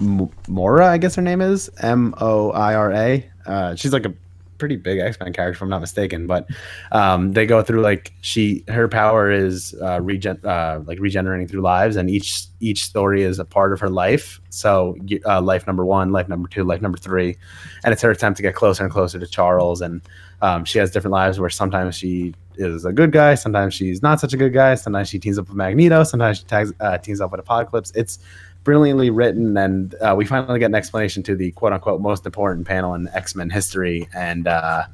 Mora, 0.00 0.86
I 0.86 0.98
guess 0.98 1.14
her 1.14 1.22
name 1.22 1.40
is 1.40 1.70
M 1.80 2.14
O 2.18 2.50
I 2.52 2.74
R 2.74 2.92
A. 2.92 3.30
Uh, 3.46 3.74
she's 3.74 3.92
like 3.92 4.06
a 4.06 4.14
pretty 4.58 4.76
big 4.76 4.98
X 4.98 5.18
Men 5.18 5.32
character, 5.32 5.56
if 5.56 5.62
I'm 5.62 5.68
not 5.68 5.80
mistaken. 5.80 6.26
But 6.26 6.48
um, 6.92 7.32
they 7.32 7.46
go 7.46 7.62
through 7.62 7.80
like 7.80 8.12
she 8.20 8.64
her 8.68 8.88
power 8.88 9.30
is 9.30 9.74
uh, 9.82 10.00
regen 10.00 10.38
uh, 10.44 10.80
like 10.84 11.00
regenerating 11.00 11.48
through 11.48 11.62
lives, 11.62 11.96
and 11.96 12.08
each 12.08 12.46
each 12.60 12.84
story 12.84 13.22
is 13.22 13.38
a 13.38 13.44
part 13.44 13.72
of 13.72 13.80
her 13.80 13.88
life. 13.88 14.40
So 14.50 14.96
uh, 15.26 15.40
life 15.40 15.66
number 15.66 15.84
one, 15.84 16.12
life 16.12 16.28
number 16.28 16.48
two, 16.48 16.64
life 16.64 16.80
number 16.80 16.98
three, 16.98 17.36
and 17.84 17.92
it's 17.92 18.02
her 18.02 18.10
attempt 18.10 18.36
to 18.36 18.42
get 18.42 18.54
closer 18.54 18.84
and 18.84 18.92
closer 18.92 19.18
to 19.18 19.26
Charles. 19.26 19.80
And 19.80 20.02
um, 20.42 20.64
she 20.64 20.78
has 20.78 20.90
different 20.90 21.12
lives 21.12 21.40
where 21.40 21.50
sometimes 21.50 21.96
she 21.96 22.34
is 22.56 22.84
a 22.84 22.92
good 22.92 23.12
guy, 23.12 23.34
sometimes 23.34 23.74
she's 23.74 24.02
not 24.02 24.20
such 24.20 24.34
a 24.34 24.36
good 24.36 24.52
guy, 24.52 24.74
sometimes 24.74 25.08
she 25.08 25.18
teams 25.18 25.38
up 25.38 25.48
with 25.48 25.56
Magneto, 25.56 26.04
sometimes 26.04 26.38
she 26.38 26.44
tags, 26.44 26.72
uh, 26.80 26.98
teams 26.98 27.20
up 27.20 27.30
with 27.30 27.40
Apocalypse. 27.40 27.90
It's 27.94 28.18
brilliantly 28.64 29.10
written, 29.10 29.56
and 29.56 29.94
uh, 29.96 30.14
we 30.16 30.24
finally 30.24 30.58
get 30.58 30.66
an 30.66 30.74
explanation 30.74 31.22
to 31.24 31.34
the 31.34 31.50
quote 31.52 31.72
unquote 31.72 32.00
most 32.00 32.26
important 32.26 32.66
panel 32.66 32.94
in 32.94 33.08
X 33.08 33.34
Men 33.34 33.50
history. 33.50 34.08
And 34.14 34.46
uh, 34.46 34.84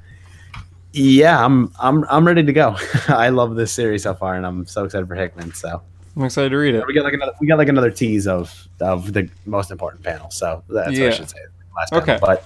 yeah, 0.93 1.45
I'm 1.45 1.73
I'm 1.79 2.05
I'm 2.05 2.27
ready 2.27 2.43
to 2.43 2.53
go. 2.53 2.77
I 3.09 3.29
love 3.31 3.57
this 3.57 3.73
series 3.73 4.03
so 4.03 4.15
far, 4.15 4.35
and 4.35 4.47
I'm 4.47 4.67
so 4.67 4.85
excited 4.85 5.07
for 5.07 5.15
Hickman. 5.15 5.53
So 5.55 5.83
I'm 6.17 6.25
excited 6.25 6.51
to 6.51 6.57
read 6.57 6.75
it. 6.75 6.87
we 6.87 6.95
got 6.95 7.05
like 7.05 7.15
another 7.15 7.33
we 7.41 7.47
got 7.47 7.59
like 7.59 7.69
another 7.69 7.91
tease 7.91 8.27
of 8.27 8.69
of 8.81 9.13
the 9.13 9.29
most 9.45 9.71
important 9.71 10.03
panel. 10.03 10.31
So 10.31 10.63
that's 10.69 10.99
what 10.99 11.09
I 11.09 11.11
should 11.11 11.31
say. 11.31 11.39
Last 11.77 11.91
panel. 11.91 12.03
Okay. 12.03 12.19
but 12.21 12.45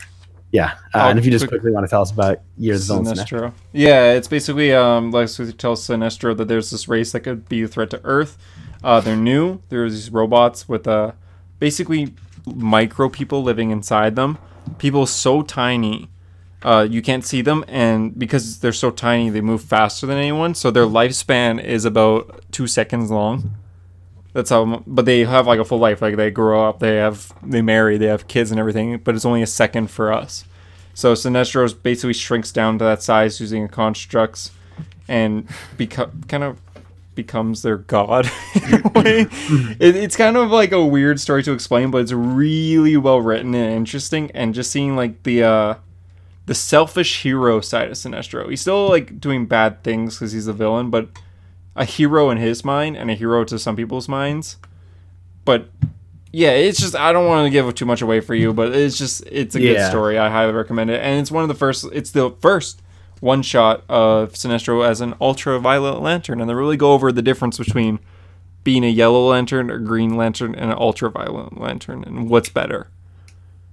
yeah. 0.52 0.74
Uh, 0.94 1.06
and 1.08 1.18
if 1.18 1.24
you 1.24 1.30
just 1.30 1.46
quickly 1.48 1.70
want 1.70 1.86
to 1.86 1.90
tell 1.90 2.02
us 2.02 2.10
about 2.10 2.40
Years 2.56 2.90
of 2.90 3.04
Villains, 3.04 3.20
Sinestro. 3.20 3.52
Yeah, 3.72 4.12
it's 4.12 4.28
basically 4.28 4.72
um 4.72 5.10
Lex 5.10 5.38
Luthor 5.38 5.56
tells 5.56 5.86
Sinestro 5.86 6.36
that 6.36 6.48
there's 6.48 6.70
this 6.70 6.88
race 6.88 7.12
that 7.12 7.20
could 7.20 7.48
be 7.48 7.62
a 7.62 7.68
threat 7.68 7.90
to 7.90 8.00
Earth. 8.04 8.36
Uh, 8.82 9.00
they're 9.00 9.16
new. 9.16 9.60
There's 9.68 9.92
these 9.92 10.10
robots 10.10 10.68
with 10.68 10.86
uh 10.86 11.12
basically 11.58 12.14
micro 12.46 13.08
people 13.08 13.42
living 13.42 13.70
inside 13.70 14.16
them. 14.16 14.38
People 14.78 15.06
so 15.06 15.42
tiny, 15.42 16.08
uh, 16.62 16.86
you 16.88 17.02
can't 17.02 17.24
see 17.24 17.42
them, 17.42 17.64
and 17.68 18.18
because 18.18 18.60
they're 18.60 18.72
so 18.72 18.90
tiny, 18.90 19.30
they 19.30 19.40
move 19.40 19.62
faster 19.62 20.06
than 20.06 20.18
anyone. 20.18 20.54
So 20.54 20.70
their 20.70 20.86
lifespan 20.86 21.62
is 21.62 21.84
about 21.84 22.44
two 22.52 22.66
seconds 22.66 23.10
long. 23.10 23.52
That's 24.32 24.50
how. 24.50 24.82
But 24.86 25.06
they 25.06 25.24
have 25.24 25.46
like 25.46 25.58
a 25.58 25.64
full 25.64 25.78
life. 25.78 26.00
Like 26.00 26.16
they 26.16 26.30
grow 26.30 26.68
up, 26.68 26.78
they 26.78 26.96
have, 26.96 27.32
they 27.42 27.62
marry, 27.62 27.98
they 27.98 28.06
have 28.06 28.28
kids 28.28 28.50
and 28.50 28.60
everything. 28.60 28.98
But 28.98 29.14
it's 29.14 29.24
only 29.24 29.42
a 29.42 29.46
second 29.46 29.90
for 29.90 30.12
us. 30.12 30.44
So 30.94 31.14
Sinestro 31.14 31.82
basically 31.82 32.14
shrinks 32.14 32.52
down 32.52 32.78
to 32.78 32.84
that 32.84 33.02
size 33.02 33.40
using 33.40 33.68
constructs, 33.68 34.50
and 35.08 35.48
beco- 35.76 36.28
kind 36.28 36.44
of 36.44 36.60
becomes 37.14 37.62
their 37.62 37.76
god. 37.76 38.30
in 38.54 38.74
a 38.74 38.88
way. 38.94 39.20
it, 39.80 39.96
it's 39.96 40.16
kind 40.16 40.36
of 40.36 40.50
like 40.50 40.72
a 40.72 40.84
weird 40.84 41.20
story 41.20 41.42
to 41.42 41.52
explain, 41.52 41.90
but 41.90 41.98
it's 41.98 42.12
really 42.12 42.96
well 42.96 43.20
written 43.20 43.54
and 43.54 43.74
interesting. 43.74 44.30
And 44.32 44.54
just 44.54 44.70
seeing 44.70 44.96
like 44.96 45.22
the 45.22 45.42
uh, 45.42 45.74
the 46.46 46.54
selfish 46.54 47.22
hero 47.22 47.60
side 47.60 47.88
of 47.88 47.94
Sinestro. 47.94 48.48
He's 48.48 48.60
still 48.60 48.88
like 48.88 49.20
doing 49.20 49.46
bad 49.46 49.82
things 49.82 50.16
because 50.16 50.32
he's 50.32 50.46
a 50.46 50.52
villain, 50.52 50.90
but 50.90 51.08
a 51.76 51.84
hero 51.84 52.30
in 52.30 52.38
his 52.38 52.64
mind 52.64 52.96
and 52.96 53.10
a 53.10 53.14
hero 53.14 53.44
to 53.44 53.58
some 53.58 53.76
people's 53.76 54.08
minds. 54.08 54.56
But 55.44 55.68
yeah, 56.32 56.50
it's 56.50 56.80
just 56.80 56.96
I 56.96 57.12
don't 57.12 57.26
want 57.26 57.46
to 57.46 57.50
give 57.50 57.72
too 57.74 57.86
much 57.86 58.02
away 58.02 58.20
for 58.20 58.34
you, 58.34 58.52
but 58.52 58.74
it's 58.74 58.98
just 58.98 59.22
it's 59.26 59.54
a 59.54 59.60
good 59.60 59.86
story. 59.88 60.18
I 60.18 60.28
highly 60.28 60.52
recommend 60.52 60.90
it, 60.90 61.00
and 61.02 61.20
it's 61.20 61.30
one 61.30 61.42
of 61.42 61.48
the 61.48 61.54
first. 61.54 61.86
It's 61.92 62.10
the 62.12 62.30
first 62.40 62.82
one 63.20 63.42
shot 63.42 63.84
of 63.88 64.32
Sinestro 64.32 64.86
as 64.86 65.00
an 65.00 65.14
ultraviolet 65.20 66.00
lantern, 66.00 66.40
and 66.40 66.48
they 66.48 66.54
really 66.54 66.76
go 66.76 66.92
over 66.92 67.12
the 67.12 67.22
difference 67.22 67.58
between 67.58 67.98
being 68.64 68.84
a 68.84 68.88
yellow 68.88 69.28
lantern, 69.28 69.70
a 69.70 69.78
green 69.78 70.16
lantern, 70.16 70.54
and 70.54 70.70
an 70.70 70.76
ultraviolet 70.78 71.58
lantern, 71.58 72.02
and 72.04 72.28
what's 72.28 72.48
better. 72.50 72.88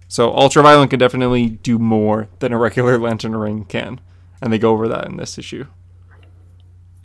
So 0.10 0.34
ultraviolet 0.34 0.90
can 0.90 1.00
definitely 1.00 1.48
do 1.50 1.78
more 1.80 2.28
than 2.40 2.54
a 2.54 2.58
regular 2.58 2.98
lantern 3.00 3.36
ring 3.36 3.66
can, 3.66 4.00
and 4.42 4.52
they 4.54 4.58
go 4.60 4.72
over 4.72 4.88
that 4.88 5.06
in 5.08 5.18
this 5.18 5.38
issue. 5.38 5.66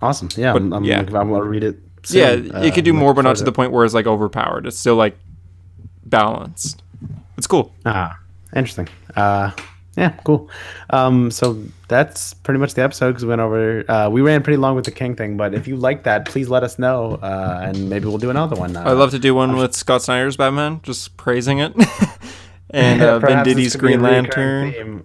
awesome. 0.01 0.28
Yeah, 0.36 0.53
But, 0.53 0.62
I'm, 0.62 0.72
I'm, 0.72 0.84
yeah. 0.84 0.99
I'm 1.01 1.07
going 1.28 1.43
to 1.43 1.49
read 1.49 1.64
it. 1.64 1.78
Soon. 2.05 2.47
Yeah, 2.47 2.62
it 2.62 2.74
could 2.74 2.84
do 2.84 2.90
Uh, 2.93 2.99
more, 2.99 3.14
but 3.14 3.22
not 3.22 3.30
to 3.30 3.34
further. 3.36 3.45
the 3.45 3.53
point 3.55 3.70
where 3.72 3.84
it's 3.84 3.95
like 3.95 4.07
overpowered. 4.09 4.66
It's 4.66 4.78
still 4.78 4.97
like 4.97 5.16
balanced. 6.05 6.82
It's 7.38 7.47
cool. 7.47 7.72
Ah, 7.86 8.18
interesting. 8.55 8.88
Uh, 9.14 9.53
yeah, 9.97 10.11
cool. 10.24 10.49
Um, 10.90 11.30
so 11.30 11.62
that's 11.88 12.32
pretty 12.32 12.59
much 12.59 12.74
the 12.74 12.82
episode 12.82 13.11
because 13.11 13.24
we 13.24 13.28
went 13.28 13.40
over. 13.40 13.90
Uh, 13.90 14.09
we 14.09 14.22
ran 14.22 14.43
pretty 14.43 14.57
long 14.57 14.74
with 14.74 14.86
the 14.86 14.90
King 14.90 15.14
thing, 15.14 15.36
but 15.36 15.55
if 15.55 15.68
you 15.68 15.76
like 15.76 16.05
that, 16.05 16.24
please 16.24 16.49
let 16.49 16.62
us 16.62 16.78
know, 16.78 17.14
uh, 17.22 17.61
and 17.62 17.90
maybe 17.90 18.07
we'll 18.07 18.18
do 18.18 18.30
another 18.30 18.57
one. 18.57 18.76
Uh, 18.76 18.84
I'd 18.84 18.93
love 18.93 19.11
to 19.11 19.18
do 19.18 19.34
one 19.34 19.57
with 19.57 19.74
Scott 19.74 20.03
Snyder's 20.03 20.36
Batman, 20.36 20.80
just 20.82 21.16
praising 21.16 21.59
it, 21.59 21.74
and 22.70 23.03
uh, 23.03 23.20
perhaps 23.20 23.45
this 23.45 23.55
Venditti's 23.55 23.72
could 23.76 23.82
be 23.82 23.95
a 23.95 23.99
Green 23.99 24.03
Lantern. 24.03 25.05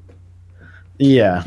Yeah. 1.00 1.44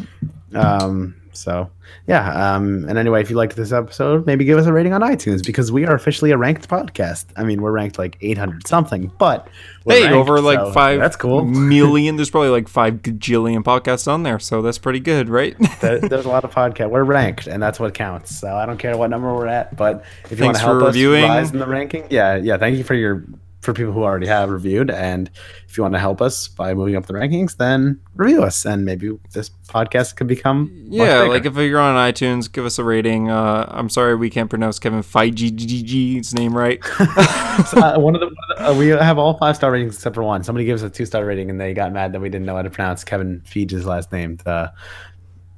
Um, 0.55 1.20
So 1.41 1.71
yeah. 2.07 2.55
Um, 2.55 2.85
and 2.89 2.99
anyway, 2.99 3.21
if 3.21 3.31
you 3.31 3.37
liked 3.37 3.57
this 3.57 3.73
episode, 3.73 4.27
maybe 4.27 4.45
give 4.45 4.59
us 4.59 4.67
a 4.67 4.73
rating 4.73 4.93
on 4.93 5.01
iTunes 5.01 5.45
because 5.45 5.73
we 5.73 5.87
are 5.87 5.95
officially 5.95 6.31
a 6.31 6.37
ranked 6.37 6.69
podcast. 6.69 7.27
I 7.37 7.45
mean, 7.45 7.63
we're 7.63 7.73
ranked 7.73 7.99
like 7.99 8.17
800 8.21 8.67
something, 8.67 9.11
but 9.19 9.49
we're 9.85 9.95
Hey, 9.95 10.03
ranked, 10.03 10.17
over 10.17 10.41
like 10.41 10.59
so 10.59 10.73
five 10.73 11.01
That's 11.01 11.17
cool. 11.17 11.45
million. 11.47 12.17
There's 12.17 12.31
probably 12.31 12.51
like 12.51 12.69
five 12.69 12.95
gajillion 13.03 13.63
podcasts 13.65 14.07
on 14.07 14.23
there, 14.23 14.39
so 14.39 14.63
that's 14.63 14.79
pretty 14.79 15.01
good, 15.01 15.29
right? 15.29 15.57
There- 15.81 15.99
There's 16.11 16.27
a 16.27 16.29
lot 16.29 16.45
of 16.45 16.55
podcast. 16.55 16.91
We're 16.91 17.05
ranked, 17.05 17.47
and 17.47 17.63
that's 17.63 17.81
what 17.81 17.95
counts. 17.95 18.35
So 18.37 18.55
I 18.55 18.67
don't 18.67 18.79
care 18.79 18.97
what 18.97 19.11
number 19.11 19.35
we're 19.35 19.47
at, 19.47 19.77
but 19.77 20.05
if 20.31 20.39
you 20.39 20.45
want 20.45 20.57
to 20.59 20.63
help 20.63 20.83
us 20.83 20.95
reviewing. 20.95 21.25
rise 21.25 21.51
in 21.51 21.59
the 21.59 21.67
ranking, 21.67 22.07
yeah, 22.11 22.37
yeah. 22.37 22.57
Thank 22.59 22.77
you 22.79 22.85
for 22.85 22.95
your 22.95 23.25
for 23.61 23.75
people 23.75 23.93
who 23.93 24.03
already 24.03 24.27
have 24.27 24.51
reviewed, 24.51 24.91
and 24.91 25.31
if 25.69 25.77
you 25.77 25.83
want 25.83 25.95
to 25.95 26.01
help 26.01 26.23
us 26.23 26.49
by 26.49 26.73
moving 26.75 26.97
up 26.97 27.07
the 27.07 27.13
rankings, 27.13 27.57
then 27.57 28.01
review 28.15 28.43
us, 28.43 28.65
and 28.65 28.85
maybe 28.85 29.11
this 29.33 29.51
podcast 29.69 30.17
could 30.17 30.27
become 30.27 30.73
yeah, 30.89 31.21
like 31.23 31.45
if 31.45 31.55
you're 31.57 31.81
on 31.81 31.95
iTunes, 31.95 32.51
give 32.51 32.65
us 32.65 32.79
a 32.79 32.85
rating. 32.85 33.31
Uh, 33.31 33.67
I'm 33.69 33.89
sorry 33.89 34.15
we 34.17 34.31
can't 34.31 34.49
pronounce 34.49 34.79
Kevin 34.79 35.03
Feige's 35.03 36.35
name 36.35 36.57
right. 36.57 36.81
uh, 37.01 37.99
one 37.99 38.15
of 38.15 38.21
the, 38.21 38.27
one 38.27 38.35
of 38.51 38.59
the 38.59 38.71
uh, 38.71 38.75
we 38.75 38.89
have 38.89 39.19
all 39.19 39.37
five 39.39 39.57
star 39.57 39.71
ratings 39.71 39.95
except 39.95 40.15
for 40.15 40.23
one. 40.23 40.43
Somebody 40.43 40.65
gave 40.65 40.77
us 40.77 40.83
a 40.83 40.91
two 40.91 41.07
star 41.07 41.25
rating, 41.25 41.51
and 41.51 41.61
they 41.61 41.75
got 41.75 41.93
mad 41.93 42.13
that 42.13 42.21
we 42.21 42.29
didn't 42.29 42.47
know 42.47 42.57
how 42.57 42.63
to 42.63 42.71
pronounce 42.71 43.05
Kevin 43.05 43.43
Feige's 43.47 43.87
last 43.87 44.13
name, 44.13 44.37
the 44.45 44.73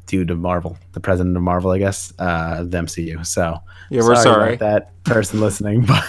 dude 0.06 0.30
of 0.30 0.38
Marvel, 0.38 0.76
the 0.92 1.00
president 1.00 1.36
of 1.36 1.42
Marvel, 1.42 1.70
I 1.70 1.78
guess, 1.78 2.12
uh, 2.18 2.64
the 2.64 2.78
MCU. 2.78 3.24
So 3.24 3.58
Yeah, 3.88 4.02
we're 4.02 4.16
sorry. 4.16 4.54
about 4.54 4.58
that 4.58 5.04
person 5.04 5.40
listening, 5.40 5.80
but 5.86 6.04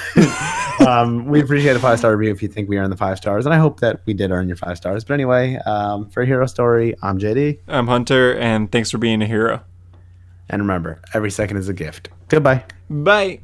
um, 0.80 1.26
we 1.26 1.42
appreciate 1.42 1.76
a 1.76 1.80
five 1.80 2.00
star 2.00 2.16
review 2.16 2.34
if 2.34 2.42
you 2.42 2.48
think 2.48 2.70
we 2.70 2.78
earned 2.78 2.92
the 2.92 2.98
five 2.98 3.18
stars, 3.18 3.46
and 3.46 3.54
I 3.54 3.58
hope 3.58 3.80
that 3.82 4.02
we 4.06 4.14
did 4.14 4.32
earn 4.32 4.48
your 4.48 4.58
five 4.58 4.78
stars. 4.78 5.04
But 5.04 5.14
anyway, 5.16 5.56
um, 5.66 6.10
for 6.10 6.26
Hero 6.26 6.46
Story, 6.46 6.96
I'm 7.02 7.20
JD, 7.20 7.60
I'm 7.68 7.88
Hunter, 7.88 8.36
and 8.38 8.72
thanks 8.72 8.92
for 8.92 8.98
being 8.98 9.22
a 9.22 9.26
hero. 9.28 9.62
and 10.50 10.62
remember, 10.62 11.02
every 11.14 11.32
second 11.32 11.58
is 11.58 11.70
a 11.70 11.74
gift. 11.74 12.10
Goodbye. 12.28 12.64
Bye. 12.90 13.40